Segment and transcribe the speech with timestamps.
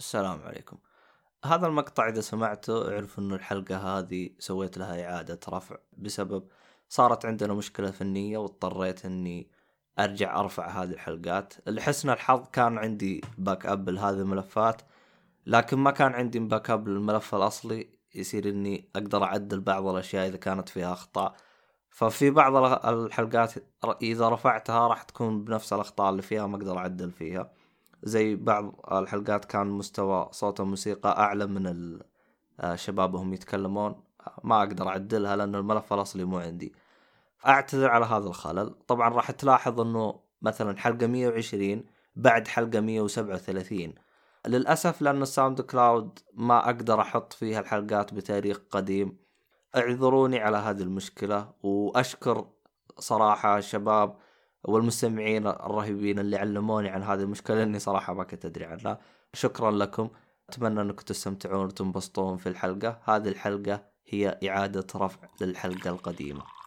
[0.00, 0.76] السلام عليكم.
[1.44, 6.48] هذا المقطع إذا سمعته أعرف إنه الحلقة هذه سويت لها إعادة رفع بسبب
[6.88, 9.50] صارت عندنا مشكلة فنية واضطريت إني
[9.98, 11.54] أرجع أرفع هذه الحلقات.
[11.66, 14.82] لحسن الحظ كان عندي backup لهذه الملفات
[15.46, 17.88] لكن ما كان عندي backup للملف الأصلي.
[18.14, 21.34] يصير إني أقدر أعدل بعض الأشياء إذا كانت فيها أخطاء.
[21.90, 22.56] ففي بعض
[22.86, 23.54] الحلقات
[24.02, 27.59] إذا رفعتها راح تكون بنفس الأخطاء اللي فيها ما أقدر أعدل فيها.
[28.02, 31.98] زي بعض الحلقات كان مستوى صوت الموسيقى أعلى من
[32.64, 34.02] الشباب وهم يتكلمون.
[34.44, 36.72] ما أقدر أعدلها لأن الملف الاصلي مو عندي.
[37.46, 38.74] أعتذر على هذا الخلل.
[38.86, 41.84] طبعا راح تلاحظ إنه مثلا حلقة 120
[42.16, 43.94] بعد حلقة 137
[44.46, 49.16] للأسف لأن الساوند كلاود ما أقدر أحط فيها الحلقات بتاريخ قديم.
[49.76, 52.46] اعذروني على هذه المشكلة وأشكر
[52.98, 54.16] صراحة الشباب
[54.64, 59.00] والمستمعين الرهيبين اللي علموني عن هذه المشكلة إني صراحة ما كنت أدري عنها.
[59.34, 60.08] شكرا لكم.
[60.48, 63.00] أتمنى أنكم تستمتعون وتنبسطون في الحلقة.
[63.04, 66.59] هذه الحلقة هي إعادة رفع للحلقة القديمة.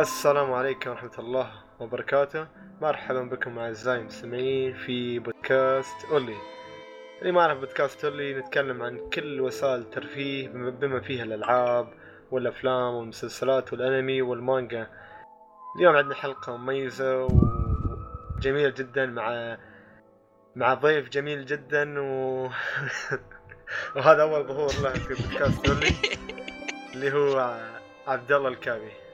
[0.00, 2.46] السلام عليكم ورحمة الله وبركاته.
[2.80, 6.36] مرحبا بكم أعزائي المستمعين في بودكاست أولي.
[7.20, 11.88] اللي ما يعرف بودكاست أولي نتكلم عن كل وسائل الترفيه بما فيها الألعاب
[12.30, 14.86] والأفلام والمسلسلات والأنمي والمانجا.
[15.76, 17.28] اليوم عندنا حلقة مميزة
[18.36, 19.58] وجميلة جدا مع
[20.56, 22.48] مع ضيف جميل جدا و...
[23.96, 25.94] وهذا أول ظهور له في بودكاست أولي
[26.94, 27.60] اللي هو
[28.06, 29.07] عبد الله الكابي.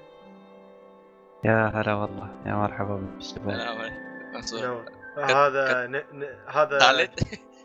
[1.44, 3.48] يا هلا والله يا مرحبا بالشباب.
[3.48, 4.84] نعم.
[5.16, 5.96] هذا ن...
[5.96, 6.24] ن...
[6.46, 6.78] هذا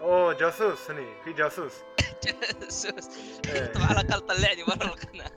[0.02, 1.74] أوه جاسوس هني في جاسوس.
[2.62, 3.10] جاسوس.
[3.50, 3.66] إيه.
[3.66, 5.32] طبعا على الأقل طلعني برا القناة.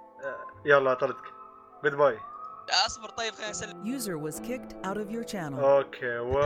[0.70, 1.24] يلا طردك.
[1.84, 2.18] goodbye
[2.86, 3.86] أصبر طيب خليني أسلم.
[3.86, 5.58] user was kicked out of your channel.
[5.58, 6.38] أوكي و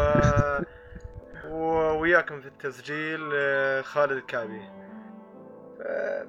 [2.01, 4.63] وياكم في التسجيل آه، خالد الكابي
[5.81, 6.27] آه،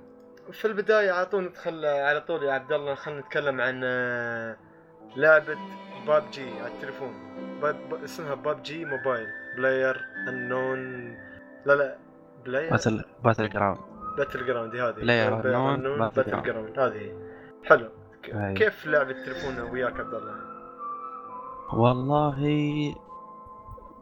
[0.51, 4.57] في البداية على طول ندخل على طول يا عبد الله خلينا نتكلم عن آه،
[5.15, 5.57] لعبة
[6.07, 7.13] باب جي على التليفون.
[7.61, 9.27] باب اسمها باب جي موبايل.
[9.57, 11.13] بلاير انون.
[11.65, 11.97] لا لا
[12.45, 13.79] player؟ باتل باتل جراوند.
[14.17, 14.93] باتل جراوند هذه.
[14.93, 16.79] بلاير انون باتل جراوند.
[16.79, 17.11] هذه.
[17.63, 17.89] حلو.
[18.57, 20.35] كيف لعبة التليفون وياك عبد الله؟
[21.73, 22.37] والله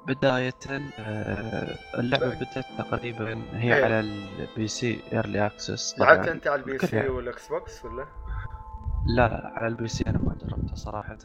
[0.08, 0.54] بداية
[1.00, 3.84] آه، اللعبة بدأت تقريبا هي إيه.
[3.84, 8.06] على الـ PC early access لعبت أنت على البي سي والإكس بوكس ولا؟
[9.06, 11.17] لا لا على الـ PC أنا ما جربتها صراحة.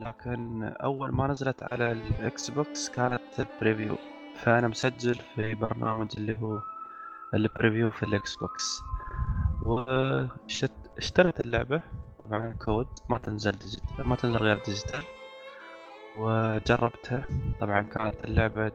[0.00, 3.20] لكن أول ما نزلت على الإكس بوكس كانت
[3.60, 3.96] preview
[4.34, 6.60] فأنا مسجل في برنامج اللي هو
[7.34, 8.80] الـ preview في الإكس بوكس.
[9.62, 11.82] واشتريت اللعبة
[12.24, 15.02] طبعا كود ما تنزل digital ما تنزل غير digital.
[16.18, 17.24] وجربتها.
[17.60, 18.72] طبعا كانت اللعبة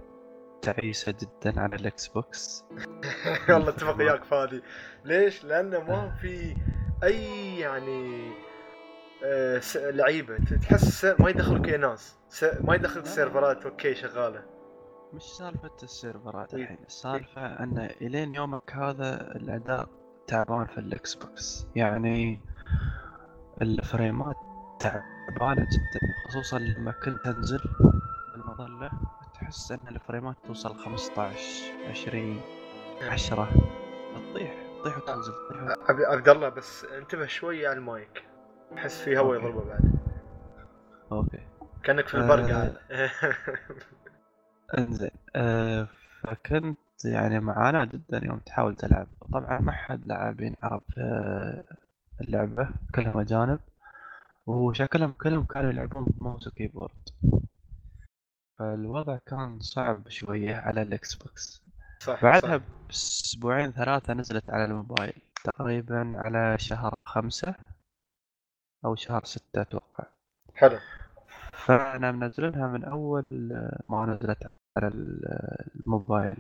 [0.62, 2.64] تعيسة جدا على الإكس بوكس.
[3.50, 4.62] والله اتفق وياك فادي.
[5.06, 6.56] ليش؟ لأنه ما في
[7.04, 8.32] أي يعني
[9.26, 10.38] آه لعيبة.
[10.62, 12.16] تحس ما يدخلك اي ناس.
[12.62, 14.44] ما يدخلك الـ servers أوكي شغالة.
[15.14, 16.54] مش سالفة الـ servers.
[16.54, 19.90] الحين السالفة أن إلين يومك هذا الأداء
[20.28, 21.68] تعبان في الإكس بوكس.
[21.76, 22.40] يعني
[23.62, 24.36] الـ frameات
[24.80, 27.60] تعبانة جدا خصوصا لما كنت أنزل
[28.34, 28.92] بالمظلة
[29.34, 31.40] تحس أن الـ frameات توصل 15
[31.90, 32.42] 20
[33.02, 33.50] 10
[34.32, 38.24] تطيح تطيح وتنزل تطيح عبد الله بس انتبه شوي على المايك.
[38.78, 39.98] أحس في هواء يضربه بعد.
[41.12, 41.40] أوكي.
[41.84, 42.78] كأنك في البرق عاد.
[44.78, 45.10] إنزين.
[45.36, 45.88] أه
[46.22, 49.08] فكنت يعني معاناة جدا يوم تحاول تلعب.
[49.34, 50.84] طبعا ما حد لاعبين عرب
[52.22, 53.60] اللعبة كلهم أجانب.
[54.48, 57.10] وشكلهم كلهم كانوا يلعبون بماوس وكيبورد
[58.60, 61.67] فالوضع كان صعب شوية على الإكس بوكس.
[62.00, 65.14] صح بعدها بأسبوعين ثلاثة نزلت على الموبايل
[65.44, 67.56] تقريبا على شهر خمسة
[68.86, 70.04] أو شهر ستة أتوقع.
[70.56, 70.80] حلو.
[71.54, 73.24] فأنا منزلها من أول
[73.90, 76.38] ما نزلت على الموبايل.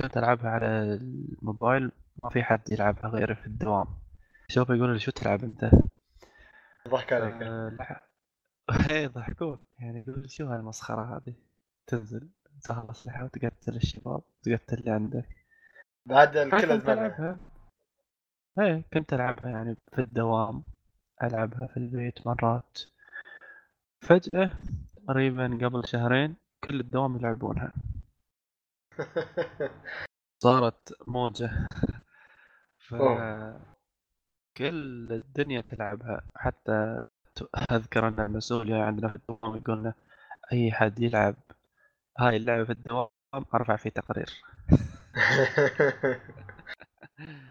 [0.00, 1.92] كنت ألعبها على الموبايل
[2.24, 3.86] ما في حد يلعبها غيري في الدوام.
[4.48, 5.70] شوف يقول لي شو تلعب أنت؟
[6.88, 7.42] ضحك عليك.
[8.90, 11.34] إيه ضحكون يعني يقول شو هالمسخرة هذه؟
[11.86, 12.28] تنزل.
[12.62, 15.28] تاخذ أسلحة وتقتل الشباب تقتل اللي عندك.
[16.06, 17.38] بعد الكل ادمنها ألعبها
[18.58, 20.64] إيه كنت ألعبها يعني في الدوام؟
[21.22, 22.78] ألعبها في البيت مرات.
[24.00, 24.50] فجأة
[24.96, 27.72] تقريبا قبل شهرين كل الدوام يلعبونها.
[30.42, 31.68] صارت موجة.
[32.78, 32.94] ف.
[34.56, 36.22] كل الدنيا تلعبها.
[36.36, 37.08] حتى
[37.72, 39.94] أذكر أن المسؤول عندنا في الدوام يقول لنا
[40.52, 41.34] أي حد يلعب
[42.18, 43.08] هاي اللعبة في الدوام
[43.54, 44.42] أرفع فيه تقرير.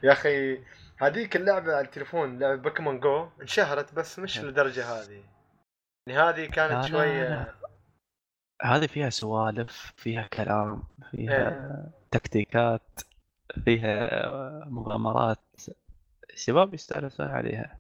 [0.03, 0.59] يا أخي
[0.97, 4.45] هذيك اللعبة على التليفون لعبة بوكيمون جو انشهرت بس مش إيه.
[4.45, 5.23] للدرجه هذه.
[6.07, 7.55] يعني هذه كانت شوية.
[8.61, 13.01] هذه فيها سوالف فيها كلام فيها تكتيكات
[13.65, 15.39] فيها مغامرات.
[16.33, 17.79] الشباب يستانسون عليها.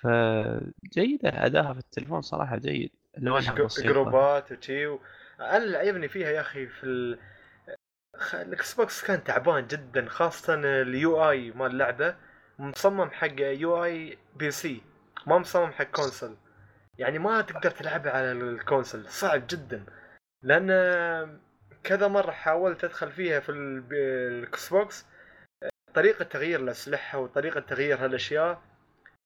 [0.00, 2.90] فجيدة أداها في التليفون صراحة جيد.
[3.84, 5.00] جروبات وشي و...
[5.40, 7.18] أنا اللي عجبني فيها يا أخي في ال...
[8.34, 12.16] الاكس بوكس كان تعبان جدا خاصة ال UI مال اللعبة.
[12.58, 14.82] مصمم حق UI PC
[15.26, 16.36] ما مصمم حق console.
[16.98, 19.84] يعني ما تقدر تلعبها على ال console صعب جدا.
[20.42, 21.40] لأن
[21.84, 25.06] كذا مرة حاولت أدخل فيها في ال- الاكس بوكس
[25.94, 28.62] طريقة تغيير الأسلحة وطريقة تغيير هالأشياء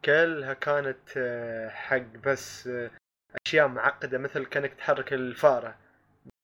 [0.05, 2.91] كلها كانت آه، حق بس آه،
[3.47, 5.77] أشياء معقدة مثل كأنك تحرك الفارة.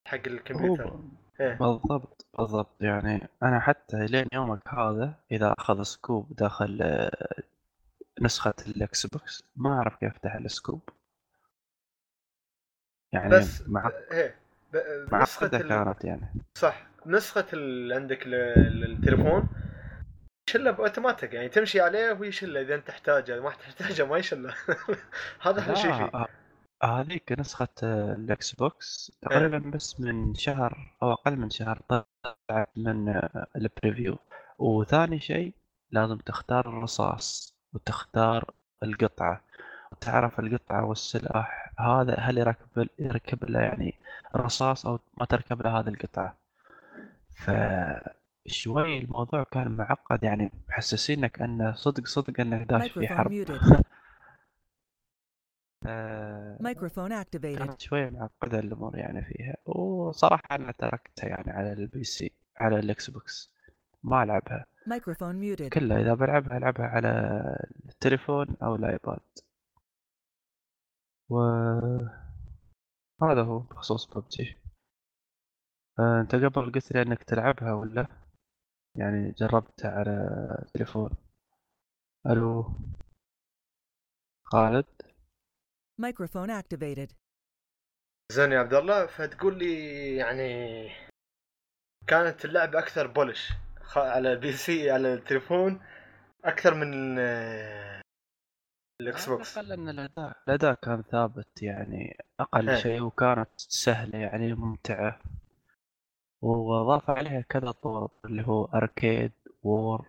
[0.06, 1.00] حق الكمبيوتر.
[1.40, 1.54] إيه.
[1.54, 2.82] بالضبط بالضبط.
[2.82, 7.42] يعني أنا حتى لين يومك هذا إذا أخذ scope داخل آه،
[8.20, 10.88] نسخة الإكس بوكس ما أعرف كيف أفتح ال scope.
[13.12, 13.90] يعني بس مع...
[14.12, 14.34] إيه
[14.74, 15.68] ال...
[15.68, 16.34] كانت يعني.
[16.54, 16.86] صح.
[17.06, 17.92] نسخة ال...
[17.92, 18.30] عندك ل...
[18.56, 19.48] للتليفون
[20.48, 21.34] يشله بأوتوماتيك.
[21.34, 23.40] يعني تمشي عليه ويشله إذا أنت تحتاجه.
[23.40, 24.54] ما تحتاجه ما يشله.
[25.46, 26.10] هذا أحلى شيء فيه.
[26.14, 26.28] آه،
[26.86, 33.20] هذيك نسخة الإكس بوكس تقريبا بس من شهر أو أقل من شهر طلعت من
[33.56, 34.18] ال preview
[34.58, 35.54] وثاني شيء
[35.90, 38.50] لازم تختار الرصاص وتختار
[38.82, 39.40] القطعة.
[39.92, 43.94] وتعرف القطعة والسلاح هذا هل يركب يركب له يعني
[44.34, 46.36] الرصاص أو ما تركب له هذه القطعة؟
[47.34, 53.32] فشوي الموضوع كان معقد يعني محسسينك أنه صدق صدق أنك داش في حرب
[55.84, 55.86] muted.
[55.88, 57.58] آه، Microphone activated.
[57.58, 59.56] كانت شوية معقدة الأمور يعني فيها.
[59.66, 63.52] وصراحة أنا تركتها يعني على ال PC على الإكس بوكس
[64.02, 64.66] ما ألعبها.
[64.88, 65.68] Microphone muted.
[65.68, 67.08] كلها إذا بلعبها ألعبها على
[67.88, 69.20] التليفون أو الآيباد
[71.30, 71.38] و
[73.22, 74.56] هذا هو بخصوص ببجي
[75.98, 78.06] آه، أنت قبل قلت لي إنك تلعبها ولا؟
[78.96, 80.10] يعني جربتها على
[80.62, 81.10] التليفون
[82.26, 82.72] ألو.
[84.44, 84.86] خالد؟
[85.98, 87.14] Microphone activated.
[88.32, 90.90] زين يا عبد الله فتقول لي يعني
[92.06, 93.52] كانت اللعبة أكثر polished
[93.96, 95.80] على ال PC على التليفون
[96.44, 98.00] أكثر من آه،
[99.00, 102.76] الإكس على بوكس الأقل أن الأداء الأداء كان ثابت يعني أقل إيه.
[102.76, 105.20] شيء وكانت سهلة يعني ممتعة
[106.42, 109.32] وضاف عليها كذا طور اللي هو arcade
[109.62, 110.08] و war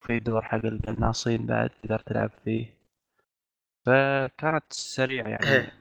[0.00, 2.81] في دور حق القناصين بعد تقدر تلعب فيه
[3.86, 5.72] فكانت سريعة يعني إيه.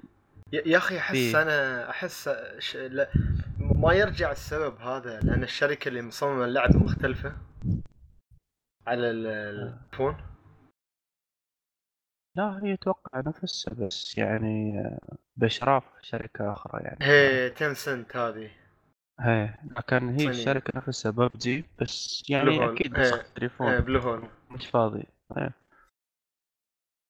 [0.53, 1.42] يا أخي أحس فيه.
[1.42, 2.75] أنا أحس ش...
[2.75, 3.09] لا
[3.59, 7.37] ما يرجع السبب هذا لأن الشركة اللي مصممة اللعبة مختلفة
[8.87, 10.18] على ال- التليفون
[12.35, 18.52] لا هي أتوقع نفسها بس يعني آه، بإشراف شركة أخرى يعني هي تنسنت هذه
[19.19, 20.30] هي لكن هي صينية.
[20.30, 22.75] الشركة نفسها ببجي بس يعني إيه.
[22.90, 25.04] نسخة تليفون آه، بلو هول مش فاضي
[25.37, 25.54] إيه.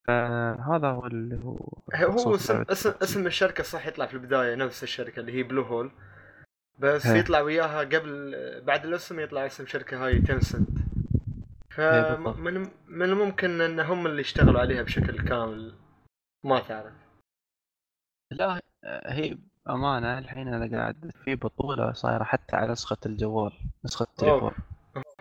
[0.07, 1.57] فهذا هو اللي هو
[1.95, 2.93] هو اسم اسم.
[3.01, 5.91] اسم الشركة صح يطلع في البداية نفس الشركة اللي هي بلو هول
[6.79, 7.19] بس هي.
[7.19, 10.69] يطلع وياها قبل بعد الاسم يطلع اسم شركة هاي تنسنت.
[11.71, 15.75] فمن من الممكن إن هم اللي اشتغلوا عليها بشكل كامل
[16.43, 16.93] ما تعرف
[18.31, 18.61] لا
[19.05, 19.37] هي
[19.69, 23.51] أمانة الحين أنا قاعد في بطولة صايرة حتى على نسخة الجوال
[23.85, 24.51] نسخة التليفون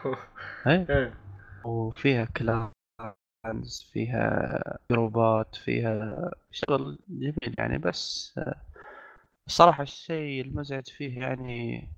[0.67, 1.15] إيه إيه.
[3.43, 8.63] كلانز فيها جروبات فيها شغل جميل يعني بس آه،
[9.47, 11.89] الصراحة الشيء المزعج فيه يعني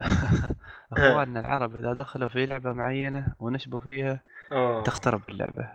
[0.92, 4.20] أخواننا العرب إذا دخلوا في لعبة معينة ونشبوا فيها
[4.52, 4.82] أوه.
[4.84, 5.72] تخترب اللعبة.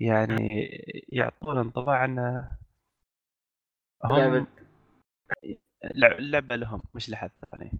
[0.00, 0.48] يعني
[1.08, 2.18] يعطون انطباع ان
[4.04, 4.46] هم لعبة.
[5.94, 7.72] لع- اللعبة لهم مش لحد ثاني.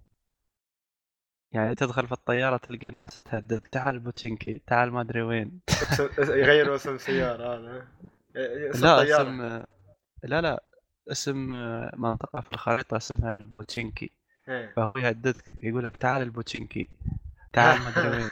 [1.52, 3.60] يعني تدخل في الطيارة تلقى تهدد.
[3.60, 5.60] تعال بوتشنكي تعال ما أدري وين.
[6.18, 7.86] يغيروا اسم سيارة هذا.
[8.70, 9.22] اسم لا طيارة.
[9.22, 9.64] اسم
[10.22, 10.62] لا لا
[11.10, 14.10] اسم آه، منطقة في الخريطة اسمها البوتشينكي
[14.48, 14.72] إيه.
[14.76, 16.88] فهو يهددك يقول لك تعال البوتشينكي.
[17.52, 18.30] تعال ما أدري وين.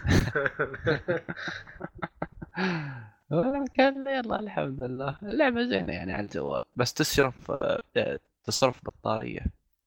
[3.77, 5.17] كان يلا الحمد لله.
[5.23, 6.65] اللعبة زينة يعني على الجوال.
[6.77, 9.41] بس تصرف آه، تصرف بطارية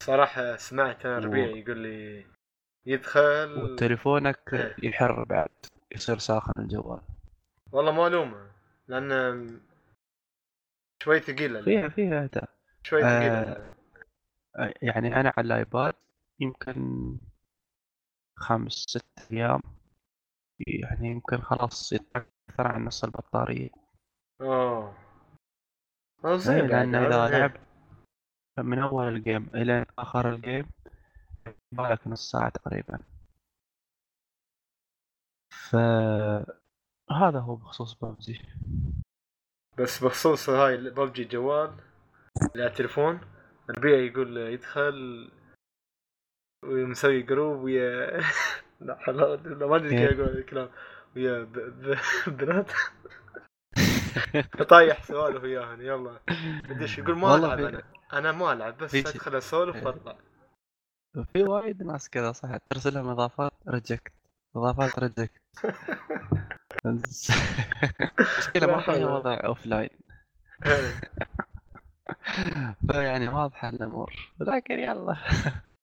[0.04, 2.26] صراحة سمعت أنا ربيع يقول لي
[2.86, 4.76] يدخل وتليفونك إيه.
[4.84, 5.50] يحر بعد
[5.92, 7.02] يصير ساخن الجوال
[7.72, 8.52] والله ما ألومه
[8.88, 9.62] لأن
[11.04, 12.50] شوي ثقيلة فيها فيها أداء
[12.84, 13.02] شوي.
[13.02, 13.74] ثقيلة
[14.56, 15.94] آه، يعني أنا على الآيباد
[16.40, 17.18] يمكن
[18.36, 19.62] خمس ست أيام
[20.68, 23.70] يعني يمكن خلاص أكثر عن نص البطارية
[24.42, 24.94] أوه
[26.26, 26.96] إيه، زين بعد.
[26.96, 27.30] إذا إيه.
[27.30, 27.60] لعبت
[28.58, 30.66] من أول ال game إلى آخر ال game
[31.74, 33.00] يبالك نص ساعة تقريبا.
[35.70, 38.42] فهذا هو بخصوص ببجي.
[39.78, 41.76] بس بخصوص هاي ببجي جوال
[42.56, 43.20] على التليفون
[43.70, 45.32] ربيع يقول يدخل
[46.66, 48.22] ومسوي group ويا
[48.82, 50.70] لا لا ما أدري كيف أقول الكلام.
[51.16, 51.54] ويا ب...
[51.54, 51.98] ب...
[52.38, 52.72] بنات.
[54.70, 56.20] طايح سوالف وياهن يلا.
[56.70, 57.84] بديش يقول ما ألعب أنا.
[58.14, 59.86] أنا ما ألعب بس أدخل أسولف إيه.
[59.86, 60.18] وأطلع.
[61.34, 64.12] في وايد ناس كذا صح ترسل لهم إضافات reject
[64.56, 65.42] إضافات reject
[66.86, 69.90] المشكلة ما فيها وضع offline
[70.66, 70.94] إيه.
[72.92, 74.14] فيعني واضحه الأمور.
[74.40, 75.18] لكن يلا.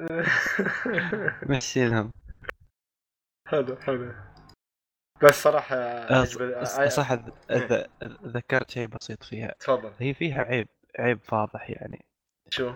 [1.56, 2.12] مشينهم
[3.48, 4.12] حلو حلو.
[5.22, 7.86] بس صراحة آه، عجب- ص- ع- صح ذ- ذ-
[8.26, 9.54] ذكرت شيء بسيط فيها.
[9.60, 9.92] تفضل.
[9.98, 10.68] هي فيها عيب
[10.98, 12.04] عيب فاضح يعني.
[12.50, 12.72] شو؟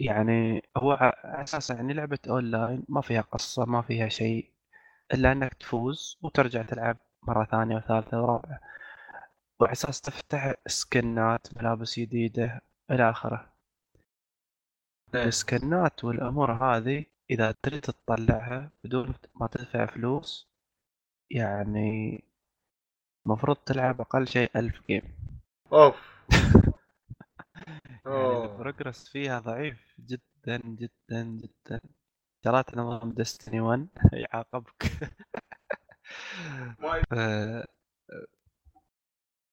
[0.00, 4.50] يعني هو ع- على أساس يعني لعبة أونلاين ما فيها قصة ما فيها شيء
[5.14, 8.60] إلا إنك تفوز وترجع تلعب مرة ثانية وثالثة ورابعة.
[9.60, 13.52] وعلى أساس تفتح سكنات ملابس جديدة إلى آخره.
[15.14, 20.48] السكنات والأمور هذه إذا تريد تطلعها بدون ما تدفع فلوس
[21.30, 22.24] يعني
[23.26, 25.02] المفروض تلعب أقل شيء ألف جيم.
[25.72, 25.96] أوف.
[28.06, 28.44] يعني.
[28.44, 31.80] البروجرس فيها ضعيف جدا جدا جدا
[32.44, 34.92] جرات نظام ديستني 1 يعاقبك.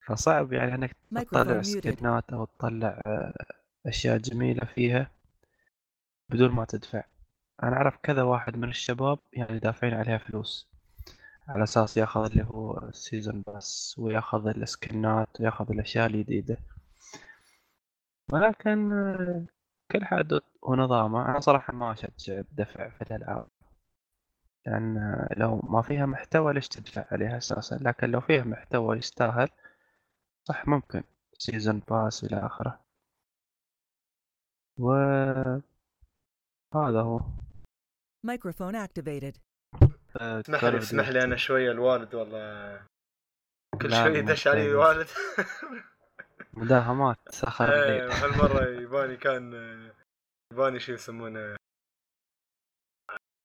[0.07, 0.95] فصعب يعني إنك
[1.31, 1.61] تطلع.
[1.61, 3.33] skin ات أو تطلع آه،
[3.85, 5.11] أشياء جميلة فيها
[6.29, 7.03] بدون ما تدفع
[7.63, 10.69] أنا أعرف كذا واحد من الشباب يعني دافعين عليها فلوس
[11.47, 16.57] على أساس ياخذ اللي هو ال season pass وياخذ ال skin ات وياخذ الأشياء الجديده
[18.33, 18.89] ولكن
[19.91, 23.47] كل حدث ونظامه أنا صراحة ما أشجع الدفع في الألعاب
[24.65, 29.49] لأن لو ما فيها محتوى ليش تدفع عليها أساسا لكن لو فيها محتوى يستاهل
[30.47, 31.03] صح ممكن
[31.37, 32.79] season pass إلى آخره
[34.79, 34.91] و
[36.75, 37.19] هذا هو
[38.27, 39.39] Microphone activated.
[40.21, 41.23] آه، اسمح لي اسمح لي.
[41.23, 42.81] أنا شوية الوالد والله
[43.81, 44.65] كل لا، شوي ما يدش علي.
[44.71, 45.07] الوالد
[46.59, 47.17] مداهمات
[47.61, 49.53] إيه، الليل هالمرة يباني كان
[50.53, 51.55] يباني شو يسمونه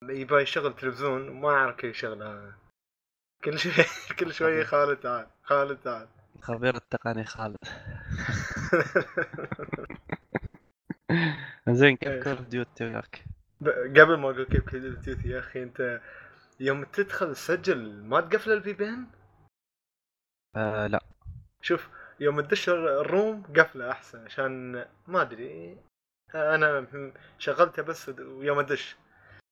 [0.09, 2.59] يبغى يشغل تلفزيون ما اعرف كيف يشغلها.
[3.45, 3.73] كل شوي
[4.19, 6.09] كل شوي خالد تعال خالد تعال.
[6.41, 7.57] خبير التقني خالد.
[11.69, 12.15] زين إيه.
[12.15, 13.25] كيف Call of Duty وياك؟
[13.97, 16.01] قبل ما أقول كيف كول أوف ديوتي يا أخي أنت
[16.61, 19.07] يوم تدخل تسجل ما تقفل ال VPN
[20.57, 21.01] آه لا.
[21.63, 21.89] شوف
[22.21, 25.79] يوم تدش ال room قفلة أحسن عشان ما أدري.
[26.35, 26.87] أنا
[27.39, 28.97] شغلته بس ويوم أدش.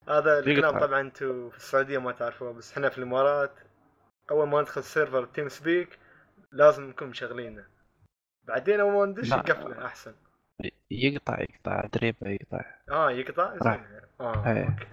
[0.09, 0.87] هذا الكلام يقطع.
[0.87, 3.53] طبعا أنتم في السعودية ما تعرفوه بس إحنا في الإمارات.
[4.31, 5.99] أول ما ندخل server TeamSpeak
[6.53, 7.65] لازم نكون مشغلينه
[8.45, 9.37] بعدين أول ما ندش لا.
[9.37, 10.15] يقفله أحسن.
[10.91, 12.65] يقطع يقطع دريبه يقطع.
[12.91, 13.59] آه يقطع.
[13.63, 13.87] زين
[14.21, 14.65] آه إيه.
[14.65, 14.87] okay.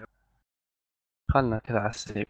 [1.32, 2.26] خلنا كذا على السريع.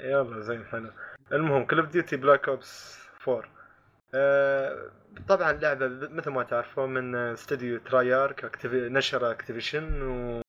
[0.00, 0.92] يلا زين حلو.
[1.32, 3.55] المهم Call of Duty Black Ops 4 آه
[5.28, 8.66] طبعا لعبة مثل ما تعرفون من استوديو Treyarch.
[8.66, 10.40] نشر Activision و...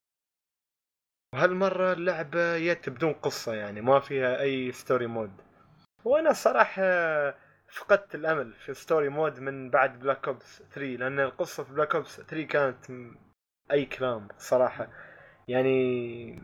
[1.33, 5.31] وهالمرة اللعبة جت بدون قصة يعني ما فيها أي story mode
[6.03, 6.81] وأنا الصراحه
[7.69, 12.21] فقدت الأمل في story mode من بعد Black Ops 3 لأن القصة في Black Ops
[12.21, 12.85] 3 كانت
[13.71, 14.89] أي كلام صراحة.
[15.47, 16.43] يعني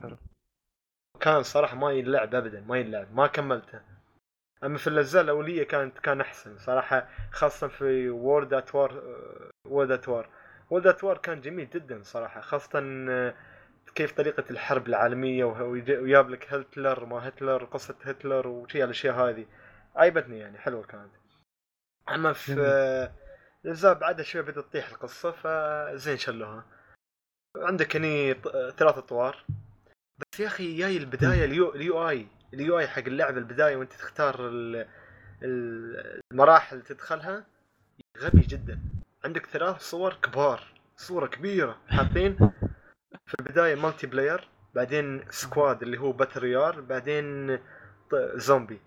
[1.20, 3.82] كان صراحة ما يلعب ابدا ما يلعب ما كملته.
[4.64, 9.04] أما في الاجزاء الاوليه كانت كان أحسن صراحة خاصة في World at War
[9.68, 10.30] World at War
[10.70, 12.80] World at War كان جميل جدا صراحة خاصة
[13.10, 13.34] آه،
[13.96, 14.88] كيف طريقة الحرب
[15.44, 19.46] ويج- ويجاب لك هتلر ما هتلر قصة هتلر وشي الاشياء هذه
[19.96, 21.12] عيبتني يعني حلوة كانت.
[22.10, 22.56] أما في.
[22.60, 23.12] آه،
[23.66, 26.66] الاجزاء بعدها شوي بدأت تطيح القصة فزين شلوها.
[27.58, 28.34] عندك هني
[28.78, 29.46] ثلاث اطوار
[30.18, 32.28] بس يا أخي جاي البداية ال U, ال UI.
[32.54, 34.88] ال UI حق اللعبة البداية وانت تختار ال-
[35.44, 37.46] ال- المراحل تدخلها
[38.20, 38.80] غبي جدا.
[39.26, 40.64] عندك ثلاث صور كبار
[40.98, 42.38] صورة كبيرة حاطين
[43.26, 47.60] في البداية multiplayer بعدين squad اللي هو battle royale بعدين
[48.36, 48.82] زومبي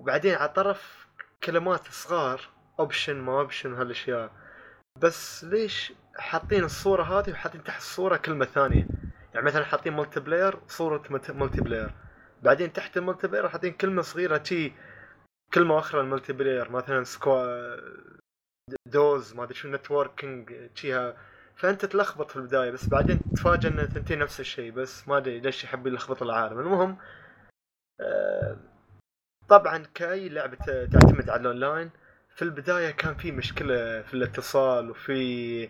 [0.00, 1.06] وبعدين على الطرف
[1.44, 2.40] كلمات صغار
[2.80, 4.30] option ما option هالأشياء.
[4.98, 8.86] بس ليش حاطين الصورة هذه وحاطين تحت الصورة كلمة ثانية؟
[9.34, 11.90] يعني مثلا حاطين multiplayer صورة multiplayer
[12.42, 14.72] بعدين تحت ال multiplayer حاطين كلمة صغيرة شي
[15.54, 21.16] كلمة أخرى ال multiplayer مثلا squads ما أدري شو networking شيها
[21.56, 25.64] فأنت تلخبط في البداية بس بعدين تتفاجئ إن الثنتين نفس الشيء بس ما أدري ليش
[25.64, 26.60] يحب يلخبط العالم.
[26.60, 26.98] المهم
[28.00, 28.56] آه،
[29.48, 30.56] طبعا كاي لعبة
[30.92, 31.90] تعتمد على الأونلاين.
[32.36, 35.68] في البداية كان في مشكلة في الاتصال وفي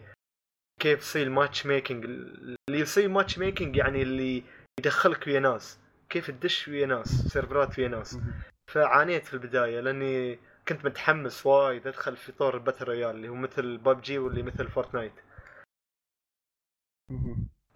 [0.81, 4.45] كيف يصير matchmaking اللي يصير matchmaking يعني اللي
[4.81, 5.79] يدخلك ويا ناس.
[6.12, 8.19] كيف تدش ويا ناس server ات ويا ناس.
[8.66, 10.38] فعانيت في البداية لأني
[10.69, 14.69] كنت متحمس وايد أدخل في طور ال battle royale اللي هو مثل ببجي واللي مثل
[14.69, 15.12] Fortnite.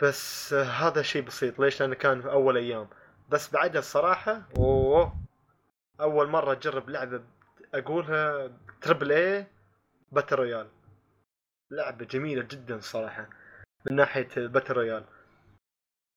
[0.03, 1.59] بس هذا شيء بسيط.
[1.59, 2.89] ليش؟ لأنه كان في أول أيام.
[3.29, 5.17] بس بعدها الصراحة أوه
[6.01, 7.23] أول مرة أجرب لعبة
[7.75, 8.51] أقولها
[8.81, 9.47] triple A
[10.13, 10.69] battle royale
[11.71, 13.29] لعبة جميلة جدا صراحة
[13.87, 15.05] من ناحية باتل رويال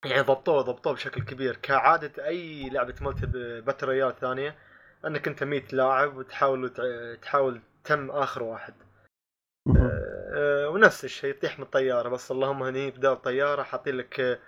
[0.06, 1.56] يعني ضبطوه ضبطوه بشكل كبير.
[1.56, 3.25] كعادة أي لعبة ملتي
[3.62, 4.56] باتل ثانية
[5.06, 6.70] أنك أنت 100 لاعب وتحاول
[7.22, 8.74] تحاول تم آخر واحد.
[9.77, 14.39] آه، ونفس الشيء تطيح من الطياره بس اللهم هني بدال طيارة حاطين لك آه،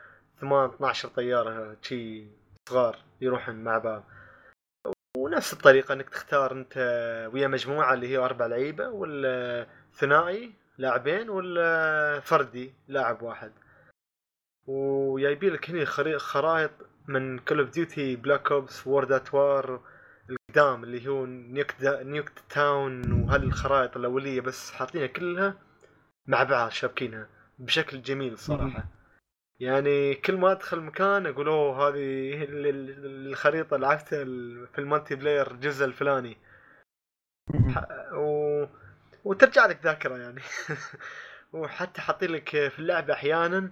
[0.42, 2.28] 8 12 طيارة شي
[2.70, 4.04] صغار يروحون مع بعض.
[5.18, 6.78] ونفس الطريقة أنك تختار أنت
[7.34, 13.52] ويا مجموعة اللي هي أربع لعيبة ولا ثنائي لاعبين ولا فردي لاعب واحد.
[14.68, 16.72] وجايبين لك خري- خرائط
[17.08, 19.82] من Call of Duty Black Ops وWorld at War
[20.30, 25.54] القدام اللي هو Nuke دا Nuketown وهالخرائط الأولية بس حاطينها كلها
[26.28, 27.28] مع بعض شابكينها
[27.60, 28.86] بشكل جميل صراحة.
[29.60, 34.24] يعني كل ما أدخل مكان أقول أوه هذه ال- ال- الخريطة لعبتها
[34.74, 36.38] في ال multiplayer الجزء الفلاني.
[38.14, 38.66] و...
[39.24, 40.42] وترجع لك ذاكرة يعني.
[41.54, 43.72] وحتى حاطين لك في اللعبة أحيانا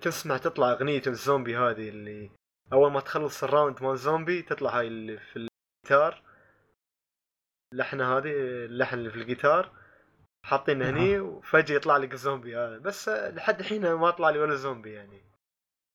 [0.00, 2.30] تسمع تطلع أغنية الزومبي هذه اللي
[2.72, 6.22] أول ما تخلص ال round مال زومبي تطلع هاي اللي في الجيتار
[7.72, 8.32] اللحنة هذه
[8.64, 9.72] اللحن اللي في الجيتار
[10.46, 12.78] حاطين هني وفجأة يطلع لك الزومبي هذا.
[12.78, 15.22] بس آه، لحد الحين ما طلع لي ولا زومبي يعني.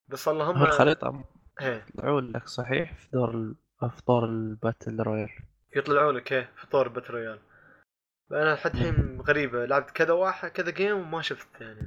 [0.08, 1.24] بس اللهم الخريطة
[1.62, 1.86] إيه.
[1.98, 3.56] طلعوا لك صحيح في طور.
[3.80, 5.30] في طور ال battle royale
[5.76, 7.40] يطلعوا لك إيه في طور battle royale
[8.32, 11.86] أنا لحد الحين غريبة لعبت كذا واحد كذا game وما شفت يعني.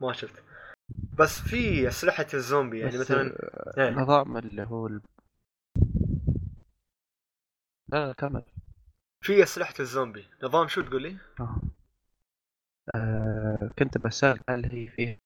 [0.00, 0.51] ما شفت.
[1.18, 3.32] بس في أسلحة الزومبي يعني مثلا
[3.78, 5.00] إيه نظام اللي هو ال...
[7.88, 8.42] لا لا كمل
[9.24, 11.60] في أسلحة الزومبي نظام شو تقول لي؟ آه.
[12.94, 15.18] آه كنت بسأل هل هي فيها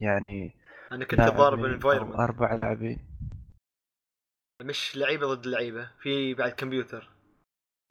[0.00, 0.52] يعني
[0.92, 2.98] أنا كنت ضارب ال environment أربع لاعبين
[4.62, 7.10] مش لعيبة ضد لعيبة في بعد كمبيوتر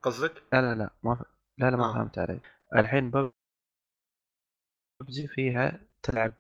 [0.04, 1.24] قصدك؟ لا لا لا ما ف...
[1.58, 1.94] لا لا ما آه.
[1.94, 2.40] فهمت علي
[2.76, 3.34] الحين بب-
[5.02, 6.34] ببجي فيها تلعب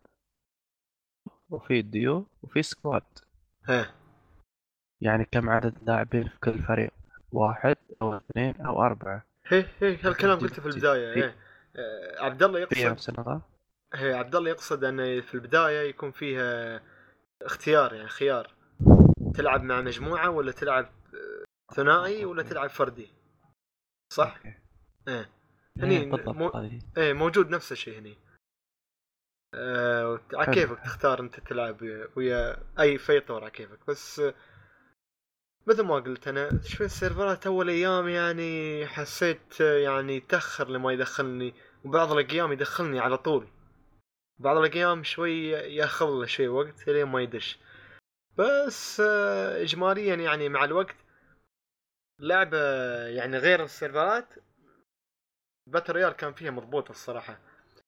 [1.49, 3.03] وفي ديو وفي سكواد
[3.69, 3.95] إيه
[5.01, 6.91] يعني كم عدد لاعبين في كل فريق؟
[7.31, 9.25] واحد أو اثنين أو أربعة.
[9.47, 11.35] هي هي هالكلام قلته في البداية في- إيه.
[11.75, 12.77] آه، عبد الله يقصد
[13.93, 16.81] هي عبد الله يقصد أن في البداية يكون فيها
[17.41, 18.53] اختيار يعني خيار.
[19.35, 22.43] تلعب مع مجموعة ولا تلعب آه، ثنائي ولا.
[22.43, 23.09] تلعب فردي؟
[24.13, 24.53] صح؟ okay.
[25.07, 25.29] إيه.
[25.79, 26.51] هني إيه، مو...
[26.97, 28.17] إيه موجود نفس الشيء هني.
[29.53, 30.53] آه على.
[30.53, 31.81] كيفك تختار انت تلعب
[32.15, 34.21] ويا اي في طور على كيفك بس
[35.67, 40.91] مثل ما قلت أنا شوي ال server ات اول أيام يعني حسيت يعني تأخر لما
[40.91, 41.53] يدخلني
[41.85, 43.47] وبعض الأيام يدخلني على طول.
[44.39, 47.59] بعض الأيام شوي ياخذ له شوي وقت لين ما يدش.
[48.37, 50.95] بس آه، اجماليا يعني مع الوقت
[52.19, 52.57] لعبة
[53.07, 54.27] يعني غير ال server ات
[55.67, 57.39] battle royale كان فيها مضبوطة الصراحة.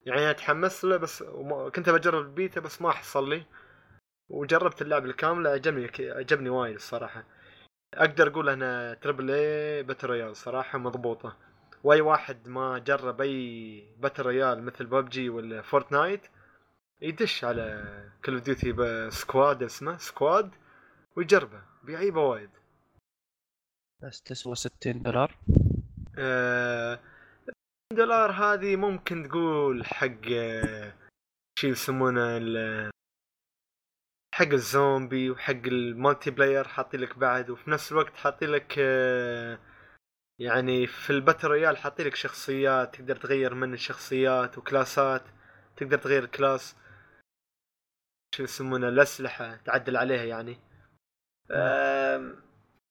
[0.10, 3.45] يعني أنا تحمست له بس وما- كنت بجرب البيتا بس ما حصل لي.
[4.30, 7.24] وجربت اللعبة الكاملة عجبني عجبني وايد الصراحة.
[7.93, 11.38] أقدر أقول أنا triple A battle royale صراحة مضبوطة.
[11.84, 16.22] وأي واحد ما جرب أي battle royale مثل ببجي ولا Fortnite
[17.02, 17.86] يدش على
[18.26, 20.52] Call of Duty squad اسمه squad
[21.15, 22.50] ويجربه بيعيبه وايد.
[24.04, 25.36] بس تسوى 60 دولار؟
[26.17, 27.00] آه
[27.93, 30.25] دولار هذه ممكن تقول حق
[31.60, 32.39] شي يسمونه
[34.36, 38.78] حق الزومبي وحق ال multiplayer حاطين لك بعد وفي نفس الوقت حاطين لك
[40.39, 45.24] يعني في ال battle royale حاطين لك شخصيات تقدر تغير من الشخصيات و class ات
[45.78, 46.76] تقدر تغير class
[48.36, 50.60] شو يسمونه الأسلحة تعدل عليها يعني.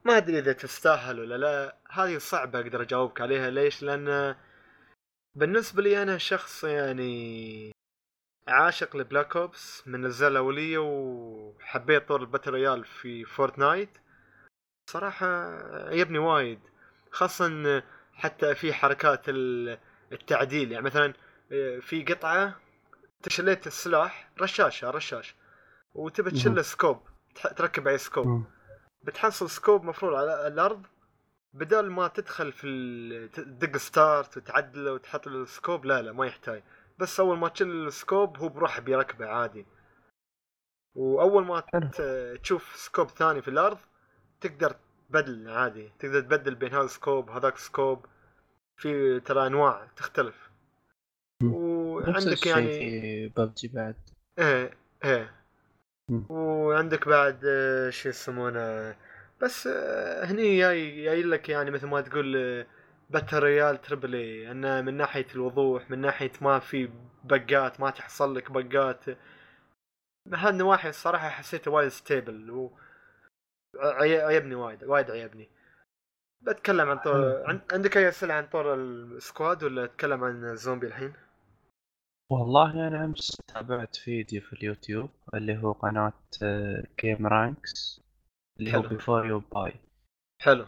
[0.04, 4.36] ما أدري إذا تستاهل ولا لا هذه صعبة أقدر أجاوبك عليها ليش؟ لأن
[5.38, 7.72] بالنسبة لي أنا شخص يعني
[8.48, 13.88] عاشق ل Black Ops من الأجزاء الأولية وحبيت طور ال battle royale في Fortnite
[14.90, 15.26] صراحة
[15.88, 16.60] عجبني وايد
[17.10, 19.78] خاصة حتى في حركات ال-
[20.12, 21.14] التعديل يعني مثلا
[21.52, 22.60] آه، في قطعة
[23.22, 25.34] تشليت السلاح رشاشة رشاش
[25.94, 26.64] وتبي تشيل.
[26.64, 27.02] scope
[27.56, 28.44] تركب عليه scope.
[29.02, 30.86] بتحصل scope مفروض على الأرض
[31.54, 36.26] بدل ما تدخل في ال- تدق start وتعدله وتحط له ال scope لا لا ما
[36.26, 36.62] يحتاج.
[36.98, 39.66] بس أول ما تشيل ال scope هو بروح بيركبه عادي.
[40.96, 41.62] وأول ما
[42.42, 43.78] تشوف scope ثاني في الأرض
[44.40, 44.76] تقدر
[45.08, 45.92] تبدل عادي.
[45.98, 48.06] تقدر تبدل بين هذا ال scope هذاك ال scope.
[48.76, 50.50] في ترى أنواع تختلف.
[51.42, 53.96] وعندك يعني في ببجي بعد.
[54.38, 54.70] إيه
[55.04, 55.34] إيه.
[56.28, 57.40] وعندك بعد
[57.90, 58.96] شو يسمونه؟
[59.42, 62.66] بس آه، هني جاي جاي لك يعني مثل ما تقول آه،
[63.10, 66.90] battle royale triple A انه من ناحية الوضوح من ناحية ما في
[67.24, 69.04] bug ات ما تحصل لك bug ات
[70.32, 72.72] هالنواحي الصراحة حسيته وايد stable و
[73.80, 75.48] عي- عيبني وايد وايد عيبني.
[76.42, 81.12] بتكلم عن طور عندك أي أسئلة عن طور ال squad ولا اتكلم عن الزومبي الحين؟
[82.30, 86.12] والله أنا أمس تابعت فيديو في اليوتيوب اللي هو قناة
[87.00, 88.00] gameranx
[88.60, 88.82] اللي هو.
[88.82, 89.72] before you buy.
[90.42, 90.66] حلو.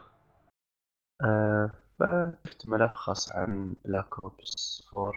[1.98, 5.12] فشفت ملخص عن Black Ops 4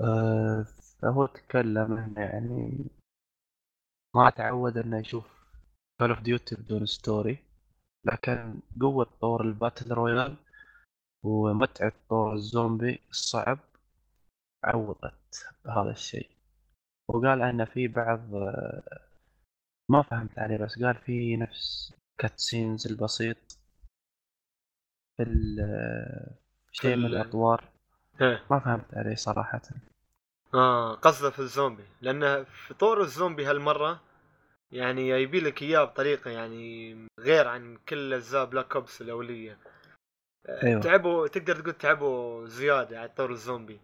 [0.00, 0.62] آه،
[1.02, 2.86] فهو تكلم إنه يعني
[4.16, 5.26] ما تعود إنه يشوف
[6.00, 7.38] Call of Duty بدون story
[8.06, 10.36] لكن قوة طور ال battle royale
[11.24, 13.58] ومتعة طور الزومبي الصعب
[14.64, 16.30] عوضت بهذا الشيء.
[17.08, 19.00] وقال إن في بعض آه،
[19.88, 23.36] ما فهمت عليه بس قال في نفس cutscenes البسيط
[25.16, 26.30] في ال-
[26.72, 27.64] شيء من ال- الاطوار
[28.20, 29.60] ما فهمت عليه صراحة.
[30.54, 31.84] آه قصده في الزومبي.
[32.00, 34.00] لأن في طور الزومبي هالمرة
[34.72, 39.58] يعني يبي لك إياه بطريقة يعني غير عن كل أجزاء Black Ops الأولية.
[40.46, 40.80] آه، أيوة.
[40.80, 43.80] تعبوا تقدر تقول تعبوا زيادة على طور الزومبي.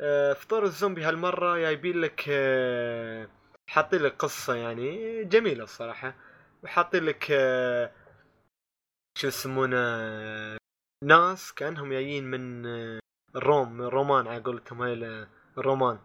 [0.00, 3.28] آه، في طور الزومبي هالمرة جايبين لك آه،
[3.70, 6.14] حاطين لك قصة يعني جميلة الصراحة
[6.64, 7.92] وحاطين لك آه،
[9.18, 10.56] شو يسمونه آه،
[11.04, 12.98] ناس كأنهم جايين من آه،
[13.36, 15.98] الروم من الرومان على قولتهم هاي ال- الرومان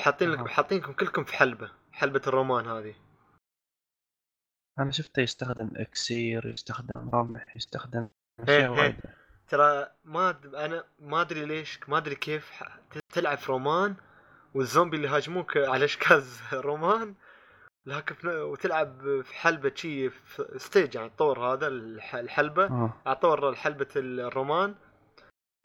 [0.00, 0.48] حاطين لك.
[0.48, 2.94] حاطينكم كلكم في حلبة حلبة الرومان هذه
[4.78, 8.08] أنا شفته يستخدم إكسير يستخدم رمح يستخدم
[8.40, 8.70] أشياء.
[8.70, 8.96] وايد
[9.48, 10.30] ترى ما
[10.64, 12.62] أنا ما أدري ليش ما أدري كيف
[13.12, 13.96] تلعب في رومان
[14.58, 17.14] والزومبي اللي هاجموك على اشكال رومان؟
[17.86, 22.92] لكن وتلعب في حلبة شي في stage يعني طور هذا الح- الحلبة آه.
[23.06, 24.74] على طور حلبة الرومان.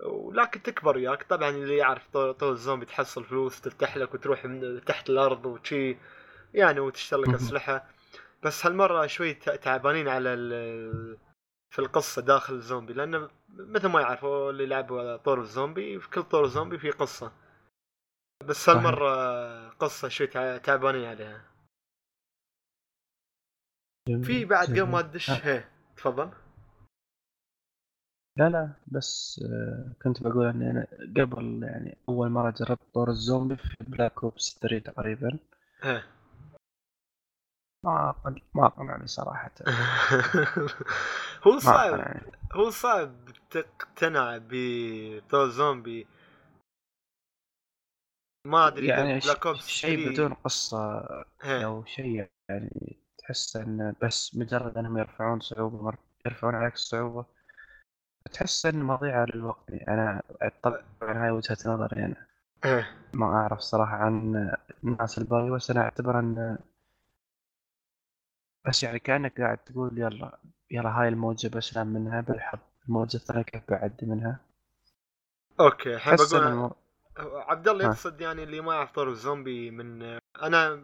[0.06, 1.24] ولكن تكبر وياك.
[1.24, 5.98] طبعا اللي يعرف طور, طور الزومبي تحصل فلوس تفتح لك وتروح من تحت الأرض وشي
[6.54, 7.36] يعني وتشتري لك مهم.
[7.36, 7.86] أسلحة.
[8.44, 11.18] بس هالمرة شوي تعبانين على ال-
[11.70, 16.48] في القصة داخل الزومبي لأنه مثل ما يعرفوا اللي لعبوا طور الزومبي في كل طور
[16.48, 17.32] زومبي في قصة.
[18.46, 18.76] بس صحيح.
[18.78, 21.42] هالمرة قصة شوي تع- تعبانين عليها
[24.24, 25.02] في بعد قبل ما.
[25.02, 25.64] تدش آه.
[25.98, 26.32] تفضل
[28.38, 33.56] لا لا بس آه، كنت بقول اني أنا قبل يعني أول مرة جربت طور الزومبي
[33.56, 35.40] في Black Ops 3 تقريبا
[35.82, 36.04] هي.
[37.86, 38.16] ما
[38.56, 39.52] ما قنعني صراحة
[41.48, 42.18] هو صعب
[42.54, 43.16] هو صعب
[43.50, 46.08] تقتنع بطور زومبي
[48.46, 51.08] ما أدري يعني Black Ops شيء 3 بدون قصة
[51.42, 51.66] هي.
[51.66, 55.96] أو شيء يعني تحس انه بس مجرد إنهم يرفعون صعوبة مر...
[56.26, 57.26] يرفعون عليك الصعوبة
[58.34, 60.22] تحس انه مضيعة للوقت يعني أنا
[60.64, 62.28] طبعا هاي وجهة نظري أنا.
[63.14, 64.52] ما أعرف صراحة عن
[64.84, 66.58] الناس الباقي بس أنا أعتبر إن
[68.68, 70.40] بس يعني كأنك قاعد تقول يلا
[70.72, 74.40] يلا هاي الموجة بسلم منها بالحظ الموجة الثانية كيف بعدي منها
[75.60, 76.72] أوكي الحين إن بقول.
[77.18, 77.86] عبد الله.
[77.86, 80.76] يقصد يعني اللي ما يعرف طور الزومبي من أنا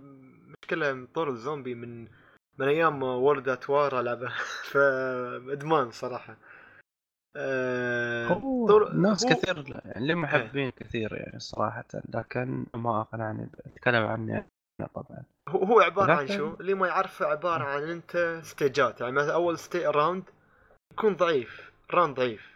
[0.63, 2.07] مشكلة طور الزومبي من
[2.57, 4.29] من أيام وورد ات وار العبه
[4.71, 6.37] فادمان صراحة.
[8.27, 14.05] هو طول- ناس هو- كثير يعني لي محبين كثير يعني صراحة لكن ما أقنعني أتكلم
[14.05, 14.37] عني
[14.79, 15.23] أنا طبعا.
[15.49, 19.33] هو عبارة عن لكن- شو؟ اللي ما يعرفه عبارة عن أنت stage ات يعني مثلا
[19.33, 20.23] أول ستي round
[20.93, 22.48] يكون ضعيف round ضعيف.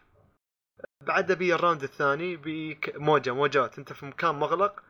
[1.07, 3.77] بعدها بي ال round الثاني بيك موجة موجات.
[3.77, 4.83] انت في مكان مغلق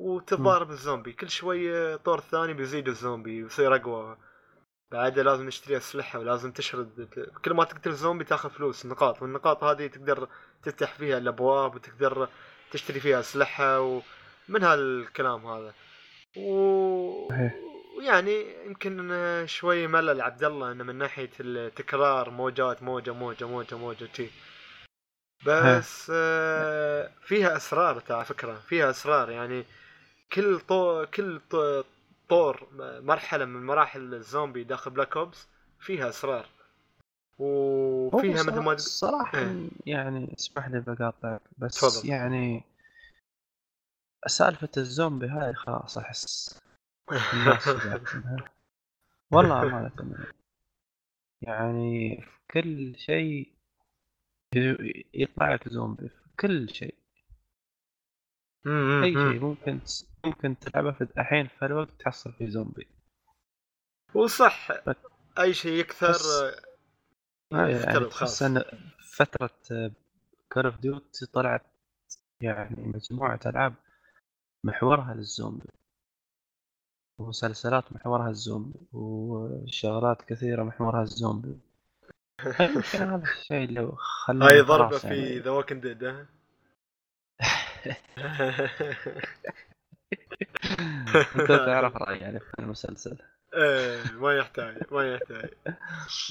[0.00, 1.12] وتتضارب الزومبي.
[1.12, 4.16] كل شوية طور ثاني بيزيد الزومبي ويصير أقوى.
[4.92, 7.08] بعدها لازم نشتري أسلحة ولازم تشرد.
[7.44, 9.22] كل ما تقتل الزومبي تاخذ فلوس نقاط.
[9.22, 10.28] والنقاط هذه تقدر
[10.62, 12.28] تفتح فيها الأبواب وتقدر
[12.70, 15.74] تشتري فيها أسلحة ومن هالكلام هذا.
[16.36, 17.28] و...
[17.98, 19.12] ويعني يمكن
[19.46, 24.28] شوي ملل عبد الله إنه من ناحية التكرار موجات موجة موجة موجة موجة شي.
[25.46, 29.64] بس آه فيها أسرار على فكرة فيها أسرار يعني
[30.32, 31.06] كل طو...
[31.06, 31.40] كل
[32.28, 32.68] طور
[33.00, 35.48] مرحلة من مراحل الزومبي داخل Black Ops
[35.80, 36.46] فيها أسرار
[37.38, 39.68] وفيها مثل ما تقول صراحة إيه.
[39.86, 42.10] يعني اسمح لي بقاطعك بس تفضل.
[42.10, 42.64] يعني
[44.26, 46.60] سالفة الزومبي هاي خلاص أحس.
[49.32, 49.90] والله أمانة
[51.42, 53.52] يعني في كل شيء
[55.14, 56.94] يطلع لك زومبي في كل شيء.
[59.04, 59.80] أي شيء ممكن
[60.24, 62.86] ممكن تلعبه في الحين في الوقت تحصل فيه زومبي.
[64.14, 64.68] وصح.
[65.38, 66.26] أي شيء يكثر بس-
[67.52, 68.62] آه، آه، يعني خلاص إن
[69.16, 69.50] فترة
[70.52, 71.66] Call of Duty طلعت
[72.40, 73.74] يعني مجموعة ألعاب
[74.64, 75.68] محورها للزومبي.
[77.18, 81.60] ومسلسلات محورها الزومبي وشغلات كثيرة محورها الزومبي
[82.60, 86.02] يمكن هذا الشيء اللي خلاني هاي ضربة خلاص في يعني The Walking Dead
[91.36, 93.18] أنت تعرف رأيي يعني في المسلسل.
[93.54, 95.50] إيه ما يحتاج ما يحتاج.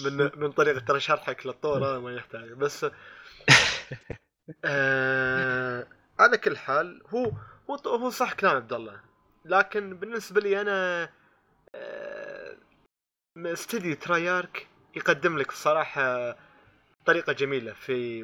[0.06, 2.52] من من طريقة ترى شرحك للطور هذا ما يحتاج.
[2.52, 2.86] بس
[4.66, 5.88] آه
[6.20, 7.32] على كل حال هو
[7.70, 9.02] هو هو صح كلام عبد الله.
[9.46, 11.10] لكن بالنسبة لي أنا
[11.76, 12.58] آه،
[13.38, 16.36] استديو ترايارك يقدم لك الصراحه
[17.06, 18.24] طريقة جميلة في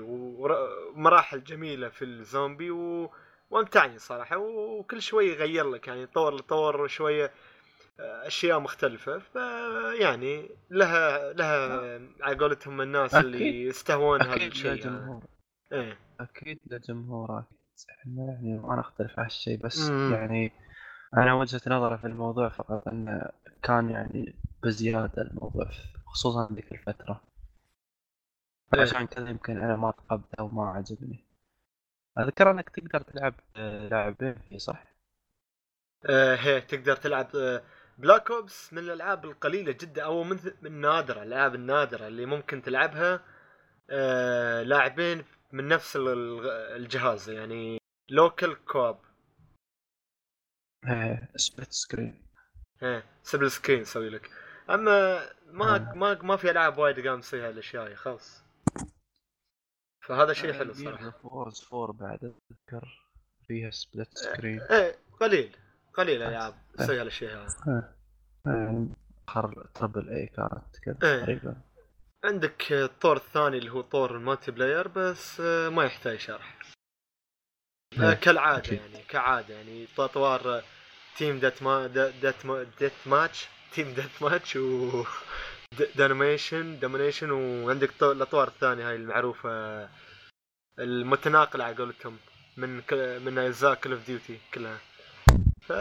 [0.96, 3.12] مراحل جميلة في الزومبي و...
[3.50, 7.32] وأمتعني صراحة وكل شوي يغير لك يعني طور طور شوية
[8.00, 13.26] أشياء مختلفة فيعني لها لها على قولتهم الناس أكيد.
[13.26, 14.76] اللي يستهون هذا أكيد الشيء هذا.
[14.90, 15.24] لجمهور
[15.74, 17.60] إيه أكيد لجمهور أكيد
[18.00, 20.14] إحنا يعني ما نختلف على الشيء بس مم.
[20.14, 20.52] يعني
[21.18, 23.30] أنا وجهة نظري في الموضوع فقط إنه
[23.64, 25.70] كان يعني بزيادة الموضوع
[26.14, 27.22] خصوصا ذيك الفترة.
[28.74, 28.82] إيه.
[28.82, 31.26] عشان كذا يمكن أنا ما تقبله وما عجبني.
[32.20, 34.84] أذكر أنك تقدر تلعب آه، لاعبين فيه صح؟
[36.10, 37.64] آه هي تقدر تلعب آه
[37.98, 43.26] Black Ops من الألعاب القليلة جدا أو من من نادرة الألعاب النادرة اللي ممكن تلعبها
[43.90, 47.78] آه لاعبين من نفس ال- ال- الجهاز يعني
[48.10, 49.00] local co-op
[51.36, 52.26] split screen
[52.84, 54.30] إيه split screen يسوي لك.
[54.70, 55.20] أما
[55.52, 55.94] ما آه.
[55.96, 58.44] ما ما في ألعاب وايد قام تسوي هالأشياء خلاص.
[60.08, 61.10] فهذا شيء حلو صراحة.
[61.10, 63.10] Forza 4 بعد أذكر.
[63.48, 65.56] فيها split screen إيه قليل.
[65.94, 67.48] قليل العاب تسوي هالأشياء.
[67.68, 67.94] هذه
[68.46, 68.90] يعني
[69.28, 71.20] اخر triple A كانت كذا إيه.
[71.20, 71.56] تقريبا.
[72.24, 76.60] عندك الطور الثاني اللي هو طور ال multiplayer بس آه، ما يحتاج شرح.
[78.00, 78.14] آه، إيه.
[78.14, 78.76] كالعادة.
[78.76, 80.64] يعني كعادة يعني اطوار آه،
[81.18, 81.88] team death ma
[82.22, 85.04] death ma deathmatch team deathmatch و
[85.96, 89.90] domination domination وعندك طو- الأطوار الثانية هاي المعروفة
[90.80, 92.18] المتناقلة على قولتهم
[92.58, 92.94] من ك...
[92.94, 94.78] من أجزاء Call of Duty كلها.
[95.62, 95.72] ف...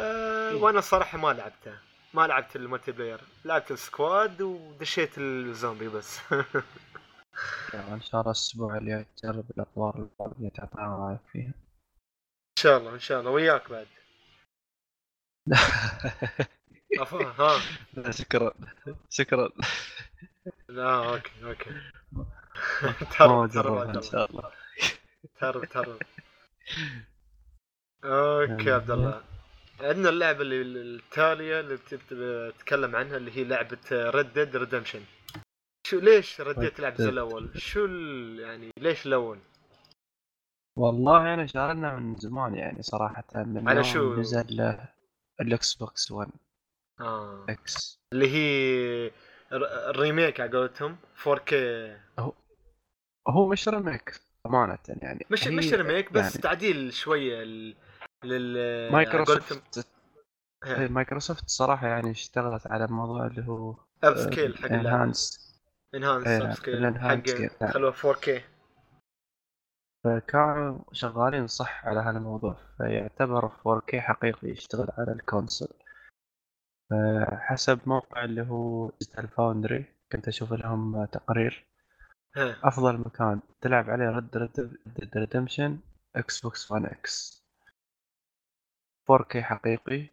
[0.62, 1.80] وأنا الصراحة ما لعبتها
[2.14, 3.20] ما لعبت ال multiplayer.
[3.44, 6.18] لعبت ال squad ودشيت الزومبي بس.
[7.74, 11.46] إن شاء الله الأسبوع اللي تجرب الأطوار اللي تعطينا رأيك فيها.
[11.48, 13.30] إن شاء الله إن شاء الله.
[13.30, 13.86] وياك بعد.
[16.96, 17.60] ها
[18.10, 18.52] شكرا
[19.10, 19.48] شكرا
[20.68, 21.70] لا okay okay
[23.18, 24.50] تهرب تهرب إن شاء الله
[25.40, 25.98] تهرب تهرب
[28.04, 29.22] okay عبد الله
[29.80, 30.62] عندنا اللعبة اللي
[30.96, 35.00] التالية اللي بت- بتتكلم عنها اللي هي لعبة Red Dead Redemption
[35.86, 37.08] شو ليش رديت تلعب زي.
[37.08, 37.86] الأول؟ شو.
[38.40, 39.38] يعني ليش الأول؟
[40.76, 44.78] والله أنا شارنا من زمان يعني صراحة من على شو؟ نزل
[45.40, 46.30] ال Xbox 1
[47.00, 47.46] آه.
[47.48, 48.00] X.
[48.12, 49.10] اللي هي
[49.52, 51.54] ال remake على قولتهم 4K
[53.28, 55.26] هو مش remake أمانة يعني.
[55.30, 57.44] مش مش remake بس يعني تعديل شوية.
[58.24, 59.88] لل مايكروسوفت.
[60.66, 65.48] مايكروسوفت صراحة يعني اشتغلت على موضوع اللي هو upscale حق enhance
[65.94, 67.66] enhance upscale حق.
[67.70, 68.30] خلوه 4K
[70.04, 75.68] فكانوا شغالين صح على هذا الموضوع فيعتبر 4K حقيقي يشتغل على ال console.
[77.32, 81.66] حسب موقع اللي هو Digital Foundry كنت أشوف لهم تقرير.
[82.64, 84.36] أفضل مكان تلعب عليه Red
[85.00, 85.78] Dead Redemption
[86.16, 87.44] Xbox 1 X
[89.12, 90.06] 4K حقيقي.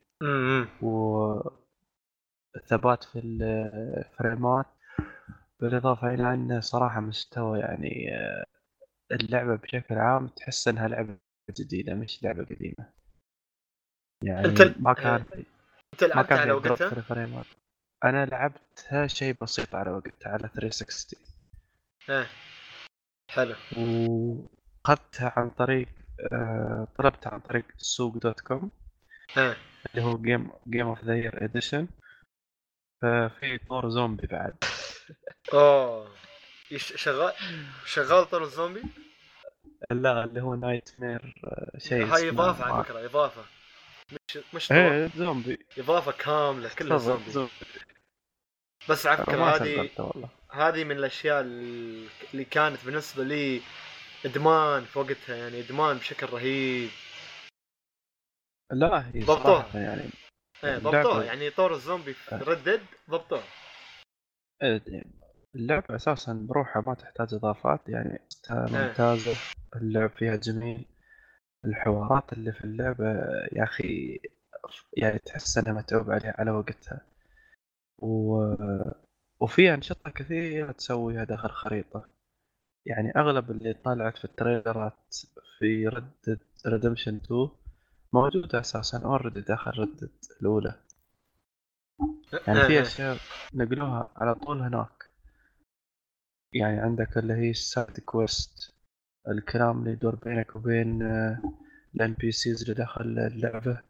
[2.56, 4.66] وثبات في الفريمات
[5.60, 8.46] بالإضافة إلى انه صراحة مستوى يعني آه،
[9.12, 11.18] اللعبة بشكل عام تحس إنها لعبة
[11.60, 12.90] جديدة مش لعبة قديمة.
[14.24, 15.26] يعني ما كان
[15.96, 17.46] انت ما لعبت كان على وقتها؟ الفريمات.
[18.04, 21.20] أنا لعبتها شيء بسيط على وقتها على 360
[22.10, 22.28] إيه.
[23.32, 23.56] حلو.
[23.78, 25.88] وأخذتها عن طريق
[26.34, 28.72] آه، طلبتها عن طريق سوق dot com
[29.34, 29.56] ها
[29.92, 31.88] اللي هو game Game of the Year edition
[33.02, 34.56] ففي طور زومبي بعد.
[35.54, 36.08] أوه.
[36.78, 37.34] شغال؟
[37.86, 38.82] شغال طور الزومبي؟
[39.92, 41.36] لا اللي هو nightmare
[41.78, 43.46] شيء هاي إضافة على فكرة إضافة.
[44.54, 45.66] مش إيه زومبي.
[45.78, 47.32] إضافة كاملة كلها زومبي.
[47.32, 47.52] زومبي.
[48.90, 49.90] بس ما هذه
[50.52, 53.62] هذه من الأشياء ال- اللي كانت بالنسبة لي
[54.26, 56.90] إدمان في وقتها يعني إدمان بشكل رهيب.
[58.72, 59.70] لا هي ضبطوها.
[59.74, 60.10] يعني
[60.64, 61.24] إيه ضبطوها.
[61.24, 62.36] يعني طور الزومبي في.
[62.36, 63.44] ردد ضبطوها.
[64.64, 64.82] إيه،
[65.56, 68.20] اللعبة أساسا بروحها ما تحتاج إضافات يعني
[68.52, 68.56] إيه.
[68.88, 69.36] ممتازة
[69.76, 70.86] اللعب فيها جميل.
[71.66, 73.06] الحوارات اللي في اللعبة
[73.54, 74.20] يا أخي
[74.98, 77.02] يعني تحس أنها متعوب عليها على وقتها.
[77.98, 78.54] و...
[79.40, 82.06] وفي أنشطة كثيرة تسويها داخل خريطة.
[82.86, 85.16] يعني أغلب اللي طلعت في التريلرات
[85.60, 87.50] في Red Dead Redemption 2
[88.14, 90.76] موجودة أساسا already داخل Red Dead الأولى.
[92.48, 92.82] يعني في إيه.
[92.82, 93.18] أشياء
[93.54, 95.10] نقلوها على طول هناك.
[96.54, 98.75] يعني عندك اللي هي ال side quest
[99.28, 101.02] الكلام اللي يدور بينك وبين
[101.96, 103.82] ال NPCs اللي داخل اللعبة.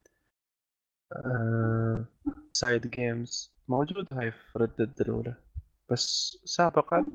[2.54, 5.36] side games موجودة هاي في Red Dead الأولى.
[5.92, 7.06] بس سابقا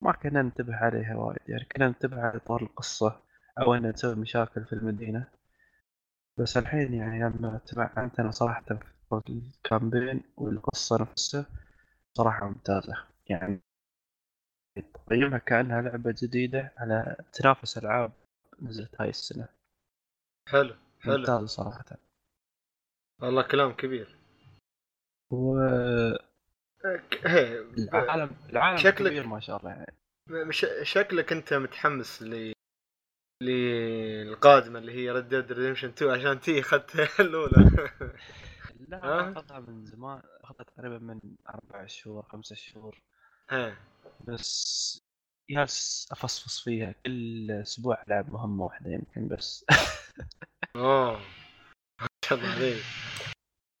[0.00, 1.38] ما كنا ننتبه عليها وايد.
[1.48, 3.22] يعني كنا ننتبه على طور القصة
[3.60, 5.26] أو أن نسوي مشاكل في المدينة.
[6.38, 8.64] بس الحين يعني لما تبعنت أنا صراحة
[9.10, 11.46] في ال campaign والقصة نفسها
[12.14, 12.94] صراحة ممتازة.
[13.26, 13.60] يعني
[14.82, 18.12] تقيمها كأنها لعبة جديدة على تنافس ألعاب
[18.62, 19.48] نزلت هاي السنة.
[20.48, 21.16] حلو حلو.
[21.16, 21.84] ممتازة صراحة.
[23.22, 24.16] والله كلام كبير.
[25.30, 26.18] والعالم
[27.10, 27.58] ك- هي
[28.50, 29.94] العالم شكلك- كبير ما شاء الله يعني.
[30.30, 32.52] مش شكلك أنت متحمس ل
[33.42, 37.56] للقادمة اللي هي Red Dead Redemption 2 عشان تي أخذت الأولى.
[38.88, 43.00] لا ها؟ أنا أخذها من زمان أخذها تقريبا من أربع شهور خمسة شهور.
[43.50, 43.76] ها.
[44.28, 45.00] بس
[45.50, 49.64] جالس أفصفص فيها كل أسبوع ألعب مهمة واحدة يمكن بس.
[50.76, 51.18] أوه.
[52.00, 52.82] ما شاء الله عليك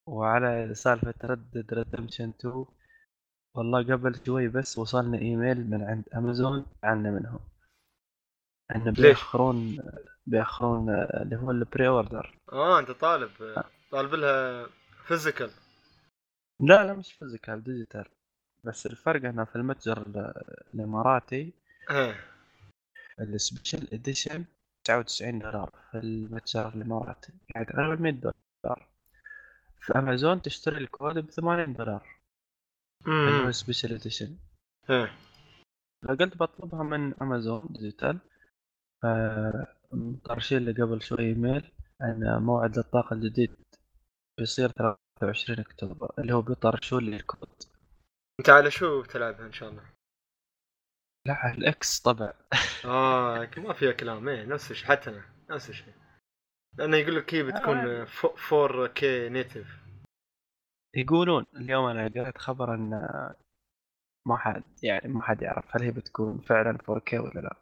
[0.08, 2.64] وعلى سالفة Red Dead Redemption 2
[3.56, 7.40] والله قبل شوي بس وصلنا إيميل من عند امازون عنا منهم.
[8.76, 9.78] ان ليش؟ بيأخرون
[10.26, 13.30] بيأخرون اللي هو ال pre-order آه أنت طالب
[13.90, 14.66] طالب لها
[15.06, 15.50] physical
[16.60, 18.04] لا لا مش physical digital
[18.64, 20.32] بس الفرق إنه في المتجر ال-
[20.74, 21.52] الإماراتي
[21.90, 22.14] ها.
[23.20, 24.44] ال special edition
[24.84, 28.88] 99 دولار في المتجر الإماراتي يعني تقريبا 100 دولار.
[29.80, 32.06] في أمازون تشتري الكود ب 80 دولار
[33.06, 34.36] اللي هو امم special edition
[36.04, 38.18] فقلت بطلبها من أمازون digital.
[39.02, 41.70] فمطرشين لي قبل شوي إيميل
[42.02, 43.56] إن موعد إطلاقه الجديد
[44.38, 47.48] بيصير 23 أكتوبر اللي هو بيطرشوا لي الكود.
[48.40, 49.84] انت على شو بتلعبها إن شاء الله؟
[51.26, 52.32] لا على الإكس طبعا.
[52.84, 54.28] آه ما فيها كلام.
[54.28, 55.94] إيه نفس الشيء حتى أنا نفس الشيء.
[56.78, 58.06] لأنه يقول لك هي بتكون
[58.52, 59.66] 4 كي نيتف
[60.96, 62.90] يقولون اليوم أنا قريت خبر إن
[64.26, 67.56] ما حد يعني ما حد يعرف هل هي بتكون فعلا 4K ولا لا.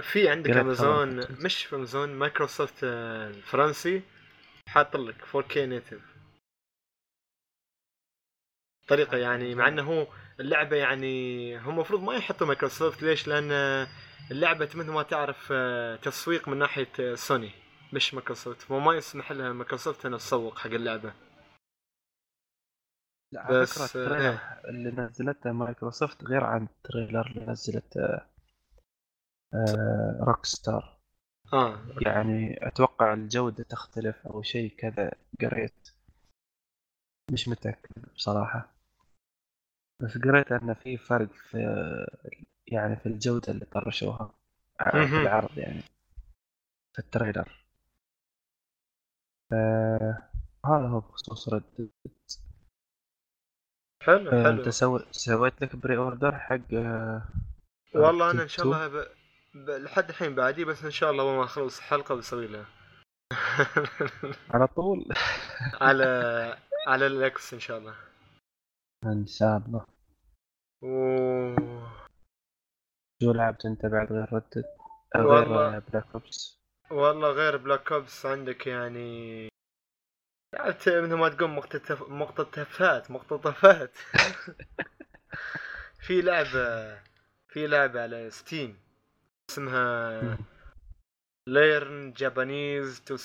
[0.00, 1.18] في عندك امازون.
[1.44, 4.02] مش في امازون مايكروسوفت آه، الفرنسي
[4.68, 6.15] حاط لك 4K native
[8.88, 10.06] طريقة يعني مع إنه هو
[10.40, 13.02] اللعبة يعني هم المفروض ما يحطوا مايكروسوفت.
[13.02, 13.86] ليش؟ لأن آه،
[14.30, 17.50] اللعبة مثل ما تعرف آه، تسويق من ناحية آه، سوني
[17.92, 18.70] مش مايكروسوفت.
[18.70, 21.12] وما يسمح لها مايكروسوفت إنها تسوق حق اللعبة.
[23.32, 28.20] لا على بس، فكرة آه، ال trailer اللي نزلته مايكروسوفت غير عن التريلر اللي نزلته
[30.26, 30.96] Rockstar
[31.52, 31.78] آه.
[32.00, 35.88] يعني أتوقع الجودة تختلف أو شيء كذا قريت.
[37.32, 38.75] مش متأكد بصراحة.
[40.00, 41.58] بس قريت أن في فرق في
[42.66, 44.34] يعني في الجودة اللي طرشوها.
[44.92, 45.82] في العرض يعني
[46.92, 47.64] في ال trailer.
[49.52, 50.22] آه
[50.66, 51.90] هذا هو بخصوص Red
[54.02, 54.60] حلو آه حلو.
[54.60, 54.98] أنت سو...
[55.10, 57.22] سويت لك pre-order حق آه
[57.94, 59.06] والله أنا إن شاء الله ب...
[59.54, 59.70] ب...
[59.70, 62.66] لحد الحين بعدي بس إن شاء الله ما أخلص حلقة بسوي لها.
[64.50, 65.04] على طول.
[65.80, 66.04] على
[66.88, 67.94] على ال X إن شاء الله.
[69.12, 69.86] أن شاء الله.
[73.22, 74.64] شو لعبت أنت بعد غير Red Dead.
[75.16, 76.58] غير Black Ops
[76.90, 79.48] والله غير Black Ops عندك يعني
[80.54, 82.08] لعبت مثل ما تقول مقتطف...
[82.08, 83.90] مقتطفات مقتطفات
[86.06, 86.98] في لعبة
[87.48, 88.78] في لعبة على ستيم
[89.50, 90.36] اسمها مم.
[91.48, 93.16] Learn Japanese to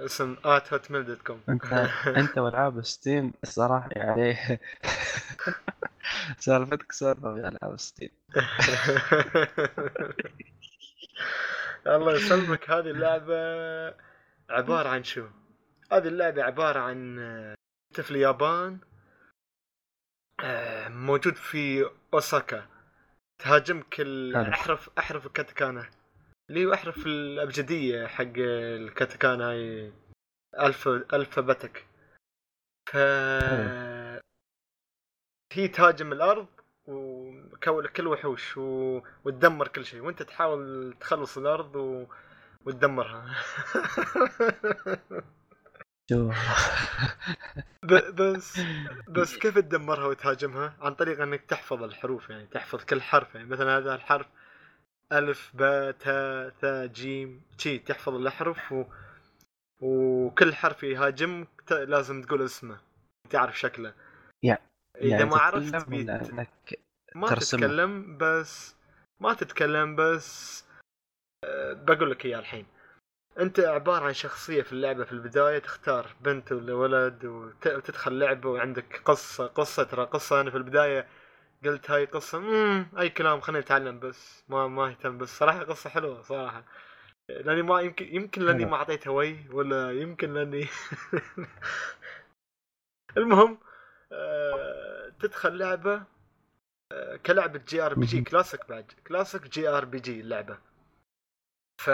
[0.00, 1.64] Survive Katakana War اسم at hotmail.com انت
[2.06, 4.36] انت والعاب ستيم الصراحه يعني
[6.38, 8.10] سالفتك سالفة في ألعاب ستيم.
[11.86, 12.70] الله يسلمك.
[12.70, 13.34] هذه اللعبة
[14.50, 15.26] عبارة عن شو؟
[15.92, 17.54] هذه اللعبة عبارة عن آه،
[17.90, 18.78] انت في اليابان
[20.44, 22.66] آه، موجود في أوساكا.
[23.38, 24.00] تهاجمك.
[24.36, 25.86] احرف أحرف الكاتاكانا
[26.54, 29.92] اللي هو احرف الأبجدية حق الكاتاكانا هاي
[30.60, 31.86] الف الفابتك
[32.90, 32.96] ف
[35.52, 36.46] هي تهاجم الأرض
[36.86, 39.00] وكل كل وحوش و...
[39.24, 40.00] وتدمر كل شيء.
[40.00, 42.06] وأنت تحاول تخلص الأرض و...
[42.66, 43.34] وتدمرها.
[47.82, 48.60] بس
[49.08, 53.34] بس كيف تدمرها وتهاجمها؟ عن طريق إنك تحفظ الحروف يعني تحفظ كل حرف.
[53.34, 54.26] يعني مثلا هذا الحرف
[55.18, 58.84] ألف باء تاء ثاء جيم شي تحفظ الأحرف و...
[59.80, 61.72] وكل حرف يهاجمك ت...
[61.72, 62.78] لازم تقول اسمه.
[63.30, 63.94] تعرف شكله.
[64.42, 64.60] يعني-
[65.00, 66.08] إذا يعني ما عرفت بيت...
[66.08, 66.48] إنك
[67.14, 67.60] ما ترسمه.
[67.60, 68.74] تتكلم بس
[69.20, 70.64] ما تتكلم بس
[71.44, 72.66] أه، بقول لك إياه الحين.
[73.40, 78.48] أنت عبارة عن شخصية في اللعبة في البداية تختار بنت ولا ولد وت- وتدخل لعبة
[78.48, 80.40] وعندك قصة قصة ترى قصة.
[80.40, 81.06] أنا في البداية
[81.64, 84.44] قلت هاي قصة مم أي كلام خليني اتعلم بس.
[84.48, 85.38] ما ما أهتم بس.
[85.38, 86.64] صراحة قصة حلوة صراحة.
[87.28, 88.64] لأني ما يمكن يمكن لأني.
[88.64, 90.68] ما أعطيتها وي ولا يمكن لأني
[93.16, 93.58] المهم
[94.12, 96.02] آه، تدخل لعبة
[96.92, 98.20] آه، كلعبة JRPG.
[98.20, 100.58] classic بعد classic JRPG اللعبة.
[101.80, 101.90] ف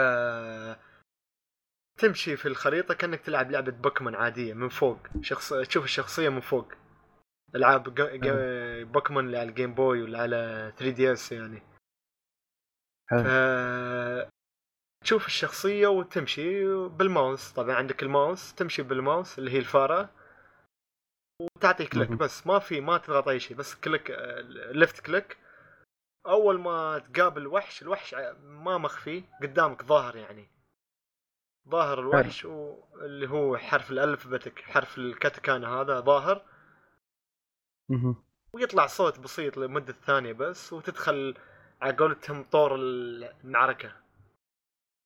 [1.99, 6.73] تمشي في الخريطة كأنك تلعب لعبة بوكيمون عادية من فوق شخص تشوف الشخصية من فوق.
[7.55, 7.83] العاب.
[8.91, 11.61] بوكيمون اللي على ال Game Boy ولا على 3DS يعني.
[13.09, 14.29] حلو.
[15.03, 17.51] تشوف الشخصية وتمشي بالماوس.
[17.51, 20.09] طبعا عندك الماوس تمشي بالماوس اللي هي الفارة.
[21.41, 22.09] وتعطي click.
[22.09, 24.11] بس ما في ما تضغط أي شيء بس click
[24.71, 25.37] left click.
[26.27, 30.47] أول ما تقابل وحش الوحش ما مخفي قدامك ظاهر يعني.
[31.69, 36.45] ظاهر الوحش واللي هو حرف ال alphabetic حرف الكاتاكانا هذا ظاهر.
[38.53, 41.35] ويطلع صوت بسيط لمدة ثانية بس وتدخل
[41.81, 43.91] على قولتهم طور المعركة.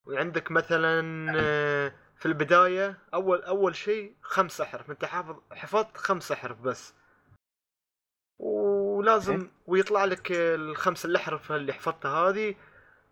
[0.05, 1.01] وعندك مثلا
[1.35, 6.93] آه، في البداية أول أول شيء خمس أحرف أنت حافظ حفظت خمس أحرف بس.
[8.39, 12.55] ولازم ويطلع لك الخمس الأحرف اللي حفظتها هذه.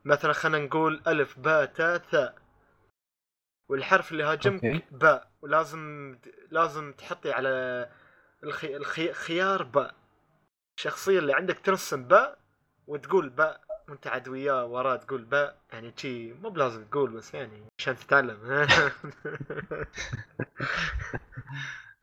[0.06, 2.36] مثلا خلينا نقول ألف باء تاء ثاء.
[3.70, 4.62] والحرف اللي هاجمك.
[4.92, 5.32] باء.
[5.42, 6.16] ولازم
[6.52, 7.90] لازم تحطي على
[8.44, 8.78] الخي...
[8.78, 9.14] الخي...
[9.14, 9.96] خيار باء
[10.78, 12.38] الشخصية اللي عندك ترسم باء
[12.88, 17.64] وتقول باء وانت عاد وياه وراه تقول باء يعني شي مو بلازم تقول بس يعني
[17.80, 18.38] عشان تتعلم.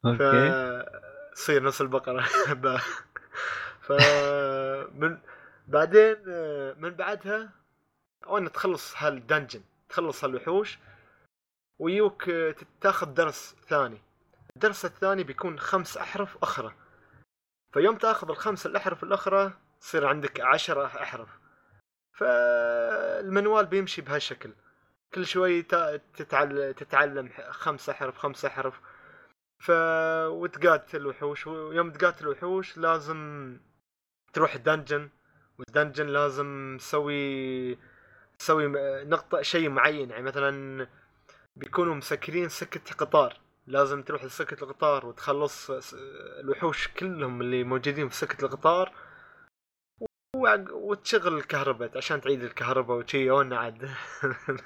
[0.05, 0.84] أوكي.
[1.34, 2.28] تصير نص البقرة
[2.62, 2.80] باء
[3.80, 3.93] ف
[4.95, 5.18] من
[5.68, 6.16] بعدين
[6.78, 7.51] من بعدها
[8.26, 10.78] وين تخلص هالدنجن تخلص هالوحوش
[11.78, 12.30] ويوك
[12.80, 14.03] تاخذ درس ثاني.
[14.61, 16.75] الدرس الثاني بيكون خمس أحرف أخرى.
[17.73, 21.29] فيوم تأخذ الخمس الأحرف الأخرى تصير عندك عشرة أحرف.
[22.19, 24.53] فالمنوال بيمشي بهالشكل
[25.15, 26.75] كل شوي تا- تتعل...
[26.75, 28.81] تتعلم خمس أحرف خمس أحرف.
[29.59, 29.71] ف
[30.27, 33.57] وتقاتل الوحوش ويوم تقاتل الوحوش لازم
[34.33, 35.11] تروح دنجن
[35.59, 37.79] والدنجن لازم تسوي
[38.39, 38.67] تسوي
[39.05, 40.11] نقطة شيء معين.
[40.11, 40.87] يعني مثلا
[41.57, 43.41] بيكونوا مسكرين سكة قطار.
[43.67, 45.71] لازم تروح لسكة القطار وتخلص
[46.41, 48.93] الوحوش كلهم اللي موجودين في سكة القطار
[50.73, 53.91] وتشغل الكهرباء عشان تعيد الكهرباء وشي عاد.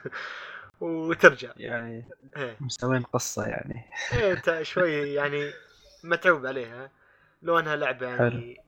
[0.80, 1.52] وترجع.
[1.56, 2.56] يعني إيه.
[2.60, 3.90] مسوين قصة يعني.
[4.12, 5.52] إيه شوي يعني
[6.04, 6.90] متعوب عليها.
[7.42, 8.60] لو انها لعبة يعني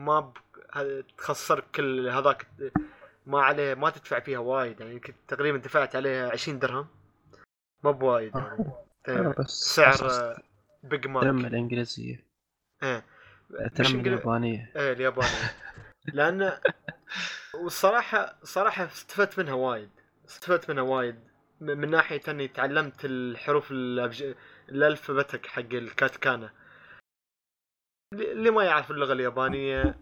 [0.00, 0.34] ما ب...
[1.18, 2.46] تخسرك كل هذاك
[3.26, 6.86] ما عليه ما تدفع فيها وايد يعني تقريبا دفعت عليها 20 درهم.
[7.84, 8.36] ما بوايد.
[8.36, 8.72] يعني
[9.08, 10.42] آه، آه، بس سعر أساس آه،
[10.82, 12.24] بيج تم ماك الانجليزيه
[12.82, 13.04] إيه
[13.74, 15.54] تم اليابانيه إيه اليابانية.
[16.04, 16.58] لأن
[17.54, 19.90] والصراحة صراحة استفدت منها وايد.
[20.28, 21.20] استفدت منها وايد.
[21.60, 24.34] من ناحية إني تعلمت الحروف الأبج...
[24.68, 26.52] الالفابتك حق الكاتكانا.
[28.12, 29.98] اللي ما يعرف اللغة اليابانية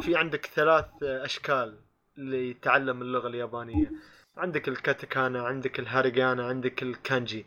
[0.00, 1.78] في عندك ثلاث أشكال
[2.16, 3.92] لتعلم اللغة اليابانية.
[4.36, 7.46] عندك الكاتكانا عندك الهاريغانا عندك الكانجي.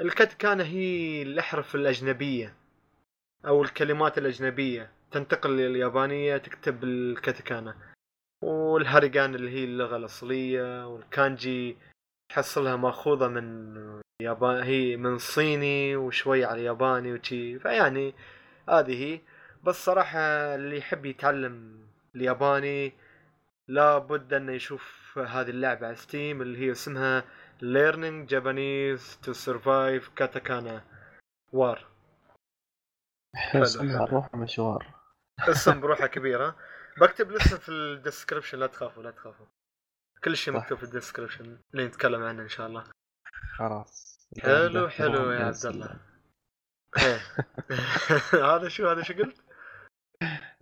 [0.00, 2.54] الكاتكانا هي الأحرف الأجنبية
[3.46, 4.90] أو الكلمات الأجنبية.
[5.10, 7.76] تنتقل لليابانية تكتب الكاتكانا
[8.42, 11.76] والهاريغان اللي هي اللغة الأصلية والكانجي
[12.28, 17.58] تحصلها مأخوذة من يابان هي من صيني وشوي على ياباني وشي.
[17.58, 18.14] فيعني
[18.68, 19.20] هذه هي.
[19.64, 20.18] بس صراحة
[20.54, 21.78] اللي يحب يتعلم
[22.16, 22.92] الياباني
[23.68, 27.24] لابد أنه يشوف هذه اللعبة على Steam اللي هي اسمها
[27.60, 30.82] Learning Japanese to Survive Katakana
[31.52, 31.78] War
[33.54, 34.04] اسمها.
[34.04, 34.94] بروحه مشوار
[35.40, 36.56] اسم بروحه كبيرة
[37.00, 39.46] بكتب الاسم في ال description لا تخافوا لا تخافوا
[40.24, 40.54] كل شيء.
[40.54, 42.84] مكتوب في ال description اللي نتكلم عنه إن شاء الله
[43.56, 46.00] خلاص حلو حلو يا عبد الله
[46.98, 47.20] إيه.
[48.54, 49.36] هذا شو هذا شو قلت؟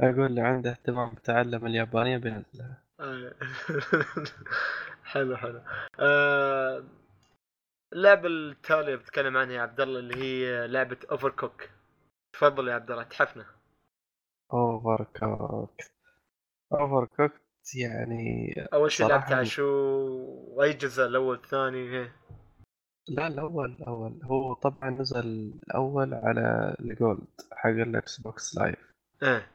[0.01, 3.35] أقول اللي عنده اهتمام بتعلم اليابانية بينزلها آه.
[5.13, 5.61] حلو حلو.
[6.01, 6.85] آه،
[7.93, 11.69] اللعبة التالية بتكلم عنها يا عبد الله اللي هي لعبة Overcooked
[12.33, 13.47] تفضل يا عبد الله تحفنا.
[14.53, 15.93] Overcooked
[16.73, 17.43] Overcooked
[17.77, 19.65] يعني أول شيء صراحة لعبت على شو؟
[20.57, 22.17] وأي جزء؟ الأول الثاني إيه.
[23.09, 24.21] لا الأول الأول.
[24.25, 28.93] هو طبعا نزل الأول على ال Gold حق ال Xbox Live
[29.23, 29.51] إيه.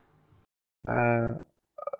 [0.89, 1.39] آه،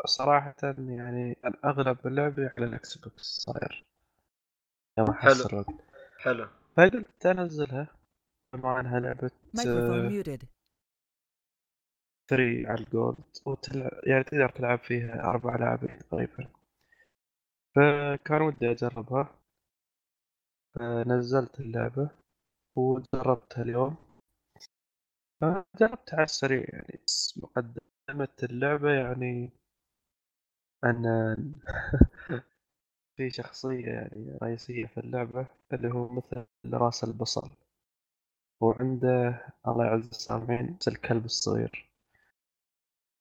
[0.05, 3.85] صراحة يعني اغلب اللعبة على ال Xbox صاير
[4.97, 5.31] يوم حلو.
[5.31, 5.67] احصل وقت
[6.19, 6.47] حلو.
[6.77, 7.87] فقلت انزلها
[8.53, 10.45] بما انها لعبة Microphone muted.
[12.29, 16.49] free على ال Gold وتلعب يعني تقدر تلعب فيها أربع لاعبين تقريبا.
[17.75, 19.39] فكان ودي أجربها.
[20.75, 22.09] فنزلت اللعبة
[22.75, 23.95] وجربتها اليوم.
[25.79, 29.51] جربتها على السريع يعني بس مقدمة اللعبة يعني
[30.83, 31.53] أن
[33.17, 37.49] في شخصية يعني رئيسية في اللعبة اللي هو مثل راس البصل.
[38.61, 41.89] وعنده الله يعز السامعين مثل الكلب الصغير.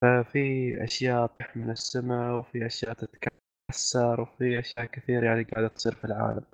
[0.02, 6.04] ففي أشياء تطيح من السماء وفي أشياء تتكسر وفي أشياء كثير يعني قاعدة تصير في
[6.04, 6.44] العالم.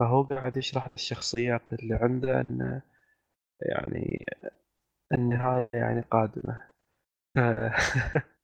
[0.00, 2.80] فهو قاعد يشرح الشخصيات اللي عنده أن
[3.62, 4.26] يعني
[5.14, 6.60] النهاية يعني قادمة.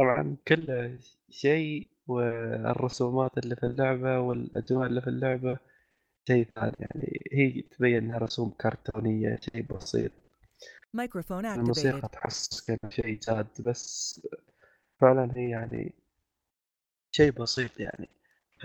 [0.00, 0.36] طبعا.
[0.48, 0.98] كل
[1.30, 5.58] شيء والرسومات اللي في اللعبة والأجواء اللي في اللعبة
[6.28, 6.74] شيء ثاني.
[6.78, 10.10] يعني هي تبين إنها رسوم كرتونية شيء بسيط.
[10.96, 12.08] Microphone الموسيقى.
[12.08, 14.20] تحس كأنه شيء جاد بس
[15.00, 15.94] فعلا هي يعني
[17.10, 18.08] شيء بسيط يعني.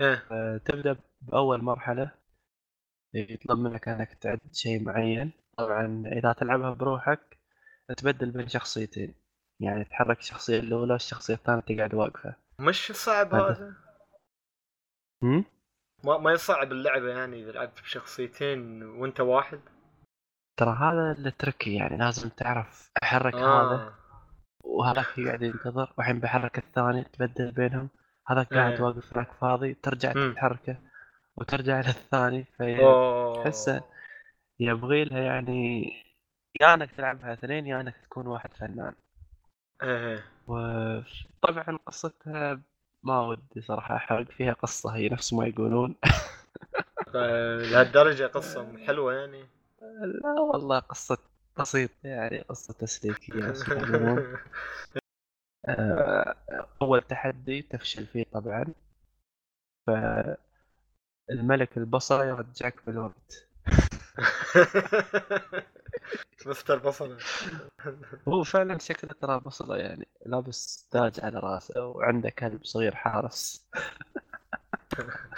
[0.00, 2.10] آه، تبدأ بأول مرحلة.
[3.14, 5.32] يطلب منك إنك تعد شيء معين.
[5.58, 7.38] طبعا إذا تلعبها بروحك
[7.96, 9.14] تبدل بين شخصيتين.
[9.60, 13.50] يعني تحرك الشخصية الأولى الشخصية الثانية تقعد واقفة مش صعب هذا.
[13.50, 13.74] هذا
[15.22, 15.44] هم؟
[16.04, 19.60] ما ما يصعب اللعبة يعني إذا لعبت بشخصيتين وأنت واحد
[20.56, 23.94] ترى هذا التركي يعني لازم تعرف أحرك هذا آه
[24.64, 27.88] وهذاك يقعد ينتظر والحين بحرك الثاني تبدل بينهم
[28.28, 28.82] هذاك قاعد إيه.
[28.82, 30.32] واقف هناك فاضي ترجع.
[30.34, 30.78] تحركه
[31.36, 32.46] وترجع للثاني
[33.34, 33.82] تحسه
[34.60, 35.90] يبغي لها يعني
[36.60, 38.94] يا إنك تلعبها اثنين يا إنك تكون واحد فنان
[39.82, 40.24] إيه.
[40.46, 42.60] وطبعا قصتها
[43.02, 45.94] ما ودي صراحة أحرق فيها قصة هي نفس ما يقولون.
[47.14, 49.44] آه، لهالدرجة قصة حلوة يعني؟
[50.02, 51.18] لا والله قصة
[51.58, 52.70] بسيطة يعني بس
[53.70, 54.36] يعلمون.
[55.68, 56.34] آه،
[56.82, 58.64] أول تحدي تفشل فيه طبعا.
[61.28, 63.48] فالملك البصرة يرجعك بالوقت.
[66.46, 67.16] مستر بصلة.
[68.28, 73.66] هو فعلا شكله ترى بصرة يعني لابس تاج على راسه وعنده كلب صغير حارس.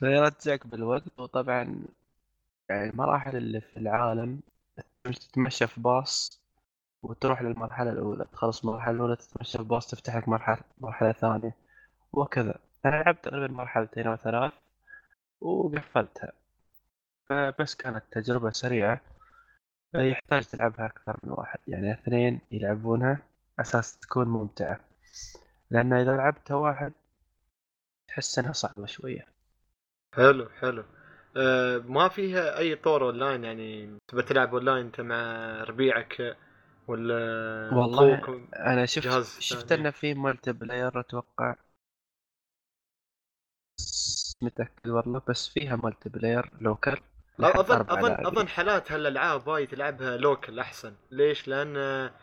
[0.00, 1.84] فيرجعك بالوقت وطبعا
[2.70, 4.40] يعني المراحل اللي في العالم
[5.04, 6.42] تتمشى في باص
[7.02, 8.24] وتروح للمرحلة الأولى.
[8.32, 11.54] تخلص المرحلة الأولى تتمشى في باص تفتح لك مرحلة مرحلة ثانية
[12.12, 12.54] وكذا.
[12.84, 14.52] أنا لعبت تقريبا مرحلتين أو ثلاث
[15.40, 16.32] وقفلتها.
[17.28, 19.00] فبس كانت تجربة سريعة.
[19.94, 21.58] يحتاج تلعبها أكثر من واحد.
[21.68, 23.18] يعني اثنين يلعبونها
[23.60, 24.80] أساس تكون ممتعة.
[25.70, 26.92] لأن إذا لعبتها واحد
[28.08, 29.26] تحس إنها صعبة شوية.
[30.14, 30.84] حلو حلو.
[31.36, 36.36] أه ما فيها أي طور أونلاين؟ يعني تبى تلعب أونلاين أنت مع ربيعك
[36.88, 37.14] ولا
[37.72, 39.72] والله؟ أنا شفت شفت.
[39.72, 41.54] إنه في multiplayer أتوقع.
[43.78, 47.00] بس متأكد والله بس فيها multiplayer local
[47.40, 48.26] اظن اظن.
[48.26, 50.94] أظن حالات هالألعاب هاي تلعبها local أحسن.
[51.10, 52.14] ليش؟ لأن آه،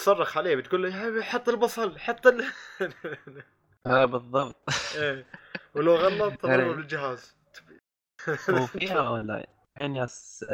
[0.00, 2.44] تصرخ عليه بتقول له حط البصل حط ال...
[3.86, 4.56] آه بالضبط.
[4.96, 5.26] إيه.
[5.74, 7.36] ولو غلط يعني- تضرب الجهاز
[8.48, 9.46] وفيها اونلاين
[9.80, 10.44] يعني أس-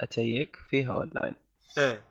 [0.00, 1.34] اتشيك فيها اونلاين
[1.78, 2.02] إيه.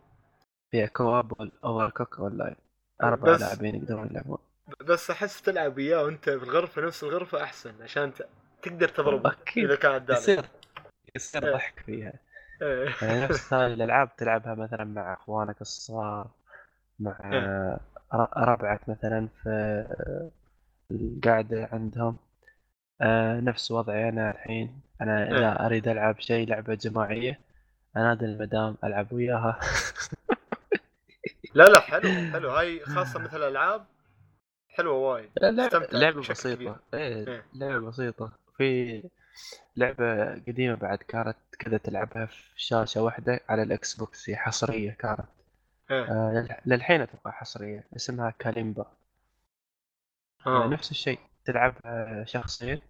[0.71, 2.55] فيها co-op Overcooked online
[3.03, 4.37] أربع لاعبين يقدرون يلعبون.
[4.85, 8.27] بس أحس تلعب وياه وأنت في الغرفه نفس الغرفة أحسن عشان ت...
[8.63, 9.35] تقدر تضربه.
[9.57, 10.45] إذا كان عدالك يصير
[11.15, 11.53] يصير إيه.
[11.53, 12.13] ضحك فيها
[12.61, 12.89] إيه.
[13.01, 16.27] يعني نفس هاي الألعاب تلعبها مثلا مع إخوانك الصغار
[16.99, 17.79] مع إيه.
[18.37, 19.85] ربعك مثلا في
[20.91, 22.17] القعده عندهم
[23.01, 25.31] آه، نفس وضعي أنا الحين أنا.
[25.31, 27.39] إذا أريد ألعب شيء لعبة جماعية
[27.97, 29.59] انادي المدام ألعب وياها
[31.53, 33.85] لا لا حلو حلو هاي خاصة مثل الألعاب
[34.69, 35.29] حلوة وايد
[35.91, 36.19] لعبة.
[36.19, 37.45] بسيطة إيه إيه.
[37.53, 38.31] لعبة بسيطة
[38.61, 39.03] في
[39.75, 45.25] لعبة قديمة بعد كانت كذا تلعبها في شاشة واحدة على ال Xbox هي حصرية كانت.
[45.91, 48.85] آه، لل- للحين أتوقع حصرية اسمها Kalimba
[50.47, 50.67] آه.
[50.67, 52.81] نفس الشيء تلعبها شخصين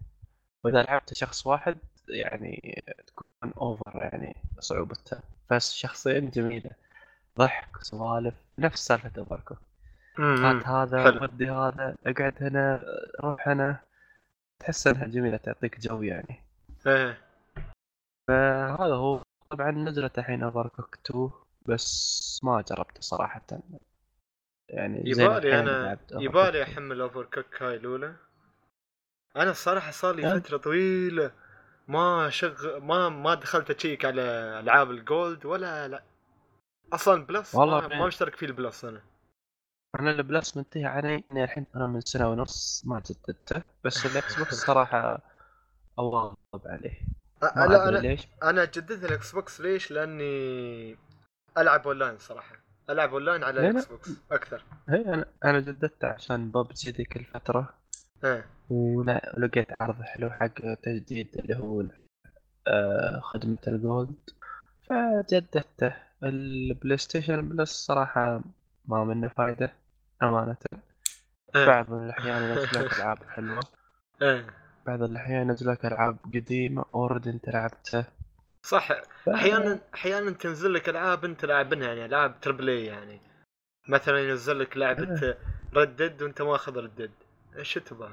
[0.64, 1.76] وإذا لعبت شخص واحد
[2.08, 5.20] يعني تكون over يعني صعوبتها
[5.50, 6.70] بس شخصين جميلة
[7.38, 9.58] ضحك سوالف نفس سالفة Overcooked
[10.18, 10.44] أمم.
[10.46, 11.22] هات هذا.
[11.22, 12.82] ودي هذا أقعد هنا
[13.20, 13.80] روح هنا
[14.62, 16.42] تحس إنها جميلة تعطيك جو يعني
[16.86, 17.18] إيه
[18.28, 21.30] فهذا هو طبعا نزلت الحين Overcooked 2
[21.66, 23.46] بس ما جربته صراحة
[24.68, 26.62] يعني يبالي أنا يبالي 2.
[26.62, 28.14] أحمل Overcooked هاي الأولى
[29.36, 30.38] أنا الصراحه صار لي أه.
[30.38, 31.32] فترة طويلة
[31.88, 34.22] ما شغ ما ما دخلت أشيك على
[34.60, 36.02] ألعاب ال Gold ولا لا
[36.92, 39.02] أصلا Plus والله ما؟ ما مشترك فيه ال Plus أنا
[40.00, 44.38] أنا ال Plus منتهي علي اني الحين أنا من سنة ونص ما جددته بس ال
[44.38, 45.20] Xbox صراحة
[45.98, 46.36] أواظب
[46.66, 46.98] عليه.
[47.44, 48.28] أ- لا أنا ليش.
[48.42, 50.96] أنا جددت ال Xbox ليش؟ لأني
[51.58, 52.56] ألعب اونلاين صراحة.
[52.90, 53.70] ألعب اونلاين على لا، لا.
[53.70, 54.62] ال Xbox أكثر.
[54.88, 57.74] هي أنا أنا جددته عشان ببجي ذيك الفترة.
[58.24, 61.84] إيه ولقيت عرض حلو حق تجديد اللي هو
[62.66, 64.30] آه، خدمة ال Gold.
[64.88, 65.94] فجددته.
[66.22, 68.40] ال PlayStation Plus صراحة
[68.84, 69.72] ما منه فايدة.
[70.22, 70.56] أمانة.
[71.56, 71.66] إيه.
[71.66, 73.60] بعض الأحيان ينزل لك ألعاب حلوة.
[74.22, 74.46] إيه.
[74.86, 78.06] بعض الأحيان ينزل لك ألعاب قديمة already أنت لعبتها.
[78.62, 78.88] صح.
[79.28, 83.20] أحيانا أحيانا تنزل لك ألعاب أنت لاعبينها يعني ألعاب triple A يعني.
[83.88, 85.36] مثلا ينزل لك لعبة
[85.74, 87.10] Red Dead وأنت ماخذ Red Dead
[87.56, 88.12] إيش تبغى؟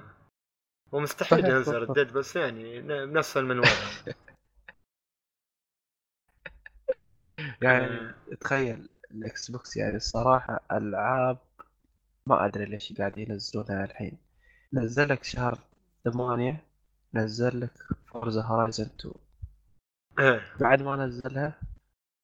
[0.92, 1.76] ومستحيل ينزل.
[1.82, 3.68] Red Dead بس يعني نفس المنوال.
[7.62, 8.14] يعني.
[8.42, 11.38] تخيل ال Xbox يعني الصراحة ألعاب
[12.30, 14.18] ما أدري ليش قاعد ينزلونها الحين.
[14.74, 15.60] نزل لك شهر
[16.04, 16.64] ثمانية
[17.14, 17.72] نزل لك
[18.08, 19.14] فورزا هورايزن 2
[20.20, 20.42] إيه.
[20.60, 21.62] بعد ما نزلها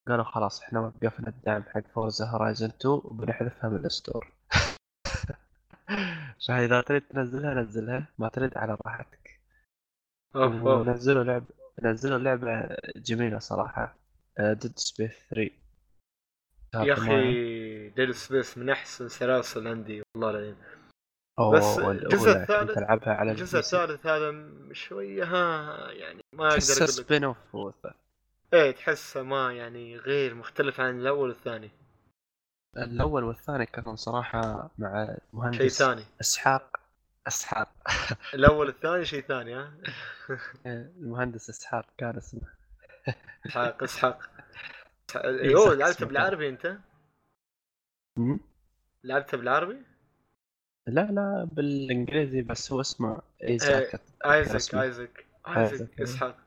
[0.07, 4.31] قالوا خلاص إحنا وقفنا الدعم حق Forza Horizon 2 وبنحذفها من ال store.
[6.47, 8.07] فإذا تريد تنزلها نزلها.
[8.17, 9.39] ما تريد على راحتك.
[10.35, 11.45] ونزلوا لعبة
[11.83, 13.95] نزلوا لعبة جميلة صراحة.
[14.39, 15.64] Dead Space 3 شهر
[16.83, 16.93] يا.
[16.93, 20.55] أخي Dead Space من أحسن سلاسل عندي والله العظيم.
[21.53, 23.59] بس الجزء الثالث- ألعبها على الجزء.
[23.59, 27.75] الثالث هذا شوية ها يعني ما تحسه أقدر أقول spin-off.
[28.53, 31.71] إيه تحسه ما يعني غير مختلف عن الأول والثاني.
[32.77, 36.03] الأول والثاني كانوا صراحة مع شيء مهندس ثاني.
[36.21, 36.79] إسحاق
[37.27, 37.69] إسحاق.
[38.33, 39.73] الأول والثاني شيء ثاني ها؟
[40.65, 42.41] المهندس إسحاق كان اسمه.
[43.45, 44.19] إسحاق إسحاق.
[44.39, 44.45] إيه،
[45.15, 46.77] أيوه صح، لعبته اسمه بالعربي أنت؟
[48.17, 48.39] مم؟
[49.03, 49.77] لعبته بالعربي؟
[50.87, 53.75] لا لا بالإنجليزي بس هو اسمه إيه، اسمه.
[54.25, 55.25] ايزك آيزك،
[55.57, 56.03] ايزك إيه.
[56.03, 56.37] إسحاق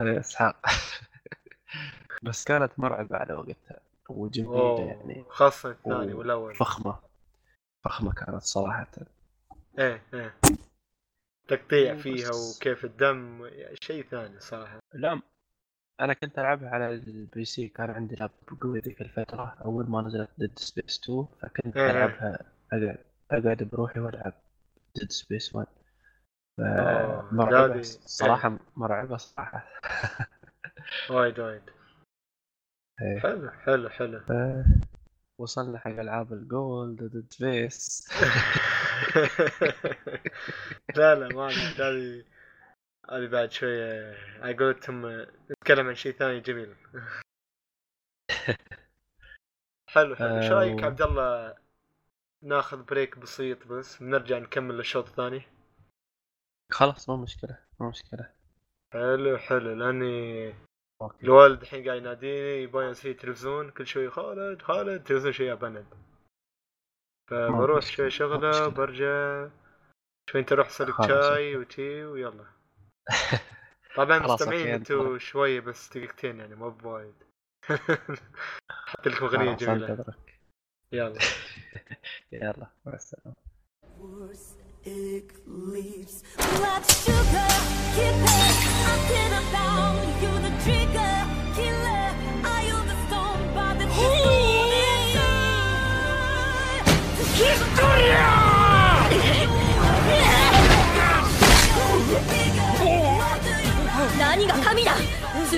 [0.00, 0.56] إسحاق
[2.22, 6.98] بس كانت مرعبة على وقتها وجميلة أوه يعني خاصة الثاني والأول فخمة
[7.84, 8.86] فخمة كانت صراحة
[9.78, 10.34] إيه إيه
[11.48, 11.94] تقطيع.
[11.94, 13.50] فيها وكيف الدم
[13.82, 15.20] شيء ثاني صراحة لا
[16.00, 20.30] أنا كنت ألعبها على ال PC كان عندي لابتوب قوي ذيك الفترة أول ما نزلت
[20.38, 21.90] Dead Space 2 فكنت إيه.
[21.90, 22.38] ألعبها
[22.72, 22.98] اقعد
[23.30, 24.32] أقعد بروحي وألعب
[24.96, 25.66] Dead Space 1
[26.56, 29.66] ف- آه، مرعبة صراحة مرعبة صراحة.
[31.10, 31.62] وايد وايد.
[33.02, 33.18] إيه.
[33.20, 34.20] حلو حلو حلو.
[34.20, 34.32] ف...
[35.38, 38.08] وصلنا حق ألعاب ال Gold Dead Space
[40.96, 42.24] لا لا ما هذه
[43.10, 46.74] هذه بعد شوية على قولتهم نتكلم عن شيء ثاني جميل.
[49.88, 50.36] حلو حلو.
[50.36, 51.56] إيش آه، رايك و- عبد الله
[52.42, 55.42] ناخذ break بسيط بس بنرجع نكمل الشوط الثاني؟
[56.72, 58.32] خلاص مو مشكلة مو مشكلة.
[58.92, 59.74] حلو حلو.
[59.74, 60.54] لأني
[61.02, 61.26] okay.
[61.26, 65.86] الوالد الحين قاعد يناديني يبغى يسوي تلفزيون كل شوي خالد خالد تلفزيون شوي بند
[67.30, 68.68] فبروح شوي شغلة.
[68.68, 69.48] برجع
[70.30, 72.59] شوي أنت روح سو لك شاي وتي ويلا.
[73.96, 75.18] طبعا مستمعين أنتوا.
[75.18, 77.14] شوي بس دقيقتين يعني مو بوايد
[78.86, 80.04] حط لكم أغنية جميلة
[80.92, 81.18] يلا
[82.32, 83.34] يلا مع السلامة
[84.86, 86.22] Eclipse.
[86.38, 87.52] Blood sugar,
[87.94, 88.56] keep it.
[88.88, 91.16] I'm ten about you, the trigger,
[91.56, 92.06] killer.
[92.58, 93.86] I own the stone, but the
[97.76, 98.39] stone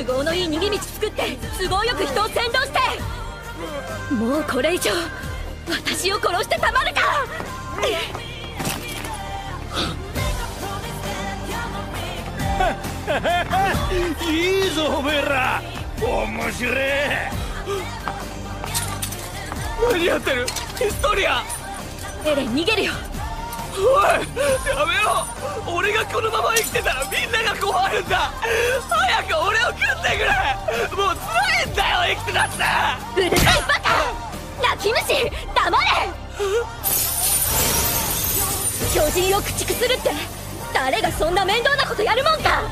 [0.04, 2.80] 都合のいい逃げ道作って都合よく人を先導して。
[4.14, 4.90] もうこれ以上
[5.68, 7.00] 私を殺してたまるか。
[14.28, 15.62] いいぞおめえら。
[16.00, 17.30] 面白え
[19.92, 20.46] 何やってる。
[20.78, 21.44] ヒストリア。
[22.24, 22.92] エレン逃げるよ
[23.74, 24.20] おい
[24.68, 25.26] やめろ。
[25.74, 28.32] 俺がこのまま生きてたらみんなが困るんだ。
[28.88, 30.30] 早く俺を食ってくれ。
[30.96, 33.26] もう辛いんだよ生きてたって。
[33.26, 33.88] うるさいバカ。
[34.62, 35.84] 泣き虫黙れ。
[38.94, 40.10] 巨人を駆逐するって
[40.74, 42.62] 誰がそんな面倒なことやるもんか。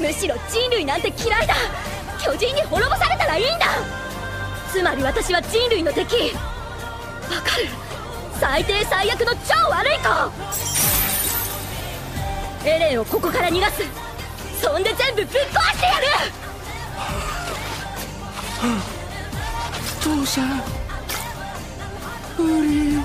[0.00, 1.54] むしろ人類なんて嫌いだ。
[2.22, 3.66] 巨人に滅ぼされたらいいんだ。
[4.72, 6.32] つまり私は人類の敵。
[6.34, 7.68] わかる？
[8.39, 10.31] 最低最悪の超悪い子
[12.69, 13.83] エレンをここから逃がす
[14.61, 16.07] そんで全部ぶっ壊してやる
[20.01, 20.47] 父さん
[22.35, 23.01] フリー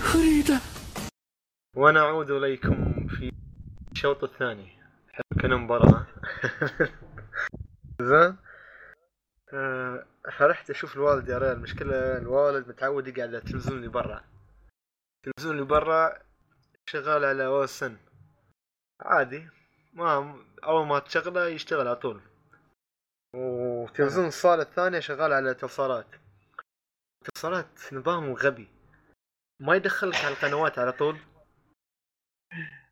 [0.00, 0.60] フリーだ
[1.76, 3.32] ونعود اليكم في
[3.92, 4.68] الشوط الثاني
[5.12, 6.06] حلو كان مباراة
[8.02, 8.36] زين
[9.53, 10.05] آه،
[10.37, 11.51] فرحت أشوف الوالد يا ريال.
[11.51, 14.23] المشكلة الوالد متعود يقعد على التلفزيون اللي برا.
[15.17, 16.19] التلفزيون اللي برا
[16.89, 17.97] شغال على OSN
[19.01, 19.49] عادي.
[19.93, 22.21] ما أول ما تشغله يشتغل على طول.
[23.35, 26.07] وتلفزيون الصالة الثانية شغال على اتصالات.
[27.21, 28.67] اتصالات نظام غبي.
[29.59, 31.17] ما يدخلك على القنوات على طول.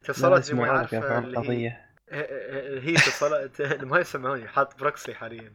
[0.03, 4.47] اتصالات اللي ما فهم اللي هي اتصالات ما يسمعوني.
[4.47, 5.53] حاط proxy حاليا.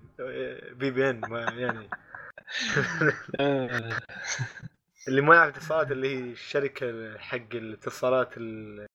[0.72, 1.90] VPN ما يعني.
[5.08, 8.86] اللي ما يعرف اتصالات اللي هي الشركة حق الاتصالات ال-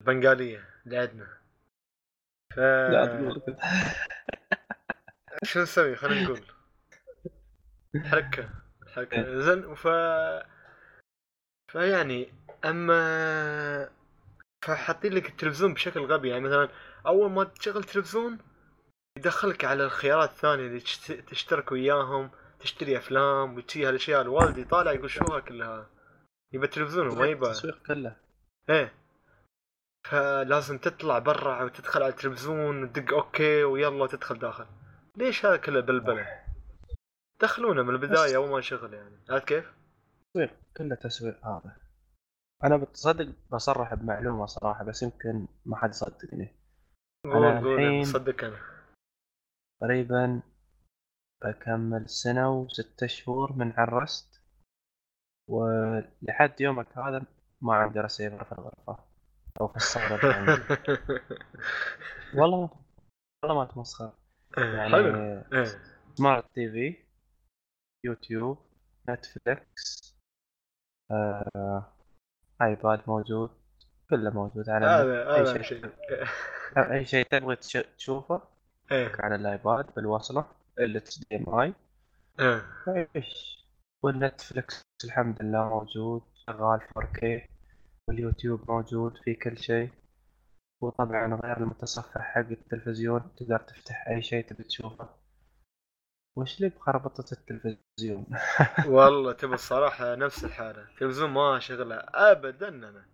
[0.00, 1.38] البنغالية اللي عندنا.
[2.54, 2.60] ف
[5.48, 6.42] شو نسوي؟ خلينا نقول.
[8.04, 8.50] حركة.
[8.94, 9.40] حركة.
[9.40, 9.88] زين ف
[11.72, 12.32] فيعني
[12.64, 13.90] أما
[14.62, 16.28] فحاطين لك التلفزيون بشكل غبي.
[16.28, 16.68] يعني مثلا
[17.06, 18.38] أول ما تشغل تلفزيون
[19.18, 22.30] يدخلك على الخيارات الثانية اللي تشت- تشترك وياهم
[22.60, 24.20] تشتري أفلام وتشي هالأشياء.
[24.20, 25.90] الوالد يطالع يقول شو ها كلها.
[26.52, 28.16] يبى التلفزيون وما يبى التسويق كله.
[28.70, 28.94] إيه.
[30.04, 34.66] فلازم تطلع برا وتدخل على التلفزيون وتدق أوكي ويلا تدخل داخل.
[35.16, 36.44] ليش هذا كله بلبلة؟
[37.40, 39.24] دخلونا من البداية أول ما نشغل يعني.
[39.30, 39.64] عرفت كيف؟
[40.34, 41.76] تسويق كله تسويق هذا.
[42.64, 46.54] أنا بتصدق بصرح بمعلومة صراحة بس يمكن ما حد يصدقني.
[47.24, 48.56] قول الحين- صدق أنا.
[49.80, 50.42] تقريبا
[51.44, 54.42] بكمل سنة وستة شهور من عرست
[55.48, 57.26] ولحد يومك هذا
[57.60, 59.04] ما عندي رسيفر في الغرفة
[59.60, 59.78] أو في
[60.26, 60.62] عندي.
[62.38, 62.70] والله ما
[63.42, 64.12] والله ما تمسخر.
[64.58, 65.16] يعني حلو.
[65.52, 65.66] إيه.
[66.14, 67.04] smart TV
[68.04, 68.58] YouTube
[69.10, 70.14] Netflix
[71.10, 71.92] آه،
[72.62, 73.50] iPad موجود
[74.10, 75.62] كله موجود على هذا هذا شيء.
[75.62, 75.92] شيء
[76.76, 78.42] أي شيء تبغي تش- تشوفه
[78.92, 79.12] إيه.
[79.20, 80.44] على ال iPad بالوصلة
[80.78, 81.74] ال HDMI.
[82.40, 82.62] إيه.
[83.16, 83.58] إيش؟
[84.02, 87.48] وال Netflix الحمد لله موجود شغال 4K
[88.08, 89.90] واليوتيوب موجود في كل شيء.
[90.80, 95.08] وطبعا غير المتصفح حق التلفزيون تقدر تفتح أي شيء تبي تشوفه.
[96.38, 98.26] وش لي بخربطة التلفزيون؟
[98.86, 100.82] والله تبى الصراحة نفس الحالة.
[100.82, 103.04] التلفزيون ما شغله ابدا أنا.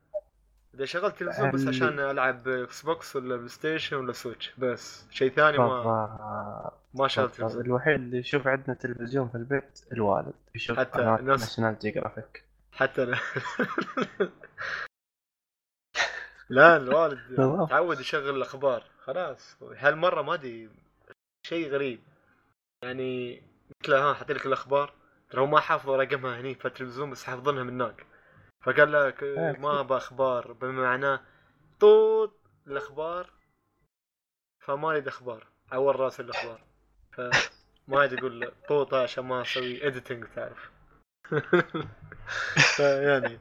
[0.74, 5.06] إذا شغلت تلفزيون بس عشان ألعب Xbox ولا PlayStation ولا Switch بس.
[5.10, 7.34] شيء ثاني ما ما شغلت.
[7.34, 10.34] تلفزيون الوحيد اللي يشوف عندنا تلفزيون في البيت الوالد.
[10.54, 13.18] يشوف حتى نفس- National Geographic حتى أنا.
[16.48, 17.36] لا الوالد.
[17.70, 18.82] تعود يشغل الأخبار.
[19.04, 19.56] خلاص.
[19.76, 20.70] هالمرة ما أدري.
[21.46, 22.00] شيء غريب.
[22.84, 24.94] يعني قلت له ها حط لك الأخبار.
[25.30, 28.06] ترى هو ما حافظ رقمها هني في التلفزيون بس حافظينها من هناك.
[28.62, 29.58] فقال لك إيه.
[29.58, 30.52] ما ابى أخبار.
[30.52, 31.20] بما معناه
[31.80, 33.30] طوط الأخبار
[34.60, 35.46] فما أريد أخبار.
[35.72, 36.64] عور رأس الأخبار.
[37.12, 40.70] فما ادري أقول طوطة عشان ما أسوي اديتنج تعرف.
[42.76, 43.38] فيعني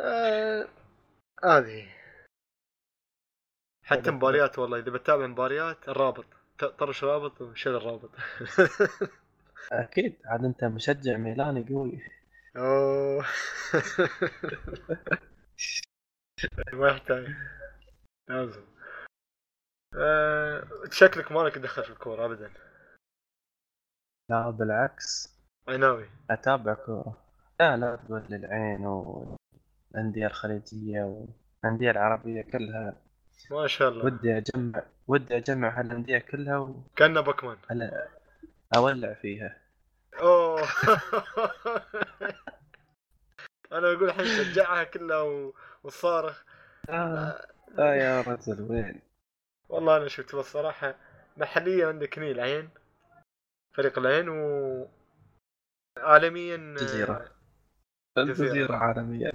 [0.00, 0.68] آه،
[1.44, 1.88] هذه.
[3.84, 6.39] حتى مباريات والله إذا بتابع مباريات الرابط.
[6.64, 8.10] طرش رابط وشغل رابط
[9.72, 12.02] أكيد عاد أنت مشجع ميلاني قوي.
[12.56, 13.22] أوه.
[16.72, 17.26] ما يحتاج.
[18.28, 18.64] لازم.
[19.96, 22.50] آه، شكلك مالك دخل في الكورة ابدا.
[24.30, 25.36] لا بالعكس.
[25.68, 27.16] ناوي؟ أتابع كورة.
[27.60, 32.96] لا لا تقول لي العين والأندية الخليجية والأندية العربية كلها.
[33.50, 34.04] ما شاء الله.
[34.04, 37.56] ودي اجمع ودي أجمع هالأندية كلها كانه بوكمان
[38.74, 39.56] واولع فيها.
[40.20, 40.62] أوه.
[43.72, 45.54] أنا أقول الحين شجعها كلها و...
[45.82, 46.42] وصارخ.
[46.88, 47.46] آه.
[47.78, 49.02] آه يا رجل وين؟
[49.68, 50.94] والله أنا شفت بس صراحة
[51.36, 52.70] محليا عندك هني العين.
[53.72, 54.88] فريق العين و
[55.98, 57.30] عالميا جزيرة.
[58.18, 58.40] جزيرة.
[58.46, 59.32] الجزيرة عالمية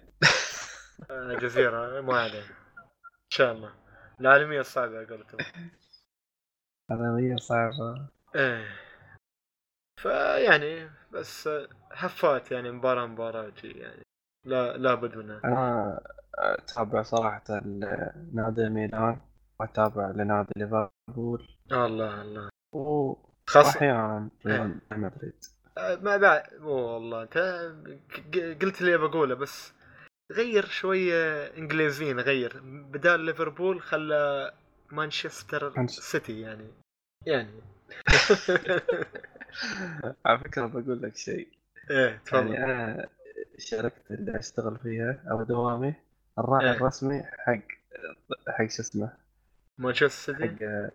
[1.09, 3.84] آه، جزيرة ما عليه إن شاء الله.
[4.21, 5.37] العالميه الصعبه قلتهم.
[6.91, 8.67] عالمية صعبة إيه.
[10.01, 11.49] فيعني بس
[11.91, 14.03] هفات يعني مباراة مباراة يعني.
[14.45, 15.41] لا لابد منها.
[15.45, 15.99] أنا
[16.35, 19.21] أتابع صراحة ال- نادي ميلان
[19.59, 21.47] وأتابع لنادي ليفربول.
[21.71, 22.49] الله الله.
[22.73, 23.15] و-
[23.47, 25.45] خاصة وأحيانا ريال مدريد.
[25.77, 27.23] آه، ما بعد مو والله.
[27.23, 27.37] أنت
[28.63, 29.73] قلت اللي بقوله بس
[30.31, 32.61] غير شوية إنجليزيين غير.
[32.63, 34.51] بدال ليفربول خلى
[34.91, 36.67] مانشستر مانش- سيتي يعني.
[37.25, 37.61] يعني.
[40.25, 41.47] على فكرة بقول لك شيء.
[41.91, 42.53] إيه تفضل.
[42.53, 43.09] يعني أنا
[43.57, 45.93] شركة اللي أشتغل فيها أو دوامي.
[46.39, 46.77] الراعي إيه.
[46.77, 47.61] الرسمي حق
[48.47, 49.13] حق شو اسمه؟
[49.77, 50.47] مانشستر سيتي؟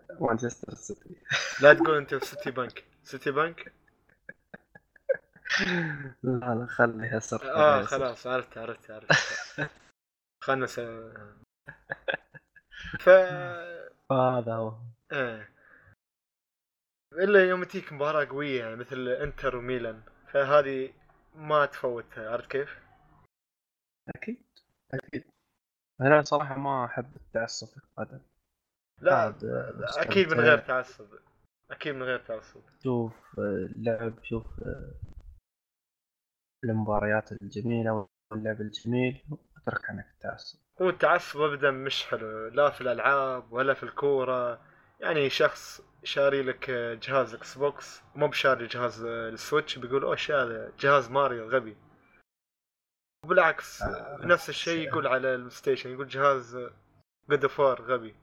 [0.09, 1.15] حق مانشستر سيتي.
[1.61, 2.83] لا تقول أنت في سيتي بنك.
[3.03, 3.71] سيتي بنك؟
[6.23, 7.83] لا لا خليها سر آه.
[7.83, 9.11] خلاص عرفت عرفت عرفت.
[10.45, 10.79] خلنا س...
[13.03, 13.09] ف
[14.09, 14.73] فهذا هو.
[15.11, 15.49] إيه.
[17.13, 20.01] إلا يوم تجيك مباراة قوية يعني مثل إنتر وميلان.
[20.27, 20.93] فهذه
[21.35, 22.79] ما تفوتها عرفت كيف؟
[24.15, 24.43] أكيد
[24.93, 25.23] أكيد.
[26.01, 28.19] أنا صراحة ما أحب التعصب في القدم
[29.01, 29.35] لا
[29.97, 30.39] أكيد من.
[30.39, 31.07] غير تعصب.
[31.71, 32.61] أكيد من غير تعصب.
[32.83, 33.41] شوف آه،
[33.75, 34.91] اللعب شوف آه،
[36.63, 39.23] المباريات الجميلة واللعب الجميل
[39.57, 40.59] أترك عنك التعصب.
[40.81, 44.61] هو التعصب ابدا مش حلو لا في الألعاب ولا في الكورة.
[44.99, 51.11] يعني شخص شاري لك جهاز Xbox مو بشاري جهاز ال Switch بيقول اوش هذا جهاز
[51.11, 51.77] ماريو غبي.
[53.25, 56.57] وبالعكس آه، نفس الشيء يقول على ال PlayStation يقول جهاز
[57.29, 58.15] God of غبي.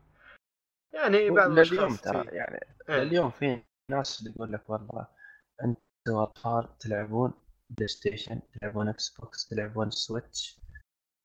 [0.95, 3.03] يعني بعض الأشخاص ترى يعني إيه.
[3.03, 5.07] اليوم في ناس يقول لك والله
[5.65, 7.33] أنتم أطفال تلعبون
[7.71, 10.61] PlayStation تلعبون Xbox تلعبون Switch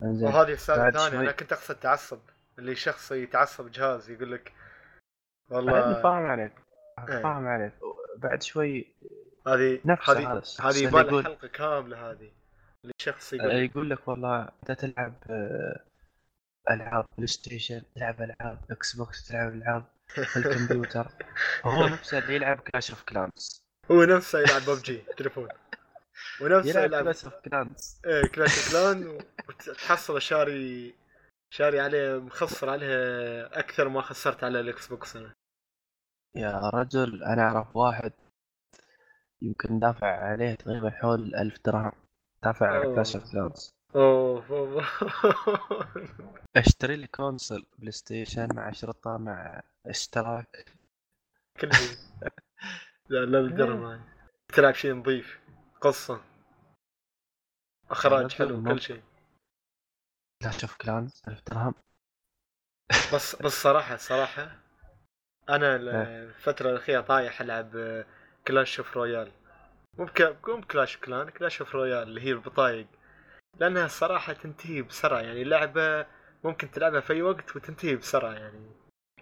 [0.03, 1.19] انزين وهذه السالفة بعد ثانية شوي.
[1.19, 2.19] أنا كنت أقصد تعصب.
[2.59, 4.53] اللي شخص يتعصب جهاز يقول لك
[5.49, 6.53] والله فاهم عليك.
[6.99, 7.21] إيه.
[7.23, 7.73] فاهم عليك.
[8.17, 8.95] بعد شوي
[9.47, 12.31] هذه نفسه هذه هذه يبغى يقول حلقة كاملة هذه.
[12.83, 15.83] اللي شخص آه، يقول يقول لك والله انت تلعب آه،
[16.71, 21.07] ألعاب PlayStation تلعب ألعاب Xbox تلعب ألعاب في الكمبيوتر
[21.63, 25.47] هو نفسه اللي يلعب Clash of Clans هو نفسه يلعب ببجي تليفون.
[26.41, 29.19] ونفسه يلعب Clash of Clans إيه Clash Clan
[29.49, 30.93] وتحصل شاري
[31.49, 32.95] شاري عليه مخسر عليه
[33.45, 35.33] أكثر ما خسرت على ال Xbox أنا.
[36.35, 38.13] يا رجل أنا أعرف واحد
[39.41, 41.91] يمكن دافع عليه تقريبا حول ألف درهم.
[42.43, 42.95] دافع على.
[42.95, 44.85] Clash of Clans اوه أوه.
[46.55, 50.65] أشتري لي console PlayStation مع شريطة مع إشتراك.
[51.59, 51.97] كل شيء
[53.09, 53.99] لا لا
[54.47, 55.39] تلعب شيء نظيف.
[55.83, 56.21] قصة
[57.91, 59.01] أخراج حلو كل شيء
[60.41, 61.73] Clash of Clans ألف درهم
[63.13, 64.57] بس بس صراحة صراحة
[65.49, 65.75] أنا.
[65.75, 68.03] الفترة الأخيرة طايح ألعب
[68.47, 69.31] Clash of Royale
[69.97, 70.07] مو.
[70.47, 72.87] مو ب Clash Clan Clash of Royale اللي هي البطايق
[73.59, 76.05] لأنها الصراحة تنتهي بسرعة يعني لعبة
[76.43, 78.71] ممكن تلعبها في أي وقت وتنتهي بسرعة يعني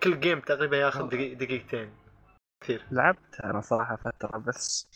[0.03, 1.09] كل جيم تقريبا ياخذ.
[1.09, 1.93] دقيق دقيقتين
[2.63, 4.87] كثير لعبت أنا صراحة فترة بس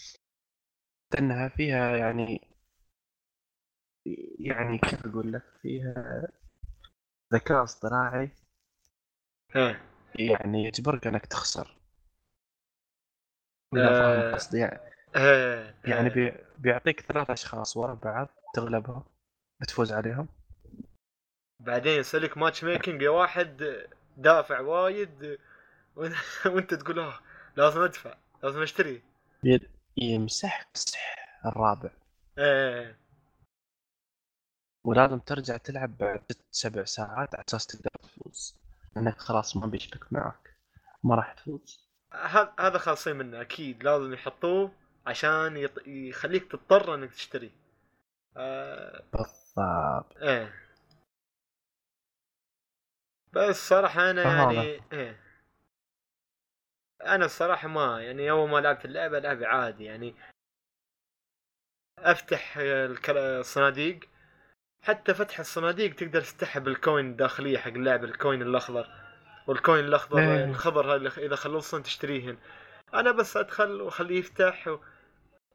[1.19, 2.41] إنها فيها يعني
[4.39, 6.27] يعني كيف أقول لك فيها
[7.33, 8.29] ذكاء اصطناعي.
[9.55, 9.81] إيه.
[10.19, 11.77] يعني يجبرك إنك تخسر.
[13.77, 14.33] آه.
[14.33, 14.59] قصدي.
[14.59, 14.79] يعني,
[15.15, 16.13] إيه يعني إيه.
[16.13, 19.03] بي بيعطيك ثلاث أشخاص ورا بعض تغلبهم
[19.61, 20.27] بتفوز عليهم.
[21.59, 23.77] بعدين يسوي لك ماتش ميكنج يا واحد
[24.17, 25.39] دافع وايد
[26.45, 27.19] وأنت تقول آه
[27.55, 29.01] لازم أدفع لازم أشتري.
[29.97, 31.15] ي- يمسحك مسح
[31.45, 31.89] الرابع.
[32.37, 32.99] إيه.
[34.83, 38.55] ولازم ترجع تلعب بعد ست سبع ساعات على أساس تقدر تفوز.
[38.95, 40.55] لأنك خلاص ما بيشبك معك.
[41.03, 41.89] ما راح تفوز.
[42.13, 43.83] هذا هذا خالصين منه أكيد.
[43.83, 44.71] لازم يحطوه
[45.07, 45.87] عشان يط...
[45.87, 47.51] يخليك تضطر إنك تشتري.
[48.37, 49.03] آه...
[49.13, 50.17] بالضبط.
[50.17, 50.53] إيه.
[53.33, 54.23] بس صراحة أنا.
[54.23, 55.24] يعني إيه.
[57.05, 60.15] أنا الصراحة ما يعني اول ما لعبت اللعبة لعبة عادي يعني
[61.99, 62.57] أفتح
[63.09, 63.99] الصناديق
[64.83, 68.87] حتى فتح الصناديق تقدر تفتحها بال coin الداخلية حق اللعبة ال coin الأخضر
[69.47, 70.45] وال coin الأخضر إيه.
[70.45, 72.37] الخضر هاي اللي إذا خلصتن تشتريهن
[72.93, 74.79] أنا بس أدخل وأخليه يفتح و...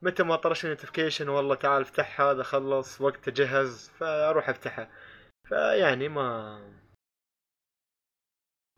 [0.03, 4.91] متى ما طرش notification والله تعال افتح هذا خلص وقت جهز فأروح افتحها
[5.49, 6.59] فيعني ما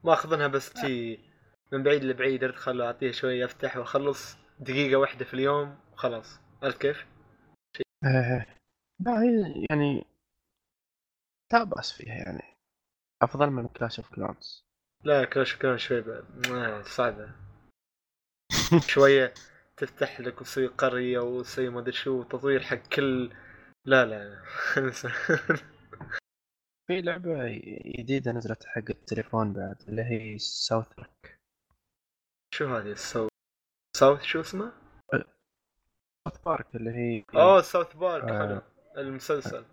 [0.04, 1.31] ما أخذنها بس تي
[1.72, 6.40] من بعيد لبعيد ادخل أعطيه شوي افتح واخلص دقيقة واحدة في اليوم وخلاص.
[6.62, 7.06] عرفت كيف؟
[8.04, 8.46] إيه.
[9.00, 10.04] لا هي يعني
[11.52, 12.56] لا بأس فيها يعني.
[13.22, 14.64] أفضل من Clash of Clans
[15.04, 16.46] لا Clash كان شوي بعد.
[16.50, 17.30] آه، صعبة.
[18.86, 19.34] شوية
[19.76, 23.32] تفتح لك وتسوي قرية وتسوي ما أدري شو تطوير حق كل
[23.84, 24.42] لا لا
[26.86, 27.48] في لعبة
[27.98, 31.41] جديدة نزلت حق التليفون بعد اللي هي South Park
[32.54, 33.28] شو هذه؟ السو
[33.96, 34.72] South شو اسمه؟
[36.24, 38.38] South Park اللي هي اوه South Park آه.
[38.38, 38.60] حلو.
[38.96, 39.64] المسلسل.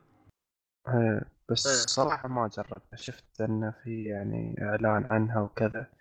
[0.88, 1.22] إيه،
[1.52, 1.74] بس إيه.
[1.74, 5.92] صراحة ما جربتها شفت إنه في يعني إعلان عنها وكذا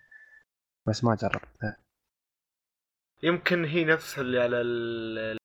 [0.87, 1.77] بس ما جربتها
[3.23, 5.37] يمكن هي نفسها اللي على ال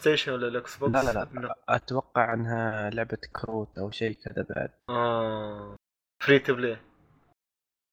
[0.00, 1.40] Station ولا ال Xbox لا لا.
[1.40, 4.70] لا أتوقع إنها لعبة كروت أو شيء كذا بعد.
[4.88, 5.76] آه.
[6.22, 6.89] free to play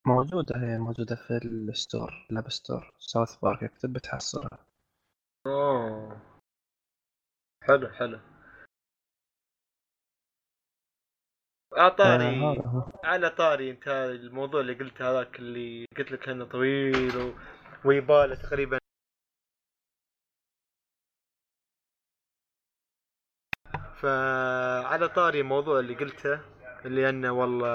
[0.07, 4.65] موجودة هي موجودة في ال store ال App Store South Park اكتب بتحصلها.
[5.47, 6.21] أوه.
[7.63, 8.19] حلو حلو.
[11.77, 12.63] أعطاني
[13.03, 17.33] على طاري أنت الموضوع اللي قلت هذاك اللي قلت لك إنه طويل و...
[17.85, 18.77] ويباله تقريبا.
[23.95, 26.41] فعلى طاري الموضوع اللي قلته
[26.85, 27.67] اللي أنه والله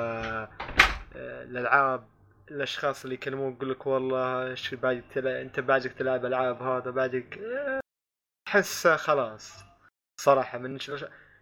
[1.16, 2.12] آه، الألعاب
[2.56, 7.38] الأشخاص اللي يكلمون يقول لك والله إيش بعدك تلعب أنت بعدك تلعب ألعاب هذا بعدك
[7.38, 7.80] آه،
[8.48, 9.64] احسه خلاص.
[10.20, 10.78] صراحة من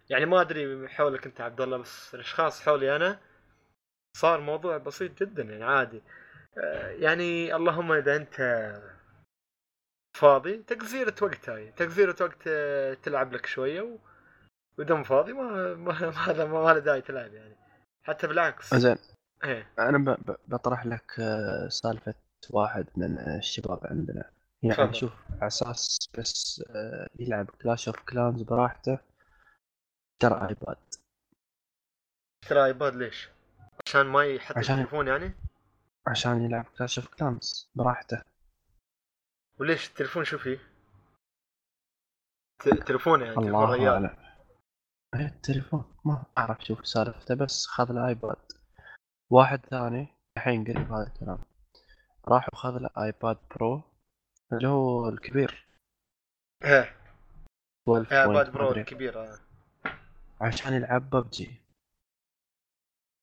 [0.09, 3.19] يعني ما أدري حولك أنت عبد الله بس الأشخاص حولي أنا
[4.17, 6.01] صار موضوع بسيط جدا يعني عادي.
[6.57, 8.37] آه، يعني اللهم إذا أنت
[10.17, 11.71] فاضي تقزيرة وقت هاي.
[11.71, 13.97] تقزيرة وقت آه، تلعب لك شوية و...
[14.79, 15.93] مو فاضي ما ما
[16.27, 17.55] ما له ما له داعي تلعب يعني.
[18.03, 18.75] حتى بالعكس.
[18.75, 18.97] زين
[19.43, 20.17] إيه أنا
[20.47, 22.13] بطرح لك آه، سالفة
[22.49, 24.31] واحد من الشباب عندنا
[24.63, 24.95] يعني تفضل.
[24.95, 28.99] شوف على أساس بس آه، يلعب Clash of Clans براحته
[30.21, 30.77] ترى iPad
[32.49, 33.29] ترى iPad ليش؟
[33.87, 35.33] عشان ما يحط عشان- التليفون يعني؟
[36.07, 38.21] عشان يلعب Clash of Clans براحته
[39.59, 40.59] وليش التليفون شو فيه؟
[42.87, 44.17] تليفون يعني تليفون الله ريال أعلم
[45.15, 48.51] إيه التليفون ما أعرف شوف سالفته بس خذ له iPad
[49.31, 50.07] واحد ثاني
[50.37, 51.39] الحين قريب هذا الكلام.
[52.27, 53.81] راح وخذ له iPad Pro
[54.53, 55.67] اللي هو الكبير.
[56.63, 56.95] إيه 12
[57.87, 58.83] point iPad Pro مدري.
[58.83, 59.39] كبير آه.
[60.41, 61.61] عشان يلعب ببجي.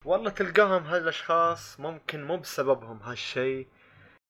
[0.04, 3.68] والله تلقاهم هالأشخاص ممكن مو بسببهم هالشيء.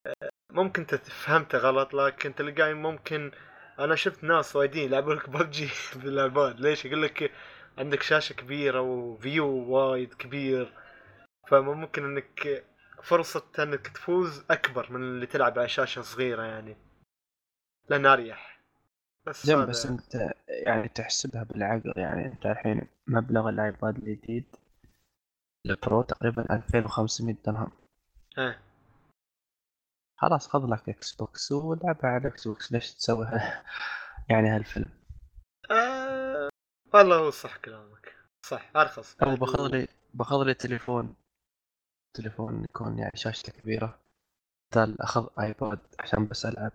[0.07, 3.31] آه، ممكن انت فهمته غلط لكن تلقاي ممكن
[3.79, 5.69] أنا شفت ناس وايدين يلعبون لك PUBG
[6.03, 7.33] بال iPad ليش؟ يقول لك
[7.79, 10.88] عندك شاشة كبيرة و view وايد كبير.
[11.49, 12.65] فممكن إنك
[13.03, 16.77] فرصة إنك تفوز أكبر من اللي تلعب على شاشة صغيرة يعني.
[17.89, 18.61] لأن أريح.
[19.27, 22.27] بس زين هذا- بس أنت يعني تحسبها بالعقل يعني.
[22.27, 24.57] أنت الحين مبلغ ال iPad الجديد
[25.67, 27.71] ال Pro تقريبا 2500 درهم.
[28.39, 28.61] إيه.
[30.17, 33.65] خلاص خذ لك Xbox ولعبها على Xbox ليش تسوي ها-
[34.31, 34.91] يعني هالفيلم؟
[35.71, 36.49] آه...
[36.95, 38.15] والله هو صح كلامك.
[38.47, 39.17] صح أرخص.
[39.23, 41.15] أو باخذ لي باخذ لي تليفون.
[42.15, 43.99] تليفون يكون يعني شاشته كبيرة.
[44.73, 46.73] بدال أخذ ايباد عشان بس ألعب.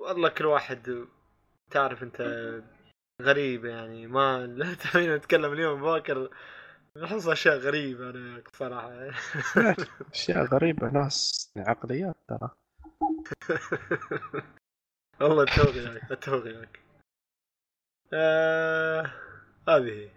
[0.00, 1.06] والله كل واحد
[1.70, 2.22] تعرف أنت
[3.22, 4.06] غريب يعني.
[4.06, 6.30] ما لا تبين نتكلم اليوم باكر
[6.96, 9.10] نحس أشياء غريبة أنا صراحة.
[10.12, 12.50] أشياء غريبة ناس عقليات ترى.
[15.20, 16.80] والله أتفق وياك أتفق وياك
[18.12, 19.12] آه
[19.68, 20.10] هذه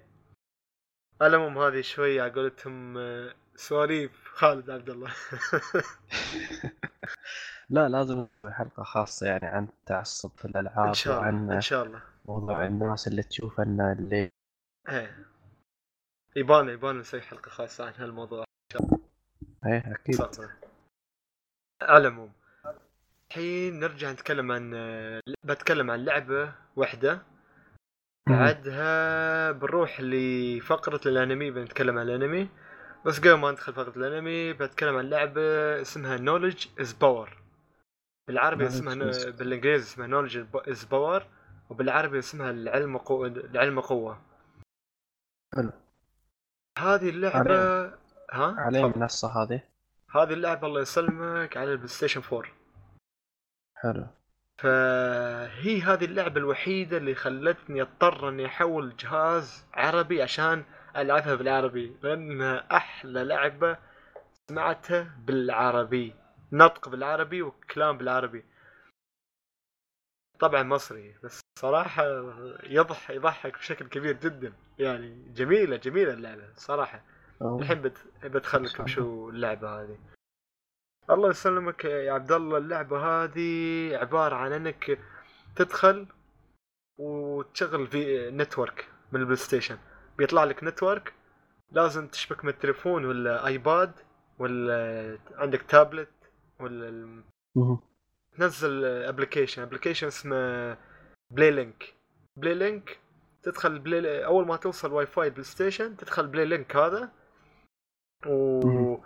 [1.21, 5.13] على العموم هذه شوي على قولتهم آه، سواليف خالد عبد الله.
[7.69, 11.83] لا لازم حلقة خاصة يعني عن التعصب في الألعاب إن شاء الله وعن إن شاء
[11.83, 12.01] الله.
[12.25, 14.31] موضوع الناس اللي تشوف إن اللي
[14.89, 15.25] إيه.
[16.35, 18.45] يبان يبان نسوي حلقة خاصة عن هالموضوع.
[19.65, 20.15] إيه أكيد.
[20.15, 20.43] صح
[21.81, 22.31] على العموم
[23.29, 27.21] الحين نرجع نتكلم عن آه، بتكلم عن لعبة واحدة.
[28.29, 32.49] بعدها بنروح لفقرة الأنمي بنتكلم عن الأنمي.
[33.05, 37.29] بس قبل ما ندخل فقرة الأنمي بتكلم عن لعبة اسمها knowledge is power.
[38.27, 38.95] بالعربي اسمها
[39.31, 40.35] بالإنجليزي اسمها knowledge
[40.67, 41.23] is power
[41.69, 44.21] وبالعربي اسمها العلم قوة العلم قوة.
[45.55, 45.71] حلو.
[46.77, 47.85] هذه اللعبة
[48.31, 48.85] ها؟ تفضل.
[48.85, 49.63] المنصه هذه.
[50.15, 52.51] هذه اللعبة الله يسلمك على ال PlayStation 4
[53.75, 54.07] حلو.
[54.57, 60.63] فهي هذه اللعبة الوحيدة اللي خلتني أضطر إني أحول جهاز عربي عشان
[60.95, 63.77] ألعبها بالعربي لانها أحلى لعبة
[64.49, 66.13] سمعتها بالعربي
[66.51, 68.45] نطق بالعربي وكلام بالعربي.
[70.39, 72.03] طبعا مصري بس صراحة
[72.63, 74.53] يضح يضحك بشكل كبير جدا.
[74.79, 77.03] يعني جميلة جميلة اللعبة صراحة.
[77.59, 77.97] الحين بت...
[78.87, 79.97] شو اللعبة هذه.
[81.11, 84.99] الله يسلمك يا عبد الله اللعبة هذه عبارة عن إنك
[85.55, 86.07] تدخل
[86.97, 89.77] وتشغل في network من ال PlayStation.
[90.17, 91.13] بيطلع لك network
[91.71, 93.91] لازم تشبك من التليفون ولا iPad
[94.39, 96.09] ولا عندك تابلت
[96.59, 97.23] ولا.
[98.37, 100.77] تنزل application application اسمه
[101.31, 101.93] PlayLink
[102.37, 102.99] PlayLink
[103.43, 107.11] تدخل Play أول ما توصل Wi-Fi PlayStation تدخل PlayLink هذا.
[108.27, 108.97] و.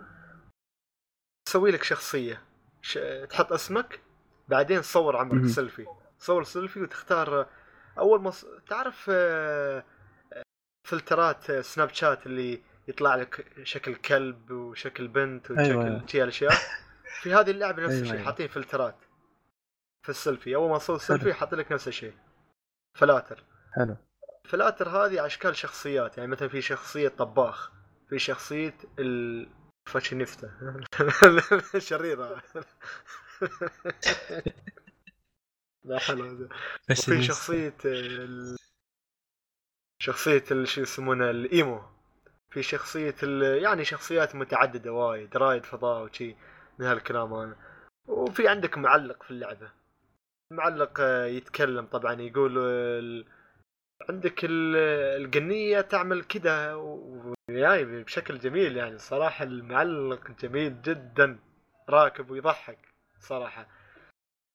[1.49, 2.41] تسوي لك شخصية.
[2.81, 2.99] ش...
[3.29, 3.99] تحط اسمك
[4.47, 5.45] بعدين تصور عمرك.
[5.45, 5.85] سيلفي.
[6.19, 7.49] تصور سيلفي وتختار
[7.97, 8.45] أول ما ص...
[8.67, 9.83] تعرف آه،
[10.87, 16.05] فلترات آه، Snapchat اللي يطلع لك شكل كلب وشكل بنت وشكل أيوة،.
[16.07, 16.53] شي الاشياء
[17.21, 18.25] في هذه اللعبة نفس أيوة، الشيء أيوة.
[18.25, 18.97] حاطين فلترات
[20.03, 20.55] في السيلفي.
[20.55, 22.13] أول ما تصور سيلفي حاط لك نفس الشيء
[22.97, 23.43] فلاتر.
[23.75, 23.97] حلو.
[24.45, 26.17] فلاتر هذه أشكال شخصيات.
[26.17, 27.71] يعني مثلا في شخصية طباخ
[28.09, 29.59] في شخصية ال
[29.89, 30.51] فاشينيستا
[31.89, 32.41] شريرة.
[35.83, 36.49] لا حلو هذا
[36.91, 38.55] وفي شخصية ال...
[40.01, 41.81] شخصية ال- شو يسمونه ال emo.
[42.51, 43.63] في شخصية ال...
[43.63, 46.35] يعني شخصيات متعددة وايد رائد فضاء وشي
[46.79, 47.55] من هالكلام هذا.
[48.07, 49.71] وفي عندك معلق في اللعبة.
[50.51, 53.25] معلق آه، يتكلم طبعا يقول ال...
[54.09, 54.75] عندك ال-
[55.25, 61.39] القنية تعمل كده وياي بشكل جميل يعني صراحة المعلق جميل جدا
[61.89, 62.77] راكب ويضحك
[63.19, 63.67] صراحة.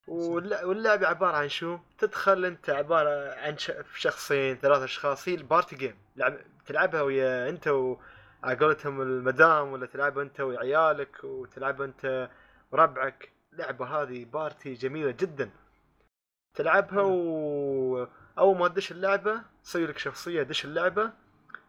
[0.09, 3.57] والل- واللعبة عبارة عن شو؟ تدخل أنت عبارة عن
[3.95, 5.97] شخصين ثلاث أشخاص هي ال party game.
[6.17, 6.37] لعب
[6.67, 7.97] تلعبها ويا أنت و
[8.43, 12.31] على قولتهم المدام ولا تلعبها أنت وعيالك وتلعبها أنت
[12.73, 13.29] وربعك.
[13.53, 15.51] اللعبة هذه party جميلة جدا.
[16.55, 18.07] تلعبها و
[18.39, 21.13] أول ما تدش اللعبة تصير لك شخصية دش اللعبة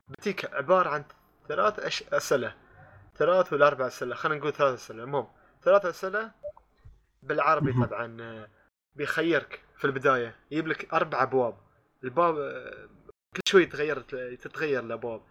[0.08, 1.04] بتيك عبارة عن
[1.48, 2.04] ثلاث أش...
[2.04, 2.56] أسئلة.
[3.16, 5.04] ثلاث ولا أربع أسئلة خلينا نقول ثلاث أسئلة.
[5.04, 5.28] المهم
[5.64, 6.32] ثلاث أسئلة
[7.24, 7.74] بالعربي.
[7.88, 8.48] طبعا آه،
[8.96, 10.36] بيخيرك في البداية.
[10.52, 11.58] يجيب لك أربع أبواب.
[12.04, 12.90] الباب آه،
[13.36, 14.00] كل شوي يتغير
[14.36, 15.22] تتغير الأبواب.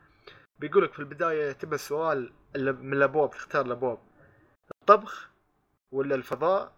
[0.59, 3.98] بيقول لك في البداية تبى سؤال ال- من الأبواب تختار الأبواب.
[4.81, 5.31] الطبخ
[5.93, 6.73] ولا الفضاء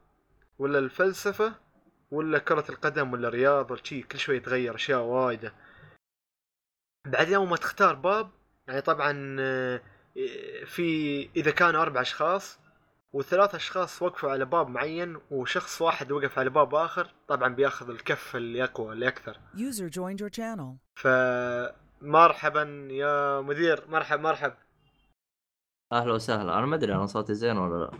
[0.58, 1.54] ولا الفلسفة
[2.10, 5.52] ولا كرة القدم ولا رياض ولا شي كل شوي يتغير أشياء وايدة.
[7.06, 8.30] بعدين اول ما تختار باب
[8.68, 9.82] يعني طبعا آه،
[10.64, 12.58] في إذا كانوا أربع أشخاص
[13.12, 18.36] وثلاث أشخاص وقفوا على باب معين وشخص واحد وقف على باب آخر طبعا بياخذ الكف
[18.36, 19.40] اللي أقوى اللي أكثر.
[19.54, 20.76] User joined your channel.
[20.94, 24.54] فمرحبا يا مدير مرحب مرحب.
[25.92, 26.58] أهلا وسهلا.
[26.58, 27.90] أنا ما أدري أنا صوتي زين ولا لا.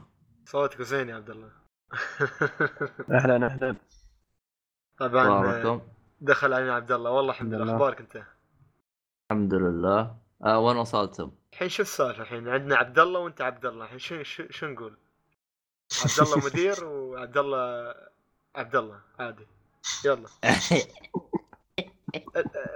[0.45, 1.66] صوتك زين يا عبد الله.
[3.11, 3.77] أهلا أهلا.
[4.99, 5.81] طبعا
[6.21, 7.11] دخل علينا عبد الله.
[7.11, 7.75] والله الحمد لله.
[7.75, 8.23] أخبارك أنت؟
[9.31, 10.17] الحمد لله.
[10.45, 13.85] آه وين وصلتم؟ الحين شو السالفة الحين؟ عندنا عبد الله وأنت عبد الله.
[13.85, 14.97] الحين شو شو, شو نقول؟
[16.03, 17.95] عبد الله مدير وعبد الله
[18.57, 19.47] عبد الله عادي.
[20.05, 20.29] يلا.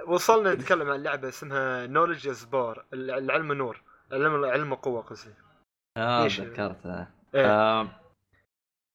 [0.07, 3.81] وصلنا نتكلم عن لعبة اسمها نولج سبار العلم نور.
[4.11, 5.33] العلم علم قوة قصدي.
[5.97, 7.45] آه ليش؟ تذكرتها إيه.
[7.45, 7.87] آه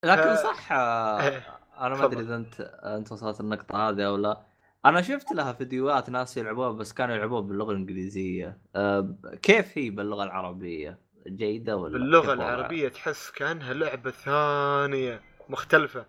[0.07, 1.59] لكن صح آه إيه.
[1.79, 2.21] أنا ما أدري.
[2.21, 4.41] إذا أنت أنت وصلت النقطة هذه أو لا
[4.85, 10.25] أنا شفت لها فيديوهات ناس يلعبوها بس كانوا يلعبوها باللغة الإنجليزية آه كيف هي باللغة
[10.25, 16.07] العربية جيدة ولا باللغة؟ العربية تحس كأنها لعبة ثانية مختلفة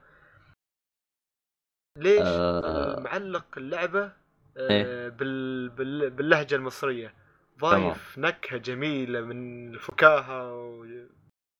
[1.98, 3.00] ليش آه.
[3.00, 4.04] معلق اللعبة
[4.58, 5.10] آه، إيه.
[5.10, 5.70] بال...
[5.70, 6.10] بال...
[6.10, 7.14] باللهجة المصرية
[7.60, 10.86] ضايف نكهة جميلة من الفكاهة و...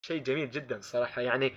[0.02, 1.54] شيء جميل جدا صراحة يعني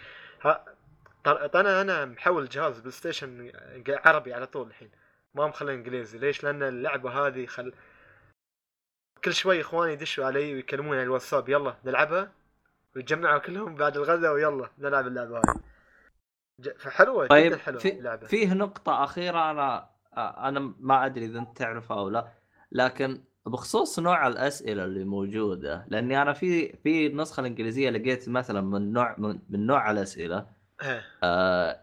[1.26, 3.52] أنا أنا محول جهاز PlayStation
[3.88, 4.90] عربي على طول الحين.
[5.34, 6.18] ما مخليه إنجليزي.
[6.18, 7.72] ليش؟ لأن اللعبة هذه خل
[9.24, 12.32] كل شوي إخواني يدشوا علي ويكلموني على الواتساب يلا نلعبها؟
[12.96, 15.60] ويتجمعوا كلهم بعد الغداء ويلا نلعب اللعبة هذه
[16.78, 18.26] فحلوة طيب جدا حلوة في اللعبة.
[18.26, 22.32] فيه نقطة أخيرة أنا أنا ما أدري إذا أنت تعرفها أو لا
[22.72, 28.92] لكن بخصوص نوع الأسئلة اللي موجودة لأني أنا في في النسخة الإنجليزية لقيت مثلا من
[28.92, 30.46] نوع من, نوع الأسئلة.
[30.82, 31.04] إيه.
[31.22, 31.80] آه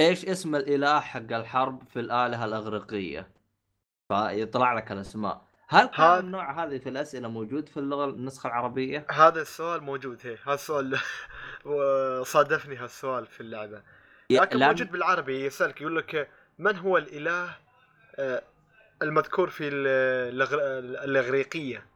[0.00, 3.28] إيش اسم الإله حق الحرب في الآلهة الأغريقية؟
[4.08, 5.42] فيطلع لك الأسماء.
[5.68, 10.18] هل كان هذا- النوع هذه في الأسئلة موجود في اللغة النسخة العربية؟ هذا السؤال موجود
[10.22, 10.98] هي هذا السؤال
[12.32, 13.82] صادفني هالسؤال في اللعبة.
[14.30, 17.56] لكن لأن- موجود بالعربي يسألك يقول لك من هو الإله؟
[18.18, 18.42] آه،
[19.02, 19.68] المذكور في
[21.04, 21.86] الإغريقية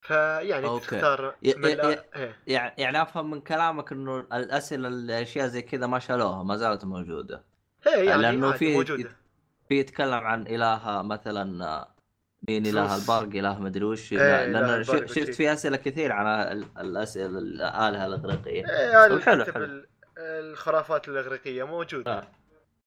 [0.00, 0.84] فيعني أوكي.
[0.86, 1.34] تختار.
[2.46, 7.42] يعني يعني أفهم من كلامك إنه الأسئلة الأشياء زي كذا ما شالوها ما زالت موجودة
[7.86, 9.10] هي يعني لأنه في موجودة
[9.68, 11.88] في يتكلم عن إله مثلا آه،
[12.48, 12.96] مين إله.
[12.96, 15.10] البرق إله مدري وش إيه، لأن شفت.
[15.30, 19.64] في أسئلة كثير عن ال- الأسئلة الآلهة الإغريقية هذا طب حلو، حلو.
[19.64, 19.86] ال-
[20.18, 22.26] الخرافات الإغريقية موجودة آه.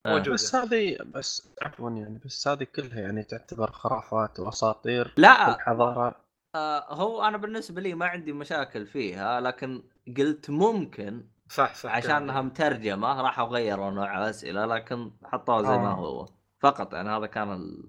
[0.05, 0.09] آه.
[0.09, 0.33] موجودة.
[0.33, 5.55] بس هذه بس عفوا يعني بس هذه كلها يعني تعتبر خرافات وأساطير لا.
[5.55, 6.15] الحضاره
[6.55, 9.83] آه، هو أنا بالنسبة لي ما عندي مشاكل فيها لكن
[10.17, 15.93] قلت ممكن صح صح عشانها مترجمة راحوا غيروا نوع الاسئله لكن حطوها زي ما آه.
[15.95, 16.25] هو.
[16.59, 17.87] فقط يعني هذا كان ال...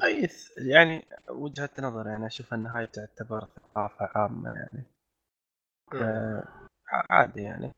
[0.59, 4.84] يعني وجهة نظر يعني أشوف ان هاي تعتبر ثقافة عامة يعني.
[5.94, 6.44] آه
[7.10, 7.72] عادي يعني.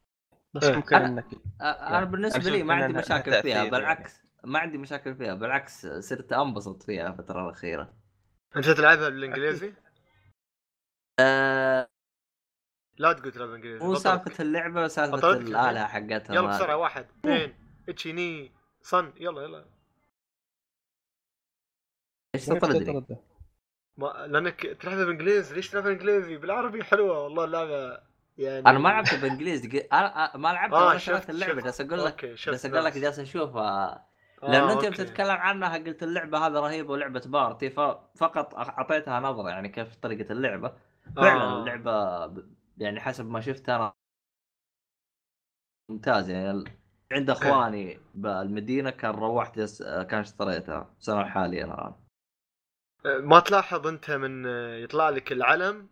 [0.54, 0.76] بس إيه.
[0.76, 1.24] ممكن أنا- إنك
[1.60, 4.20] أنا بالنسبة أشوف لي ما عندي مشاكل فيها تأثير بالعكس.
[4.44, 7.94] ما عندي مشاكل فيها بالعكس صرت أنبسط فيها الفترة الأخيرة
[8.56, 9.72] أنت تلعبها بالإنجليزي؟
[11.20, 11.88] آه،
[12.98, 13.94] لا تقول تلعب بالإنجليزي مو.
[13.94, 17.54] سالفة اللعبة سالفه بطلت الالهه حقتها يلا بسرعة واحد اثنين
[17.88, 18.52] اتشي ني
[18.82, 19.64] صن يلا يلا
[22.34, 23.20] إيش تطردني؟ تطرده؟
[23.96, 28.00] ما لأنك تلعبها بالإنجليزي ليش تلعبها بالإنجليزي بالعربي حلوة والله اللعبة
[28.38, 31.64] يعني أنا ما لعبت بالإنجليزي أنا ما لعبت آه، آه شريت شفت- اللعبة شفت.
[31.64, 32.98] جالس أقول لك شفت جالس أقول لك.
[32.98, 34.08] جالس أشوفها آه،
[34.42, 34.86] لأن أنت.
[34.86, 40.72] بتتكلم عنها قلت اللعبة هذه رهيبة ولعبة party ففقط أعطيتها نظرة يعني كيف طريقة اللعبة.
[41.16, 41.60] فعلا آه.
[41.60, 42.42] اللعبة
[42.78, 43.92] يعني حسب ما شفت أنا
[45.90, 46.30] ممتاز.
[46.30, 46.64] يعني
[47.12, 49.82] عند إخواني بالمدينة كان روحت يس...
[49.82, 51.94] كان اشتريتها سنة حاليا الان
[53.04, 54.46] ما تلاحظ أنت من
[54.82, 55.88] يطلع لك العلم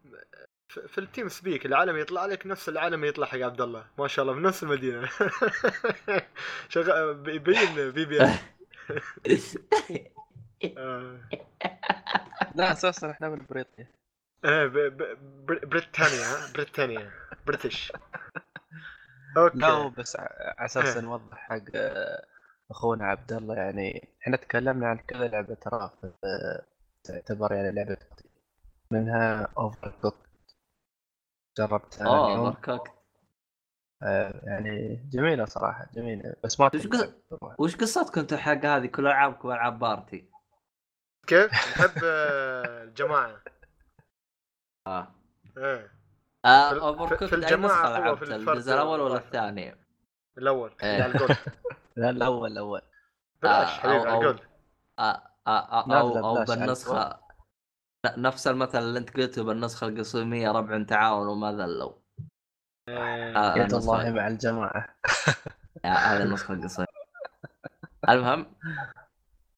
[0.69, 4.23] في ال TeamSpeak العلم يطلع لك نفس العلم اللي يطلع حق عبد الله ما شاء
[4.23, 5.09] الله من نفس المدينة
[6.69, 8.21] شغال بيبين بي بي
[10.79, 11.19] آه.
[12.55, 13.91] لا أساسا إحنا من بريطانيا
[14.45, 17.11] إيه ب- ب- بر- بريطانيا؟ بريطانيا
[17.47, 17.93] بريتش
[19.37, 20.97] أوكي لا بس على أساس.
[20.97, 22.25] نوضح حق آه،
[22.71, 25.91] اخونا عبد الله يعني إحنا تكلمنا عن كذا لعبة ترى
[26.25, 26.63] آه،
[27.05, 27.97] تعتبر يعني لعبة.
[28.91, 30.26] منها أوفر كوك
[31.59, 32.47] جربتها اليوم.
[32.47, 32.85] اوفر
[34.03, 36.35] آه، يعني جميلة صراحة جميلة.
[36.45, 37.61] بس ما وش تنفع قص- بروح.
[37.61, 40.31] وش قصتكم أنتم حق هذه؟ كل العابكم العاب بارتي.
[41.27, 43.41] كيف؟ نحب آه، الجماعة.
[44.87, 45.09] آه.
[45.59, 45.93] إيه.
[46.45, 49.17] آه في- اوفر في- كوك في هو لعبت الجزء الأول ولا.
[49.17, 49.75] الثاني؟
[50.39, 51.03] الأول إيه.
[51.03, 51.37] على الجولد
[51.97, 52.81] لا الأول الأول.
[53.43, 54.41] بلاش آه، حبيبي الجولد
[54.99, 55.51] آه آه
[55.83, 57.21] آه لا، أو لا، أو بالنسخة
[58.17, 61.93] نفس المثل اللي أنت قلته بالنسخه القصيمية ربع تعاون وما ذلوا
[62.89, 63.37] إيه.
[63.37, 64.97] آه يد الله مع الجماعة
[65.85, 66.87] آه، هذه النسخة القصيمه
[68.09, 68.47] المهم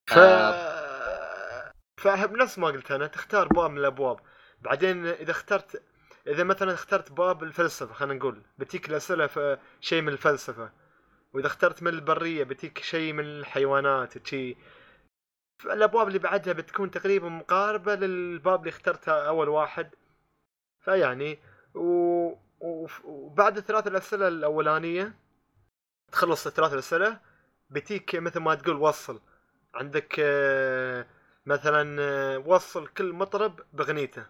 [0.07, 1.73] ف آه.
[1.97, 4.21] فنفس ما قلت أنا تختار باب من الأبواب
[4.61, 5.83] بعدين إذا اخترت
[6.27, 10.71] إذا مثلا اخترت باب الفلسفة خلينا نقول بتيك الأسئلة شيء من الفلسفة
[11.33, 14.57] وإذا اخترت من البرية بتيك شيء من الحيوانات شيء
[15.65, 19.91] الأبواب اللي بعدها بتكون تقريبا مقاربة للباب اللي اخترته أول واحد.
[20.81, 21.39] فيعني
[21.75, 22.35] و...
[23.05, 25.15] وبعد الثلاث الأسئلة الأولانية
[26.13, 27.21] تخلص الثلاث الأسئلة
[27.71, 29.21] بتيك مثل ما تقول وصل.
[29.75, 30.15] عندك
[31.47, 34.27] مثلا وصل كل مطرب باغنيته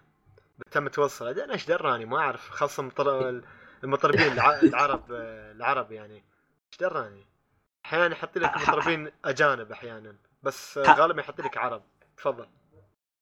[0.70, 1.28] تم توصل.
[1.28, 2.50] أنا إيش دراني ما أعرف.
[2.50, 3.42] خاصة مطر...
[3.84, 4.60] المطربين الع...
[4.60, 5.12] العرب
[5.56, 6.24] العرب يعني.
[6.72, 7.26] إيش دراني
[7.84, 10.16] أحيانا يحط لك مطربين أجانب أحيانا.
[10.42, 11.82] بس غالبا يحط لك عرب.
[12.16, 12.46] تفضل.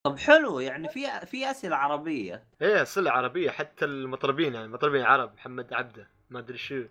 [0.06, 2.46] طب حلو يعني في في أسئلة عربية.
[2.62, 3.50] إيه صله عربية.
[3.50, 6.84] حتى المطربين يعني المطربين العرب محمد عبده ما أدري شو.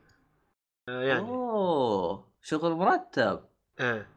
[0.89, 1.19] آه، يعني.
[1.19, 3.45] أوه شغل مرتب.
[3.79, 4.09] إيه.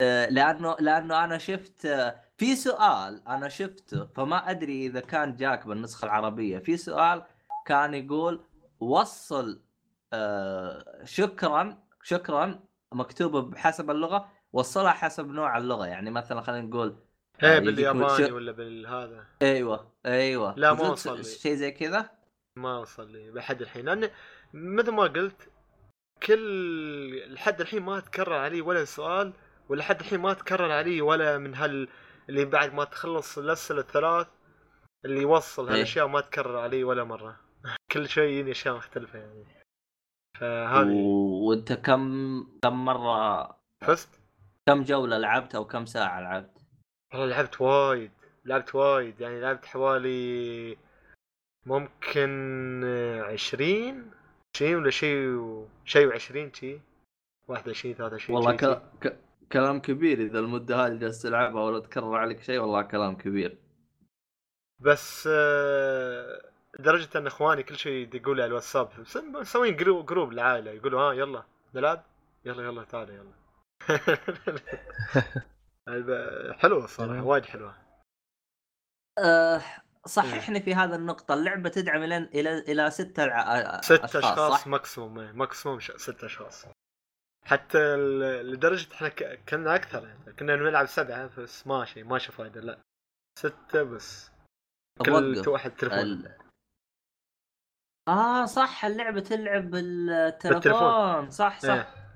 [0.00, 5.66] آه، لأنه لأنه أنا شفت آه، في سؤال أنا شفته فما أدري إذا كان جاك
[5.66, 6.58] بالنسخة العربية.
[6.58, 7.22] في سؤال
[7.66, 8.44] كان يقول
[8.80, 9.62] وصل
[10.12, 12.60] آه، شكرا شكرا
[12.92, 15.86] مكتوبه بحسب اللغة وصلها حسب نوع اللغة.
[15.86, 16.96] يعني مثلا خلينا نقول
[17.42, 19.26] إيه آه، يجيك بالياباني ولا بالهذا.
[19.42, 20.54] أيوه أيوه.
[20.56, 21.24] لا، ما وصل لي.
[21.24, 22.10] شيء زي كذا؟
[22.56, 23.84] ما وصل لي لحد الحين.
[23.84, 24.10] لأن
[24.54, 25.48] مثل ما قلت
[26.22, 29.32] كل لحد الحين ما تكرر علي ولا سؤال
[29.68, 31.88] ولحد الحين ما تكرر علي ولا من هال
[32.28, 34.26] اللي بعد ما تخلص الأسئلة الثلاث
[35.04, 35.74] اللي يوصل إيه.
[35.74, 37.40] هالأشياء ما تكرر علي ولا مرة.
[37.92, 39.44] كل شيء يجيني أشياء مختلفة يعني.
[40.40, 40.94] فهذه.
[41.48, 43.48] وأنت كم كم مرة
[43.80, 44.17] فزت؟
[44.68, 46.58] كم جولة لعبت أو كم ساعة لعبت؟
[47.12, 48.10] والله لعبت وايد
[48.44, 50.76] لعبت وايد يعني لعبت حوالي
[51.66, 52.84] ممكن
[53.24, 54.10] عشرين
[54.54, 55.68] عشرين ولا شيء و...
[55.84, 56.80] شيء وعشرين شي.
[57.48, 58.82] واحد وعشرين ثلاثة وعشرين والله ك...
[59.00, 59.16] ك...
[59.52, 63.58] كلام كبير إذا المدة هذه جالس تلعبها ولا تكرر عليك شيء والله كلام كبير.
[64.80, 66.42] بس آه،
[66.78, 71.42] لدرجة أن إخواني كل شيء لي على الواتساب مسوين group group العائلة يقولوا ها يلا
[71.74, 72.04] نلعب
[72.44, 73.37] يلا يلا تعال يلا.
[76.84, 77.26] الصراحة تمام.
[77.26, 77.74] وايد حلوة.
[79.18, 79.62] أه
[80.06, 81.34] صححني في هذا النقطة.
[81.34, 83.80] اللعبة تدعم إلى إلى إلى ستة الع...
[83.80, 86.66] ست أشخاص؟ maximum إيه، maximum ش- ست أشخاص.
[87.44, 90.32] حتى ال- لدرجة إحنا ك- كنا أكثر يعني.
[90.32, 92.78] كنا نلعب سبعة بس ماشي ماشي فايدة لا.
[93.38, 94.30] ستة بس.
[95.06, 95.42] كل.
[95.48, 95.98] واحد تليفون.
[95.98, 96.38] ال...
[98.08, 98.84] آه صح.
[98.84, 101.30] اللعبة تلعب بالتلفون بالتلفون.
[101.30, 101.68] صح صح.
[101.70, 102.07] إيه.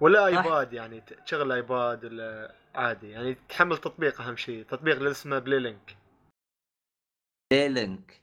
[0.00, 0.26] ولا.
[0.26, 3.10] iPad يعني تشغل iPad ولا عادي.
[3.10, 5.96] يعني تحمل تطبيق أهم شيء تطبيق اللي اسمه PlayLink
[7.52, 8.20] Link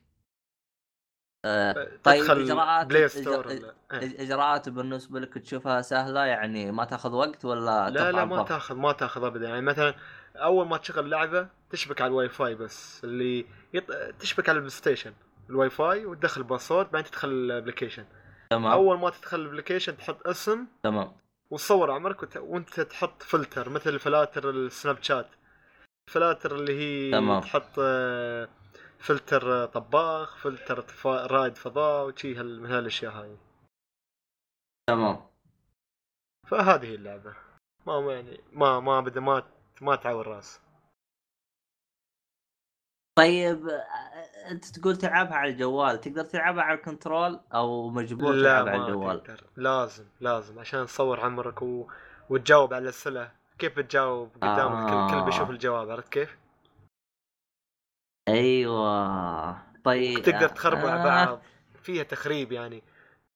[1.45, 1.73] آه
[2.03, 3.75] طيب تدخل إجراءات- Play Store إيه.
[3.91, 8.91] إجراءات بالنسبة لك تشوفها سهلة؟ يعني ما تاخذ وقت ولا لا لا ما؟ تاخذ ما
[8.91, 9.47] تاخذ ابدا.
[9.49, 9.95] يعني مثلا
[10.35, 13.91] أول ما تشغل لعبة تشبك على الواي فاي بس اللي يط...
[14.19, 15.13] تشبك على ال PlayStation
[15.49, 18.05] ال Wi-Fi وتدخل password بعدين تدخل ال application
[18.49, 18.71] تمام.
[18.71, 20.65] أول ما تدخل ال application تحط اسم.
[20.83, 21.11] تمام.
[21.49, 22.37] وتصور عمرك وت...
[22.37, 25.29] وانت تحط فلتر مثل فلاتر ال Snapchat
[26.07, 27.41] الفلاتر اللي هي تمام.
[27.41, 28.49] تحط آه،
[28.99, 30.85] فلتر طباخ فلتر.
[31.05, 32.61] رائد فضاء وشي هال...
[32.61, 33.37] من هالأشياء هاي
[34.89, 35.27] تمام
[36.47, 37.35] فهذه اللعبة
[37.85, 39.43] ما ما يعني ما ما بدا ما
[39.81, 40.61] ما تعور رأس
[43.17, 43.67] طيب
[44.51, 49.43] أنت تقول تلعبها على الجوال تقدر تلعبها على الكنترول أو مجبور تلعبها على الجوال؟ تقدر
[49.55, 51.87] لازم لازم عشان تصور عمرك و...
[52.29, 53.31] وتجاوب على الأسئلة.
[53.59, 55.05] كيف بتجاوب قدامك؟ آه.
[55.07, 56.37] الكل بيشوف الجواب عرفت كيف؟
[58.27, 59.57] أيوه.
[59.83, 61.03] طيب تقدر تخرب آه.
[61.03, 61.41] بعض.
[61.83, 62.83] فيها تخريب يعني.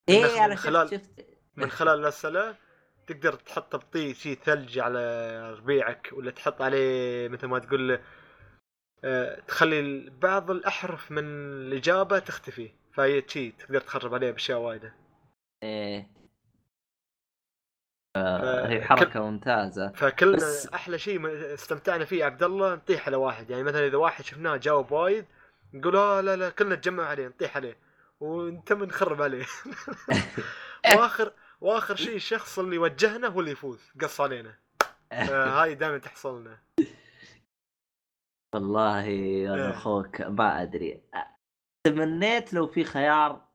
[0.10, 1.26] إيه من أنا خلال- شفت.
[1.56, 2.56] من خلال الأسئلة
[3.08, 8.00] تقدر تحط بطيء شيء ثلج على ربيعك ولا تحط عليه مثل ما تقول
[9.48, 12.72] تخلي ال- بعض الأحرف من الإجابة تختفي.
[12.94, 14.94] فهي شيء تقدر تخرب عليه بأشياء وايدة.
[15.64, 16.08] إيه.
[18.16, 19.92] آه هي حركة ممتازة.
[19.92, 23.50] فكلنا بس- أحلى شيء استمتعنا فيه عبد الله نطيح على واحد.
[23.50, 25.26] يعني مثلا إذا واحد شفناه جاوب وايد
[25.74, 27.78] نقول آه لا لا كلنا نتجمع عليه نطيح عليه.
[28.20, 29.46] وإنت نخرب عليه.
[30.96, 34.56] واخر وآخر شيء الشخص اللي وجهنا هو اللي يفوز قص علينا.
[35.12, 36.58] آه، هاي دائما تحصل لنا
[38.54, 39.06] والله
[39.54, 39.70] أنا إيه.
[39.70, 41.04] أخوك ما أدري
[41.88, 43.48] تمنيت لو في خيار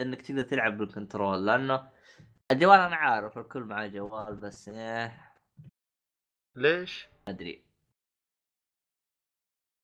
[0.00, 1.90] إنك تقدر تلعب بالكنترول لأنه
[2.50, 5.32] الجوال أنا عارف الكل معاه جوال بس إيه
[6.56, 7.64] ليش؟ ما أدري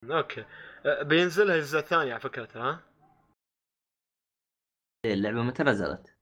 [0.05, 0.45] أوكي
[0.87, 2.81] آه، بينزلها الجزء الثاني على فكرة ها
[5.05, 6.17] إيه، اللعبة متى نزلت؟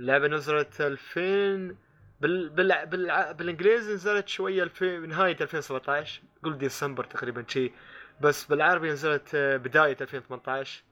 [0.00, 1.87] اللعبة نزلت 2000
[2.20, 2.48] بال...
[2.48, 2.86] بال...
[2.86, 3.34] بال...
[3.34, 7.72] بالإنجليزي نزلت شوية 2000 نهاية 2017 قول ديسمبر تقريبا شي.
[8.20, 10.82] بس بالعربي نزلت آه، بداية 2018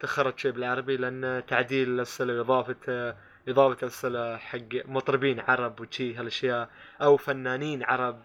[0.00, 3.16] تأخرت شوي بالعربي لأن تعديل الأسئلة وإضافة آه،
[3.48, 6.70] إضافة أسئلة حق مطربين عرب وشي هالأشياء
[7.02, 8.22] أو فنانين عرب.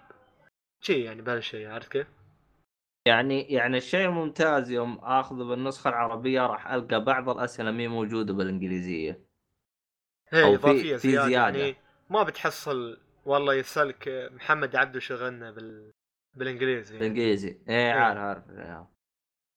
[0.81, 2.07] شي يعني بهالشيء عرفت كيف؟
[3.07, 9.19] يعني يعني الشيء الممتاز يوم اخذه بالنسخة العربية راح ألقى بعض الأسئلة مي موجودة بالإنجليزية.
[10.29, 10.97] هي أو في- زيادة,
[11.27, 11.29] زيادة.
[11.29, 11.75] يعني.
[12.09, 15.91] ما بتحصل والله يسألك محمد عبده شغلنا بال
[16.33, 16.97] بالإنجليزي.
[16.97, 17.59] بالإنجليزي.
[17.69, 18.49] إيه عارف عارف.
[18.49, 18.87] إيه.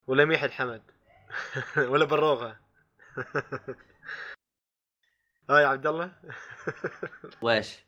[0.07, 0.83] ولا ميح الحمد.
[1.91, 2.61] ولا بروغه
[5.51, 6.13] ها يا عبد الله
[7.43, 7.85] ويش؟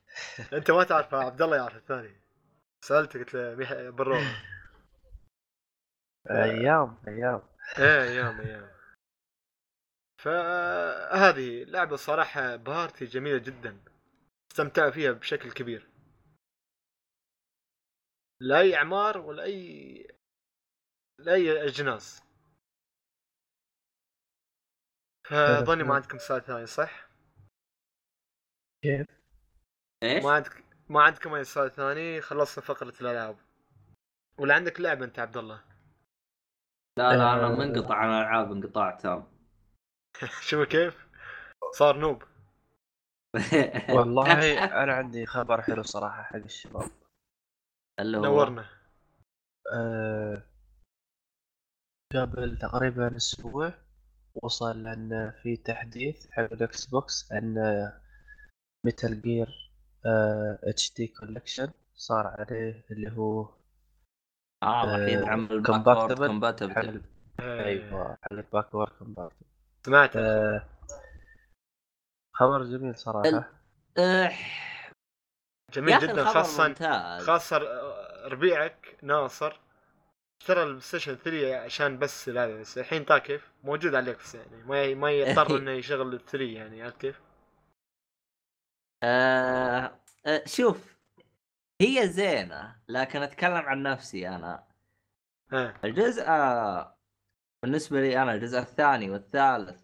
[0.52, 2.20] أنت ما تعرف عبد الله يعرف الثاني.
[2.84, 4.36] سالته قلت له ميح بروغه
[6.30, 7.42] أيام أيام.
[7.78, 8.70] إيه أيام أيام.
[10.18, 13.91] فهذه لعبة صراحة party جميلة جدا.
[14.52, 15.88] استمتع فيها بشكل كبير
[18.40, 20.06] لا اي أعمار ولا اي
[21.18, 22.22] لا اي اجناس
[25.26, 27.08] فظني ما عندكم سؤال ثاني صح؟
[28.82, 29.06] كيف؟
[30.02, 33.36] إيش؟ ما عندك ما عندكم أي سؤال ثاني خلصنا فقرة الألعاب
[34.38, 35.64] ولا عندك لعبة أنت عبد الله؟
[36.98, 39.32] لا لا أنا منقطع عن الالعاب انقطاع تام
[40.48, 41.06] شوف كيف؟
[41.74, 42.31] صار نوب
[43.90, 46.90] والله أنا عندي خبر حلو صراحة حق الشباب.
[48.00, 48.66] اللي هو؟ نورنا.
[49.74, 50.42] أه
[52.14, 53.72] قبل تقريبا أسبوع
[54.34, 57.54] وصل إن في تحديث حق ال Xbox إن
[58.86, 59.72] Metal Gear
[60.64, 63.42] HD Collection صار عليه اللي هو
[64.62, 67.02] آه راح آه، يدعم ال backward compatible
[67.40, 69.46] أيوه حق ال backward compatible
[69.86, 70.64] سمعت أه
[72.32, 73.26] خبر جميل صراحة.
[73.98, 74.32] يا
[75.72, 77.26] جميل جدا خاصة ممتاز.
[77.26, 77.58] خاصة
[78.24, 79.60] ربيعك ناصر
[80.40, 84.34] اشترى ال PlayStation 3 عشان بس لا بس الحين طا كيف؟ موجود على ال X
[84.34, 87.20] يعني ما ما يضطر إنه يشغل ال 3 يعني عرفت كيف؟
[89.02, 90.98] آه آه شوف
[91.80, 94.66] هي زينة لكن أتكلم عن نفسي أنا.
[95.84, 96.96] الجزء آه
[97.62, 99.82] بالنسبة لي أنا الجزء الثاني والثالث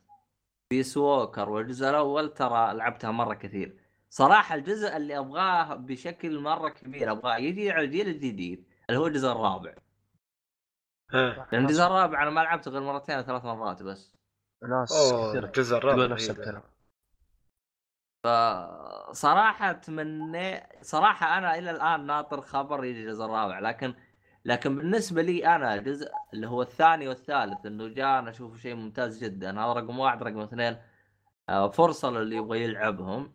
[0.70, 3.78] Peace Walker والجزء الأول ترى لعبتها مرة كثير.
[4.10, 9.32] صراحة الجزء اللي أبغاه بشكل مرة كبير أبغاه يجي على الجيل الجديد اللي هو الجزء
[9.32, 9.74] الرابع.
[11.12, 14.14] لأن الجزء الرابع أنا ما لعبته غير مرتين أو ثلاث مرات بس.
[14.62, 16.30] ناس كثير الجزء الرابع نفس.
[16.30, 16.62] الكلام.
[18.24, 23.94] فصراحة اتمنى صراحة أنا إلى الآن ناطر خبر يجي الجزء الرابع لكن
[24.48, 29.24] لكن بالنسبة لي أنا الجزء اللي هو الثاني والثالث إنه جاء أنا أشوفه شيء ممتاز
[29.24, 29.50] جدا.
[29.50, 30.76] هذا رقم واحد رقم اثنين
[31.48, 33.32] آه، فرصة للي يبغى يلعبهم.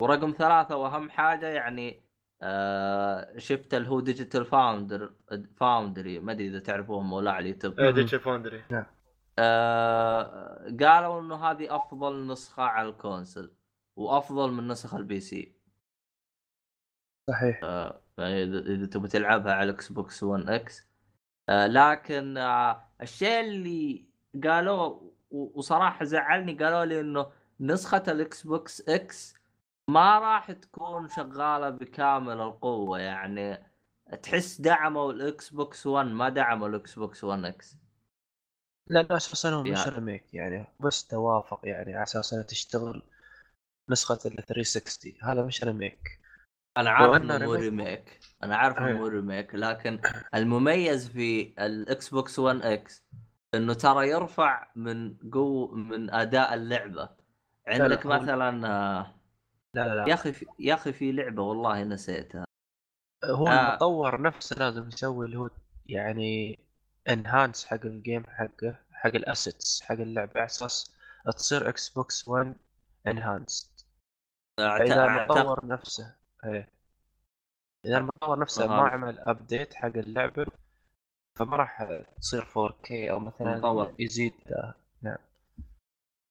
[0.00, 2.02] ورقم ثلاثة وأهم حاجة يعني
[2.42, 5.12] آه شفت اللي هو Digital Found-
[5.56, 7.80] Foundry ما أدري إذا تعرفوهم ولا على اليوتيوب.
[7.80, 8.62] إيه Digi Foundry
[9.38, 13.52] آه قالوا إنه هذه أفضل نسخة على ال console
[13.96, 15.56] وأفضل من نسخ ال PC
[17.30, 17.60] صحيح.
[17.64, 20.86] آه اذا تبغى تلعبها على ال Xbox 1 X
[21.50, 24.06] لكن آه الشيء اللي
[24.44, 24.86] قالوه
[25.30, 29.34] و- وصراحة زعلني قالوا لي إنه نسخة ال Xbox X
[29.88, 32.98] ما راح تكون شغالة بكامل القوة.
[33.00, 33.70] يعني
[34.22, 37.76] تحس دعموا ال Xbox 1 ما دعموا ال Xbox 1 X
[38.86, 43.02] لا لا أساسا هو مش remake يعني بس توافق يعني على أساس إنها تشتغل
[43.90, 46.20] نسخة ال 360 هذا مش ريميك
[46.76, 48.20] أنا عارف إنه مو remake.
[48.42, 48.92] أنا عارف إنه.
[48.98, 50.00] مو remake لكن
[50.34, 53.04] المميز في ال Xbox 1 X
[53.54, 57.08] إنه ترى يرفع من قو من أداء اللعبة
[57.66, 59.14] عندك هو- مثلا آه،
[59.74, 60.46] لا لا يا لا أخي في...
[60.58, 62.44] يا أخي في لعبة والله نسيتها
[63.24, 63.68] هو آه.
[63.70, 65.50] المطور نفسه لازم يسوي اللي هو
[65.86, 66.58] يعني
[67.08, 70.94] enhance حق ال game حقه حق ال assets حق اللعبة على أساس
[71.36, 72.56] تصير Xbox 1
[73.06, 73.74] enhanced
[74.60, 76.68] أعت- اذا المطور نفسه إيه.
[77.86, 78.88] إذا المطور نفسه ما.
[78.88, 80.46] عمل ابديت حق اللعبة
[81.38, 83.94] فما راح تصير 4K أو مثلا المطور.
[83.98, 84.34] يزيد.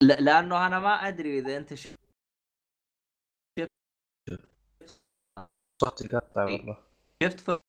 [0.02, 1.88] لا لأنه أنا ما أدري إذا أنت ش...
[5.82, 6.78] صوت يقطع والله.
[7.24, 7.60] شفت في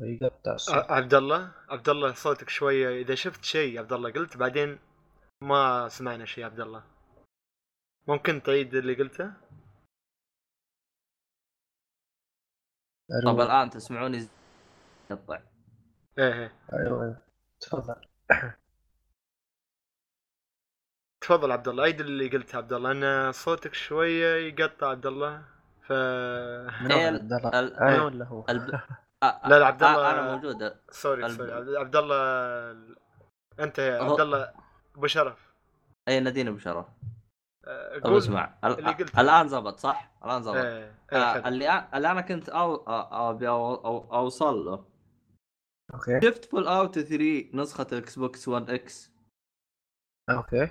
[0.00, 3.02] يقطع عبد الله عبد الله صوتك شوية.
[3.02, 4.78] إذا شفت شيء عبد الله قلت بعدين
[5.42, 6.84] ما سمعنا شيء عبد الله
[8.08, 9.32] ممكن تعيد اللي قلته؟
[13.24, 14.28] طب الآن تسمعوني ز-
[15.10, 15.38] يقطع
[16.18, 16.52] إيه إيه.
[16.72, 17.16] أيوه.
[17.60, 17.94] تفضل.
[21.20, 25.42] تفضل عبد الله عيد اللي قلته عبد الله أن صوتك شوية يقطع عبد الله
[25.82, 25.92] ف
[26.82, 28.70] من إيه، عبد الله؟ ال- أنا ولا هو؟ الب...
[29.22, 30.74] آه، لا، لا، عبد آه، الله- أنا موجود.
[30.90, 31.78] sorry الب- sorry.
[31.78, 32.16] عبد الله
[33.60, 34.52] أنت يا عبد الله
[34.96, 35.48] أبو شرف.
[36.08, 36.94] اي ناديني بشرف آه،
[37.64, 38.54] طب قول اسمع.
[39.18, 41.48] الآن زبط صح؟ الآن زبط إيه إيه آه.
[41.48, 42.84] اللي اللي أنا كنت أو...
[43.30, 43.74] أبي أو...
[43.74, 44.14] أو...
[44.14, 44.84] أوصل له
[45.94, 49.12] okay شفت Fallout 3 نسخة ال Xbox 1 X
[50.30, 50.68] okay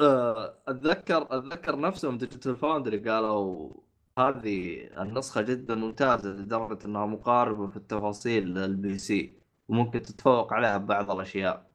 [0.00, 3.72] آه، أتذكر أتذكر نفسهم Digital Foundry قالوا
[4.18, 9.32] هذه النسخة جدا ممتازة لدرجة إنها مقاربة في التفاصيل لل PC
[9.68, 11.73] وممكن تتفوق عليها ببعض الأشياء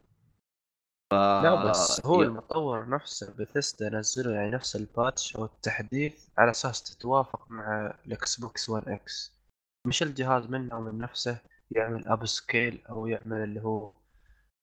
[1.11, 1.13] ف...
[1.13, 6.83] لا بس هو المطور نفسه بثيستا نزلوا يعني نفس ال patch أو التحديث على أساس
[6.83, 9.39] تتوافق مع ال Xbox 1 X
[9.87, 11.41] مش الجهاز منه من نفسه
[11.71, 13.93] يعمل upscale أو يعمل اللي هو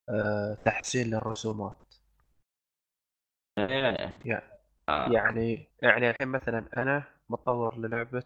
[0.08, 1.94] آه تحسين للرسومات
[3.58, 4.12] إيه.
[4.88, 5.12] آه.
[5.12, 8.22] يعني يعني الحين مثلا أنا مطور للعبة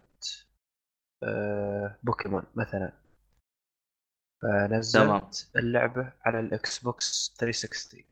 [1.22, 2.92] آه بوكيمون مثلا
[4.42, 5.30] فنزلت تمام.
[5.56, 8.09] اللعبة على ال Xbox 360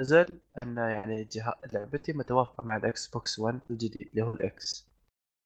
[0.00, 1.28] نزل أن يعني.
[1.72, 4.88] لعبتي متوافقة مع ال Xbox 1 الجديد اللي هو ال X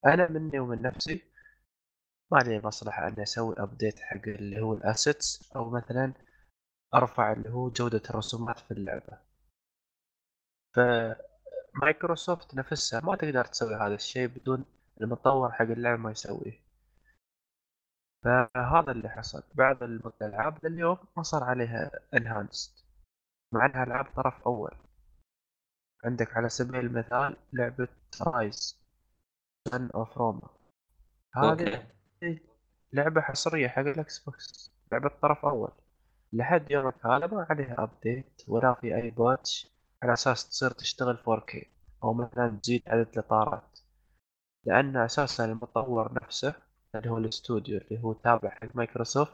[0.05, 1.23] أنا مني ومن نفسي
[2.31, 6.13] ما لي مصلحة أني أسوي update حق اللي هو ال assets أو مثلا
[6.95, 9.19] أرفع اللي هو جودة الرسومات في اللعبة.
[10.75, 14.65] فمايكروسوفت نفسها ما تقدر تسوي هذا الشيء بدون
[15.01, 16.59] المطور حق اللعبة ما يسويه.
[18.23, 19.43] فهذا اللي حصل.
[19.55, 22.78] بعض الألعاب لليوم ما صار عليها enhanced
[23.51, 24.71] مع إنها العاب طرف أول.
[26.05, 27.87] عندك على سبيل المثال لعبة
[28.21, 28.79] Ryse:
[29.67, 30.49] Son of Rome
[31.35, 31.87] هذه
[32.93, 35.71] لعبة حصرية حق ال Xbox لعبة طرف أول.
[36.33, 39.67] لحد يومك هذا ما عليها update ولا في أي patch
[40.03, 41.65] على أساس تصير تشتغل 4K
[42.03, 43.79] أو مثلا تزيد عدد الإطارات.
[44.65, 46.55] لأن أساسا المطور نفسه
[46.95, 49.33] اللي هو الاستوديو اللي هو تابع حق مايكروسوفت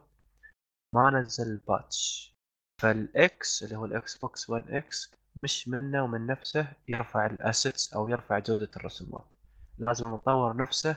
[0.93, 2.34] ما نزل ال patch
[2.81, 5.11] فالإكس اللي هو الإكس بوكس 1 إكس
[5.43, 9.25] مش منه ومن نفسه يرفع ال assets أو يرفع جودة الرسومات
[9.77, 10.95] لازم المطور نفسه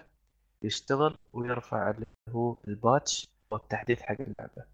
[0.62, 4.64] يشتغل ويرفع اللي هو الباتش والتحديث حق اللعبة.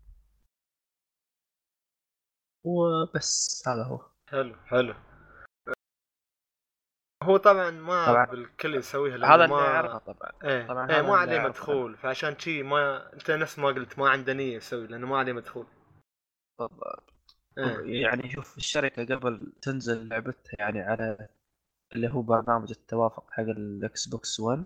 [2.64, 4.00] وبس هذا هو.
[4.28, 4.94] حلو حلو.
[7.22, 8.26] هو طبعا ما طبعاً.
[8.26, 10.32] بالكل يسويها هذا ما اعرفه طبعا.
[10.44, 11.38] إيه, طبعاً هذا ما عليه.
[11.40, 11.96] مدخول.
[11.96, 15.66] فعشان شي ما أنت نفس ما قلت ما عنده نية يسوي لأنه ما عليه مدخول.
[16.58, 17.14] بالضبط.
[17.58, 18.02] إيه.
[18.02, 21.28] يعني شوف الشركة قبل تنزل لعبتها يعني على
[21.92, 24.64] اللي هو برنامج التوافق حق الإكس بوكس 1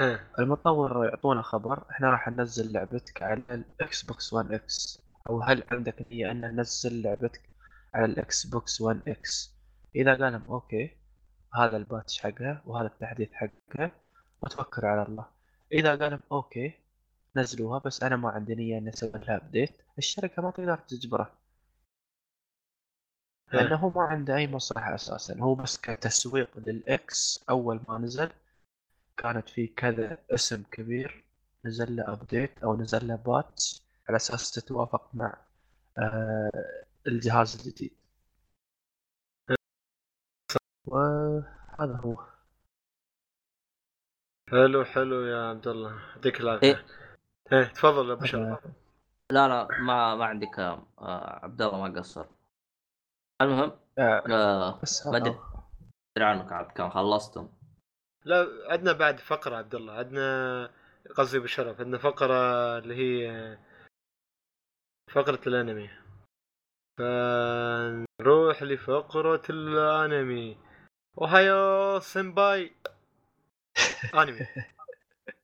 [0.00, 0.30] إيه.
[0.38, 6.06] المطور يعطونا خبر إحنا راح ننزل لعبتك على الإكس بوكس 1 إكس أو هل عندك
[6.12, 7.50] نية أن ننزل لعبتك
[7.94, 9.56] على الإكس بوكس 1 إكس
[9.96, 10.96] إذا قال لهم okay
[11.54, 13.92] هذا ال patch حقها وهذا التحديث حقها
[14.42, 15.26] وتوكل على الله
[15.72, 16.85] إذا قال لهم okay
[17.36, 21.32] نزلوها بس أنا ما عندي نية إني أسوي لها update الشركة ما تقدر تجبره.
[23.52, 25.38] لأنه هو ما عنده أي مصلحة أساسا.
[25.40, 28.30] هو بس كتسويق للإكس أول ما نزل
[29.16, 31.24] كانت في كذا اسم كبير.
[31.64, 35.36] نزل له ابديت أو نزل له باتش على أساس تتوافق مع
[35.98, 36.50] آه
[37.06, 37.92] الجهاز الجديد.
[40.86, 42.26] وهذا هو.
[44.50, 46.66] حلو حلو يا عبد الله يعطيك العافية.
[46.66, 47.05] إيه.
[47.52, 48.64] إيه تفضل يا ابو شرف
[49.30, 52.26] لا لا ما ما عندي كلام آه عبد الله ما قصر.
[53.42, 55.38] المهم آه آه بس ما أدري.
[56.18, 57.48] عنك عاد كم خلصتم.
[58.24, 59.92] لا عندنا بعد فقرة عبد الله.
[59.92, 60.70] عندنا
[61.16, 63.58] قصدي بشرف عندنا فقرة اللي هي
[65.12, 65.90] فقرة الأنمي.
[66.98, 70.58] فنروح لفقرة الأنمي.
[71.18, 72.72] ohayo senpai
[74.14, 74.46] أنمي.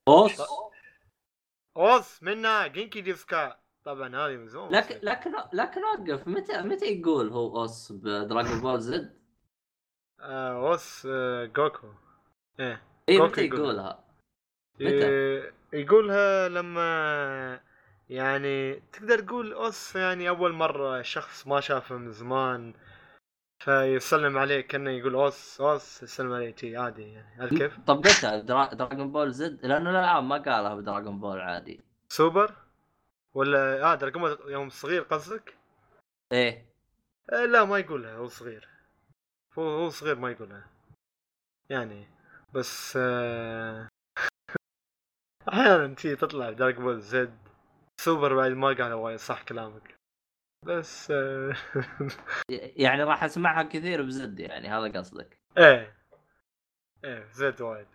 [0.08, 0.42] osu
[1.76, 6.86] osu minna genki desu ka طبعا هذه من زمان لكن لكن لكن وقف متى متى
[6.86, 9.18] يقول هو osu بدراجون بول زد؟
[10.20, 11.88] آه osu آه جوكو
[12.60, 13.60] إيه اي متى يقول.
[13.60, 14.04] يقولها؟
[14.74, 17.60] متى؟ إيه، يقولها لما
[18.10, 22.74] يعني تقدر تقول osu يعني أول مرة شخص ما شافه من زمان
[23.64, 27.40] فيسلم عليه كأنه يقول osu osu يسلم عليه شي عادي يعني.
[27.40, 28.02] عارف كيف؟ طب
[28.46, 28.74] درا...
[28.74, 31.80] دراجون بول زد؟ لأنه الألعاب ما قالها بدراجون بول عادي.
[32.08, 32.54] سوبر؟
[33.34, 35.56] ولا آه دراجون بول يوم صغير قصدك؟
[36.32, 36.66] إيه.
[37.32, 38.68] آه لا ما يقولها هو صغير.
[39.58, 40.66] هو هو صغير ما يقولها.
[41.70, 42.08] يعني
[42.54, 43.88] بس آه،
[45.48, 47.38] أحيانا تي تطلع دراجون بول زد
[48.00, 49.91] سوبر بعد ما قالها وايد صح كلامك.
[50.62, 51.54] بس آه،
[52.84, 55.38] يعني راح اسمعها كثير بزد يعني هذا قصدك.
[55.58, 55.96] إيه.
[57.04, 57.86] إيه زد وايد.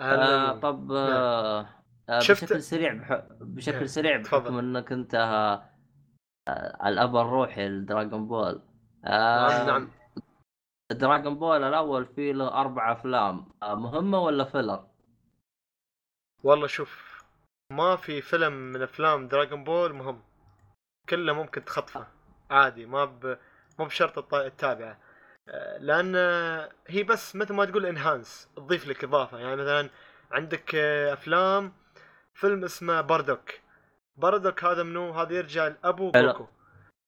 [0.00, 1.68] آه طب آه
[2.08, 3.10] آه شفت- بشكل سريع بح...
[3.10, 4.40] إيه، بشكل سريع تفضل.
[4.42, 5.70] بحكم إنك أنت آه
[6.48, 8.62] آه، الأب الروحي لدراغون بول.
[9.04, 9.90] آه نعم نعم.
[10.92, 14.86] دراغون بول الأول فيه له أربع أفلام آه مهمة ولا filler؟
[16.44, 17.22] والله شوف
[17.72, 20.22] ما في فيلم من أفلام دراغون بول مهم.
[21.08, 22.06] كله ممكن تخطفه.
[22.50, 23.38] عادي ما ب...
[23.78, 24.98] مو بشرط تتابعه
[25.48, 26.14] آه، لأن
[26.86, 29.38] هي بس مثل ما تقول enhance تضيف لك إضافة.
[29.38, 29.90] يعني مثلا
[30.32, 31.72] عندك آه، أفلام
[32.34, 33.50] فيلم اسمه باردوك
[34.16, 36.10] باردوك هذا منو؟ هذا يرجع لأبو.
[36.10, 36.46] جوكو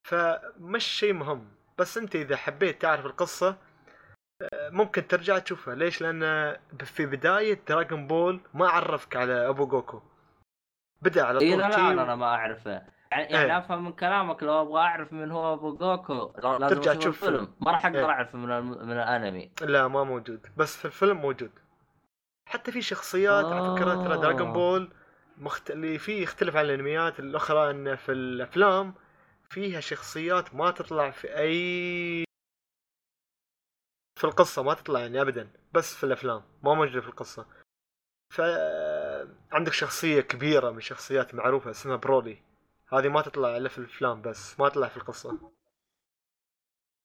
[0.09, 1.49] فمش شيء مهم.
[1.79, 3.57] بس أنت إذا حبيت تعرف القصة
[4.43, 5.75] آه، ممكن ترجع تشوفها.
[5.75, 10.03] ليش؟ لأن في بداية دراغون بول ما عرفك على أبو جوكو
[11.03, 12.96] بدأ على طول اي لا لا لا أنا ما أعرفه.
[13.13, 13.33] يعني.
[13.33, 17.55] يعني أفهم من كلامك لو أبغى أعرف من هو أبو جوكو لازم ترجع تشوف الفيلم.
[17.61, 18.05] ما راح أقدر إيه.
[18.05, 19.53] اعرفه من من الأنمي.
[19.63, 20.47] لا ما موجود.
[20.57, 21.51] بس في الفيلم موجود.
[22.49, 24.17] حتى في شخصيات على فكرة ترى آه.
[24.17, 24.93] دراغون بول
[25.39, 25.71] مخت...
[25.71, 27.21] اللي فيه يختلف عن الأنميات.
[27.21, 28.95] الأخرى إن في الأفلام
[29.51, 32.25] فيها شخصيات ما تطلع في أي
[34.19, 35.51] في القصة ما تطلع يعني ابدا.
[35.73, 36.43] بس في الأفلام.
[36.63, 37.47] ما موجودة في القصة.
[38.35, 38.41] ف
[39.53, 42.43] عندك شخصية كبيرة من شخصيات معروفة اسمها برولي.
[42.93, 45.53] هذه ما تطلع إلا في الأفلام بس ما تطلع في القصة.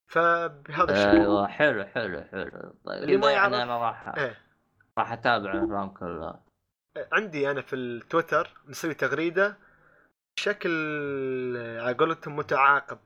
[0.07, 1.21] فبهذا الشيء.
[1.21, 2.73] أيوه حلو حلو حلو.
[2.85, 4.41] طيب اللي ما يعني يعرف- أنا راح إيه.
[4.97, 6.43] راح أتابع الأفلام كلها.
[7.11, 9.57] عندي أنا في التويتر مسوي تغريدة
[10.37, 10.69] بشكل
[11.79, 12.99] على قولتهم متعاقب.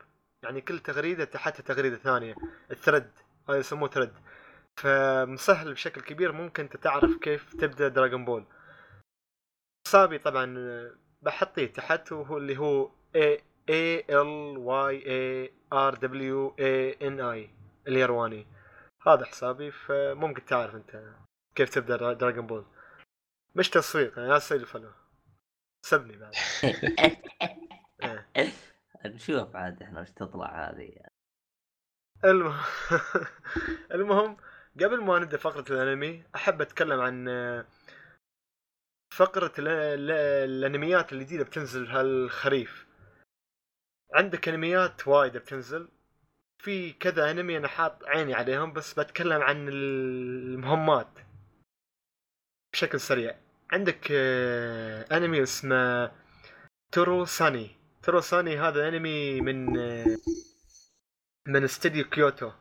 [0.44, 2.36] يعني كل تغريدة تحتها تغريدة ثانية
[2.72, 3.12] ال thread.
[3.50, 4.14] هذا يسموه thread.
[4.78, 8.46] فمسهل بشكل كبير ممكن أنت تعرف كيف تبدأ دراغون بول
[9.88, 10.46] حسابي طبعا
[11.26, 13.40] بحطيه تحت وهو اللي هو A
[13.70, 17.50] A L Y A R W A N I
[17.88, 18.48] اليرواني
[19.08, 21.04] هذا حسابي فممكن تعرف أنت
[21.56, 22.66] كيف تبدأ دراغون بول
[23.56, 24.92] مش تسويق يعني لا تسوي لي فولو
[25.86, 26.34] سبني بعد.
[28.38, 28.52] إيه.
[29.06, 30.96] نشوف عاد إحنا وش تطلع هذه.
[32.24, 32.60] المهم
[33.96, 34.38] المهم
[34.76, 37.28] قبل ما نبدأ فقرة الأنمي أحب أتكلم عن
[39.22, 40.12] ال-
[40.50, 42.86] الأنميات الجديدة بتنزل هالخريف.
[44.14, 45.88] عندك أنميات وايد بتنزل.
[46.58, 51.08] في كذا أنمي أنا حاط عيني عليهم بس بتكلم عن المهمات
[52.74, 53.36] بشكل سريع.
[53.72, 56.12] عندك آه، أنمي اسمه
[56.92, 57.70] تسوروني.
[58.04, 60.18] تسوروني هذا أنمي من آه،
[61.48, 62.52] من استديو كيوتو.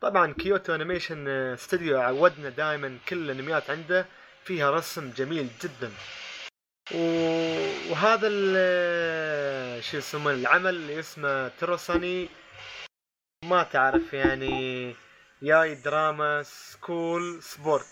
[0.00, 4.06] طبعا كيوتو أنيميشن آه، استديو عودنا دائما كل الأنميات عنده.
[4.46, 5.92] فيها رسم جميل جدا.
[7.90, 8.28] وهذا
[9.80, 12.28] شو يسمونه العمل اللي اسمه تسوروني
[13.44, 14.94] ما تعرف يعني
[15.42, 17.86] جاي drama school sport.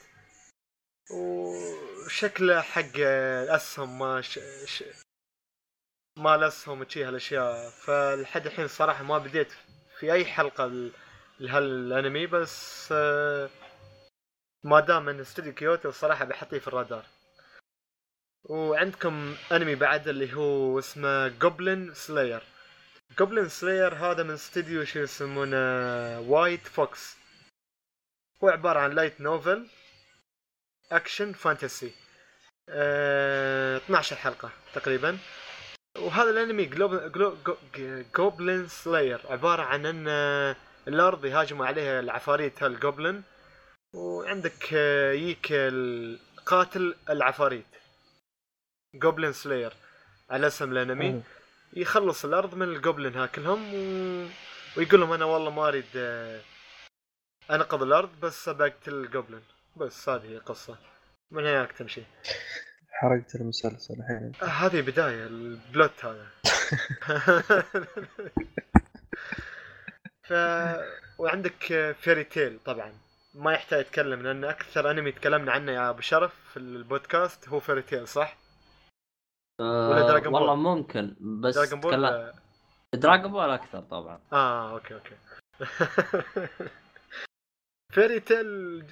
[1.11, 4.39] وشكله حق الأسهم ما ش...
[4.65, 4.85] ش...
[6.19, 7.71] ما الأسهم وشي هالأشياء.
[7.71, 9.53] فلحد الحين صراحة ما بديت
[9.99, 10.91] في أي حلقة
[11.41, 13.51] لهالأنمي بس آه،
[14.65, 17.05] ما دام من استوديو كيوتو الصراحه بحطيه في الرادار.
[18.45, 22.43] وعندكم أنمي بعد اللي هو اسمه Goblin Slayer
[23.21, 27.17] Goblin Slayer هذا من استوديو شو يسمونه؟ White Fox
[28.45, 29.67] هو عبارة عن light novel
[30.93, 31.93] action fantasy
[32.69, 35.19] آه 12 حلقة تقريبا.
[35.99, 36.67] وهذا الأنمي
[38.17, 40.09] Goblin Slayer عبارة عن إن
[40.89, 43.23] الأرض يهاجموا عليها العفاريت هالجوبلن
[43.95, 45.53] وعندك آه، يجيك
[46.47, 47.67] قاتل العفاريت.
[48.97, 49.73] جوبلin سلاير
[50.31, 51.23] على اسم الانمي.
[51.77, 53.79] يخلص الأرض من الجوبلن ها كلهم و...
[54.77, 56.41] ويقول لهم أنا والله ما أريد آه،
[57.51, 59.43] أنقذ الأرض بس ابى اقتل الجوبلن
[59.77, 60.79] بس هذه هي القصة
[61.31, 62.03] من هناك تمشي.
[62.91, 64.33] حرقت المسلسل الحين.
[64.43, 66.27] آه، هذه بداية البلوت هذا.
[70.29, 70.33] ف
[71.19, 73.04] وعندك Fairy Tail طبعا.
[73.35, 77.83] ما يحتاج يتكلم لأن أكثر أنمي تكلمنا عنه يا أبو شرف في البودكاست هو Fairy
[77.83, 78.37] Tail صح؟
[79.61, 82.33] ولا أه Dragon Ball؟ والله ممكن بس Dragon Ball تكلم- ولا-
[82.95, 84.21] Dragon Ball أكثر طبعا.
[84.33, 85.17] آه okay okay.
[87.95, 88.47] Fairy Tail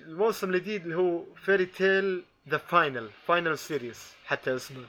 [0.07, 4.85] الموسم الجديد اللي هو Fairy Tail the final final series حتى اسمه.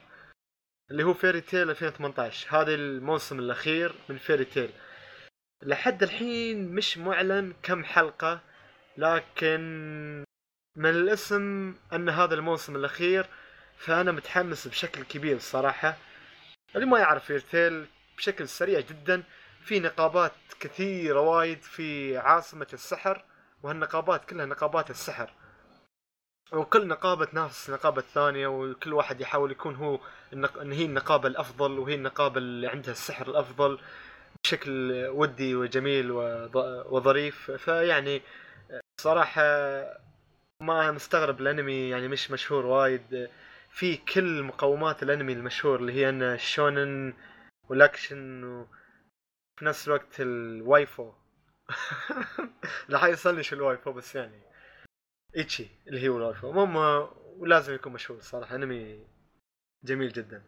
[0.92, 4.70] اللي هو Fairy Tail 2018 هذا الموسم الأخير من Fairy Tail
[5.64, 8.42] لحد الحين مش معلن كم حلقة
[8.98, 10.24] لكن
[10.76, 13.26] من الاسم أن هذا الموسم الأخير
[13.78, 15.98] فأنا متحمس بشكل كبير الصراحة
[16.76, 17.86] اللي ما يعرف فيري تيل
[18.18, 19.24] بشكل سريع جدا
[19.64, 23.26] في نقابات كثيرة وايد في عاصمة السحر
[23.64, 25.34] وهالنقابات كلها نقابات السحر
[26.54, 30.00] وكل نقابة تنافس النقابة الثانية وكل واحد يحاول يكون هو
[30.34, 30.58] النق...
[30.58, 33.80] إن هي النقابة الأفضل وهي النقابة اللي عندها السحر الأفضل
[34.44, 36.12] بشكل ودي وجميل.
[36.92, 38.22] وظريف فيعني
[39.04, 39.44] صراحة
[40.60, 43.30] ما مستغرب الأنمي يعني مش مشهور وايد.
[43.70, 47.14] في كل مقومات الأنمي المشهور اللي هي إن ال shonen
[47.70, 51.12] والأكشن وفي نفس الوقت ال waifu.
[52.92, 54.42] راح يوصلني شو ال waifu بس يعني
[55.38, 56.50] ecchi اللي هو ال waifu.
[56.50, 56.76] المهم
[57.38, 58.56] ولازم يكون مشهور صراحة.
[58.56, 59.08] أنمي
[59.84, 60.44] جميل جدا.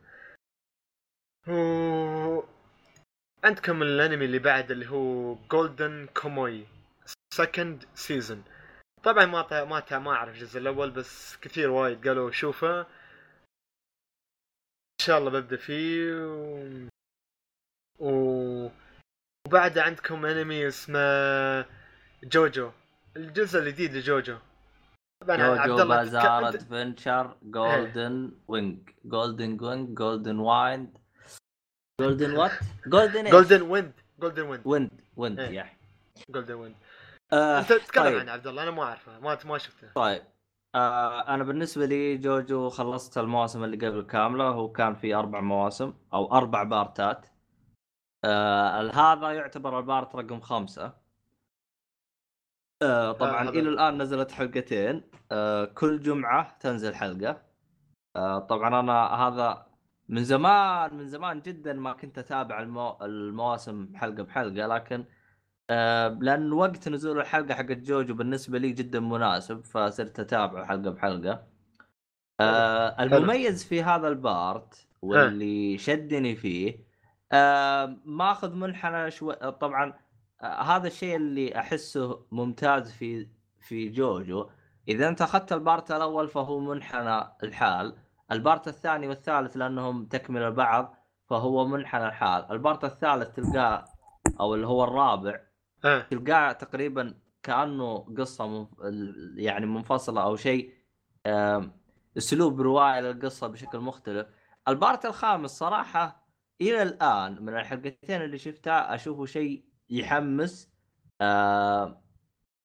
[1.48, 2.44] و...
[3.44, 6.66] عندكم الأنمي اللي بعد اللي هو Golden Kamuy
[7.36, 8.44] second season
[9.04, 9.64] طبعا ما.
[9.64, 10.00] ما.
[10.00, 12.80] ما أعرف الجزء الأول بس كثير وايد قالوا شوفه.
[12.80, 12.86] إن
[15.02, 16.16] شاء الله ببدأ فيه.
[16.16, 16.88] و...
[18.00, 18.70] و...
[19.48, 21.66] وبعد عندكم أنمي اسمه
[22.24, 22.72] JoJo.
[23.18, 24.38] الجزء الجديد ل JoJo.
[25.22, 30.98] طبعا عبد جوجو الله بازار ادفنشر جولدن وينج جولدن وينج جولدن وايند
[32.02, 32.52] جولدن وات
[32.88, 35.40] جولدن جولدن ويند جولدن ويند ويند ويند.
[35.40, 35.70] يا
[36.30, 36.76] جولدن ويند
[37.34, 38.20] آه، أنت تتكلم طيب.
[38.20, 39.92] عن عبد الله أنا ما أعرفه ما ما شفته.
[39.96, 40.24] طيب.
[40.76, 45.94] آه أنا بالنسبة لي جوجو خلصت المواسم اللي قبل كاملة هو كان في أربع مواسم
[46.14, 47.28] أو أربع بارتات.
[48.24, 50.94] آه هذا يعتبر البارت رقم خمسة.
[52.82, 55.04] آه طبعا هذا- إلى الآن نزلت حلقتين.
[55.32, 57.42] آه كل جمعة تنزل حلقة.
[58.16, 59.66] آه طبعا أنا هذا
[60.10, 62.98] من زمان من زمان جدا ما كنت أتابع المو...
[63.02, 65.06] المواسم حلقة بحلقة لكن آه
[65.70, 71.44] لأن وقت نزول الحلقة حقت جوجو بالنسبة لي جدا مناسب فصرت اتابعه حلقة بحلقة.
[72.40, 76.86] آه المميز في هذا البارت واللي شدني فيه
[77.32, 79.94] آه ماخذ منحنى شوي طبعا
[80.42, 83.28] آه هذا الشيء اللي أحسه ممتاز في
[83.60, 84.50] في JoJo.
[84.88, 87.96] إذا أنت أخذت ال part الأول فهو منحنى الحال
[88.32, 90.96] ال part الثاني والثالث لأنهم تكمله بعض
[91.30, 92.52] فهو منحنى الحال.
[92.52, 93.86] ال part الثالث تلقاه
[94.40, 95.40] أو اللي هو الرابع
[95.86, 96.00] آه.
[96.02, 97.14] تلقاه تقريبا
[97.44, 98.70] كأنه قصة منف...
[99.38, 100.74] يعني منفصلة أو شيء
[102.18, 104.28] أسلوب رواية للقصة بشكل مختلف.
[104.68, 106.26] ال part الخامس صراحة
[106.62, 110.72] إلى الآن من الحلقتين اللي شفتها أشوفه شيء يحمس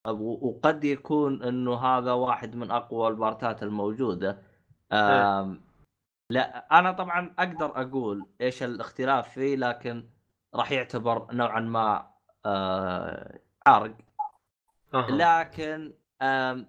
[0.09, 4.43] و- وقد يكون إنه هذا واحد من أقوى البارتات الموجودة.
[4.93, 5.65] آم،
[6.31, 10.11] لا أنا طبعا أقدر أقول إيش الاختلاف فيه لكن
[10.55, 12.10] راح يعتبر نوعا ما
[12.47, 13.95] آه، آه.
[14.95, 15.93] لكن
[16.23, 16.65] آه،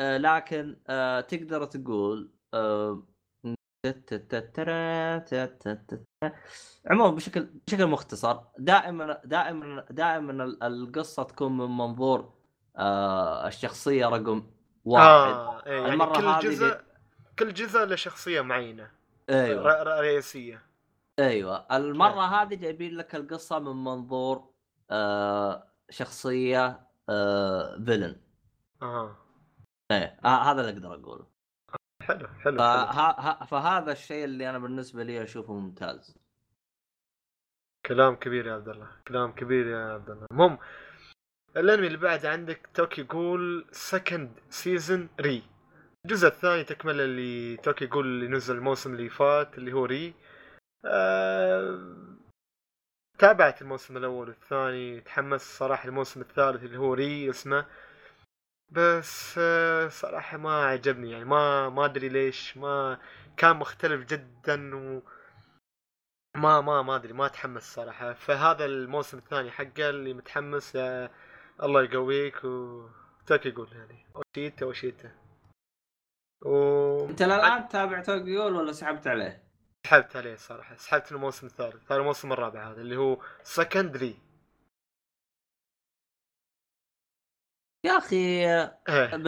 [0.00, 3.06] لكن آه، تقدر تقول آم،
[6.90, 12.32] عموما بشكل بشكل مختصر دائما دائما دائما ال- القصة تكون من منظور
[12.76, 14.46] آه، الشخصية رقم
[14.84, 15.06] واحد.
[15.06, 16.80] آه إيه يعني كل جزء
[17.38, 18.90] كل جزء له شخصية معينة.
[19.30, 19.82] أيوه.
[19.82, 20.62] رئيسية.
[21.18, 21.66] أيوه.
[21.76, 24.50] المرة هذه جايبين لك القصة من منظور
[24.90, 28.16] آه، شخصية آه، فيلن
[28.82, 29.16] آه
[29.90, 31.26] إيه آه، هذا اللي أقدر أقوله.
[32.02, 32.58] حلو حلو, حلو.
[32.58, 33.44] فه...
[33.44, 36.18] فهذا الشيء اللي أنا بالنسبة لي أشوفه ممتاز.
[37.86, 40.26] كلام كبير يا عبد الله كلام كبير يا عبد الله.
[40.32, 40.58] المهم
[41.56, 45.42] الأنمي اللي بعد عندك Tokyo Ghoul second season re.
[46.04, 50.14] الجزء الثاني تكمل اللي Tokyo Ghoul اللي نزل الموسم اللي فات اللي هو re.
[50.84, 52.15] آه...
[53.18, 57.66] تابعت الموسم الأول والثاني تحمست صراحة الموسم الثالث اللي هو re اسمه.
[58.70, 62.98] بس آه، صراحة ما عجبني يعني ما ما أدري ليش ما
[63.36, 65.02] كان مختلف جدا و
[66.36, 68.12] ما ما ما أدري ما اتحمس صراحة.
[68.12, 71.10] فهذا الموسم الثاني حقه اللي متحمس يا
[71.62, 72.86] الله يقويك و
[73.26, 75.10] توكي يقول يعني اوشيتا اوشيتا
[76.42, 79.45] و أنت الان تابع توكيول ولا سحبت عليه؟
[79.86, 84.16] سحبت عليه صراحة سحبت الموسم الثالث هذا الموسم الرابع هذا اللي هو سكندري
[87.84, 88.46] يا أخي
[89.16, 89.26] ب...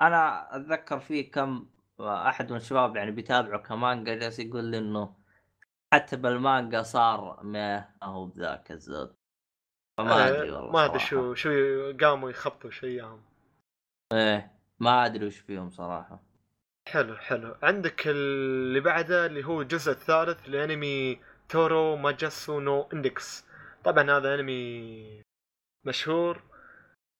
[0.00, 5.16] أنا أتذكر في كم أحد من الشباب يعني بيتابعوا كمانجا جالس يقول لي إنه
[5.94, 9.16] حتى بالمانجا صار ما هو بذاك الزود.
[9.98, 10.98] فما أدري آه، والله ما أدري.
[10.98, 11.50] شو شو
[12.00, 13.22] قاموا يخبطوا شو اياهم
[14.12, 16.31] إيه ما أدري وش فيهم صراحة.
[16.88, 17.54] حلو حلو.
[17.62, 23.44] عندك اللي بعده اللي هو الجزء الثالث لأنمي Toaru Majutsu no Index.
[23.84, 25.22] طبعا هذا أنمي
[25.84, 26.42] مشهور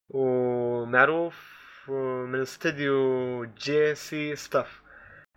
[0.09, 1.53] ومعروف
[2.29, 4.83] من استوديو J.C.Staff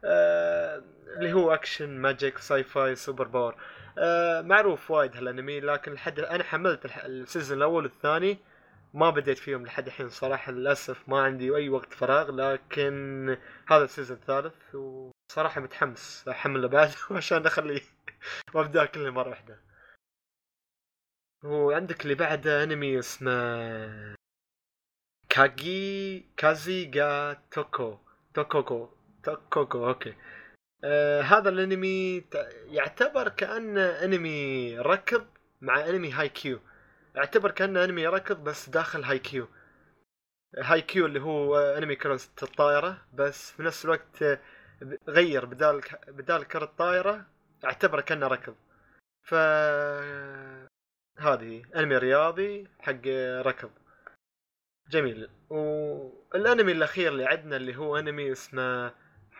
[0.05, 0.83] آه
[1.17, 3.55] اللي هو action magic sci-fi super power.
[3.97, 8.37] آه معروف وايد هالأنمي لكن لحد أنا حملت ال season الأول والثاني.
[8.95, 13.88] ما بديت فيهم لحد الحين صراحة للأسف ما عندي أي وقت فراغ لكن هذا ال
[13.88, 17.81] season الثالث وصراحة متحمس احمله بعد عشان أخليه
[18.53, 19.59] وأبدأ كله مرة واحدة.
[21.43, 24.15] وعندك اللي بعده أنمي اسمه
[25.29, 27.97] Kaji Kaze ga Tsuyoku
[28.33, 28.89] Tsuyoku
[29.23, 30.13] Tsuyoku okay.
[30.83, 32.23] آه هذا الأنمي
[32.67, 35.25] يعتبر كأنه أنمي ركض
[35.61, 36.59] مع أنمي Haikyuu
[37.17, 39.47] اعتبر كانه أنمي ركض بس داخل Haikyuu
[40.57, 44.39] Haikyuu اللي هو أنمي كرة الطائرة بس في نفس الوقت آه،
[45.07, 47.25] غير بدال بدال كرة الطائرة
[47.65, 48.55] اعتبره كأنه ركض.
[49.23, 49.33] ف
[51.19, 53.07] هذه أنمي رياضي حق
[53.41, 53.71] ركض.
[54.89, 55.29] جميل.
[55.49, 58.93] والأنمي الأخير اللي عندنا اللي هو أنمي اسمه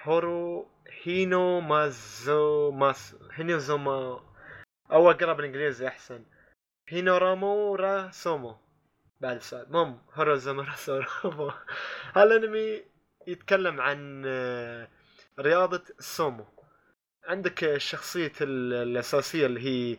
[0.03, 0.67] هورو
[1.03, 4.19] هينو مازو ماس هينو ما
[4.91, 6.25] أو اقرا بالإنجليزي أحسن.
[6.87, 8.55] هينورامورا سومو
[9.21, 9.65] بعد السؤال.
[9.71, 11.51] مم هوروزامورا سومو
[12.15, 12.83] هالانمي
[13.27, 14.87] يتكلم عن آه،
[15.39, 16.45] رياضة السومو؟
[17.27, 19.97] عندك شخصية ال- الأساسية اللي هي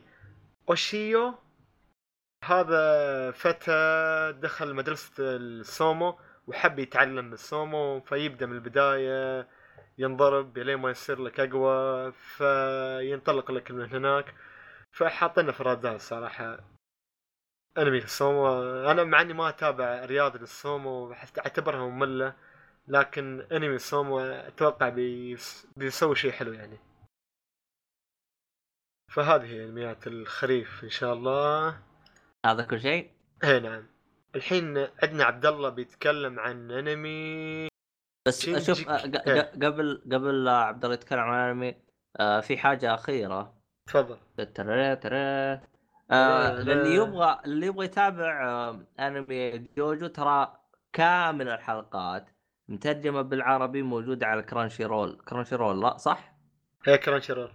[0.71, 1.35] أوشيو.
[2.45, 3.73] هذا فتى
[4.43, 9.49] دخل مدرسة السومو وحب يتعلم السومو فيبدأ من البداية
[9.99, 14.35] ينضرب لين ما يصير لك أقوى فينطلق لك من هناك.
[14.93, 16.76] فحاطينه في الرادار صراحة.
[17.79, 22.35] أنمي السومو أنا مع إني ما أتابع رياضة السومو بحس- أعتبرها مملة
[22.89, 26.79] لكن أنمي السومو أتوقع بيس- بيسوي شيء حلو يعني.
[29.13, 31.81] فهذه هي أنميات الخريف إن شاء الله.
[32.47, 33.11] هذا كل شيء؟
[33.45, 33.87] اي نعم.
[34.35, 37.69] الحين عندنا عبد الله بيتكلم عن أنمي
[38.29, 39.41] بس شينجي- شوف آه، إيه.
[39.43, 41.83] قبل قبل عبد الله يتكلم عن الانمي
[42.21, 43.55] آه، في حاجة أخيرة.
[43.89, 44.19] تفضل.
[44.55, 45.61] ترى ترى
[46.11, 46.73] آه لا.
[46.73, 50.61] اللي يبغى اللي يبغى يتابع آه أنمي جوجو ترى
[50.93, 52.31] كامل الحلقات
[52.69, 56.33] مترجمة بالعربي موجودة على كرانشي رول كرانشي رول لا صح؟
[56.87, 57.51] هي كرانشي رول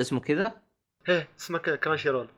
[0.00, 0.62] اسمه كذا؟
[1.06, 2.28] هي اسمه كذا كرانشي رول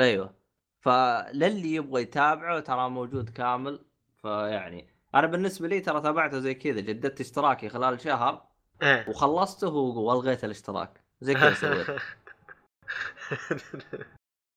[0.00, 0.34] أيوه.
[0.80, 3.84] فللي يبغى يتابعه ترى موجود كامل.
[4.22, 8.42] فيعني أنا بالنسبة لي ترى تابعته زي كذا جددت اشتراكي خلال شهر
[8.82, 9.08] إيه.
[9.08, 11.00] وخلصته والغيت الاشتراك.
[11.20, 11.86] زي كذا سويت.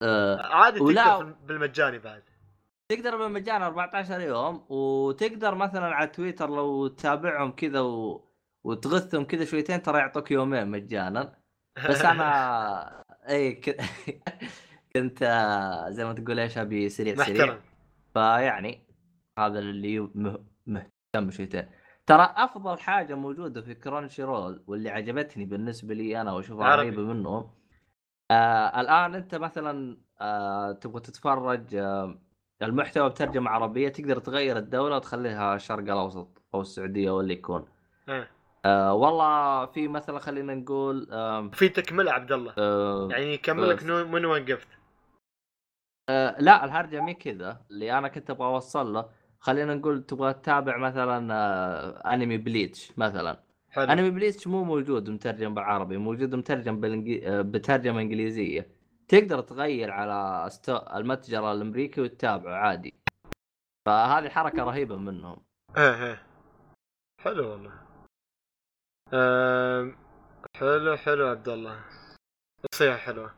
[0.02, 2.24] آه عادي ولا- تقدر بالمجاني بعد.
[2.92, 8.28] تقدر بالمجان 14 يوم وتقدر مثلا على تويتر لو تتابعهم كذا و...
[8.64, 11.36] وتغثهم كذا شويتين ترى يعطوك يومين مجانا.
[11.90, 13.82] بس أنا اي ك...
[14.96, 17.46] كنت آه، زي ما تقول إيش أبي سريع سريع.
[17.46, 17.62] محترم.
[18.14, 18.88] فيعني
[19.40, 20.46] هذا اللي مه...
[20.66, 21.70] مهتم شويتين.
[22.06, 26.72] ترى أفضل حاجة موجودة في كرانشي رول واللي عجبتني بالنسبة لي أنا وأشوفها.
[26.76, 27.52] قريبة منهم
[28.32, 32.20] آه الآن أنت مثلا آه تبغى تتفرج آه
[32.62, 37.66] المحتوى بترجمة عربية تقدر تغير الدولة وتخليها الشرق الأوسط أو السعودية أو اللي يكون.
[38.10, 38.32] إيه.
[38.66, 42.54] آه والله في مثلا خلينا نقول آه في تكملة عبد الله.
[42.58, 44.68] آه يعني يكملك من وقفت
[46.10, 49.10] آه لا الهرجة مو كذا اللي أنا كنت أبغى أوصل له.
[49.40, 53.51] خلينا نقول تبغى تتابع مثلا آه أنمي بليتش مثلا.
[53.72, 53.92] حلو.
[53.92, 57.30] أنمي بليتش مو موجود مترجم بالعربي موجود مترجم بالإنجي...
[57.30, 58.68] آه، بترجمة إنجليزية.
[59.08, 60.76] تقدر تغير على الـ sto...
[60.76, 62.94] المتجر الأمريكي وتتابعه عادي.
[63.86, 65.38] فهذه حركة رهيبة منهم.
[65.78, 66.24] إيه إيه.
[67.22, 67.74] حلو والله.
[69.14, 69.96] أم...
[70.56, 71.80] حلو حلو عبد الله.
[72.74, 73.34] نصيحة حلوة.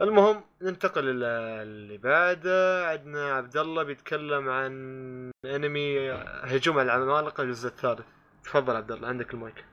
[0.00, 1.26] المهم ننتقل إلى
[1.62, 2.88] اللي بعده.
[2.88, 4.72] عندنا عبد الله بيتكلم عن
[5.44, 6.10] أنمي
[6.42, 8.19] هجوم على العمالقة الجزء الثالث.
[8.44, 9.64] تفضل عبد الله عندك المايك.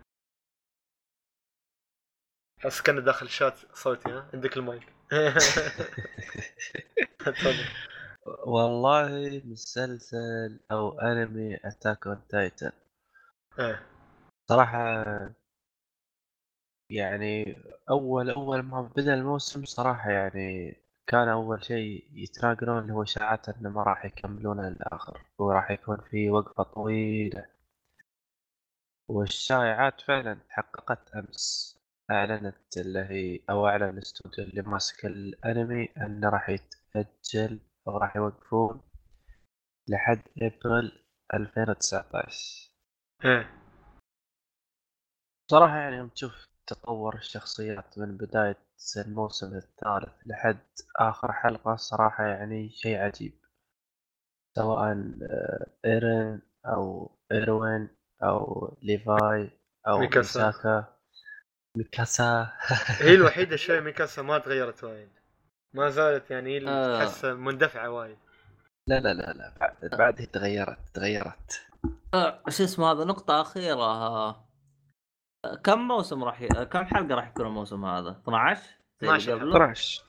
[2.60, 4.94] بس كان داخل شات صوتي ها؟ عندك المايك.
[7.20, 7.66] تفضل.
[8.48, 12.72] والله مسلسل أو أنمي Attack on Titan.
[13.60, 13.86] إيه.
[14.50, 15.04] صراحة
[16.90, 17.58] يعني
[17.90, 20.76] أول أول ما بدأ الموسم صراحة يعني
[21.08, 26.30] كان أول شيء يتناقلون اللي هو إشاعات إنه ما راح يكملون للاخر وراح يكون في
[26.30, 27.46] وقفة طويلة.
[29.10, 31.78] والشائعات فعلا تحققت أمس.
[32.12, 38.82] أعلنت اللي هي أو أعلن الاستوديو اللي ماسك الأنمي انه راح يتأجل أو راح يوقفون
[39.90, 42.72] لحد أبريل 2019
[43.26, 43.50] إيه.
[45.52, 48.58] صراحة يعني يوم تشوف تطور الشخصيات من بداية
[48.98, 50.66] الموسم الثالث لحد
[51.00, 53.34] آخر حلقة صراحة يعني شيء عجيب.
[54.56, 59.52] سواء آه، إيرين أو إيروين أو ليفاي
[59.88, 60.46] أو ميكاسا.
[60.46, 60.94] ميساكا
[61.78, 62.54] ميكاسا.
[63.06, 65.10] هي الوحيدة شوي ميكاسا ما تغيرت وايد.
[65.74, 67.06] ما زالت يعني هي آه.
[67.06, 68.18] تحس مندفعة وايد.
[68.88, 71.68] لا لا لا لا بعد بعد هي تغيرت تغيرت.
[72.14, 73.84] آه شو اسمه هذا؟ نقطة أخيرة.
[73.84, 74.48] آه
[75.64, 76.48] كم موسم راح ي...
[76.48, 78.62] كم حلقة راح يكون الموسم هذا؟ 12
[79.02, 80.04] زي اللي 12 قبله؟ 12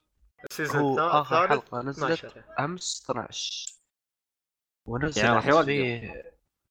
[0.51, 3.73] السيزون آخر الثالث؟ حلقة نزلت 12 أمس 12
[4.87, 5.69] ونزلت يعني راح يوقف.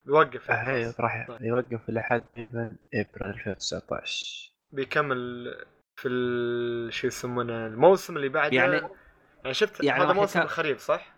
[0.07, 1.41] يوقف أيوة راح طيب.
[1.41, 2.77] يوقف لحد إبريل
[3.25, 5.45] 2019 بيكمل
[5.95, 6.09] في.
[6.91, 8.81] شو يسمونه الموسم اللي بعده يعني
[9.43, 11.15] يعني شفت يعني هذا موسم يكا- الخريف صح؟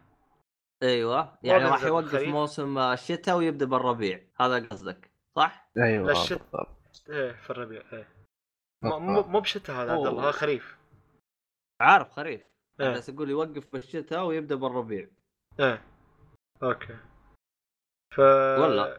[0.83, 2.29] أيوه يعني راح يوقف بالخريف.
[2.29, 8.07] موسم الشتاء ويبدأ بالربيع هذا قصدك صح؟ أيوه الشت- بالضبط إيه في الربيع إيه
[8.83, 10.77] مو- مو بشتاء هذا عبد الله هذا خريف
[11.81, 12.41] عارف خريف
[12.81, 12.89] إيه.
[12.89, 15.07] بس أقول يوقف بالشتاء ويبدأ بالربيع
[15.59, 15.81] إيه
[16.63, 16.95] أوكي
[18.11, 18.21] ف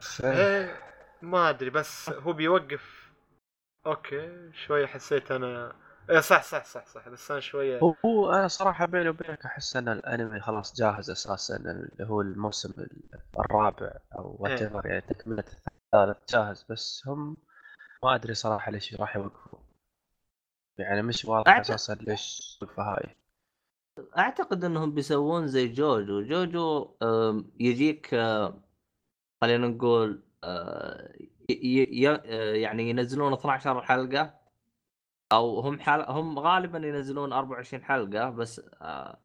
[0.01, 0.77] ف- إيه
[1.23, 3.11] ما أدري بس هو بيوقف.
[3.87, 5.73] okay شوية حسيت أنا.
[6.11, 9.89] إيه صح صح صح صح بس أنا شوية هو- أنا صراحة بيني وبينك أحس إن
[9.89, 12.73] الأنمي خلاص جاهز أساسا اللي هو الموسم
[13.39, 14.81] الرابع أو what إيه.
[14.85, 15.45] يعني تكملة
[15.93, 17.37] الثالث جاهز بس هم
[18.05, 19.59] ما أدري صراحة ليش راح يوقفوا.
[20.79, 23.17] يعني مش واضح أعتقد- أساسا ليش الوقفه هاي.
[24.19, 26.23] أعتقد إنهم بيسوون زي جوجو.
[26.23, 26.95] جوجو
[27.61, 28.15] يجيك
[29.41, 31.13] خلينا نقول آه،
[31.51, 34.41] ي- ي- ي- آه، يعني ينزلون 12 حلقة
[35.33, 39.21] أو هم حال هم غالبا ينزلون 24 حلقة بس آه،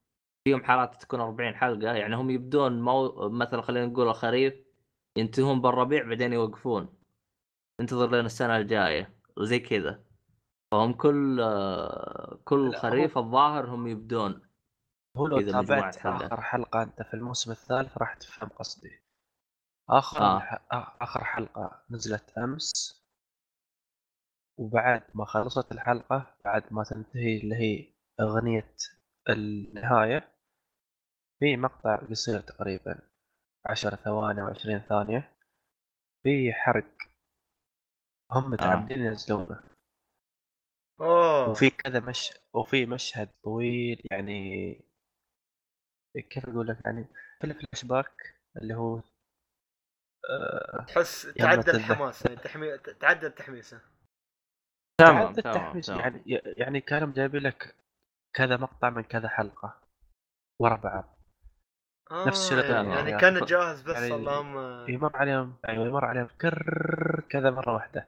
[0.47, 1.93] فيهم حالات تكون 40 حلقة.
[1.93, 3.29] يعني هم يبدون مو...
[3.29, 4.53] مثلا خلينا نقول الخريف
[5.17, 6.87] ينتهون بالربيع بعدين يوقفون.
[7.81, 10.03] انتظر لين السنة الجاية وزي كذا.
[10.71, 11.37] فهم كل
[12.43, 14.41] كل خريف الظاهر هم يبدون
[15.17, 15.97] هو لو تابعت.
[16.05, 19.04] آخر حلقة أنت في الموسم الثالث راح تفهم قصدي.
[19.89, 20.37] آخر آه.
[20.37, 20.53] الح...
[20.55, 22.71] آ- آخر حلقة نزلت أمس.
[24.57, 28.75] وبعد ما خلصت الحلقة بعد ما تنتهي اللي هي أغنية
[29.29, 30.31] النهاية
[31.39, 32.99] في مقطع قصير تقريبا
[33.65, 35.31] عشر ثواني أو عشرين ثانية.
[36.23, 36.85] في حرق.
[38.31, 39.63] هم متعمدين ينزلونه.
[41.01, 41.49] أوه.
[41.49, 44.73] وفي كذا مش وفي مشهد طويل يعني
[46.29, 47.05] كيف أقول لك يعني
[47.39, 49.03] في الفلاش باك اللي هو آه،
[50.87, 51.71] تحس تعدى.
[51.71, 52.77] الحماس يعني تحمي...
[52.77, 53.81] تعدى التحميسه
[55.01, 55.99] تمام التحميس تمام.
[55.99, 56.23] يعني
[56.57, 57.75] يعني كانوا جايبين لك
[58.35, 59.81] كذا مقطع من كذا حلقة
[60.61, 61.15] ورا بعض.
[62.11, 63.09] آه نفس الشيء يعني, الثاني.
[63.09, 68.07] يعني كان جاهز بس يعني اللهم يمر عليهم أيوه يمر عليهم كر كذا مرة واحدة.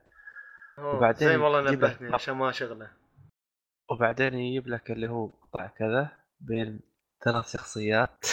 [0.77, 2.91] وبعدين زي والله نبهتني عشان ما أشغله.
[3.91, 6.79] وبعدين يجيب لك اللي هو قطع كذا بين
[7.23, 8.25] ثلاث شخصيات.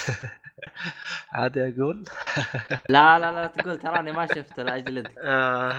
[1.33, 2.05] عادي أقول؟
[2.89, 5.71] لا لا لا تقول تراني ما شفته لاجلدك آه.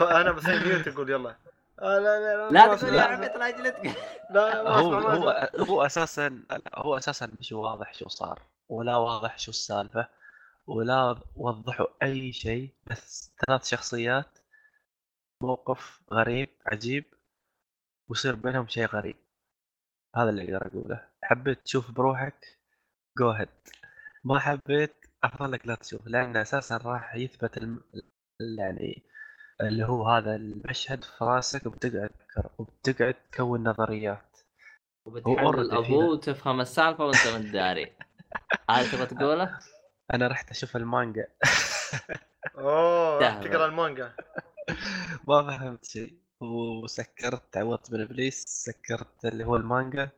[0.20, 1.36] أنا بسوي ميوت أقول يلا.
[1.82, 2.94] آه لا لا لا لا تقول.
[2.94, 3.26] يا عمي
[4.30, 5.50] لا هو أسمع ما هو.
[5.58, 10.08] هو أساسا لا، هو أساسا مش واضح شو صار ولا واضح شو السالفة
[10.66, 14.38] ولا وضحوا أي شيء بس ثلاث شخصيات
[15.40, 17.04] موقف غريب عجيب
[18.08, 19.16] ويصير بينهم شيء غريب.
[20.16, 21.08] هذا اللي أقدر أقوله.
[21.24, 22.58] حبيت تشوف بروحك؟
[23.18, 23.48] جو هيد
[24.24, 24.94] ما حبيت؟
[25.24, 27.80] أفضل لك لا تشوف لأن أساسا راح يثبت الم...
[27.94, 29.02] ال- يعني
[29.60, 34.36] اللي هو هذا المشهد في راسك وبتقعد تفكر وبتقعد تكون نظريات.
[35.06, 36.04] أبوه فينا.
[36.04, 37.92] وتفهم السالفة وأنت من داري
[38.70, 39.58] هذا تبغى تقوله؟
[40.14, 41.26] أنا رحت أشوف المانجا.
[42.58, 43.40] أوه.
[43.40, 44.12] تقرأ المانجا.
[45.28, 46.18] ما فهمت شيء.
[46.40, 50.10] وسكرت تعوضت من ابليس سكرت اللي هو المانجا.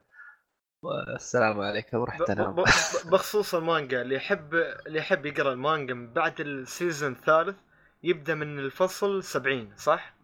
[0.83, 2.65] والسلام عليكم ب- انام ب-
[3.11, 7.61] بخصوص المانجا اللي يحب اللي يحب يقرأ المانجا من بعد ال season الثالث
[8.03, 10.15] يبدأ من الفصل 70 صح؟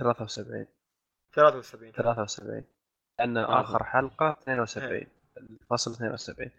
[0.00, 0.66] 73
[1.34, 2.64] 73 73
[3.18, 3.60] لأن آه.
[3.60, 5.06] آخر حلقة 72
[5.36, 6.50] الفصل 72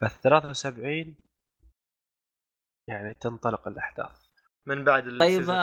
[0.00, 1.16] فال 73
[2.88, 4.24] يعني تنطلق الأحداث.
[4.66, 5.54] من بعد طيب آه،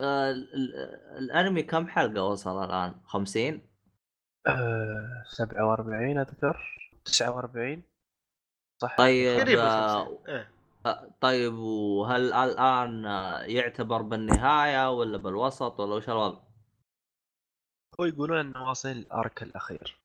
[0.00, 3.75] آه، ال- ال- الأنمي كم حلقة وصل الآن؟ 50
[4.46, 6.76] أه 47 أذكر.
[7.04, 7.82] 49
[8.82, 8.96] صح.
[8.96, 10.52] طيب آه، 50 إيه.
[10.86, 16.40] آه، طيب وهل الآن آه، يعتبر بالنهاية ولا بالوسط ولا وش الوضع؟
[18.00, 20.00] هو يقولون إنه واصل ال arc الأخير.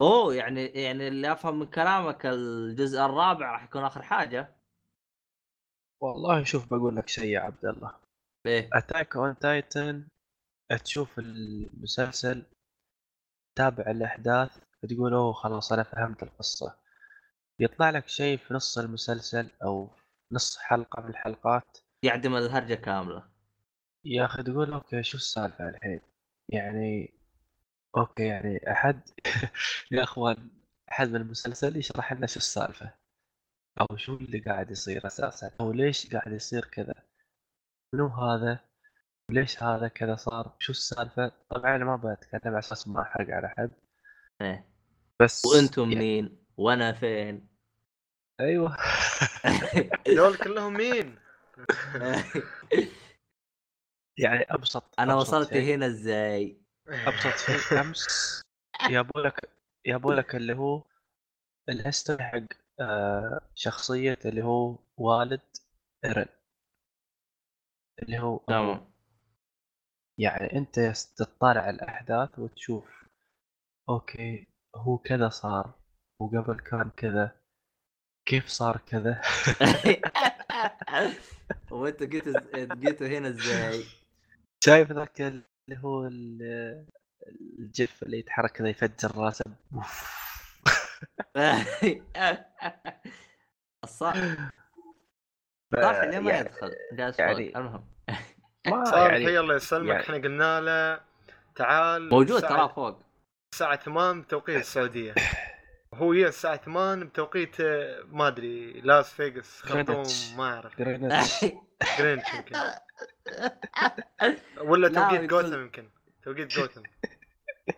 [0.00, 4.56] أوه يعني يعني اللي أفهم من كلامك الجزء الرابع راح يكون آخر حاجة.
[6.02, 7.94] والله شوف بقول لك شيء يا عبد الله.
[8.46, 8.70] إيه.
[8.72, 10.08] Attack on Titan
[10.76, 12.42] تشوف المسلسل
[13.56, 16.74] تابع الأحداث تقول أوه خلاص أنا فهمت القصة.
[17.60, 19.90] يطلع لك شيء في نص المسلسل أو
[20.32, 21.78] نص حلقة من الحلقات.
[22.02, 23.28] يعدم الهرجة كاملة.
[24.04, 26.00] يا أخي تقول okay شو السالفة الحين؟
[26.48, 27.14] يعني
[27.96, 29.00] okay يعني أحد
[29.92, 30.50] يا أخوان
[30.92, 32.94] أحد من المسلسل يشرح لنا شو السالفة؟
[33.80, 36.94] أو شو اللي قاعد يصير أساسا؟ أو ليش قاعد يصير كذا؟
[37.92, 38.67] منو هذا؟
[39.30, 43.48] ليش هذا كذا صار شو السالفة طبعا أنا ما بتكلم على أساس ما أحرق على
[43.48, 43.70] حد
[44.40, 44.64] إيه
[45.20, 47.48] بس وأنتم يعني مين؟ وأنا فين؟
[48.40, 48.76] أيوه
[50.16, 51.18] دول كلهم مين؟
[54.18, 58.42] يعني أبسط أنا أبسط وصلت شيء- هنا إزاي؟ أبسط شيء أمس
[58.90, 59.50] يابوا لك
[59.84, 60.82] يابوا لك اللي هو
[61.68, 62.40] ال history حق
[62.80, 65.40] آه، شخصية اللي هو والد
[66.04, 66.26] ايرن
[68.02, 68.36] اللي هو.
[68.38, 68.87] تمام
[70.18, 70.80] يعني أنت
[71.16, 73.04] تطالع الأحداث وتشوف
[73.88, 74.46] أوكي
[74.76, 75.74] هو كذا صار
[76.20, 77.36] وقبل كان كذا
[78.28, 79.20] كيف صار كذا
[81.70, 83.84] وانت جيت جيتوا هنا إزاي؟
[84.64, 85.44] شايف ذاك اللي
[85.78, 86.86] هو ال-
[87.58, 89.44] الجف اللي يتحرك كذا يفجر راسه.
[93.84, 94.14] الصح
[95.82, 97.56] صح اللي ما يعني- يدخل جالس يعني-.
[97.56, 97.97] المهم
[98.66, 101.00] ما صالح يعني الله يسلمك يعني- إحنا قلنا له
[101.54, 103.02] تعال موجود ترى فوق.
[103.54, 105.14] الساعة 8 بتوقيت السعودية.
[105.94, 110.02] هو هي الساعة 8 بتوقيت آه، ما أدري لاس فيغاس خرطوم.
[110.36, 110.78] ما أعرف.
[110.78, 111.44] جرينتش.
[111.98, 112.56] جرينتش يمكن.
[114.60, 115.90] ولا لا، توقيت جوثم يمكن.
[116.22, 116.82] توقيت جوثم.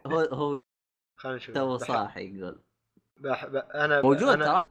[0.06, 0.60] هو هو
[1.16, 1.54] خلينا نشوف.
[1.54, 2.62] تو صاحي يقول.
[3.20, 3.46] بح...
[3.46, 3.62] بح...
[3.74, 4.44] أنا موجود أنا...
[4.44, 4.64] ترى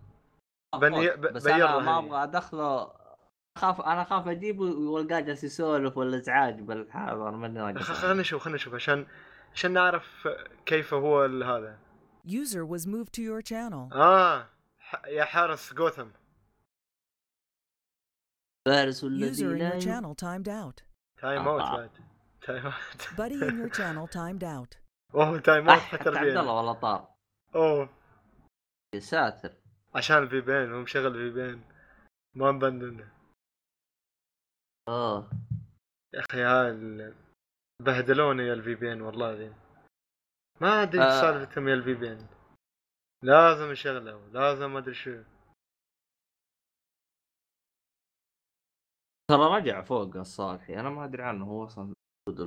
[0.81, 1.99] بني- بس أنا ما.
[1.99, 2.98] أبغى أدخله.
[3.59, 8.55] اخاف أنا اخاف اجيبه وألقاه جالس يسولف ولا إزعاج بالحاضر من خ- خلينا نشوف خلينا
[8.55, 9.05] نشوف عشان
[9.53, 10.27] عشان نعرف
[10.65, 11.79] كيف هو هذا
[12.27, 13.93] User was moved to your channel.
[13.95, 14.49] آه.
[15.07, 16.07] يا حارس جوثم
[18.65, 20.83] فارس User الذي in لا your channel timed out.
[21.21, 21.77] تايم اوت آه.
[21.77, 21.89] بعد
[22.41, 24.77] تايم اوت Buddy in your channel timed out.
[25.15, 27.07] اوه تايم اوت حتى عبد الله والله طار
[27.55, 27.89] أوه
[28.95, 29.53] يا ساتر
[29.95, 31.61] عشان الفي بين هو مشغل في بين
[32.35, 33.05] ما مبندن
[34.89, 35.29] اوه
[36.13, 37.13] يا أخي هاي
[37.81, 39.53] بهدلوني يا الفي بي إن والله ذي
[40.61, 41.21] ما أدري إيش آه.
[41.21, 42.27] سالفتهم يا الفي بي إن.
[43.23, 45.23] لازم يشغله لازم ما أدري شو.
[49.29, 51.93] ترى رجع فوق الصالحي أنا ما أدري عنه هو أصلا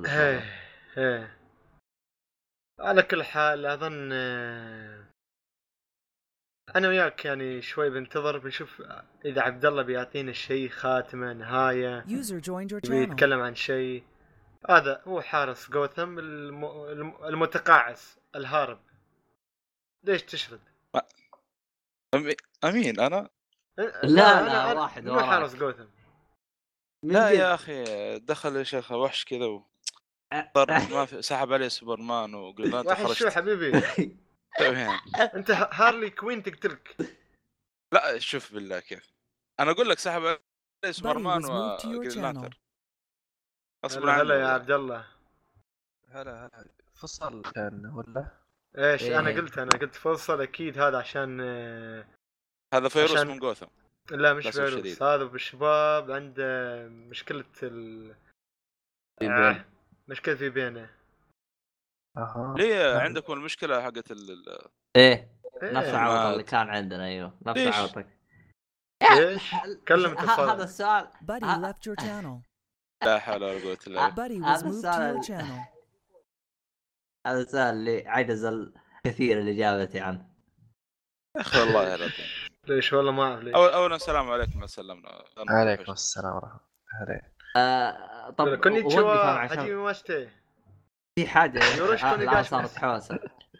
[0.05, 0.39] إيه.
[0.97, 1.37] إيه
[2.79, 4.11] على كل حال أظن
[6.75, 8.81] أنا وياك يعني شوي بنتظر بنشوف
[9.25, 13.11] إذا عبد الله بيعطينا شيء خاتمة نهاية User joined your يبي channel.
[13.11, 14.03] يتكلم عن شيء
[14.69, 16.65] هذا هو حارس جوثم الم...
[16.65, 18.79] الم- المتقاعس الهارب
[20.03, 20.59] ليش تشرد؟
[22.15, 23.29] أمي- أمين أنا
[23.77, 24.05] لا،
[24.43, 25.19] لا، واحد مو.
[25.19, 25.85] حارس جوثم
[27.03, 27.39] لا جد.
[27.39, 27.83] يا أخي
[28.19, 29.65] دخل يا شيخ وحش كذا و...
[30.33, 30.51] أه.
[30.55, 33.71] صار ما في سحب عليه سوبرمان وقلنا أنت شو حبيبي.
[35.35, 36.95] أنت هارلي كوين تقتلك.
[37.93, 39.13] لا شوف بالله كيف.
[39.59, 40.37] أنا أقول لك سحب
[40.85, 41.03] channel.
[41.03, 42.49] لانترن
[43.85, 45.07] غصب هلا هلا يا عبد الله.
[46.09, 46.65] هلا هلا.
[46.95, 48.27] فصل كان ولا؟
[48.77, 49.19] إيش؟ إيه.
[49.19, 52.05] أنا قلت أنا قلت فصل أكيد هذا عشان آه،
[52.73, 53.67] هذا فيروس عشان- من جوثم.
[54.11, 55.01] لا مش فيروس.
[55.01, 58.15] هذا بالشباب عنده مشكلة ال
[59.21, 59.63] آه، بين.
[60.07, 60.89] مشكلة في بينه
[62.17, 63.01] أها ليه نعم.
[63.01, 64.45] عندكم المشكلة حقت ال...
[64.95, 65.33] إيه
[65.63, 65.71] إيه.
[65.71, 68.07] نفس ما- عوض اللي كان عندنا أيوه نفس ليش؟ عوضك
[69.17, 69.51] ليش؟
[69.87, 70.49] كلم اتصال.
[70.49, 72.47] هذا السؤال Buddy left your channel.
[73.05, 75.43] لا حول ولا قوة إلا بالله هذا السؤال-.
[77.27, 80.29] هذا السؤال اللي عجز الكثير الاجابه عنه
[81.35, 82.09] يا أخي والله يا
[82.67, 86.59] ليش والله ما أعرف ليش أول اولا السلام عليكم ما سلمنا عليكم السلام ورحمة
[87.01, 87.21] الله
[87.55, 89.13] آه طب كونيتشوا
[89.45, 90.29] هجيمي واشتي
[91.15, 92.41] في حاجة يوروشكو آه.
[92.41, 93.19] صارت حوسة.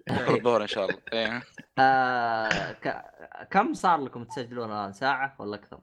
[0.30, 1.02] الظهر إن شاء الله.
[1.14, 1.44] إيه.
[1.80, 3.06] آه ك...
[3.52, 5.80] كم صار لكم تسجلون الآن؟ ساعة ولا أكثر؟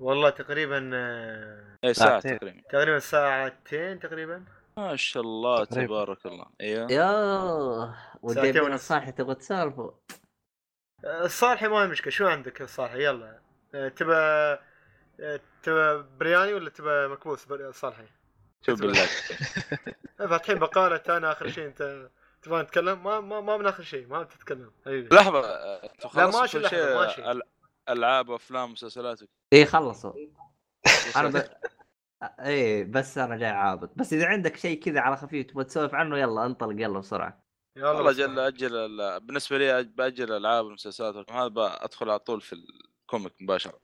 [0.00, 2.38] والله تقريبا آه، إيه ساعة ساعتين.
[2.38, 2.62] تقريبا.
[2.70, 4.44] تقريبا ساعتين تقريبا.
[4.76, 5.64] ما شاء الله.
[5.64, 6.46] تبارك الله.
[6.60, 8.72] أيوه يوه ساعتين وجايبين ونص.
[8.72, 9.90] الصالح تبغى تسولفوا
[11.04, 13.40] آه، الصالحي ما هي مشكلة شو عندك الصالحي يلا.
[13.72, 14.56] تبى
[15.62, 18.04] تبى برياني ولا تبى مكبوس؟ صالحي؟
[18.66, 19.02] شوف بالله.
[20.20, 22.10] آه، فاتحين بقالة أنا آخر شيء أنت
[22.42, 24.72] تبغى نتكلم؟ ما ما ما من آخر شيء ما بتتكلم.
[24.86, 25.40] حبيبي لحظة
[26.14, 27.22] لا، ماشي لحظة، ماشي.
[27.24, 27.46] أل-
[27.88, 29.20] ألعاب وأفلام ومسلسلات
[29.52, 30.12] إيه خلصوا
[31.16, 31.50] أنا ب...
[32.40, 36.18] إيه بس أنا جاي عابط بس إذا عندك شيء كذا على خفيف تبغى تسولف عنه
[36.18, 37.42] يلا انطلق يلا بسرعة.
[37.76, 38.12] يلا والله.
[38.12, 42.52] جل أجل ال- بالنسبة لي بأجل الألعاب والمسلسلات هذا أدخل على طول في
[43.04, 43.80] ال comic مباشرة.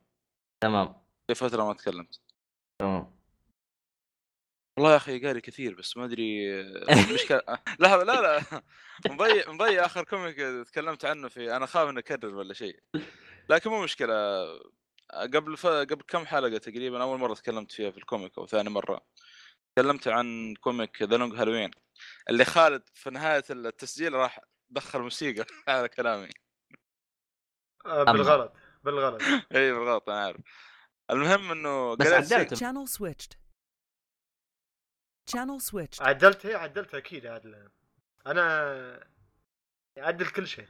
[0.60, 0.94] تمام.
[1.28, 2.20] في فترة ما تكلمت.
[2.78, 3.13] تمام.
[4.76, 7.42] والله يا أخي قاري كثير بس ما أدري المشكلة
[7.80, 8.62] لحظة لا لا
[9.12, 10.36] مضيع مضيع آخر comic
[10.66, 12.80] تكلمت عنه في أنا خاف اني اكرر ولا شيء.
[13.48, 14.14] لكن مو مشكلة
[15.12, 15.66] قبل ف...
[15.66, 19.00] قبل كم حلقة تقريبا أول مرة تكلمت فيها في ال comic أو ثاني مرة
[19.76, 21.70] تكلمت عن comic The Long Halloween
[22.30, 24.40] اللي خالد في نهاية التسجيل راح
[24.70, 26.28] دخل موسيقى على كلامي.
[27.86, 28.52] آه، بالغلط
[28.84, 29.22] بالغلط.
[29.56, 30.40] اي بالغلط أنا عارف.
[31.10, 32.64] المهم إنه بس عدلت
[35.26, 35.60] Channel switched.
[35.60, 36.02] Channel switched.
[36.02, 37.68] عدلت هي عدلت أكيد عدل
[38.26, 39.06] أنا
[39.98, 40.68] عدل كل شيء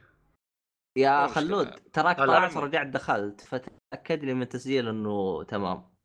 [0.97, 1.35] يا مشكلة.
[1.35, 2.17] خلود track.
[2.17, 5.95] طلعت ورجعت دخلت فتأكد لي من تسجيل إنه تمام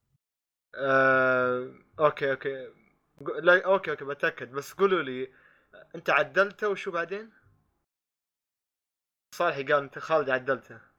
[0.74, 1.74] آه...
[1.98, 2.72] أوكي أوكي
[3.20, 5.32] لا أوكي أوكي بتأكد بس قولوا لي
[5.94, 7.32] أنت عدلته وشو بعدين؟
[9.34, 10.89] صالح قال أنت خالد عدلته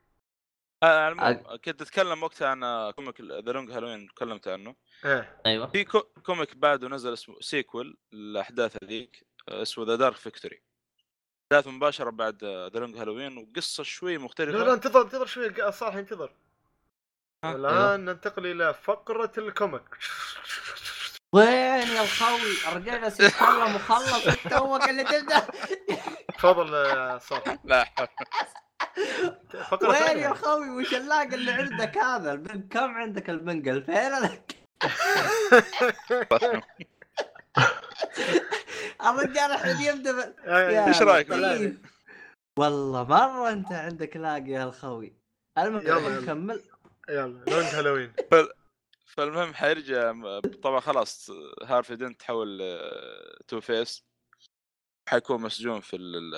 [0.83, 4.75] آه، على العموم كنت أتكلم وقتها عن آه، comic The Long Halloween تكلمت عنه.
[5.05, 5.41] إيه.
[5.45, 5.67] أيوه.
[5.67, 10.61] في كو- comic بعده نزل اسمه sequel الأحداث هذيك آه، اسمه The Dark Victory
[11.53, 14.57] أحداث مباشرة بعد ذا لونج هالوين وقصة شوي مختلفة.
[14.57, 16.33] لا لا انتظر انتظر شوي صالح انتظر.
[17.43, 19.97] ها؟ والان ننتقل إلى فقرة الكوميك.
[21.33, 21.47] وين
[21.87, 25.39] يا الخوي رجعنا سيتكلم وخلص توك اللي تبدا
[26.37, 27.57] تفضل يا صالح.
[27.63, 27.85] لا.
[29.69, 34.55] فقرة وين يا خوي وش اللاق اللي عندك هذا؟ البن كم عندك البنقل فين لك
[39.05, 41.77] الرجال الحين يبدأ يا إيش رأيك لطيف.
[42.59, 45.13] والله مرة انت عندك laggy يا الخوي.
[45.57, 46.21] المهم يلا، يلا.
[46.21, 46.63] نكمل.
[47.09, 48.13] يلا Long Halloween.
[49.05, 50.13] فالمهم حيرجع
[50.63, 51.31] طبعا خلاص
[51.63, 54.03] Harvey Dent تحول آه، Two-Face.
[55.09, 56.35] حيكون مسجون في ال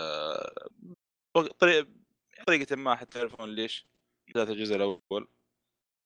[2.48, 3.88] طريقة طريقة ما حتى تعرفون ليش
[4.28, 5.28] احداث الجزء الأول.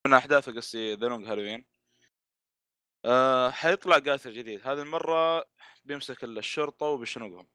[0.07, 1.65] من أحداثه قصدي The Long Halloween.
[3.05, 4.67] آه حيطلع قاتل جديد.
[4.67, 5.45] هذه المرة
[5.85, 7.47] بيمسك الشرطة وبيشنقهم.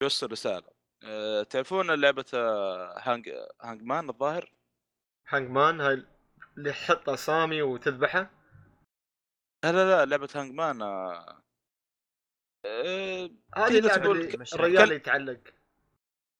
[0.00, 0.68] بيوصل رسالة.
[1.02, 3.30] آه تعرفون لعبة آه، hang
[3.62, 4.54] hangman الظاهر؟
[5.28, 6.06] hangman هاي
[6.58, 8.30] اللي تحط أسامي وتذبحه؟
[9.64, 11.42] لا لا لا لعبة hangman آه
[12.66, 14.20] آه هذه تقول
[14.54, 15.53] الرجال يتعلق.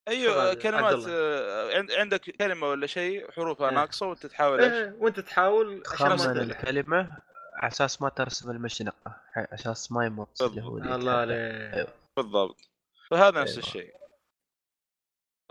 [0.08, 1.04] أيوه عبد كلمات.
[1.08, 3.74] آه، عند- عندك كلمة ولا شيء حروفها إيه.
[3.74, 7.22] ناقصة وأنت تحاول إيش؟ إيه وأنت تحاول تذبح الكلمة
[7.54, 11.12] على أساس ما ترسم المشنقة على أساس ما اللي الله.
[11.12, 12.70] عليك بالضبط
[13.10, 13.64] فهذا نفس أيوة.
[13.64, 13.94] الشيء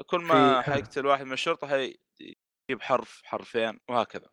[0.05, 4.29] كل ما حيقتل واحد من الشرطة حيجيب حرف حرفين وهكذا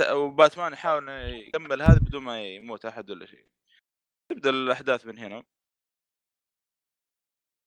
[0.00, 3.46] ت- وباتمان يحاول إنه يكمل هذا بدون ما يموت أحد ولا شيء
[4.30, 5.44] تبدأ الأحداث من هنا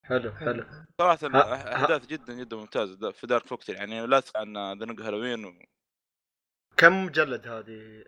[0.08, 0.66] حلو حلو.
[1.02, 5.02] صراحة ها- الاحداث جدا جدا ممتازة دا- في دارك فوكتر يعني لا تسمع عن ذنق
[5.02, 5.54] هالوين و...
[6.78, 8.04] كم مجلد هذه؟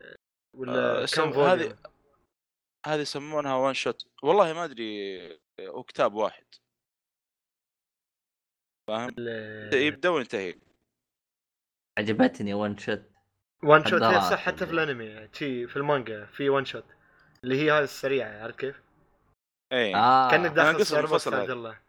[0.56, 1.78] ولا آه، كم هذه
[2.86, 5.20] هذه يسمونها one shot والله ما أدري
[5.62, 6.46] هو كتاب واحد.
[8.88, 9.16] فاهم؟
[9.74, 10.56] يبدأ وينتهي.
[12.00, 13.02] عجبتني one shot
[13.64, 15.30] one shot هي صح حتى في اللي- الأنمي.
[15.34, 16.86] شي في المانجا في one shot
[17.44, 18.82] اللي هي هذه السريعة عارف كيف؟
[19.74, 20.32] اي آه.
[20.32, 21.50] كأنك داخل منفصلة عبد.
[21.50, 21.80] الله.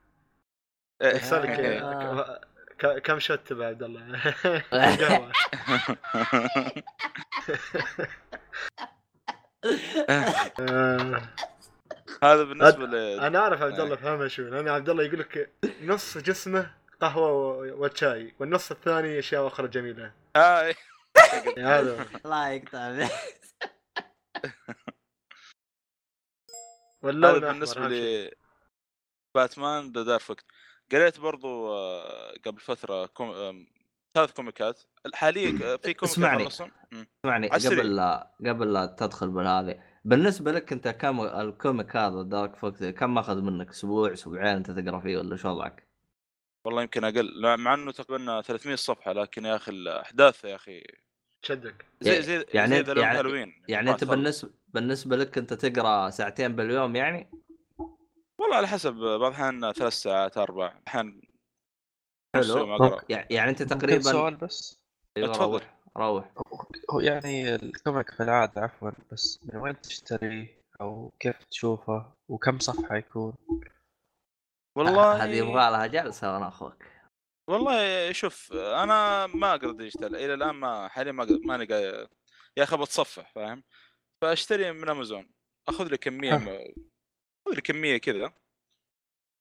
[1.02, 1.16] إيه.
[1.16, 2.40] يسالك آه.
[2.78, 4.34] ك- كم شوت تبع عبد الله
[4.72, 5.32] قهوة.
[10.60, 11.22] آه،
[12.22, 15.52] هذا بالنسبة ل أنا أعرف عبد الله فهمها شو لأن عبد الله يقول لك
[15.82, 20.74] نص جسمه قهوة و- وشاي والنص الثاني أشياء أخرى جميلة آه، إيه.
[21.58, 23.08] هذا الله يقطع
[27.02, 27.88] واللون هذا بالنسبة.
[27.88, 28.30] ل
[29.34, 30.44] باتمان ذا دارك
[30.92, 33.32] قريت برضو آه، قبل فترة كوم...
[34.14, 34.80] ثلاث كوميكات
[35.14, 36.46] حاليا آه، في كوميك اسمعني.
[36.46, 37.48] اسمعني.
[37.48, 43.14] قبل لا قبل لا تدخل بالهذه بالنسبة لك أنت كم الكوميك هذا دارك فوكس كم
[43.14, 45.86] ماخذ منك أسبوع أسبوعين انت تقرا فيه ولا شو وضعك؟
[46.64, 50.82] والله يمكن أقل مع إنه تقريبا 300 صفحه لكن يا أخي الأحداث يا أخي
[51.42, 54.04] شدك زي زي يعني زي يعني- هالوين يعني أنت.
[54.04, 57.30] بالنسبة بالنسبة لك أنت تقرأ ساعتين باليوم يعني؟
[58.40, 61.22] والله على حسب بعض الأحيان ثلاث ساعات أربع احيان
[62.36, 62.98] حلو.
[63.30, 64.82] يعني أنت تقريبا سؤال بس؟
[65.16, 65.60] أيوة، اتفضل.
[65.96, 66.32] روح روح.
[66.90, 72.58] هو يعني ال comic في العادة عفوا بس من وين تشتريه أو كيف تشوفه وكم
[72.58, 73.34] صفحة يكون؟
[74.76, 76.84] والله هذه يبغى لها جلسة وأنا أخوك.
[77.50, 82.08] والله شوف أنا ما اقرا digital إلى الآن ما حاليا ما ماني قا-
[82.56, 83.62] يا أخي بتصفح فاهم؟
[84.22, 85.30] فأشتري من أمازون.
[85.68, 86.64] أخذ لي كمية
[87.48, 88.32] لي كمية كذا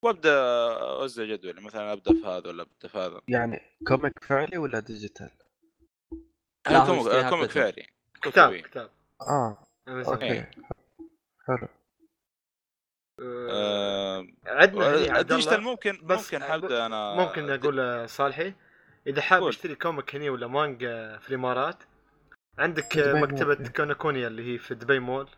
[0.04, 0.34] وأبدأ
[0.82, 5.30] أوزع جدولي مثلا أبدأ في هذا ولا أبدأ في هذا يعني comic فعلي ولا digital؟
[6.70, 7.50] لا، comic comic.
[7.52, 7.88] فعلي
[8.22, 8.56] كتاب.
[8.56, 8.90] كتاب
[9.22, 9.68] آه.
[9.88, 10.46] أوكي
[11.48, 11.68] حلو
[13.22, 18.06] آه، آه، عندنا عبد ال digital الله ممكن بس ممكن حبدا أنا ممكن أقول آه،
[18.06, 18.54] صالحي
[19.08, 19.50] إذا حاب.
[19.50, 21.84] تشتري comic هني ولا مانجا في الإمارات
[22.58, 23.68] عندك آه، مول.
[23.68, 25.30] Kinokuniya اللي هي في دبي مول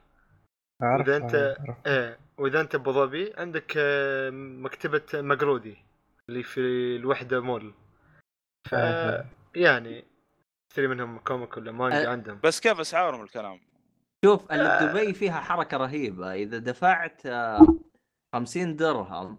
[0.83, 1.87] أعرف أنت- أعرف.
[1.87, 5.77] إيه وإذا أنت بابو ظبي عندك آه، مكتبة Magrudy
[6.29, 6.59] اللي في
[6.95, 7.73] الوحدة مول
[8.69, 9.25] ف فاهم.
[9.55, 10.05] يعني
[10.69, 13.59] تشتري منهم comic ولا مانجا أه، عندهم بس كيف أسعارهم الكلام
[14.25, 14.85] شوف اللي آه.
[14.93, 17.67] بدبي فيها حركة رهيبة إذا دفعت آه،
[18.35, 19.37] 50 درهم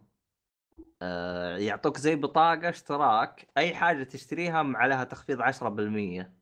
[1.03, 6.33] آه، يعطوك زي بطاقة اشتراك أي حاجة تشتريها عليها تخفيض 10%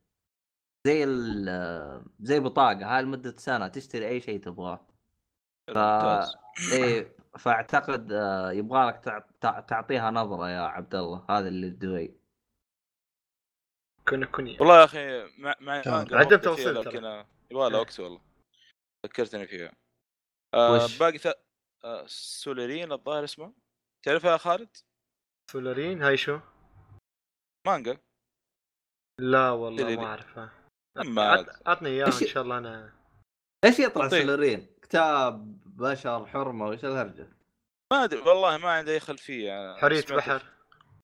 [0.87, 4.87] زي ال آه، زي بطاقة هاي لمدة سنة تشتري أي شيء تبغاه
[5.73, 5.77] ف
[6.73, 12.15] إيه فأعتقد آه، يبغى لك تع- تع- تعطيها نظرة يا عبد الله هذا اللي بدبي
[14.07, 15.93] كنا كوني والله يا أخي مع مع كان.
[15.93, 16.75] مانجا عدم وقت توصيل.
[16.75, 16.97] لكن
[17.51, 17.75] يبغى لها إيه.
[17.81, 18.21] وقت والله
[19.05, 19.71] ذكرتني فيها
[20.53, 21.27] آه وش؟ باقي ث...
[21.83, 23.53] آه سوليرين الظاهر اسمه
[24.05, 24.77] تعرفها يا خالد؟
[25.51, 26.39] سولارين هاي شو؟
[27.67, 27.97] مانجا
[29.19, 29.95] لا والله.
[29.95, 30.51] ما أعرفها
[30.97, 32.93] اما عط- عطني إياها إن شاء الله أنا
[33.65, 34.07] إيش يطلع.
[34.09, 37.27] سولارين؟ كتاب بشر حرمة وش الهرجة؟
[37.91, 40.43] ما أدري والله ما عندي أي خلفيه حرية سمعت- بحر.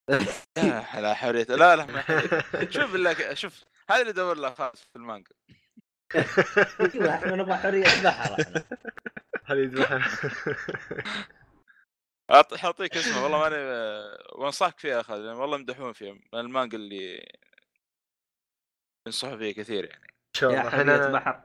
[0.57, 1.43] لا لا حرية.
[1.43, 2.69] لا لا ما حرية.
[2.69, 5.31] شوف بالله شوف هذا اللي ادور له خالد في المانجا.
[6.15, 8.63] إحنا نبغى حرية بحر إحنا.
[9.45, 10.01] حرية بحر.
[12.57, 13.55] حاعطيك اسمه والله ماني
[14.35, 17.33] وأنصحك فيها خالد لأن والله يمدحون فيها من المانجا اللي
[19.07, 20.03] ينصحوا فيها كثير يعني.
[20.07, 20.69] إن شاء الله.
[20.69, 21.43] حرية إحنا بحر.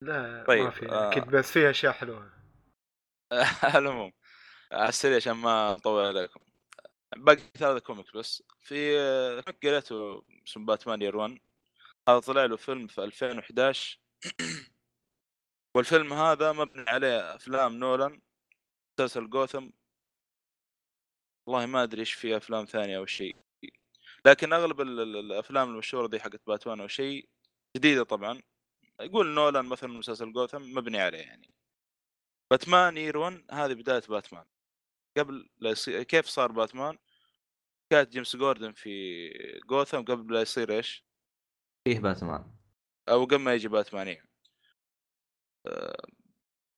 [0.00, 1.10] لا ما طيب، في آه.
[1.12, 2.32] أكيد بس فيها أشياء حلوة.
[3.62, 4.12] على العموم
[4.72, 6.40] على السريع عشان ما أطول عليكم.
[7.16, 8.42] باقي ثلاثة كوميكس بس.
[8.60, 11.38] في آه، comic قريته اسمه باتمان Year 1
[12.08, 13.98] هذا طلع له فيلم في 2011
[15.74, 18.20] والفيلم هذا مبني عليه أفلام نولان
[18.98, 19.70] مسلسل جوثم.
[21.46, 23.36] والله ما أدري إيش في أفلام ثانية أو شيء.
[24.26, 27.28] لكن أغلب ال- ال- الأفلام المشهورة دي حقت باتمان أو شيء
[27.76, 28.42] جديدة طبعا.
[29.00, 31.54] يقول نولان مثلا مسلسل جوثم مبني عليه يعني.
[32.50, 34.44] باتمان يير 1 هذه بداية باتمان.
[35.16, 36.98] قبل لا يصير كيف صار باتمان؟
[37.90, 39.28] كانت جيمس جوردن في
[39.66, 41.04] جوثم قبل لا يصير إيش؟
[41.84, 42.54] فيه باتمان.
[43.08, 44.16] أو قبل ما يجي باتمان.
[45.66, 46.06] آه،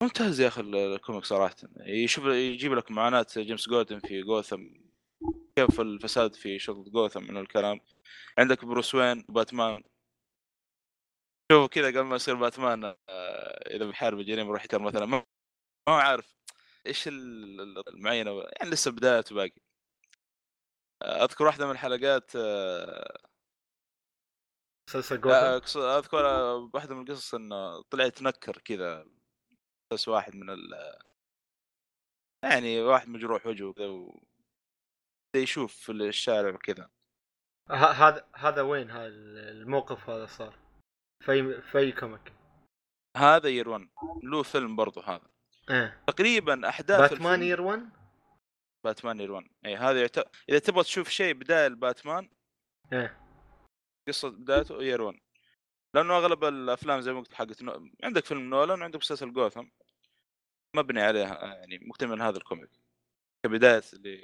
[0.02, 1.56] ممتاز يا أخي ال- ال comic صراحة.
[1.86, 4.66] يشوف يجيب لك معاناة جيمس جوردن في جوثم.
[5.56, 7.80] كيف الفساد في شغل جوثم من الكلام.
[8.38, 9.82] عندك بروس وين باتمان.
[11.52, 12.94] شوفوا كذا قبل ما يصير باتمان آه،
[13.76, 15.06] إذا بيحارب الجريمة يروح يحتر مثلا.
[15.06, 15.26] ما
[15.88, 16.36] هو عارف
[16.86, 18.30] إيش ال- ال- المعينة
[18.60, 19.60] يعني لسه بدايته باقي
[21.02, 23.18] آه، أذكر واحدة من الحلقات آه،
[24.90, 25.28] مسلسل
[25.76, 26.24] أذكر
[26.74, 29.06] واحدة من القصص إنه طلع يتنكر كذا
[29.92, 30.74] بس واحد من ال
[32.44, 34.22] يعني واحد مجروح وجهه كذا و...
[35.36, 36.90] يشوف في الشارع وكذا.
[37.70, 40.67] هذا هذا وين هذا الموقف هذا صار؟
[41.20, 42.32] في في أي كوميك
[43.16, 43.88] هذا Year 1
[44.22, 45.28] له فيلم برضو هذا.
[45.70, 46.02] إيه.
[46.06, 47.90] تقريبا أحداث باتمان Year 1
[48.84, 50.18] باتمان Year 1 اي هذا يعت...
[50.48, 52.28] إذا تبغى تشوف شيء بداية لباتمان
[52.92, 53.20] إيه.
[54.08, 55.18] قصة بدايته Year 1
[55.94, 57.90] لأنه أغلب الأفلام زي ما قلت حقت نو...
[58.04, 59.68] عندك فيلم نولان وعندك مسلسل جوثم.
[60.76, 62.70] مبني عليها يعني مكتمل هذا ال comic.
[63.46, 64.20] كبداية ل...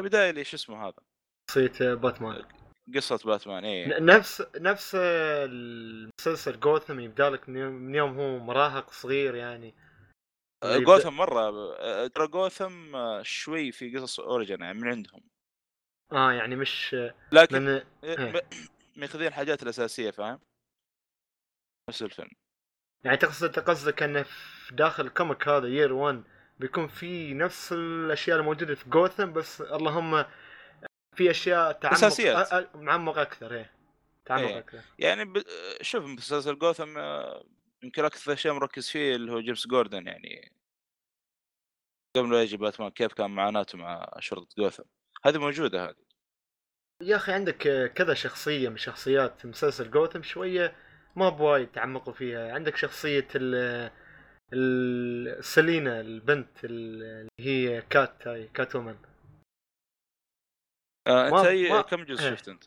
[0.00, 1.02] كبداية لشو اسمه هذا؟
[1.50, 2.59] شخصية باتمان.
[2.94, 9.74] قصة باتمان اي نفس نفس المسلسل جوثم يبدأ لك من يوم- هو مراهق صغير يعني.
[10.64, 11.40] يبدأ- جوثم مرة
[11.78, 15.20] آه، ترى جوثم آه، شوي في قصص origin يعني من عندهم.
[16.12, 16.96] آه يعني مش
[17.32, 17.62] لكن
[18.02, 18.40] من
[18.96, 20.40] ماخذين الحاجات الأساسية فاهم؟
[21.90, 22.30] نفس الفيلم.
[23.04, 26.22] يعني تقصد قصدك انه في داخل ال comic هذا Year 1
[26.58, 30.24] بيكون في نفس الأشياء الموجودة في جوثم بس اللهم
[31.20, 31.96] في أشياء تعمق.
[31.98, 33.70] أ- أ- معمق أكثر إيه.
[34.24, 34.58] تعمق إيه.
[34.58, 34.80] أكثر.
[34.98, 35.42] يعني ب...
[35.80, 37.44] شوف مسلسل جوثم آه،
[37.82, 40.52] يمكن أكثر شيء مركز فيه اللي هو جيمس جوردن يعني
[42.16, 44.82] قبل لا يجي باتمان كيف كان معاناته مع شرطة جوثم.
[45.24, 45.94] هذه موجودة هذه.
[47.02, 50.76] يا أخي عندك كذا شخصية من شخصيات مسلسل جوثم شوية
[51.16, 52.52] ما بوايد تعمقوا فيها.
[52.54, 53.90] عندك شخصية ال
[55.44, 58.96] سيلينا البنت ال- اللي هي كات هاي كات وومن
[61.10, 61.70] آه ما- انت أي...
[61.70, 62.34] ما- كم جزء إيه.
[62.34, 62.64] شفت أنت؟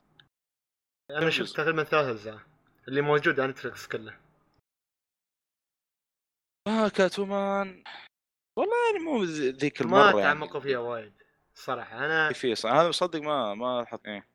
[1.12, 2.40] أنا شفت؟ تقريبا ثلاث أجزاء.
[2.88, 4.20] اللي موجود على نتفلكس كله.
[6.68, 7.84] آه كاتومان.
[8.58, 10.22] والله يعني مو ذي- ذيك المرة ما يعني.
[10.22, 11.14] تعمقوا فيها وايد
[11.56, 12.06] صراحة.
[12.06, 14.28] أنا في صح هذا مصدق ما ما حط إيه.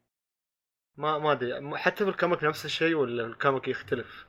[0.99, 1.79] ما ما أدري.
[1.79, 4.27] حتى في ال comic نفس الشيء ولا ال comic يختلف؟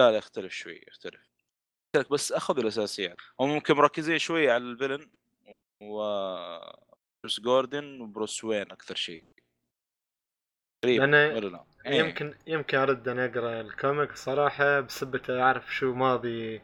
[0.00, 1.20] لا لا يختلف شوي يختلف
[1.96, 2.12] يختلف.
[2.12, 3.16] بس أخذوا الأساسيات.
[3.40, 5.10] هم ممكن مركزين شوي على ال villain
[5.82, 6.02] و
[7.22, 9.24] جيمس جوردن وبروس وين أكثر شيء؟
[10.82, 11.98] تقريبا لأن ولا لا؟ إيه.
[11.98, 16.62] يمكن يمكن أرد ان أقرأ ال comic صراحة بسبة أعرف شو ماضي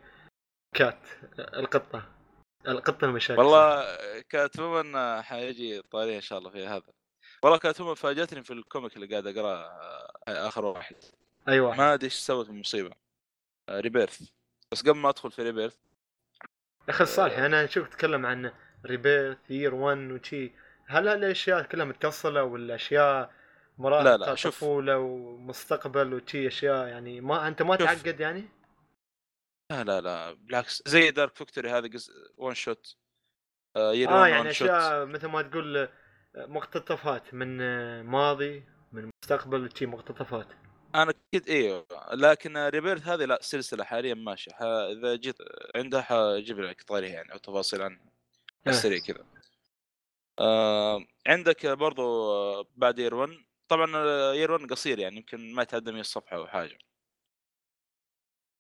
[0.75, 1.09] كات
[1.39, 2.13] القطة
[2.69, 3.41] القطة المشاكل.
[3.41, 6.93] والله كاتومن حيجي طاري إن شاء الله في هذا.
[7.43, 9.65] والله كاتومن فاجأتني في ال comic اللي قاعد أقرأه
[10.29, 10.97] آه، آخر واحد.
[11.49, 12.91] أي واحد؟ ما أدري إيش سوت المصيبه
[13.71, 14.23] Rebirth.
[14.73, 15.77] بس قبل ما أدخل في ريبيرث
[16.89, 18.53] أخي صالح أنا شوف تتكلم عن
[18.87, 20.53] Rebirth Year 1 وشي
[20.87, 23.31] هل هالأشياء كلها متصله ولا اشياء
[23.79, 24.55] مراحل لا، لا، شوف.
[24.55, 27.87] طفولة ومستقبل وشي أشياء يعني ما أنت ما شوف.
[27.87, 28.45] تعقد يعني؟
[29.71, 32.11] لا لا لا بالعكس زي Dark Victory هذا قص...
[32.37, 32.97] one shot
[33.77, 35.89] آه آه one يعني أشياء مثل ما تقول آه،
[36.37, 40.47] مقتطفات من آه، ماضي من مستقبل وشي مقتطفات
[40.95, 44.53] أنا أكيد أيوه لكن ريبيرث هذه لا سلسلة حاليا ماشية.
[44.93, 45.37] إذا جيت
[45.75, 48.16] عندها حجيب لك طاريها يعني أو تفاصيل عنها آه.
[48.71, 49.27] السريع كذا.
[50.39, 53.31] آه عندك برضو آه، بعد يير 1
[53.69, 53.87] طبعا
[54.33, 56.79] يير 1 قصير يعني يمكن ما يتعدى 100 صفحة أو حاجة.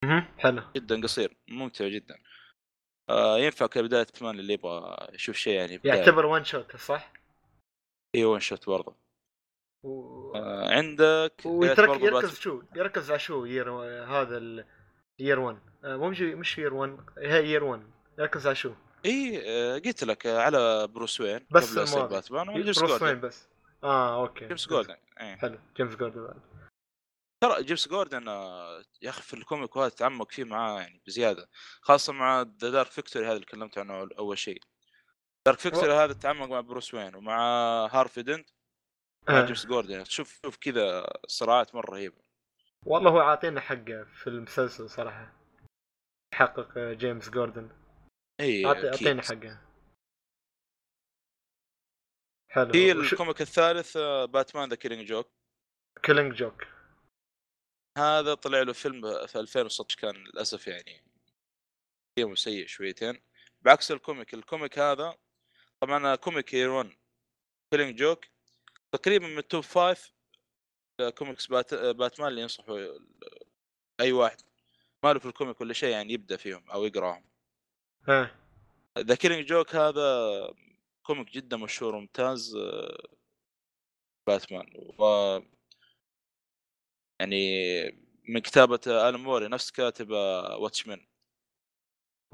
[0.04, 0.24] مهم.
[0.38, 0.62] حلو.
[0.76, 1.36] جدا قصير.
[1.48, 2.18] ممتع جدا.
[3.08, 5.98] آه ينفع كبدايه كمان اللي يبغى يشوف شيء يعني بداية.
[5.98, 7.12] يعتبر ون شوت صح؟
[8.14, 8.96] اي one shot برضه
[9.84, 10.32] و...
[10.36, 13.70] آه عندك ويترك بات- يركز شو؟ يركز على شو Year
[14.04, 18.56] هذا ال Year 1 آه، مو مش مش Year 1 هي Year 1 يركز على
[18.56, 18.72] شو؟
[19.06, 22.06] إي آه، قلت لك آه، على بروس وين بس قبل يصير.
[22.06, 23.48] باتمان وجيمس بروس وين بس.
[23.84, 24.46] آه أوكي.
[24.48, 25.36] جيمس جوردن إيه.
[25.36, 25.58] حلو.
[25.76, 26.40] جيمس جوردن بعد.
[27.40, 31.48] ترى جيمس جوردن آه، يا أخي في ال comic وهذا تعمق فيه معاه يعني بزيادة
[31.80, 34.62] خاصة مع ذا Dark Victory هذا اللي تكلمت عنه اول شيء.
[35.46, 37.38] Dark Victory هذا تعمق مع بروس وين ومع
[37.86, 38.48] هارفي دنت
[39.28, 39.46] مع آه.
[39.46, 40.04] جيمس جوردن.
[40.04, 42.26] شوف شوف كذا صراعات مرة رهيبة.
[42.82, 45.32] والله هو عاطينا حقه في المسلسل صراحة.
[46.34, 47.68] حقق جيمس جوردن.
[48.40, 48.66] إي.
[48.66, 49.60] اعطينا حقه.
[52.50, 52.72] حلو.
[52.72, 55.30] في وش- ال comic الثالث آه، باتمان The Killing Joke.
[56.02, 56.64] كيلينج جوك.
[57.98, 61.02] هذا طلع له فيلم في 2016 كان للأسف يعني
[62.34, 63.20] سيء شويتين.
[63.62, 65.18] بعكس ال comic ال comic هذا
[65.80, 66.90] طبعا comic 1
[67.72, 68.24] Killing Joke.
[68.92, 70.12] تقريبا من ال top five
[71.18, 71.74] comics بات...
[71.74, 72.98] باتمان اللي ينصحوا
[74.00, 74.40] أي واحد.
[75.04, 77.24] ما له في ال comic ولا شيء يعني يبدأ فيهم أو يقراهم.
[78.08, 78.30] ها.
[78.98, 80.28] The Killing Joke هذا
[81.02, 83.08] comic جدا مشهور وممتاز آه،
[84.26, 84.66] باتمان.
[84.98, 85.04] و
[87.20, 87.36] يعني
[88.28, 90.10] من كتابة آلان مور نفس كاتب
[90.60, 91.06] Watchmen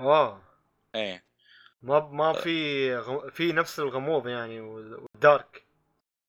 [0.00, 0.42] اوه
[0.94, 1.24] إيه.
[1.82, 3.30] ما ما في غم...
[3.30, 5.66] في نفس الغموض يعني وال- وال dark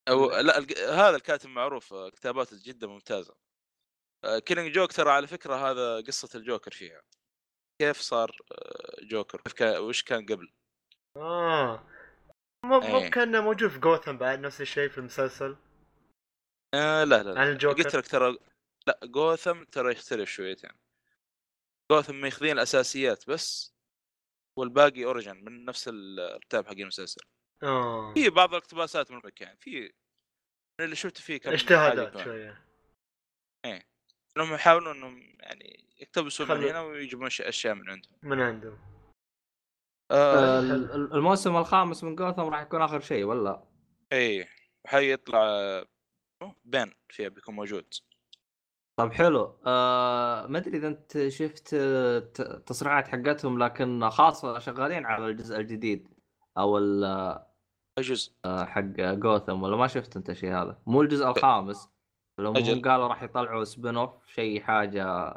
[0.09, 3.35] أو لا الق- هذا الكاتب معروف آه، كتاباته جدا ممتازة.
[4.45, 7.01] Killing Joke ترى على فكرة هذا قصة الجوكر فيها.
[7.81, 10.53] كيف صار آه، جوكر؟ كيف كان وش كان قبل؟
[11.17, 11.87] آه.
[12.65, 13.11] مو مو إيه.
[13.11, 15.57] كان موجود في جوثم بعد نفس الشيء في المسلسل؟
[16.75, 17.39] آه لا لا, لا.
[17.39, 17.83] عن الجوكر.
[17.83, 18.37] قلت لك ترى
[18.87, 20.71] لا جوثم ترى يختلف شويتين
[21.91, 23.73] جوثم ماخذين الأساسيات بس
[24.59, 27.21] والباقي اوريجن من نفس الكتاب حق المسلسل.
[27.63, 28.13] آه.
[28.13, 29.93] في بعض الاقتباسات من المكان في
[30.81, 32.23] اللي شفت فيه كم اجتهادات.
[32.23, 32.65] شوية.
[34.37, 38.13] انهم يحاولوا إنهم يعني يقتبسوا من هنا ويجيبون أشياء من عندهم.
[38.23, 38.77] من عندهم.
[40.11, 43.63] آه ال- ال- الموسم الخامس من جوثم راح يكون آخر شيء ولا؟
[44.13, 44.47] اي
[44.87, 45.85] حيطلع آه،
[46.65, 47.93] بين فيها بيكون موجود.
[48.99, 49.59] طب حلو.
[49.65, 55.55] آه ما أدري إذا أنت شفت آه، ت- تصريحات حقتهم لكن خاصة شغالين على الجزء
[55.59, 56.07] الجديد
[56.57, 57.03] أو ال-
[57.97, 61.89] اي جزء آه، حق جوثم ولا ما شفت أنت شيء هذا؟ مو الجزء الخامس.
[62.39, 62.89] لهم أجل.
[62.89, 65.33] قالوا راح يطلعوا spin-off شيء حاجة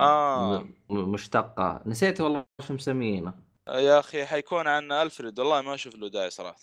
[0.00, 0.68] آه.
[0.90, 1.82] مشتقة.
[1.86, 3.34] نسيت والله شو مسمينه.
[3.68, 5.38] يا أخي حيكون عن ألفريد.
[5.38, 6.60] والله ما أشوف له داعي صراحة.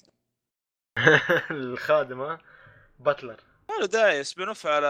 [1.52, 2.40] الخادمة
[3.00, 3.42] butler.
[3.70, 4.24] ما له داعي.
[4.24, 4.88] spin-off على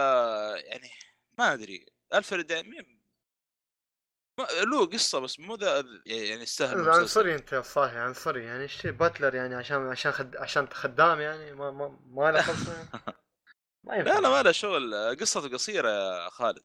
[0.64, 0.90] يعني
[1.38, 1.86] ما أدري.
[2.14, 2.98] ألفريد يعني
[4.64, 7.00] له قصة بس مو ذا يعني يستاهل المسلسل.
[7.00, 8.44] عنصري أنت صاحي عنصري.
[8.44, 10.36] يعني إيش butler يعني عشان عشان خد...
[10.36, 12.88] عشان خدام يعني؟ ما ما ما له خلصه يعني.
[13.84, 14.14] ما ينفع.
[14.14, 14.94] لا لا ما له شغل.
[15.20, 16.62] قصته قصيرة يا خالد.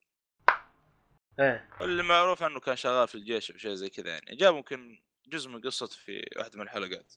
[1.40, 1.68] إيه.
[1.80, 4.36] اللي معروف عنه كان شغال في الجيش أو شيء زي كذا يعني.
[4.36, 7.14] جاب ممكن جزء من قصته في واحدة من الحلقات.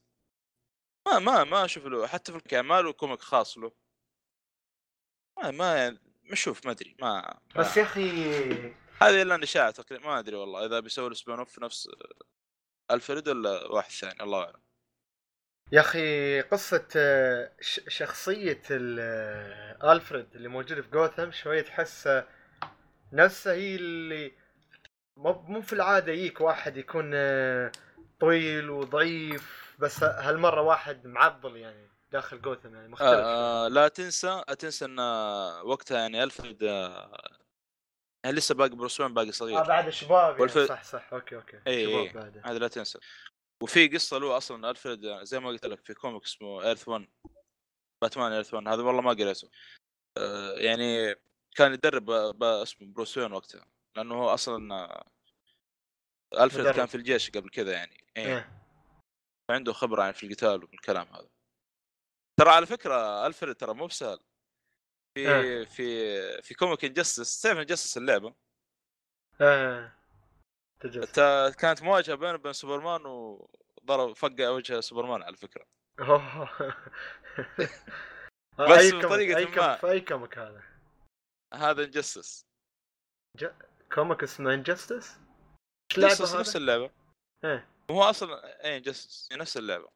[1.08, 3.72] ما ما ما أشوف له حتى في الكلام ما له comic خاص له.
[5.38, 8.10] ما ما يعني مشوف ما أدري ما بس يا أخي
[9.02, 11.90] هذه إلا اشاعه تقريبا ما أدري والله إذا بيسوي spin-off نفس
[12.92, 14.62] ألفريد ولا واحد ثاني الله أعلم.
[15.72, 17.52] يا أخي قصة آه،
[17.88, 22.28] شخصية آه، ألفريد اللي موجودة في جوثم شوية تحس آه،
[23.14, 24.32] نفسها هي اللي
[25.18, 27.72] مو في العادة يجيك واحد يكون آه،
[28.20, 34.54] طويل وضعيف بس هالمرة واحد معضل يعني داخل جوثم يعني مختلف آه لا تنسى لا
[34.54, 35.00] تنسى إن
[35.66, 37.18] وقتها يعني ألفريد آه
[38.24, 39.58] يعني لسه باقي بروس باقي صغير.
[39.58, 43.00] آه بعد شباب يعني صح صح okay okay اي شباب بعد هذا لا تنسى.
[43.64, 47.08] وفي قصة له أصلا ألفريد زي ما قلت لك في comic اسمه Earth 1
[48.02, 49.50] Batman Earth 1 هذا والله ما قريته
[50.18, 51.16] آه يعني
[51.56, 52.10] كان يدرب
[52.44, 53.66] اسمه بروس وين وقتها
[53.96, 55.12] لأنه هو أصلا آه،
[56.34, 56.76] ألفريد مدرب.
[56.76, 58.08] كان في الجيش قبل كذا يعني.
[58.18, 58.64] إيه.
[59.50, 61.30] عنده خبرة يعني في القتال والكلام هذا.
[62.40, 64.20] ترى على فكرة ألفريد ترى مو بسهل.
[65.14, 65.66] في إيه.
[65.66, 68.36] في في comic Injustice تعرف Injustice اللعبة.
[69.42, 69.97] إيه.
[70.80, 71.20] تجلس
[71.56, 75.66] كانت مواجهة بينه وبين سوبرمان وضرب فقع وجه سوبرمان على فكره.
[78.60, 79.76] بس أي بطريقة أي ما.
[79.76, 80.64] في أي comic هذا؟
[81.54, 82.46] هذا Injustice
[83.94, 85.18] comic اسمه Injustice
[85.98, 86.92] Injustice نفس؟ اللعبة.
[87.46, 87.68] إيه.
[87.92, 89.90] هو أصلا إيه Injustice نفس اللعبة.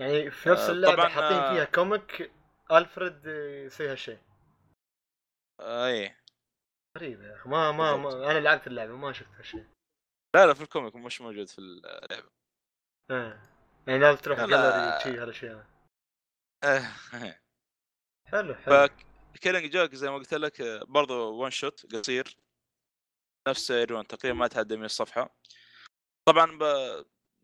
[0.00, 1.54] يعني في نفس آه، اللعبة طبعاً، حاطين آه.
[1.54, 2.32] فيها comic
[2.72, 3.26] ألفريد
[3.66, 4.18] يسوي هالشيء.
[5.60, 6.20] آه إيه.
[6.98, 7.48] غريب يا أخي.
[7.48, 7.96] ما ما.
[7.96, 9.66] ما أنا لعبت اللعبة ما شفت هالشيء.
[10.36, 12.30] لا لا في ال comic مش موجود في اللعبة.
[13.10, 13.40] إيه
[13.86, 14.70] يعني لازم تروح لا، لا.
[14.70, 15.66] جاليري شيء هالأشياء.
[16.64, 16.80] إيه
[18.26, 18.88] حلو حلو.
[19.34, 22.36] ف Killing Joke زي ما قلت لك آه، برضو one shot قصير.
[23.48, 25.36] نفس Earth One تقريبا ما تعدى 100 صفحة.
[26.28, 26.62] طبعا ب...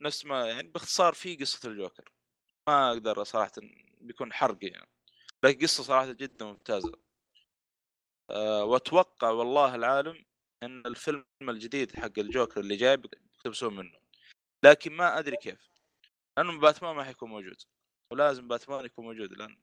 [0.01, 2.13] نفس ما يعني باختصار في قصة الجوكر.
[2.69, 3.53] ما أقدر صراحة
[4.01, 4.89] بيكون حرق يعني.
[5.45, 7.04] لكن قصة صراحة جدا ممتازة.
[8.31, 10.25] أه واتوقع والله العالم
[10.63, 13.99] إن الفيلم الجديد حق الجوكر اللي جاي بيقتبسون منه.
[14.65, 15.71] لكن ما أدري كيف.
[16.39, 17.63] لأنه باتمان ما حيكون موجود.
[18.13, 19.57] ولازم باتمان يكون موجود لأن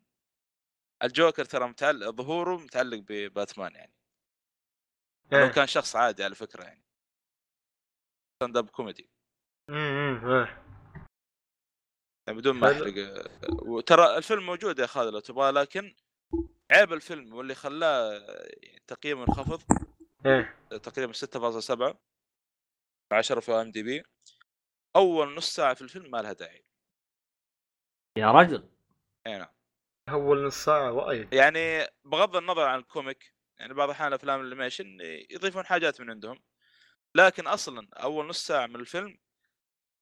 [1.04, 3.94] الجوكر ترى متعلق ظهوره متعلق بباتمان يعني.
[5.32, 5.48] لو إيه.
[5.48, 6.84] كان شخص عادي على فكرة يعني.
[8.36, 9.10] stand-up comedy
[9.70, 10.48] امم
[12.28, 12.72] يعني بدون ما.
[12.72, 12.98] أحرق.
[12.98, 13.30] آه،
[13.66, 15.96] وترى الفيلم موجود يا خالد لو تبغاه لكن
[16.72, 18.26] عيب الفيلم واللي خلاه
[18.88, 19.62] تقييمه انخفض
[20.26, 20.58] إيه.
[20.70, 21.96] تقريبا 6.7
[23.12, 24.04] 10 في IMDb.
[24.96, 26.66] أول نص ساعة في الفيلم ما لها داعي.
[28.18, 28.70] يا رجل.
[29.28, 29.54] اي نعم.
[30.10, 31.34] أول نص ساعة وايد.
[31.34, 34.98] يعني بغض النظر عن ال comic يعني بعض الاحيان افلام ال animation
[35.30, 36.44] يضيفون حاجات من عندهم.
[37.16, 39.18] لكن أصلا أول نص ساعة من الفيلم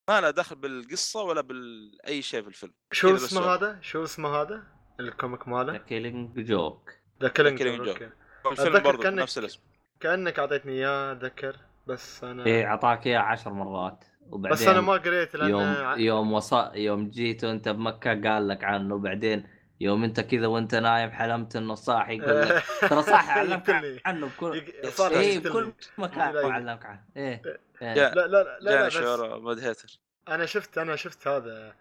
[0.09, 2.73] ما له دخل بالقصة ولا باي شيء في الفيلم.
[2.91, 3.41] شو اسمه.
[3.41, 8.03] هذا؟ شو اسمه هذا؟ الكوميك ماله؟ كيلينج جوك ذا كيلينج Killing جوك
[8.45, 9.59] أتذكر برضه كأنك- نفس الاسم.
[9.99, 11.55] كأنك أعطيتني إياه أتذكر.
[11.87, 14.03] بس أنا إيه أعطاك إياه عشر مرات.
[14.29, 18.47] وبعدين بس أنا ما قريت لأن يوم ع- يوم وصل يوم جيت وأنت بمكة قال
[18.47, 18.95] لك عنه.
[18.95, 19.47] وبعدين
[19.79, 23.69] يوم أنت كذا وأنت نايم حلمت إنه صاحي يقول لك ترى صح علمك.
[24.05, 25.73] عنه بكل يقتل بكل.
[25.97, 26.47] مكان لا.
[26.53, 27.03] علمك عنه.
[27.17, 27.41] إيه
[27.81, 27.93] إيه.
[27.93, 29.99] جاء- لا لا لا, لا, لا جاني بس شعور مود هيتر
[30.29, 31.75] أنا شفت أنا شفت هذا.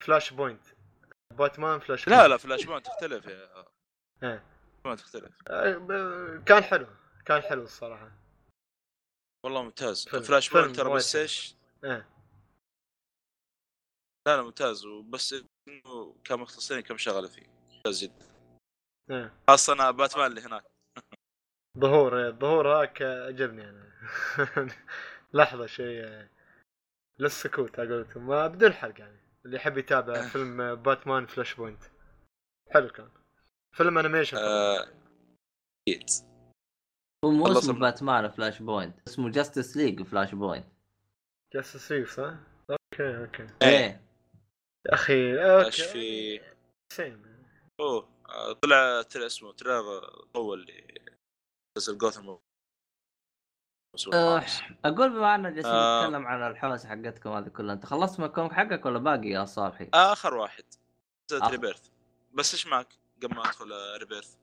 [0.00, 0.62] Flashpoint
[1.36, 2.28] Batman Flash لا.
[2.28, 3.64] لا Flashpoint تختلف يا
[4.22, 4.44] إيه.
[4.84, 5.34] ما تختلف.
[5.48, 6.86] آه، كان حلو.
[7.26, 8.12] كان حلو الصراحة.
[9.44, 10.08] والله ممتاز.
[10.08, 11.16] فيلم- Flashpoint ترى بس.
[11.16, 11.54] إيش؟
[11.84, 12.08] إيه.
[14.26, 14.86] لا لا ممتاز.
[14.86, 15.34] وبس
[15.68, 17.46] إنه كان مختصرين كم شغلة فيه.
[17.72, 18.32] ممتاز جدا.
[19.10, 19.32] إيه.
[19.48, 20.64] خاصة أنا باتمان اللي هناك.
[21.78, 23.92] ظهور إيه، الظهور هاك عجبني أنا.
[25.34, 26.28] لحظة شيء آه،
[27.18, 29.21] للسكوت على ما بدون حرق يعني.
[29.44, 31.82] اللي يحب يتابع فيلم آه، باتمان فلاش بوينت.
[32.70, 33.08] حلو كان
[33.76, 36.10] فيلم انيميشن أكيد
[37.24, 40.66] هو مو اسمه باتمان فلاش بوينت اسمه جاستس ليج فلاش بوينت.
[41.54, 42.34] جاستس ليج صح؟
[42.70, 43.42] أوكي أوكي.
[43.62, 43.68] إيه.
[43.68, 44.02] إيه.
[44.86, 45.14] يا أخي
[45.64, 46.40] إيش أوكي في؟
[46.92, 47.22] سيم
[47.80, 50.94] أوه آه، طلع ترى اسمه تريلر طول اللي
[51.78, 52.36] مسلسل جوثم
[54.14, 54.42] أه،
[54.84, 56.02] أقول بما أننا جالسين آه.
[56.06, 59.44] نتكلم عن الحوسه حقتكم هذه كلها أنت خلصت من ال comic حقك ولا باقي يا
[59.44, 60.64] صالحي؟ آخر واحد
[61.30, 61.52] نزلت آخر.
[61.52, 61.88] Rebirth
[62.32, 62.88] بس إيش معك
[63.22, 64.34] قبل ما أدخل آه، Rebirth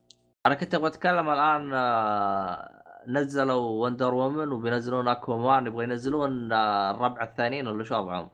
[0.45, 7.23] أنا كنت أبغى أتكلم الآن آه، نزلوا Wonder Woman وبينزلون Aquaman يبغى ينزلون آه، الربع
[7.23, 8.29] الثانيين ولا شو وضعهم؟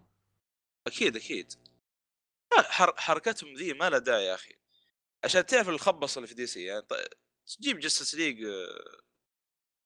[0.87, 1.53] أكيد أكيد
[2.53, 2.93] حر...
[2.97, 4.53] حركتهم ذي ما لها داعي يا أخي
[5.23, 6.93] عشان تعرف الخبص اللي في DC يعني ط-
[7.61, 8.37] جيب Justice League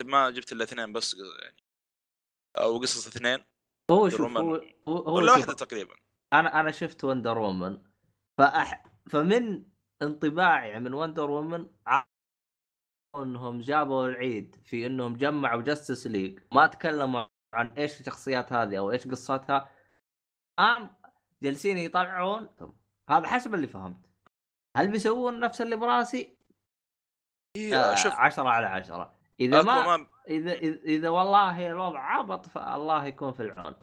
[0.04, 1.64] ما جبت إلا اثنين بس يعني.
[2.58, 3.46] أو قصص اثنين.
[3.92, 4.62] هو شوف هو.
[4.88, 5.96] هو, واحدة تقريبا.
[6.34, 7.82] أنا أنا شفت Wonder Woman
[8.38, 8.84] فأح...
[9.10, 9.66] فمن
[10.02, 11.70] انطباعي من Wonder Woman
[13.16, 18.92] إنهم جابوا العيد في إنهم جمعوا Justice League ما تكلموا عن إيش الشخصيات هذه أو
[18.92, 19.72] إيش قصتها.
[20.60, 20.96] أم
[21.44, 22.50] جالسين يطلعون.
[23.10, 24.10] هذا حسب اللي فهمت.
[24.78, 26.38] هل بيسوون نفس اللي براسي؟
[27.56, 28.14] إيه آه شوف.
[28.14, 29.19] عشرة على عشرة.
[29.40, 33.76] إذا ما إذا إذا إذا والله الوضع عبط فالله يكون في العون.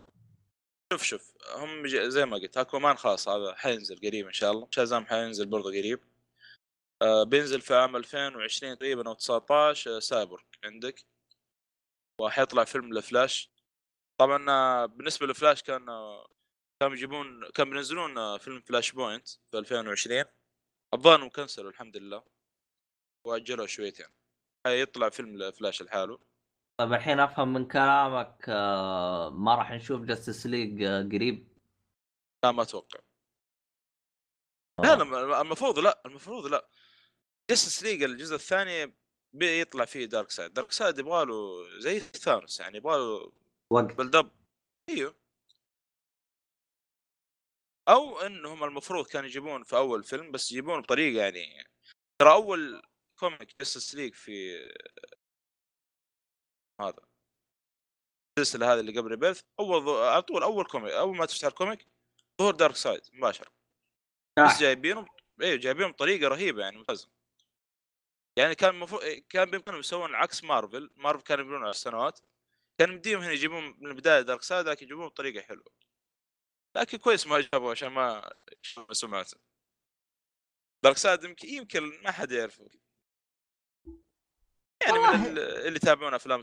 [0.92, 4.68] شوف شوف هم زي ما قلت اكوامان خلاص هذا حينزل قريب إن شاء الله.
[4.70, 6.00] شازام حينزل برضه قريب.
[7.02, 11.04] آه بينزل في عام 2020 تقريبا أو 19 آه سايبورغ عندك.
[12.20, 13.50] وحيطلع فيلم لفلاش
[14.20, 16.28] طبعا آه، بالنسبة لفلاش كان آه،
[16.80, 20.24] كانوا يجيبون كانوا بينزلون آه، فيلم Flashpoint في 2020
[20.94, 22.24] الظاهر انهم كنسلوا الحمد لله.
[23.26, 24.06] واجلوا شويتين.
[24.66, 26.18] حيطلع فيلم لفلاش لحاله.
[26.80, 31.48] طيب الحين أفهم من كلامك آه، ما راح نشوف Justice League قريب؟
[32.44, 33.00] لا ما أتوقع.
[34.82, 36.68] لا لا المفروض لا المفروض لا.
[37.50, 38.94] Justice League الجزء الثاني
[39.32, 43.32] بيطلع فيه Darkseid Darkseid يبغى له زي Thanos يعني يبغى له
[43.70, 43.94] وقت.
[43.94, 44.30] build up
[44.88, 45.14] أيوه.
[47.88, 51.68] أو إنهم المفروض كانوا يجيبون في أول فيلم بس يجيبون بطريقة يعني
[52.18, 52.82] ترى أول
[53.16, 54.56] comic Justice League في
[56.80, 57.06] هذا.
[58.38, 61.86] السلسلة هذه اللي قبل Rebirth أول على طول أول comic أول ما تفتح ال comic
[62.40, 63.52] ظهور Darkseid مباشرة.
[64.38, 65.06] بس جايبينهم
[65.42, 67.08] أيوه جايبينهم بطريقة رهيبة يعني ممتازة.
[68.38, 72.20] يعني كان المفروض كان بإمكانهم يسوون عكس Marvel Marvel كانوا يبنون على السنوات.
[72.78, 75.72] كان بديهم هنا يجيبون من البداية Darkseid لكن يجيبون بطريقة حلوة.
[76.76, 78.30] لكن كويس ما جابوا عشان ما
[78.92, 79.38] سمعته
[80.84, 82.68] Darkseid يمكن يمكن ما حد يعرفه.
[84.82, 86.40] يعني من ال- اللي يتابعون أفلام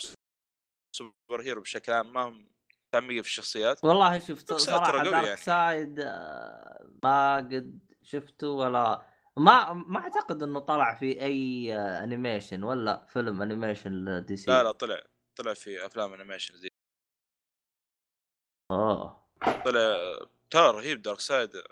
[0.95, 2.47] super hero بشكل عام ما هم
[2.87, 3.83] متعمقين في الشخصيات.
[3.83, 5.37] والله شفت صراحة Dark يعني.
[5.37, 9.07] seid آه، ما قد شفته ولا
[9.37, 14.71] ما ما أعتقد إنه طلع في أي animation ولا فيلم animation ل DC لا لا
[14.71, 15.01] طلع
[15.35, 16.69] طلع في أفلام animation زي
[18.71, 19.27] أوه.
[19.65, 20.19] طلع
[20.49, 21.63] ترى رهيب Darkseid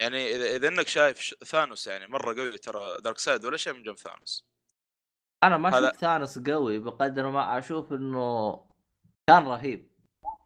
[0.00, 3.96] يعني إذا إذا إنك شايف Thanos يعني مرة قوي ترى Darkseid ولا شيء من جنب
[3.96, 4.49] Thanos
[5.44, 8.52] أنا ما هذا- شفت Thanos قوي بقدر ما أشوف إنه
[9.28, 9.90] كان رهيب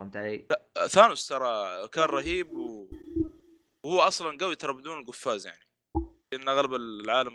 [0.01, 0.49] فهمت علي؟
[0.89, 2.89] Thanos ترى كان رهيب و...
[3.85, 5.65] وهو أصلا قوي ترى بدون القفاز يعني.
[6.33, 7.33] لأن أغلب العالم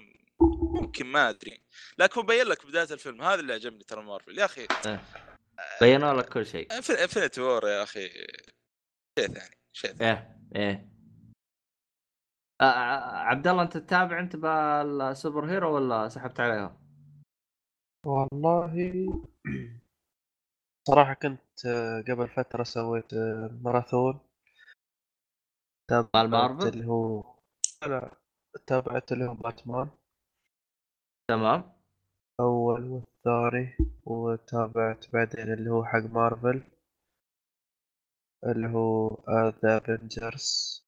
[0.81, 1.63] ممكن ما أدري.
[1.97, 4.39] لكن هو بين لك بداية الفيلم هذا اللي عجبني ترى مارفل.
[4.39, 4.67] يا أخي
[5.81, 6.73] بينوا لك كل شيء.
[6.73, 8.09] Infinity War يا أخي.
[9.19, 10.09] شيء ثاني شيء ثاني.
[10.11, 10.89] إيه إيه.
[12.61, 16.77] آه، آه، عبد الله أنت تتابع أنت بال super hero ولا سحبت عليها؟
[18.05, 18.73] والله
[20.87, 24.19] صراحة كنت آه، قبل فترة سويت آه، ماراثون
[25.89, 27.23] تابعت؟ اللي هو
[27.87, 28.11] لا
[28.67, 29.89] تابعت اللي هو باتمان
[31.27, 31.63] تمام
[32.39, 36.63] أول والثاني وتابعت بعدين اللي هو حق مارفل
[38.45, 39.17] اللي هو
[39.63, 40.83] The Avengers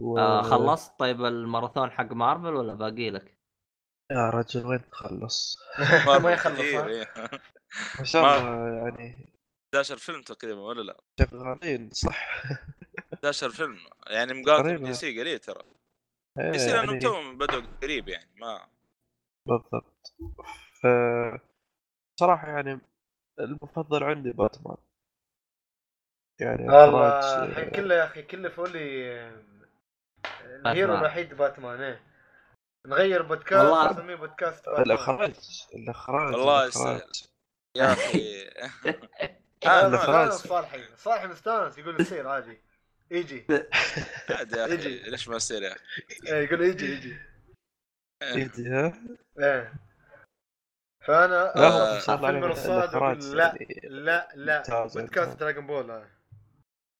[0.00, 0.18] و...
[0.18, 3.33] آه خلصت طيب الماراثون حق مارفل ولا باقي لك؟
[4.10, 5.56] يا رجل وين تخلص؟
[6.22, 7.14] ما يخلص؟ إيه.
[7.98, 9.34] ما شاء الله يعني
[9.74, 11.00] 11 فيلم تقريبا ولا لا
[11.30, 12.42] شغالين صح
[13.14, 13.78] 11 فيلم
[14.10, 14.84] يعني تقريباً.
[14.86, 15.62] DC قليل ترى
[16.38, 18.68] إيه، DC لأنهم يعني توهم بدوا قريب يعني ما
[19.46, 20.14] بالضبط
[20.82, 20.86] ف
[22.20, 22.80] صراحة يعني
[23.40, 24.76] المفضل عندي باتمان
[26.40, 29.14] يعني والله الحين كله يا أخي كله فولي
[30.44, 30.98] الهيرو باتمان.
[30.98, 32.13] الوحيد باتمان إيه
[32.86, 35.34] نغير بودكاست والله- نسميه بودكاست باتمان الإخراج
[35.74, 37.24] الإخراج والله الإخراج.
[37.76, 38.44] يا أخي.
[39.66, 39.88] آه،.
[39.88, 40.96] مستانس صالحي.
[40.96, 42.58] صالحي مستانس يقول يصير عادي.
[43.10, 43.46] يجي
[44.30, 45.02] عادي يا أخي يجي.
[45.10, 45.80] ليش ما يصير يا أخي؟
[46.26, 47.16] إيه، يقول يجي يجي
[48.22, 48.92] يدي ها؟
[49.38, 49.72] إيه.
[51.06, 53.54] فأنا لا آه، هو ما شاء الله فيلم عليه الرصاد الإخراج أقول لا
[54.34, 54.86] لا لا.
[54.94, 55.40] بودكاست.
[55.40, 56.10] دراجون بول هذا.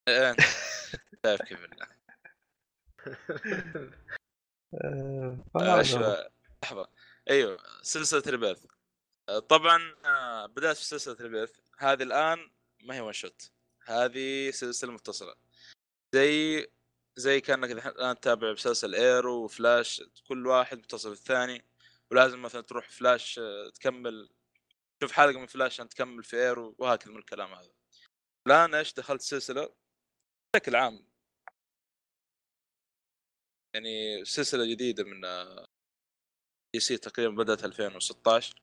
[0.09, 0.37] إيه،
[1.27, 1.67] شايف كيف
[4.85, 5.39] آه،.
[6.63, 6.89] لحظة.
[7.31, 8.67] أيوه سلسلة Rebirth.
[9.29, 12.51] آه، طبعا آه، بدات في سلسلة Rebirth هذه الآن
[12.83, 13.51] ما هي one shot
[13.85, 15.35] هذه سلسلة متصله
[16.15, 16.67] زي
[17.17, 21.65] زي كأنك الان تتابع مسلسل Arrow و Flash كل واحد متصل بالثاني
[22.11, 23.41] ولازم مثلا تروح فلاش
[23.75, 24.31] تكمل
[25.01, 27.71] تشوف حلقة من فلاش عشان تكمل في Arrow وهكذا من الكلام هذا.
[28.47, 29.75] الآن إيش دخلت سلسله
[30.55, 31.07] بشكل عام
[33.75, 35.21] يعني سلسلة جديدة من
[36.75, 38.63] DC تقريبا بدأت 2016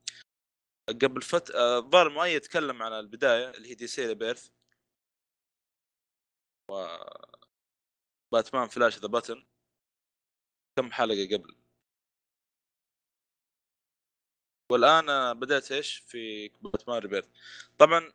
[0.89, 4.49] قبل فت آه، الظاهر المؤيد تكلم عن البداية اللي هي DC Rebirth
[6.71, 6.73] و
[8.33, 9.45] Batman Flash The Button
[10.77, 11.55] كم حلقة قبل.
[14.71, 17.29] والآن آه، بدأت إيش؟ في Batman Rebirth
[17.79, 18.13] طبعا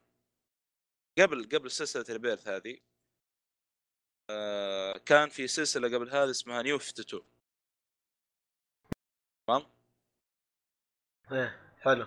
[1.19, 2.96] قبل قبل سلسلة Rebirth هذه آه،
[5.07, 7.23] كان في سلسلة قبل هذه اسمها New 52
[9.47, 9.67] تمام؟
[11.33, 12.07] إيه حلو.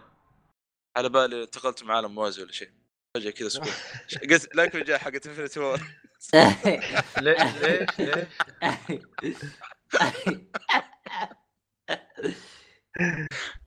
[0.98, 2.72] على بالي انتقلت من عالم موازي ولا شيء.
[3.16, 3.70] فجأة كذا سكوت.
[4.32, 5.80] قلت لكن جاء حقت Infinity War
[7.18, 8.28] ليش ليش ليش؟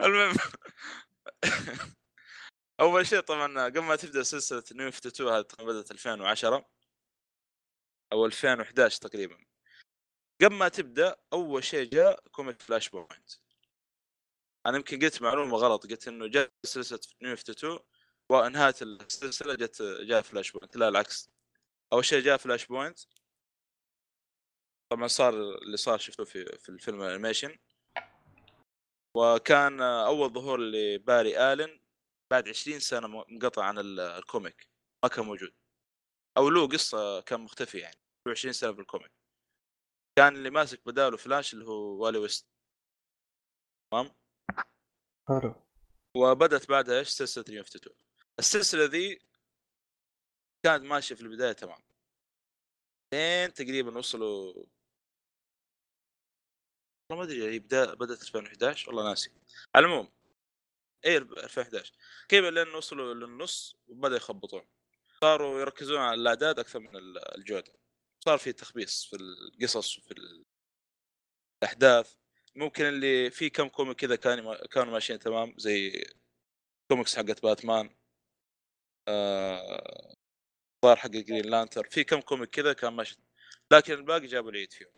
[0.01, 0.37] المهم.
[2.81, 6.65] أول شيء طبعا قبل ما تبدأ سلسلة New 52 هذه بدأت 2010
[8.13, 9.45] أو 2011 تقريبا.
[10.43, 13.31] قبل ما تبدأ أول شيء جاء comic Flashpoint.
[14.67, 17.79] أنا يمكن قلت معلومة غلط قلت إنه جاء سلسلة New 52
[18.31, 21.31] ونهاية السلسلة جت جاء Flashpoint لا العكس.
[21.93, 22.99] أول شيء جاء Flashpoint.
[24.93, 27.59] طبعا صار اللي صار شفته في في الفيلم ال animation.
[29.17, 31.81] وكان أول ظهور لباري آلن.
[32.31, 34.69] بعد 20 سنة منقطع عن ال- ال comic.
[35.05, 35.55] ما كان موجود.
[36.37, 38.02] أو له قصة كان مختفي يعني.
[38.31, 39.11] 20 سنة في ال comic.
[40.19, 42.47] كان اللي ماسك بداله فلاش اللي هو والي ويست.
[43.93, 44.15] تمام؟
[45.29, 45.55] حلو.
[46.17, 47.97] وبدت بعدها إيش؟ سلسلة New 52
[48.39, 49.19] السلسلة ذي
[50.65, 51.83] كانت ماشية في البداية تمام.
[53.13, 54.67] لين تقريبا وصلوا والله
[57.11, 59.31] ما أدري هي بدا بدأت 2011 والله ناسي.
[59.75, 60.13] على العموم
[61.07, 61.93] اي 2011
[62.29, 64.67] كيف لين وصلوا للنص وبدا يخبطون.
[65.21, 67.73] صاروا يركزون على الأعداد أكثر من ال- الجودة.
[68.25, 70.45] صار في تخبيص في القصص وفي ال-
[71.63, 72.15] الأحداث.
[72.57, 76.05] ممكن اللي في كم comic كذا كانوا كانوا ماشيين تمام زي
[76.91, 77.97] كوميكس حقت باتمان
[79.09, 80.15] آه...
[80.97, 81.89] حق Green Lantern.
[81.91, 83.17] في كم comic كذا كان ماشي
[83.73, 84.93] لكن الباقي جابوا العيد فيهم.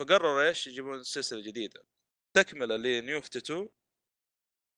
[0.00, 1.84] فقرروا إيش؟ يجيبون سلسلة جديدة.
[2.36, 3.68] تكملة ل New 52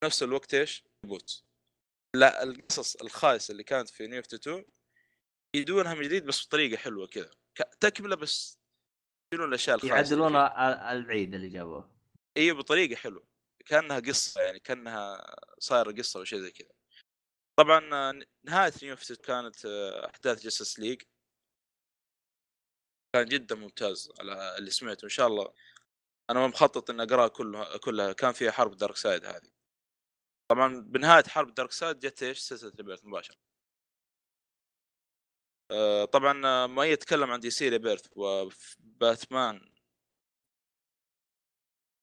[0.04, 1.44] نفس الوقت إيش؟ reboot
[2.16, 4.64] لا القصص الخايسة اللي كانت في New 52
[5.54, 7.30] يدونها من جديد بس بطريقة حلوة كذا.
[7.80, 8.58] تكمله بس
[9.32, 11.90] يشيلون الأشياء اللي يعدلون العيد اللي جابوه.
[12.36, 13.26] إي بطريقة حلوة.
[13.66, 16.72] كأنها قصة يعني كأنها صايرة قصة أو شيء زي كذا.
[17.58, 17.80] طبعا
[18.44, 21.02] نهاية New كانت آه، أحداث Justice League
[23.14, 25.04] كان جدا ممتاز على اللي سمعته.
[25.04, 25.52] إن شاء الله
[26.30, 28.12] أنا مخطط إني أقرأها كلها كلها.
[28.12, 29.50] كان فيها حرب Darkseid هذه.
[30.50, 33.36] طبعا بنهاية حرب Darkseid جت إيش؟ سلسلة Rebirth مباشرة.
[35.70, 39.70] آه، طبعا آه، ما يتكلم عن DC Rebirth وباتمان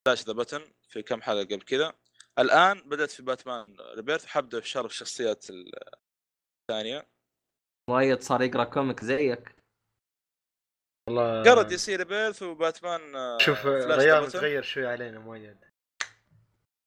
[0.06, 1.94] Flash The Button في كم حلقة قبل كذا
[2.40, 7.08] الآن بدأت في باتمان ريبيرث حبدا في شرح الشخصيات الثانية.
[7.90, 9.56] مؤيد صار يقرأ كوميك زيك.
[11.08, 15.66] والله قرأ دي سي ريبيرث وباتمان آه، شوف بتن تغير شوي علينا مؤيد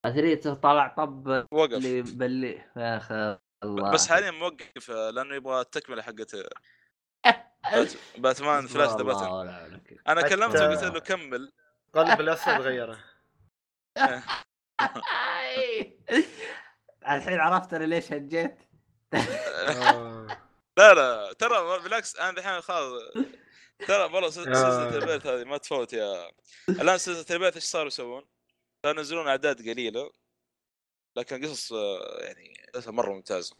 [0.04, 1.72] اثريته طلع طب وقف.
[1.72, 3.38] اللي بلي يا أخي.
[3.64, 6.48] الله بس حاليا موقف آه، لأنه يبغى التكملة حقت آه،
[7.72, 10.00] بات- باتمان فلاش ذا عليك.
[10.08, 11.52] أنا كلمته وقلت له كمل
[11.94, 12.98] قلب الاسد غيره
[17.08, 18.58] الحين عرفت أنا ليش هجيت.
[20.78, 23.02] لا لا ترى بالعكس أنا الحين خلاص
[23.86, 24.70] ترى والله سلسله آه.
[24.90, 26.30] سلسلة البيت هذه ما تفوت يا
[26.68, 28.24] الآن سلسلة البيت إيش صاروا يسوون؟
[28.84, 30.10] صاروا ينزلون أعداد قليلة
[31.16, 33.56] لكن قصص آه، يعني قصص مرة ممتازة.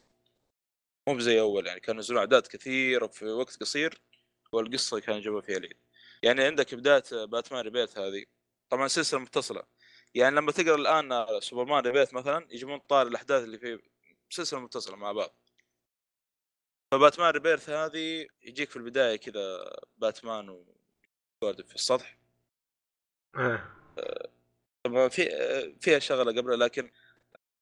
[1.09, 4.03] مو زي أول يعني كانوا ينزلون أعداد كثيره في وقت قصير
[4.53, 5.77] والقصة كانوا جابوا فيها العيد
[6.23, 8.25] يعني عندك بداية باتمان Rebirth هذه.
[8.71, 9.63] طبعا سلسلة متصلة.
[10.15, 13.79] يعني لما تقرأ الآن سوبرمان Rebirth مثلا يجيبون طار الأحداث اللي في
[14.31, 15.37] سلسلة متصلة مع بعض.
[16.93, 22.19] فباتمان Rebirth هذه يجيك في البداية كذا باتمان وجوردن في السطح.
[23.37, 23.71] آه.
[24.85, 25.29] طبعا في
[25.81, 26.91] فيها شغلة قبل لكن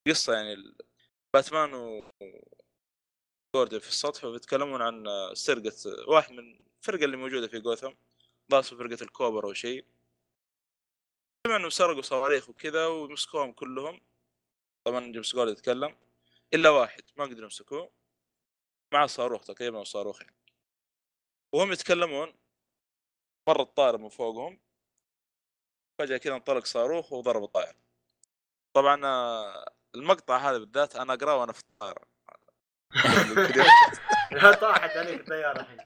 [0.07, 0.75] قصة يعني
[1.33, 2.03] باتمان و
[3.55, 5.73] جوردن في السطح وبيتكلمون عن سرقة
[6.07, 7.91] واحد من الفرقة اللي موجودة في جوثم
[8.51, 9.85] ضاس فرقة الكوبر أو شيء
[11.47, 14.01] سمع انهم سرقوا صواريخ وكذا ومسكوهم كلهم.
[14.83, 15.97] طبعا جيمس جوردن يتكلم.
[16.53, 17.91] إلا واحد ما قدروا يمسكوه.
[18.93, 20.31] مع صاروخ تقريبا أو صاروخين
[21.53, 22.33] وهم يتكلمون.
[23.47, 24.59] مر الطائره من فوقهم.
[25.99, 27.77] فجأة كذا انطلق صاروخ وضرب الطائره
[28.73, 29.01] طبعا
[29.95, 32.01] المقطع هذا بالذات أنا أقرأه وأنا في الطائرة.
[34.31, 35.77] لا طاحت عليك الطيارة الحين.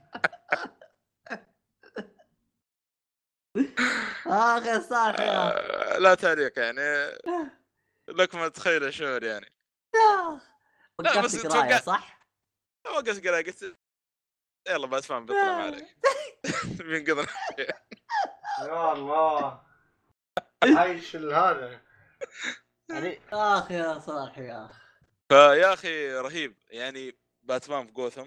[4.26, 6.80] اخ يا صالح يا آه، لا تعليق يعني.
[8.08, 9.52] لكم ان تتخيلوا شعور يعني.
[10.98, 12.20] وقفت بس قراية توقعت- صح؟
[12.86, 13.76] ما قلت قراءة قلت
[14.68, 15.96] يلا باتمان بيطلع ما عليك.
[16.82, 17.26] بينقذنا
[18.60, 19.62] يا الله.
[20.62, 21.80] عايش هذا.
[22.90, 24.78] يعني آخ يا صالح يا آخ.
[25.28, 26.54] فيا أخي رهيب.
[26.70, 28.26] يعني باتمان في جوثم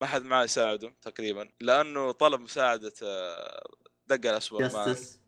[0.00, 3.64] ما حد معاه يساعده تقريبا لأنه طلب مساعدة آه،
[4.06, 4.92] دق على سوبرمان.
[4.92, 5.20] Justice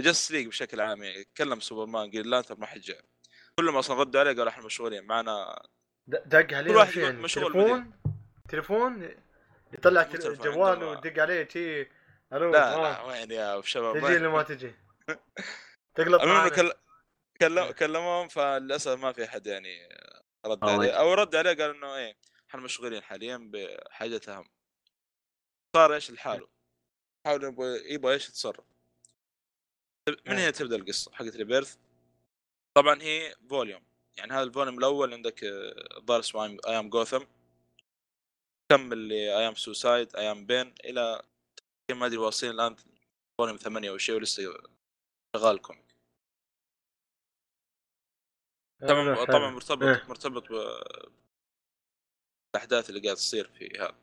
[0.00, 3.00] Just League بشكل عام يعني كلم سوبرمان قال Lantern ما حد جاء
[3.58, 5.62] كلهم أصلا ردوا عليه قالوا إحنا مشغولين معنا
[6.06, 7.92] د- دق كل عليه واحد شو يقول يعني مشغول تليفون؟
[8.48, 9.08] تليفون؟
[9.72, 11.88] يطلع مو تل- تليفون، جوال عنده- ودق عليه تي
[12.32, 12.82] ألو لا آه.
[12.82, 14.74] لا وين يا شباب؟ تجي؟ ولا ما تجي.
[15.94, 16.48] تقلب المهم.
[16.48, 16.72] كل...
[17.42, 17.70] كلم...
[17.70, 19.88] كلموهم فللأسف ما في احد يعني
[20.46, 20.64] رد.
[20.64, 22.16] عليه أو رد عليه قال إنه إيه
[22.48, 24.48] إحنا مشغولين حاليا بحاجه اهم
[25.76, 26.48] صار إيش لحاله؟
[27.26, 28.64] حاول يبغى يبغى إيش يتصرف.
[30.08, 31.76] من هنا تبدأ القصة حقت ريبيرث؟
[32.76, 33.82] طبعا هي فوليوم
[34.16, 37.24] يعني هذا ال volume الأول عندك آه، الظاهر اسمه I Am Gotham
[38.72, 41.22] كمل ل I Am Suicide I Am Bane إلى
[41.90, 42.76] ما أدري واصلين الآن
[43.38, 44.42] volume ثمانية أو شيء ولسه
[45.36, 45.87] شغال ال comic
[48.80, 49.50] طبعا حلو، طبعا.
[49.50, 50.04] مرتبط إيه.
[50.08, 50.44] مرتبط
[52.54, 53.94] بالأحداث اللي قاعد تصير في هذا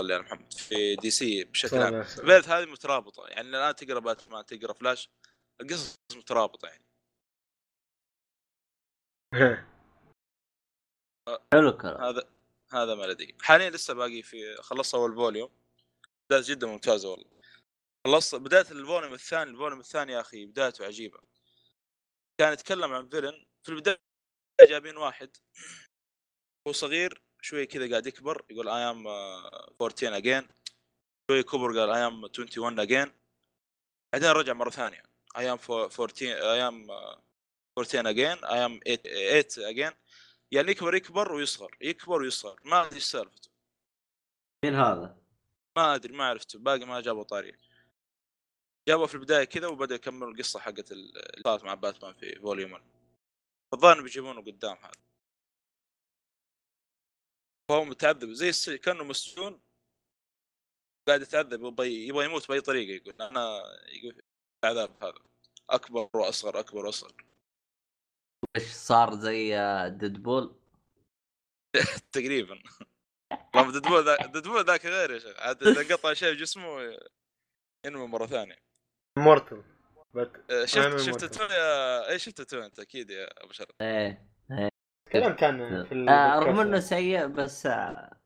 [0.00, 0.52] صلي على محمد.
[0.52, 1.92] في DC بشكل عام.
[2.26, 5.08] Rebirth هذه مترابطه يعني الان تقرأ باتمان تقرأ فلاش.
[5.60, 6.84] القصص مترابطه يعني.
[9.34, 9.68] إيه.
[11.52, 12.00] حلو الكلام.
[12.00, 12.28] هذا
[12.72, 13.36] هذا ما لدي.
[13.42, 15.50] حاليا لسه باقي في خلصت أول volume.
[16.30, 17.26] بداية جدا ممتازة والله.
[18.06, 21.20] خلصت بداية ال volume الثاني ال volume الثاني يا أخي بدايته عجيبة.
[22.38, 24.00] كان يتكلم عن villain في البداية
[24.60, 25.36] جايبين واحد
[26.68, 30.48] هو صغير شوي كذا قاعد يكبر يقول I am 14 again
[31.30, 33.12] شوي كبر قال I am 21 again
[34.12, 35.02] بعدين رجع مرة ثانية.
[35.38, 36.90] I am 14 I am
[37.78, 39.92] 14 again I am 8 again
[40.50, 42.60] يعني يكبر يكبر ويصغر يكبر ويصغر.
[42.64, 43.50] ما أدري إيش سالفته.
[44.64, 45.18] مين هذا؟
[45.76, 46.58] ما أدري ما عرفته.
[46.58, 47.58] باقي ما جابوا طارية.
[48.88, 52.72] جابوا في البداية كذا وبدا يكملوا القصة حقت ال- اللي صارت مع باتمان في volume
[52.72, 52.84] 1
[53.74, 54.92] الظاهر بيجيبونه قدام هذا.
[57.68, 58.70] فهو متعذب زي الس...
[58.70, 59.60] كأنه مسجون.
[61.08, 63.22] قاعد يتعذب يبغى يبغى يموت بأي طريقة يقول.
[63.22, 64.22] أنا يقول
[64.64, 65.18] العذاب هذا.
[65.70, 67.24] أكبر وأصغر أكبر وأصغر.
[68.56, 69.54] إيش صار زي
[69.98, 70.60] Deadpool؟
[72.12, 72.62] تقريبا.
[73.54, 75.36] والله Deadpool ذاك Deadpool ذاك غير يا شيخ.
[75.40, 76.98] عاد إذا قطع شيء بجسمه
[77.86, 78.71] ينمو مرة ثانية.
[79.18, 79.62] immortal
[80.50, 81.30] أنا شفت شفت مرتب.
[81.30, 83.68] تو يا اي شفت تو أنت أكيد يا أبو شرف.
[83.80, 84.28] إيه
[85.06, 86.60] تكلمت عنه في آه رغم.
[86.60, 88.20] إنه سيء بس آه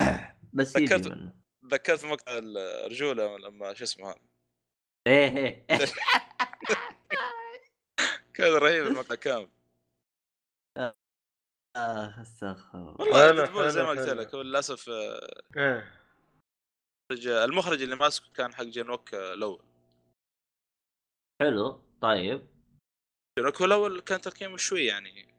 [0.54, 1.32] بس ذكرت- منه.
[1.70, 4.18] تذكرت مقطع الرجولة لما شو اسمه هذا؟
[5.06, 5.66] إيه إيه.
[8.34, 9.48] كان رهيب المقطع كامل
[11.76, 14.08] آه أستغفر والله زي ما قلت.
[14.08, 16.00] لك هو للأسف آه، إيه.
[17.44, 19.69] المخرج اللي ماسكه كان حق جنوك آه، الأول.
[21.40, 22.46] حلو طيب
[23.38, 25.34] جنوك الأول كان تقييمه شوي يعني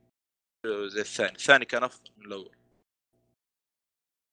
[0.88, 2.55] زي الثاني الثاني كان أفضل من الأول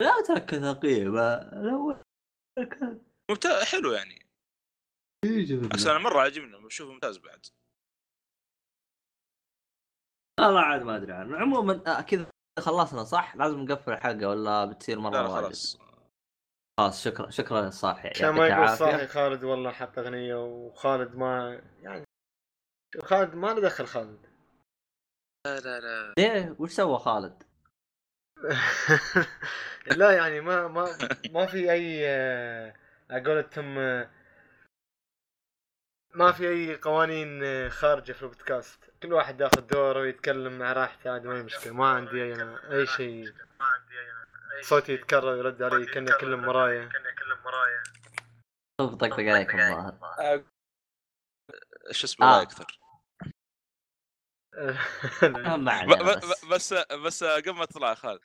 [0.02, 2.02] لا ترك تقييم الأول
[2.56, 4.28] كان ممتاز حلو يعني
[5.74, 5.86] بس.
[5.86, 7.47] أنا مرة عجبني بشوفه ممتاز بعد
[10.40, 14.98] والله عاد ما أدري عنه عموما آه كذا خلصنا صح؟ لازم نقفل الحلقة ولا بتصير
[14.98, 15.88] مرة لا؟ خلاص
[16.78, 22.05] خلاص شكرا شكرا صالح عشان ما يقول صاحي خالد والله حط أغنية وخالد ما يعني
[23.02, 24.26] خالد ما له دخل خالد.
[25.47, 26.15] لا لا لا.
[26.18, 27.42] ليه؟ وش سوى خالد؟
[29.97, 30.98] لا يعني ما ما
[31.31, 32.74] ما في أي آه،
[33.10, 34.10] على قولتهم آه،
[36.15, 38.90] ما في أي قوانين آه، خارجة في البودكاست.
[39.02, 42.86] كل واحد ياخذ دوره ويتكلم مع راحته عادي ما هي مشكلة ما عندي اي أي
[42.86, 43.47] شيء.
[44.62, 46.88] صوتي يتكرر ويرد علي كاني اكلم مرايا
[48.80, 50.44] طب طقطق عليك الظاهر
[51.88, 52.42] إيش اسمه آه.
[52.42, 52.78] أكثر
[56.52, 58.20] بس بس قبل ما تطلع خالد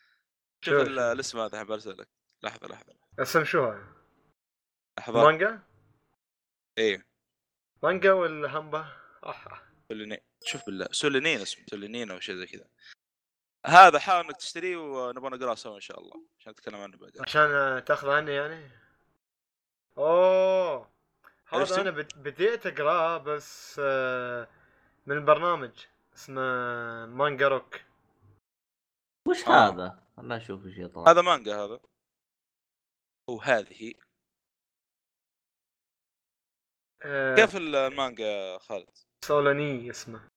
[0.65, 0.87] شوف شوف.
[0.87, 2.07] ال- الاسم هذا حاب ارسلك
[2.43, 3.93] لحظة لحظة اسم شو هذا؟
[4.99, 5.59] لحظة مانجا؟
[6.77, 7.05] إيه
[7.83, 8.85] مانجا ولا همبا؟
[9.25, 9.63] أح.
[9.89, 12.69] سولينين شوف بالله سولينين اسمه سولينين أو شيء زي كذا
[13.66, 17.83] هذا حاول إنك تشتريه ونبغى نقرأه سوا إن شاء الله عشان نتكلم عنه بعدين عشان
[17.85, 18.69] تأخذ عني يعني؟
[19.98, 20.90] أوه؟
[21.48, 24.48] هذا أنا بد- بديت أقرأه بس آه،
[25.06, 25.72] من البرنامج
[26.16, 26.42] اسمه
[27.06, 27.82] مانجا روك
[29.27, 29.69] وش آه.
[29.69, 31.80] هذا؟ خلنا نشوف وش يطلع هذا مانجا هذا
[33.30, 33.93] وهذه
[37.06, 38.90] آه، كيف المانجا خالد؟
[39.25, 40.27] سولاني اسمه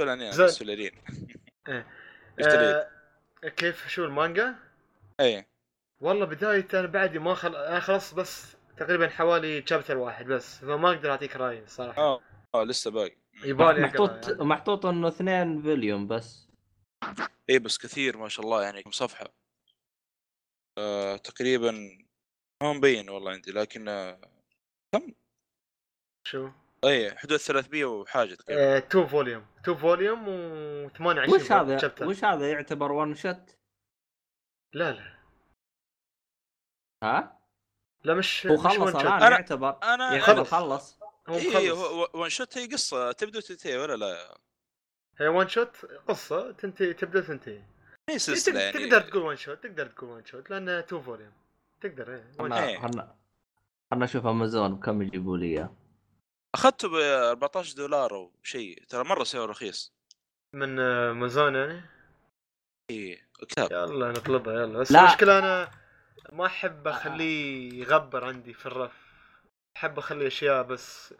[0.00, 0.92] سولينين زين.
[2.38, 2.76] اشتريت
[3.44, 4.54] آه، كيف شو المانجا؟
[5.20, 5.46] إي.
[6.00, 7.56] والله بداية أنا بعدي ما خل...
[7.56, 12.20] أنا خلصت بس تقريبا حوالي chapter واحد بس فما أقدر أعطيك راي الصراحة آه
[12.54, 13.16] آه لسه باقي.
[13.44, 14.44] يبالي محطوط يعني.
[14.44, 16.48] محطوط إنه اثنين volume بس.
[17.50, 19.26] إي بس كثير ما شاء الله يعني كم صفحه
[20.78, 21.70] آه تقريبا
[22.62, 24.20] ما مبين والله عندي لكن آه
[26.26, 26.50] شو؟
[26.88, 32.06] اي حدود 300 وحاجة تقريبا آه، two volume two volume و 28 وش هذا chapter
[32.08, 33.56] وش هذا يعتبر one shot؟
[34.72, 35.14] لا لا
[37.02, 37.40] ها؟
[38.04, 39.00] لا مش هو مش خلص one shot.
[39.00, 40.50] الآن أنا- يعتبر أنا يعتبر خلص.
[40.50, 40.98] خلص
[41.28, 44.38] هو اي مخلص one shot هي قصة تبدا وتنتهي ولا لا؟
[45.18, 45.76] هي one shot
[46.08, 47.62] قصة تنتهي تبدأ تنتهي
[48.10, 51.32] هي سلسلة تق- يعني تقدر تقول one shot تقدر تقول one shot لانها two volume
[51.80, 52.38] تقدر إيه one shot.
[52.40, 52.78] خلنا إيه.
[52.80, 53.14] خلنا
[53.90, 55.74] خلنا نشوف امازون كم يجيبوا لي إياه
[56.54, 59.92] أخذته ب 14 دولار أو شيء ترى مرة سعره رخيص.
[60.54, 61.82] من آه، امازون يعني؟
[62.90, 63.72] إي كتاب.
[63.72, 64.78] يلا نطلبها يلا.
[64.78, 65.00] بس لا.
[65.00, 65.70] المشكلة أنا
[66.32, 69.04] ما أحب أخليه يغبر عندي في الرف.
[69.76, 71.14] أحب أخلي أشياء بس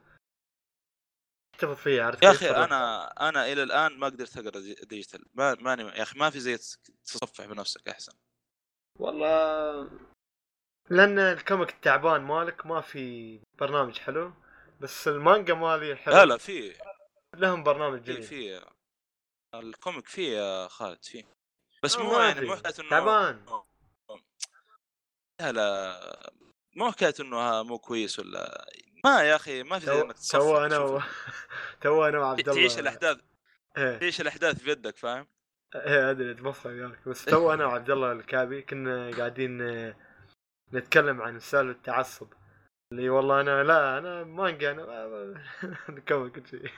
[1.55, 2.51] أحتفظ فيها عرفت يا؟ أخي.
[2.51, 5.25] أنا أنا إلى الآن ما قدرت أقرأ دي- digital.
[5.35, 6.57] ما ماني يا أخي ما في زي
[7.05, 8.13] تصفح بنفسك أحسن.
[8.99, 9.91] والله
[10.91, 14.33] لأن ال comic التعبان مالك ما في برنامج حلو.
[14.81, 16.15] بس المانجا مالي حلو.
[16.15, 16.75] لا لا في
[17.35, 18.23] لهم برنامج في جميل.
[18.23, 18.61] في
[19.55, 21.25] ال comic فيه يا خالد فيه
[21.83, 22.47] بس آه، مو يعني في.
[22.47, 23.45] مو حكاية إنه تعبان.
[25.41, 26.33] لا لا
[26.77, 28.69] مو حكاية إنه مو كويس ولا
[29.05, 31.01] ما يا أخي ما في زي إنك تو أنا و...
[31.83, 33.19] تو أنا وعبد الله تعيش الأحداث
[33.79, 33.99] إيه.
[33.99, 35.27] تعيش الأحداث بيدك فاهم؟
[35.75, 37.09] إيه أدري اتبصر وياك.
[37.09, 39.97] بس تو أنا وعبد الله الكعبي كنا قاعدين آه،
[40.73, 42.33] نتكلم عن سالفة التعصب.
[42.95, 45.45] اللي والله أنا لا أنا مانجا أنا
[46.09, 46.71] comic كل شيء.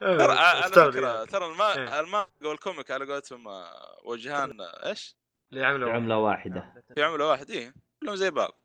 [0.00, 1.30] ترى على أستغرب فكرة وياك.
[1.30, 1.74] ترى الما...
[1.74, 2.00] إيه.
[2.00, 5.16] المانجا وال comic على قولتهم آه، وجهان آه، إيش؟
[5.52, 6.82] اللي عملوا عملة واحدة.
[6.94, 7.74] في عملة واحد إيه.
[8.00, 8.60] كلهم زي بعض.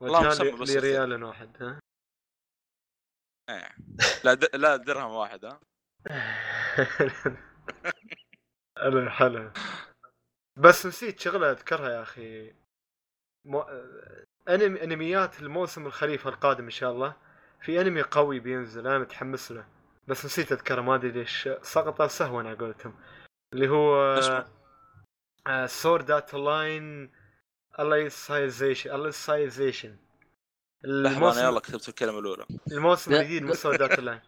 [0.00, 1.80] وجهان ريال واحد ها.
[3.50, 3.76] إيه.
[4.24, 4.56] لا د...
[4.56, 5.60] لا درهم واحد ها.
[8.78, 9.52] حلو حلو
[10.56, 12.54] بس نسيت شغلة أذكرها يا أخي.
[13.44, 13.64] مو...
[14.48, 17.16] انمي أنميات الموسم الخريف القادم إن شاء الله
[17.60, 19.66] في أنمي قوي بينزل أنا متحمس له
[20.08, 22.94] بس نسيت أذكره ما أدري ليش سقط سهوا على قولتهم
[23.52, 24.20] اللي هو؟
[25.66, 27.10] Sword Art Online
[27.80, 29.96] Alicization
[30.84, 33.54] لحظة أنا يلا كتبت الكلمة الأولى الموسم الجديد من.
[33.54, 34.20] Sword Art Online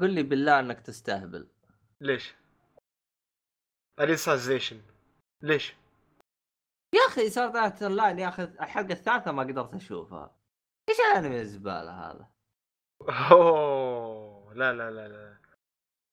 [0.00, 1.46] قل لي بالله إنك تستهبل
[2.00, 2.34] ليش؟
[4.00, 4.80] Alicization
[5.42, 5.74] ليش؟
[7.10, 10.34] أخي Sword Art Online يا أخي الحلقة الثالثة ما قدرت أشوفها.
[10.88, 12.26] إيش الانمي الزباله هذا؟
[13.32, 15.36] أوه لا لا لا لا.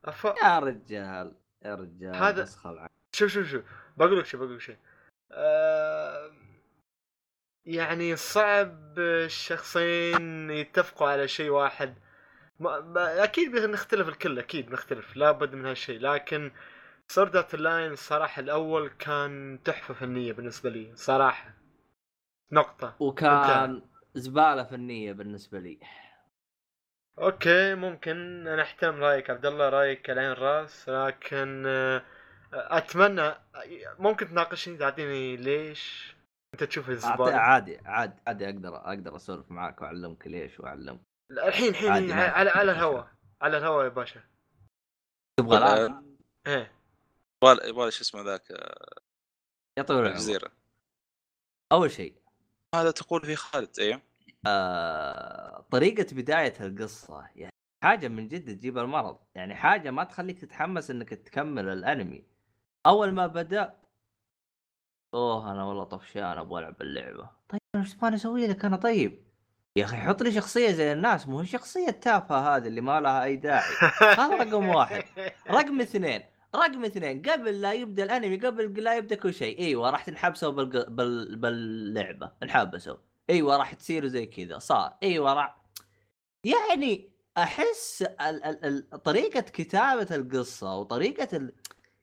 [0.06, 0.26] أف...
[0.43, 1.35] يا رجال
[1.66, 2.45] يا رجال هذا-
[3.11, 3.64] شوف شوف شوف.
[3.98, 4.77] بقول لك شيء بقول لك شيء.
[5.32, 6.32] آه...
[7.66, 11.95] يعني صعب الشخصين يتفقوا على شيء واحد.
[12.59, 12.80] ما...
[12.80, 13.24] ما...
[13.24, 15.16] أكيد بنختلف الكل أكيد بنختلف.
[15.17, 16.00] لابد من هالشيء.
[16.00, 16.51] لكن
[17.11, 21.53] Sword Art Online الصراحه الأول كان تحفة فنية بالنسبة لي صراحة.
[22.52, 22.95] نقطة.
[23.00, 23.82] وكان
[24.14, 25.80] زبالة فنية بالنسبة لي.
[27.19, 32.03] أوكي ممكن أنا احترم رأيك عبد الله رأيك العين راس لكن آه،
[32.53, 33.34] أتمنى
[34.00, 36.16] ممكن تناقشني تعطيني ليش
[36.53, 41.00] أنت تشوف الزبالة؟ عادي عادي عادي أقدر أقدر أسولف معاك وأعلمك ليش وأعلمك.
[41.32, 43.08] الحين الحين على, على, الهواء.
[43.42, 44.22] على الهواء يا باشا.
[45.40, 46.77] تبغى الآن؟ إيه.
[47.43, 48.49] يبغى يبغى شو اسمه ذاك
[49.77, 50.16] يا طويل العمر.
[50.16, 50.51] الجزيره
[51.72, 52.16] أول شيء.
[52.75, 54.01] هذا تقول فيه خالد أيوه
[54.48, 59.19] آه، طريقة بداية القصة يعني حاجة من جد تجيب المرض.
[59.35, 62.25] يعني حاجة ما تخليك تتحمس إنك تكمل الأنمي.
[62.85, 63.80] أول ما بدأ
[65.14, 67.30] أوه أنا والله طفشان أبغى ألعب اللعبة.
[67.49, 69.27] طيب أنا إيش أسوي لك أنا طيب؟
[69.75, 71.27] يا أخي حط لي شخصية زي الناس.
[71.27, 73.75] مو الشخصية التافهة هذه اللي ما لها أي داعي.
[74.19, 75.03] هذا رقم واحد.
[75.49, 76.24] رقم اثنين
[76.56, 80.90] رقم اثنين قبل لا يبدأ الأنمي قبل لا يبدأ كل شيء إيوه راح تنحبسوا بالق...
[80.90, 81.35] بال...
[81.35, 82.98] باللعبة انحبسوا.
[83.30, 84.98] إيوه راح تصير زي كذا صار.
[85.03, 85.61] إيوه راح.
[86.43, 88.43] يعني أحس ال...
[88.43, 88.66] ال...
[88.66, 89.03] ال...
[89.03, 91.53] طريقة كتابة القصة وطريقة ال...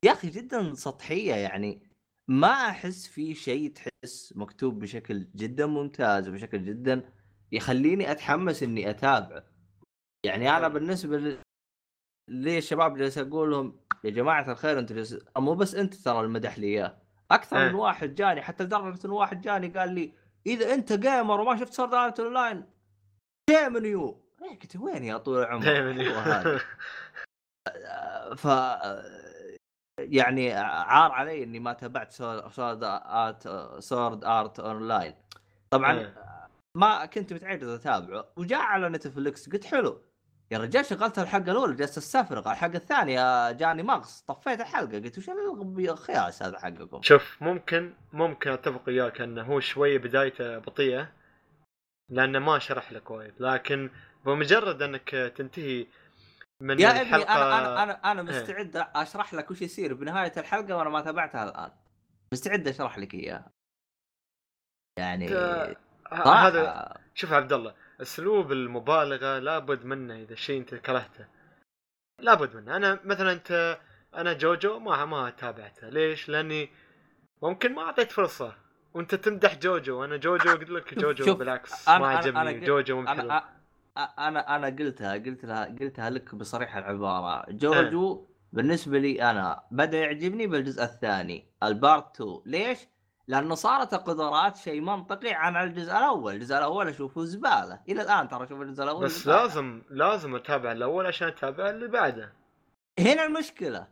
[0.05, 1.83] يا أخي جدا سطحية يعني.
[2.29, 7.13] ما أحس في شيء تحس مكتوب بشكل جدا ممتاز وبشكل جدا
[7.53, 9.45] يخليني أتحمس إني أتابعه.
[10.27, 11.39] يعني أنا بالنسبة ل...
[12.29, 16.59] ليه الشباب جالس أقول لهم يا جماعة الخير أنتم جالس مو بس أنت ترى المدح
[16.59, 16.97] لي إياه.
[17.31, 17.69] أكثر إيه.
[17.69, 20.13] من واحد جاني حتى لدرجة إن واحد جاني قال لي
[20.47, 22.65] إذا أنت gamer وما شفت Sword Art Online
[23.51, 24.25] shame you.
[24.43, 26.59] إيه، قلت وين يا طول العمر.
[28.37, 28.45] ف
[29.99, 35.15] يعني عار علي إني ما تابعت Sword Art Sword Art Online
[35.71, 36.15] طبعا إيه.
[36.77, 38.29] ما كنت متعود أتابعه.
[38.37, 40.01] وجاء على Netflix قلت حلو.
[40.51, 45.29] يا رجال شغلت الحلقة الأولى جلست أستفرغ الحلقة الثانية جاني مغص طفيت الحلقة قلت وش
[45.91, 51.13] الخياس هذا حقكم؟ شوف ممكن ممكن أتفق وياك أنه هو شوية بدايته بطيئة
[52.11, 53.91] لأنه ما شرح لك وايد لكن
[54.27, 55.87] بمجرد أنك تنتهي
[56.61, 58.41] من يا ابني الحلقة أنا أنا أنا أنا إيه.
[58.41, 61.71] مستعد أشرح لك وش يصير بنهاية الحلقة وأنا ما تابعتها الآن.
[62.33, 63.51] مستعد أشرح لك اياها
[64.99, 65.29] يعني
[66.13, 71.27] هذا شوف عبد الله اسلوب المبالغة لابد منه إذا شيء أنت كرهته.
[72.19, 72.77] لابد منه.
[72.77, 73.79] أنا مثلا أنت
[74.15, 75.89] أنا جوجو ما ما تابعته.
[75.89, 76.71] ليش؟ لأني
[77.43, 78.55] ممكن ما أعطيت فرصة.
[78.95, 80.01] وأنت تمدح جوجو.
[80.01, 82.41] وأنا جوجو قلت لك جوجو بالعكس ما عجبني.
[82.41, 87.47] أنا جوجو مو أنا أنا قلتها قلت لها قلتها لك بصريح العبارة.
[87.51, 88.35] جوجو أه.
[88.53, 92.79] بالنسبة لي أنا بدأ يعجبني بالجزء الثاني ال part 2 ليش؟
[93.29, 98.45] لأنه صارت القدرات شيء منطقي عن الجزء الأول، الجزء الأول أشوفه زبالة، إلى الآن ترى
[98.45, 99.43] أشوف الجزء الأول بس زبالة.
[99.43, 102.33] لازم لازم أتابع الأول عشان أتابع اللي بعده.
[102.99, 103.89] هنا المشكلة.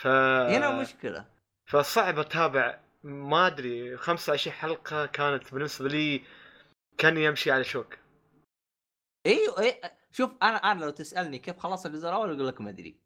[0.00, 1.26] ف هنا المشكلة.
[1.66, 2.80] فصعب أتابع.
[3.02, 6.24] ما أدري 25 حلقة كانت بالنسبة لي
[6.98, 7.98] كان يمشي على شوك.
[9.26, 9.80] إيوه إيه
[10.12, 13.00] شوف أنا أنا لو تسألني كيف خلصت الجزء الأول أقول لك ما أدري.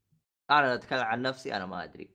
[0.50, 2.10] أنا أتكلم عن نفسي أنا ما أدري.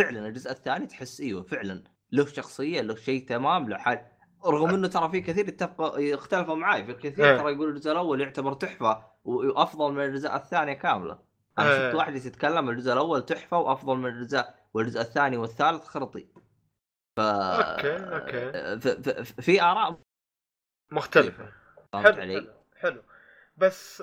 [0.00, 1.84] فعلا الجزء الثاني تحس إيوه فعلا.
[2.12, 4.06] له شخصية له شيء تمام له حال
[4.46, 7.38] رغم إنه ترى في كثير يتفقوا يختلفوا معي في الكثير إيه.
[7.38, 11.18] ترى يقول الجزء الأول يعتبر تحفة وأفضل من الجزء الثانية كاملة
[11.58, 11.88] أنا إيه.
[11.88, 16.28] شفت واحد يتكلم الجزء الأول تحفة وأفضل من الجزء والجزء الثاني والثالث خرطي
[17.16, 18.88] ف أوكي أوكي ف...
[18.88, 19.40] ف...
[19.40, 20.00] في آراء
[20.92, 21.52] مختلفة
[21.92, 23.02] فهمت حلو علي؟ حلو.
[23.56, 24.02] بس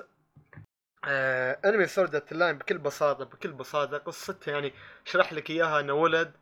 [1.04, 4.72] آه انمي Sword Art Online بكل بساطة بكل بساطة قصته يعني
[5.04, 6.32] شرح لك إياها انه ولد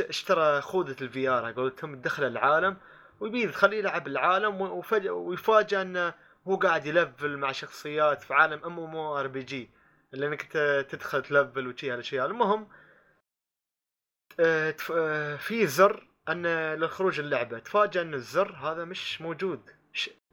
[0.00, 2.76] اشترى خوذة ال VR قولتهم دخل العالم
[3.20, 6.14] ويبي تخليه يلعب العالم وفجأة ويفاجئ إنه
[6.48, 9.70] هو قاعد ي level مع شخصيات في عالم ام ام ار بي جي
[10.14, 10.42] اللي إنك
[10.90, 12.26] تدخل ت level وشي هالأشياء.
[12.26, 12.68] المهم
[14.40, 17.58] آه، آه، في زر للخروج اللعبة.
[17.58, 19.70] تفاجأ إن الزر هذا مش موجود.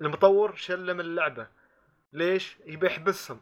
[0.01, 1.47] المطور شله من اللعبة.
[2.13, 3.41] ليش؟ يبي يحبسهم.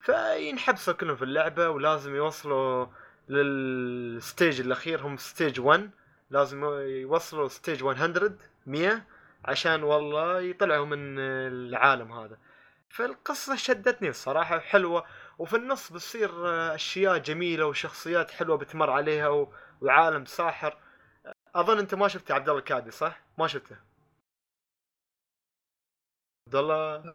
[0.00, 2.86] فينحبسوا كلهم في اللعبة ولازم يوصلوا
[3.30, 5.90] لل stage الأخير هم stage 1
[6.30, 8.36] لازم يوصلوا stage 100
[8.66, 9.04] 100
[9.44, 12.38] عشان والله يطلعوا من العالم هذا
[12.88, 15.06] فالقصة شدتني الصراحة حلوة
[15.38, 16.30] وفي النص بتصير
[16.74, 19.48] أشياء جميلة وشخصيات حلوة بتمر عليها.
[19.82, 20.78] وعالم ساحر
[21.54, 23.76] أظن أنت ما شفت عبد الله الكادي صح؟ ما شفته
[26.46, 27.14] عبد الله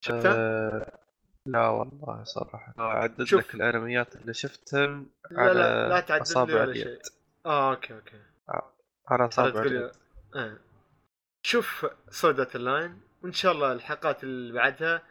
[0.00, 1.01] شفته؟ آه،
[1.46, 2.74] لا والله صراحة.
[2.78, 3.40] أعدد شوف.
[3.48, 6.84] لك الأنميات اللي شفتهم لا لا لا على تعدد أصابع لي ولا اليد.
[6.84, 6.98] شيء.
[7.46, 8.22] آه أوكي أوكي.
[9.08, 9.90] على ترى أصابع تقول اليد.
[10.36, 10.56] آه.
[11.46, 15.02] شوف سودة اللاين وإن شاء الله الحلقات اللي بعدها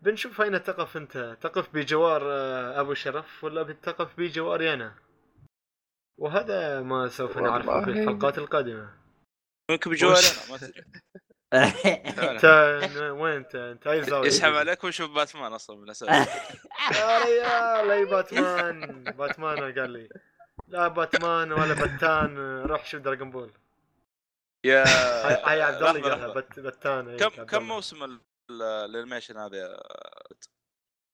[0.00, 1.36] بنشوف أين تقف أنت.
[1.40, 4.94] تقف بجوار آه، أبو شرف ولا بتقف بجواري أنا
[6.18, 7.90] وهذا ما سوف نعرفه في.
[7.90, 8.90] الحلقات القادمة.
[9.70, 10.84] يمكن بجواري أنا ما تدري
[11.54, 12.44] انت
[13.20, 16.08] وين انت؟ انت اي زاويه يسحب عليك ويشوف باتمان أصلا من الأساس.
[16.98, 20.08] يا ريال أي باتمان؟ باتمان قال لي؟
[20.68, 22.38] لا باتمان ولا بتان.
[22.62, 23.52] روح شوف Dragon Ball.
[24.64, 24.84] يا
[25.48, 27.62] هاي عبد الله قالها بتان كم كم.
[27.62, 29.82] موسم ال- ال- ال animation هذا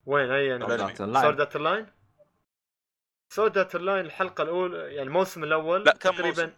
[0.07, 0.59] وين اي.
[1.23, 1.87] سورد ارت اللاين
[3.33, 6.53] سورد ارت اللاين الحلقة الاولى يعني الموسم الأول لا كم تقريبا موسم؟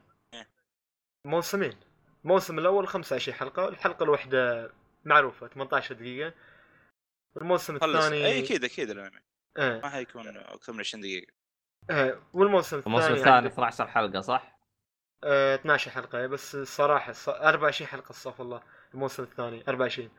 [1.24, 1.76] موسمين.
[2.24, 4.70] الموسم الأول 25 حلقة الحلقة الواحدة
[5.04, 6.34] معروفة 18 دقيقة
[7.34, 9.20] والموسم خلص الثاني اي أكيد أكيد الأنمي
[9.56, 9.80] آه.
[9.80, 11.32] ما حيكون أكثر من 20 دقيقة
[11.90, 12.22] آه.
[12.32, 14.58] والموسم الثاني الموسم الثاني عندك- 12 حلقة صح؟
[15.24, 18.62] آه 12 حلقة بس الصراحه الص- 24 حلقة استغفر الله
[18.94, 20.10] الموسم الثاني 24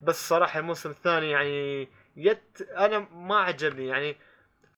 [0.00, 4.16] بس صراحة الموسم الثاني يعني يت أنا ما عجبني يعني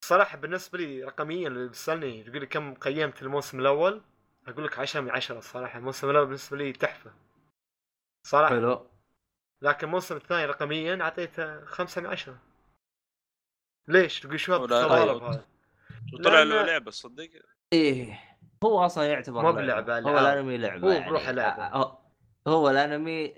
[0.01, 4.03] صراحة بالنسبة لي رقميا اللي بتسالني تقول لي كم قيمت الموسم الأول
[4.47, 7.13] أقول لك 10 من 10 الصراحة الموسم الأول بالنسبة لي تحفة
[8.27, 8.87] صراحة حلو
[9.63, 12.39] لكن الموسم الثاني رقميا أعطيته 5 من 10
[13.89, 14.73] ليش تقول شو طيب.
[14.73, 15.13] هذا
[16.15, 17.29] وطلع له لعبة صدق
[17.73, 18.21] إيه
[18.65, 19.81] هو أصلا يعتبر مو لعبة.
[19.81, 20.19] بلعبة، هو.
[20.19, 21.11] الأنمي لعبة هو يعني.
[21.11, 21.67] بروحه لعبة.
[21.69, 21.99] هو-
[22.49, 23.35] هو الأنمي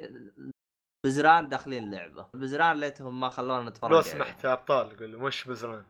[1.07, 4.01] بزران داخلين لعبة بزران ليتهم ما خلونا نتفرج لو.
[4.02, 5.85] سمحت أبطال قول مش بزران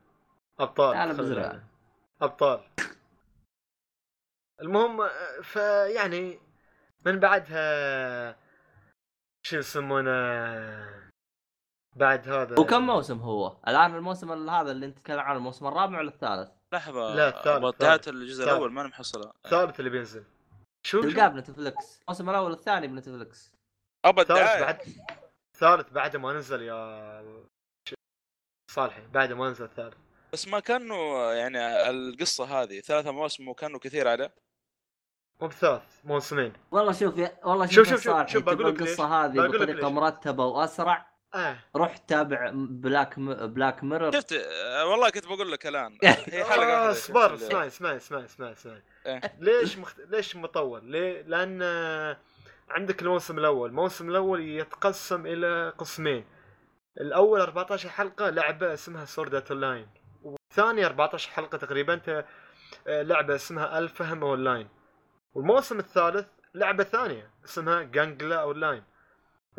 [0.61, 1.62] أبطال خلي بزران.
[2.23, 2.61] أبطال
[4.60, 5.09] المهم
[5.43, 6.41] فيعني
[7.07, 8.36] من بعدها
[9.47, 10.10] شو يسمونه
[11.97, 12.60] بعد هذا.
[12.60, 16.51] وكم موسم هو؟ الآن الموسم ال- هذا اللي أنت تتكلم عنه الموسم الرابع ولا الثالث؟
[16.75, 18.09] لحظة لا، الثالث، انتهت.
[18.09, 18.49] الجزء الثالث.
[18.49, 20.25] الأول ماني محصلها الثالث اللي بينزل.
[20.86, 23.52] شو تلقاه بنتفلكس الموسم الأول والثاني بنتفلكس
[24.05, 24.81] ابى الثالث بعد
[25.55, 27.47] الثالث بعد ما نزل يا
[28.70, 29.97] صالحي بعد ما نزل الثالث.
[30.33, 34.31] بس ما كانوا يعني القصة هذه ثلاثة مواسم وكانوا كثير على
[35.41, 38.81] مو بثلاث موسمين والله شوف يا والله شوف- شوف شوف- شوف- بقول لك.
[38.83, 39.89] القصة هذه بطريقة.
[39.91, 43.47] مرتبة وأسرع آه روح تابع بلاك م...
[43.47, 47.97] بلاك ميرور شفت آه، والله كنت بقول لك الآن هي حلقة آه اصبر اسمعي اسمعي
[47.97, 49.21] اسمعي اسمعي اسمعي إيه.
[49.41, 50.01] ليش مخت...
[50.09, 52.17] ليش مطول؟ ليه؟ لأن آه،
[52.71, 56.25] عندك الموسم الأول، الموسم الأول يتقسم إلى قسمين.
[57.01, 59.86] الأول 14 حلقة لعبة اسمها Sword Art Online
[60.23, 62.25] والثاني 14 حلقة تقريبا ت-
[62.87, 64.69] آه، لعبة اسمها ALfheim Online.
[65.37, 68.83] والموسم الثالث لعبة ثانية اسمها Gun Gale Online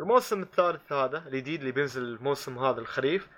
[0.00, 3.28] الموسم الثالث هذا الجديد اللي بينزل الموسم هذا الخريف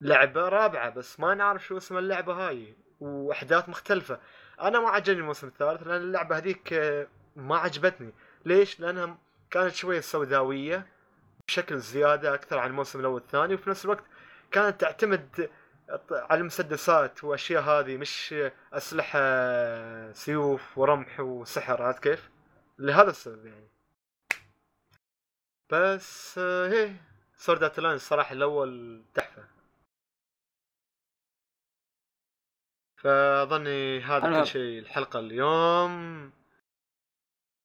[0.00, 4.20] لعبة رابعة بس ما نعرف شو اسم اللعبة هاي وأحداث مختلفة.
[4.60, 7.06] أنا ما عجبني الموسم الثالث لأن اللعبة هذيك آه،
[7.36, 8.12] ما عجبتني.
[8.44, 9.18] ليش؟ لأنها
[9.50, 10.86] كانت شوية سوداوية
[11.48, 14.04] بشكل زيادة أكثر عن الموسم الأول والثاني وفي نفس الوقت
[14.50, 15.50] كانت تعتمد
[16.10, 18.34] على المسدسات واشياء هذه مش
[18.72, 19.18] أسلحة
[20.12, 22.30] سيوف ورمح وسحر عرفت كيف؟
[22.78, 23.68] لهذا السبب يعني.
[25.70, 26.94] بس آه، هي
[27.36, 29.48] Sword Art Online الصراحه الأول تحفة.
[32.96, 36.32] فأظني هذا كل شيء الحلقة اليوم.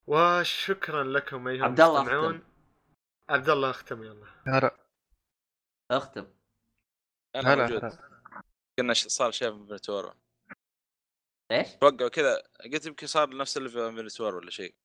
[0.07, 2.35] وشكرا لكم أيها عبد الله المستمعون.
[2.35, 2.47] أختم.
[3.29, 4.27] عبد الله أختم يلا.
[4.47, 4.75] هلا.
[5.91, 6.27] أختم.
[7.35, 7.63] أنا هلا.
[7.63, 7.85] موجود.
[7.85, 8.14] هلا.
[8.79, 10.15] كنا ش- صار شيء في انفنتورا
[11.51, 14.75] إيش؟ توقعوا كذا قلت يمكن صار نفس اللي في انفنتورا ولا شيء.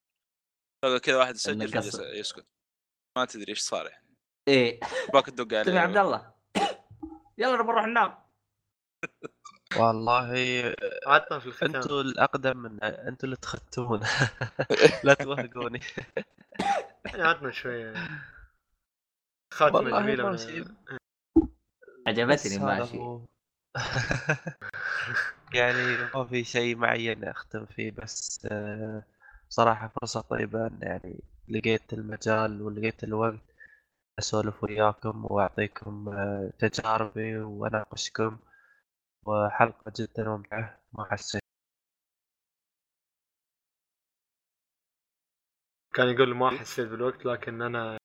[0.85, 2.17] توقع كذا واحد يسجل.
[2.17, 2.47] يسكت.
[3.19, 4.17] ما تدري إيش صار يعني.
[4.49, 4.81] إيه.
[5.13, 5.79] باك تدق عليه.
[5.81, 6.35] عبد الله.
[7.39, 8.19] يلا نبغى نروح ننام.
[9.77, 10.33] والله
[11.07, 11.75] عطنا في الختام.
[11.75, 14.01] أنتوا الأقدم من أنتوا اللي تختمون.
[15.05, 15.81] لا توهقوني.
[17.07, 17.95] يعني عطنا شوية.
[19.55, 20.29] خاتمة جميلة.
[22.07, 23.27] عجبتني ماشي هو.
[25.55, 29.03] يعني ما في شيء معين أختم فيه بس آه،
[29.49, 33.41] صراحة فرصة طيبة إن يعني لقيت المجال ولقيت الوقت
[34.19, 38.39] أسولف وياكم وأعطيكم آه، تجاربي وأناقشكم
[39.27, 40.81] وحلقة جدا ممتعة.
[40.93, 41.43] ما حسيت
[45.95, 47.99] كان يقول ما حسيت بالوقت لكن أنا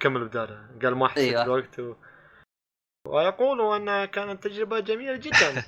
[0.00, 1.42] كمل بداره قال ما حسيت أيوة.
[1.44, 1.94] بالوقت و...
[3.08, 5.64] ويقول انها كانت تجربة جميلة جدا.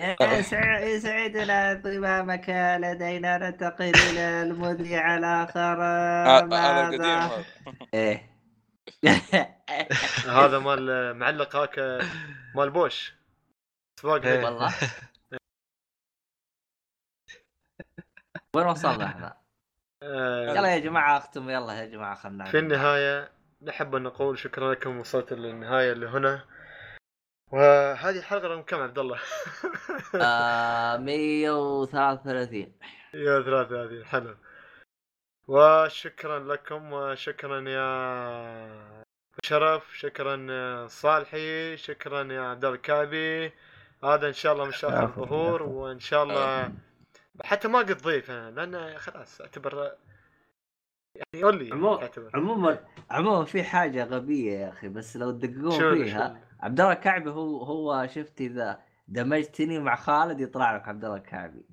[0.94, 2.48] يسعدنا انضمامك
[2.80, 3.38] لدينا.
[3.38, 5.76] ننتقل إلى المذيع الآخر.
[5.82, 7.44] آه، أنا القديم هذا
[7.94, 8.32] إيه.
[10.40, 11.78] هذا مال معلق هاك
[12.54, 13.14] مال بوش.
[14.00, 14.44] سباق إيه.
[14.44, 14.74] والله.
[18.56, 19.36] وين وصلنا إحنا؟
[20.02, 21.50] آه، يلا يا جماعة أختم.
[21.50, 26.44] يلا يا جماعة خلنا في النهاية نحب أن نقول شكرا لكم وصلت للنهاية اللي هنا.
[27.52, 29.18] وهذه الحلقة رقم كم عبد الله؟
[30.14, 32.72] آه 133
[33.14, 34.36] يا ثلاثة هذه حلو.
[35.48, 39.04] وشكرا لكم وشكرا يا
[39.44, 43.52] شرف شكرا صالحي شكرا يا عبد الله الكعبي.
[44.04, 45.72] هذا إن شاء الله مش اخر العفو، ظهور العفو.
[45.72, 46.72] وإن شاء الله
[47.44, 49.92] حتى ما قد ضيف أنا لأن خلاص أعتبر
[51.14, 56.40] يعني قول لي اعتبر عموما عموما في حاجة غبية يا أخي بس لو تدققون فيها
[56.60, 61.64] عبد الله الكعبي هو هو شفت إذا دمجتني مع خالد يطلع لك عبد الله الكعبي.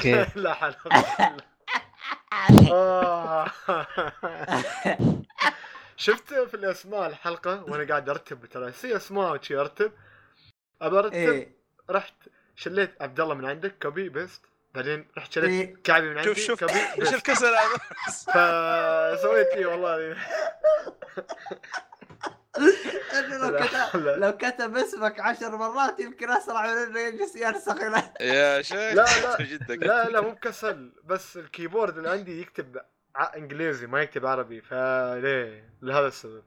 [0.00, 0.74] كيف؟ لا حول
[2.72, 3.46] آه.
[5.96, 9.92] شفت في الأسماء الحلقة وأنا قاعد أرتب ترى في أسماء وشي أرتب
[10.82, 11.56] أبى أرتب إيه.
[11.90, 12.14] رحت
[12.56, 14.42] شليت عبد الله من عندك copy paste
[14.76, 15.76] بعدين رحت شليت إيه.
[15.84, 17.76] كعبي من عندي شوف شوف إيش الكسل هذا
[19.16, 20.16] فسويت إيه والله
[23.40, 23.96] لو كتب.
[23.96, 27.76] لو كتب اسمك عشر مرات يمكن أسرع من إنه يجلس يرسخ
[28.20, 29.74] يا شيخ لا، لا.
[29.74, 32.76] لا لا مو بكسل بس ال keyboard اللي عندي يكتب
[33.14, 36.44] ع- إنجليزي ما يكتب عربي فليه لهذا السبب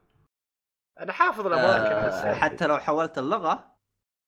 [1.00, 3.70] أنا حافظ الأماكن بس آه، حتى لو حولت اللغة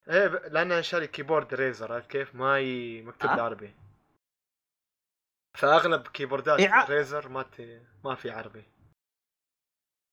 [0.08, 0.26] إيه.
[0.26, 3.02] لأن أنا شاري keyboard Razer عرفت كيف؟ ما ي...
[3.02, 3.34] مكتوب آه.
[3.34, 3.74] بالعربي
[5.54, 7.82] فأغلب كيبوردات إيه، ع- Razer ما ت...
[8.04, 8.64] ما في عربي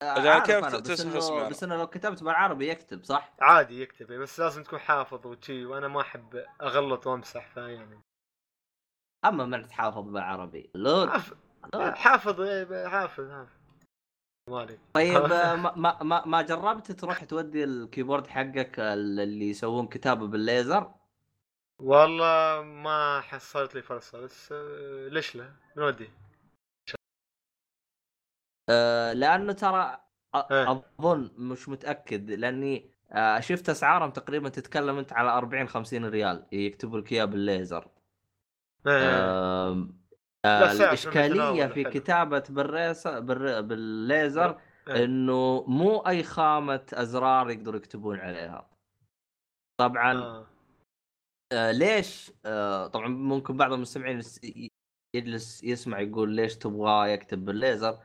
[0.01, 3.81] آه، عارف كيف أنا، بس انه اسمه؟ بس إنه لو كتبت بالعربي يكتب صح؟ عادي
[3.81, 7.99] يكتب بس لازم تكون حافظ وشي وأنا ما أحب أغلط وأمسح فيعني
[9.25, 11.37] أما من تحافظ بالعربي لود حافظ.
[11.95, 13.49] حافظ إيه، حافظ حافظ
[14.49, 20.27] مالك طيب آه، ما ما ما, ما جربت تروح تودي الكيبورد حقك اللي يسوون كتابة
[20.27, 20.93] بالليزر؟
[21.79, 26.09] والله ما حصلت لي فرصة بس آه، ليش لا؟ نودي
[28.69, 29.97] آه، لأنه ترى
[30.51, 30.83] إيه.
[30.99, 36.99] أظن مش متأكد لأني آه، شفت أسعارهم تقريبا تتكلم أنت على 40 50 ريال يكتبوا
[36.99, 37.87] لك اياه بالليزر
[38.87, 39.87] آه،
[40.45, 41.83] سعر الإشكالية في.
[41.83, 44.61] كتابة بالريس بال- بالليزر.
[44.87, 48.69] إنه مو أي خامة أزرار يقدروا يكتبون عليها
[49.79, 50.45] طبعا
[51.51, 51.71] آه.
[51.71, 54.21] ليش؟ آه طبعا ممكن بعض المستمعين
[55.13, 57.99] يجلس يسمع يقول ليش تبغاه يكتب بالليزر؟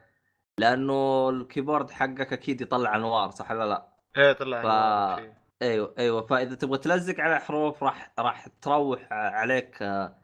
[0.58, 5.34] لأنه ال keyboard حقك أكيد يطلع أنوار صح ولا لا؟ إيه طلع ف-.
[5.62, 6.26] أيوه أيوه.
[6.26, 10.16] فإذا تبغى تلزق على حروف راح راح تروح عليك آه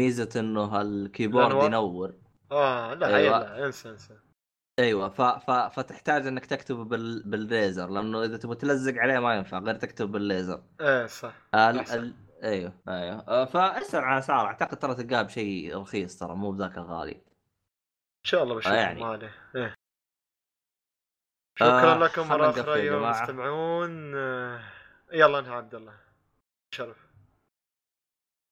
[0.00, 2.14] ميزة إنه الكيبورد؟ ينور.
[2.52, 3.38] آه لا أيوة.
[3.38, 4.14] لا انسى انسى.
[4.78, 5.08] أيوه.
[5.08, 5.22] ف...
[5.22, 5.50] ف...
[5.50, 7.22] فتحتاج إنك تكتب بال...
[7.22, 10.62] بالليزر لأنه إذا تبغى تلزق عليه ما ينفع غير تكتب بالليزر.
[10.80, 11.34] إيه صح.
[11.54, 11.90] ال...
[11.90, 12.14] ال...
[12.42, 13.28] أيوه أيوه.
[13.28, 17.14] آه، فأسأل عن اسعار أعتقد ترى تلقاه بشيء رخيص ترى مو بذاك الغالي.
[17.14, 19.00] إن شاء الله بشوف يعني.
[19.00, 19.34] ما عليه.
[19.56, 19.74] إيه.
[21.62, 22.96] آه، شكرا لكم خلنا مرة أخرى يا ايها.
[22.96, 24.60] المستمعون آه،
[25.12, 25.94] يلا انهى عبد الله.
[26.74, 27.12] شرف.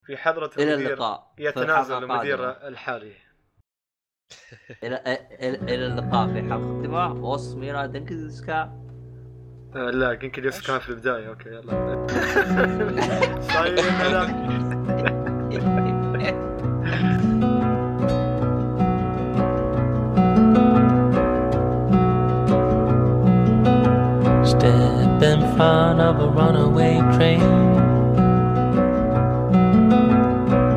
[0.07, 1.35] في حضرة إلى المدير اللقاء.
[1.39, 2.69] يتنازل المدير.
[2.69, 3.17] الحالي.
[4.83, 8.90] إلى إلى إلى اللقاء في حلقة قادمه وصميرا دنكزكا
[9.76, 12.08] آه، لا يمكن يوسف كان في البداية اوكي يلا
[13.42, 14.46] سايونارا
[24.44, 27.42] Step in front of a runaway train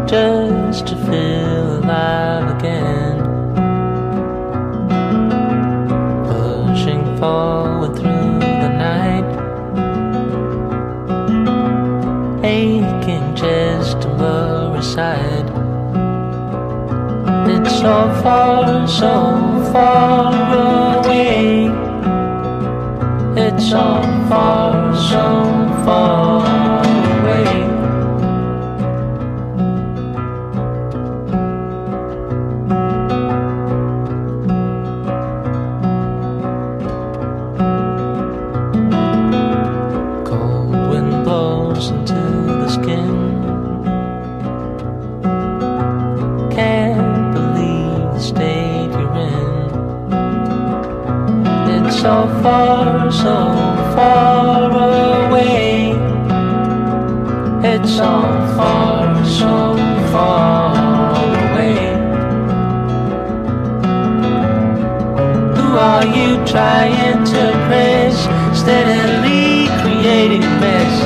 [0.06, 3.18] just to feel alive again.
[6.26, 7.61] Pushing forward
[14.83, 15.49] Side.
[17.47, 20.33] It's so far, so far
[20.97, 21.71] away.
[23.35, 25.25] It's so far, so
[25.85, 26.32] far
[53.23, 53.55] so
[53.95, 54.69] far
[55.29, 55.91] away.
[57.63, 58.11] It's so
[58.57, 59.77] far, so
[60.11, 61.77] far away.
[65.55, 68.15] Who are you trying to press?
[68.59, 71.02] Steadily creating mess.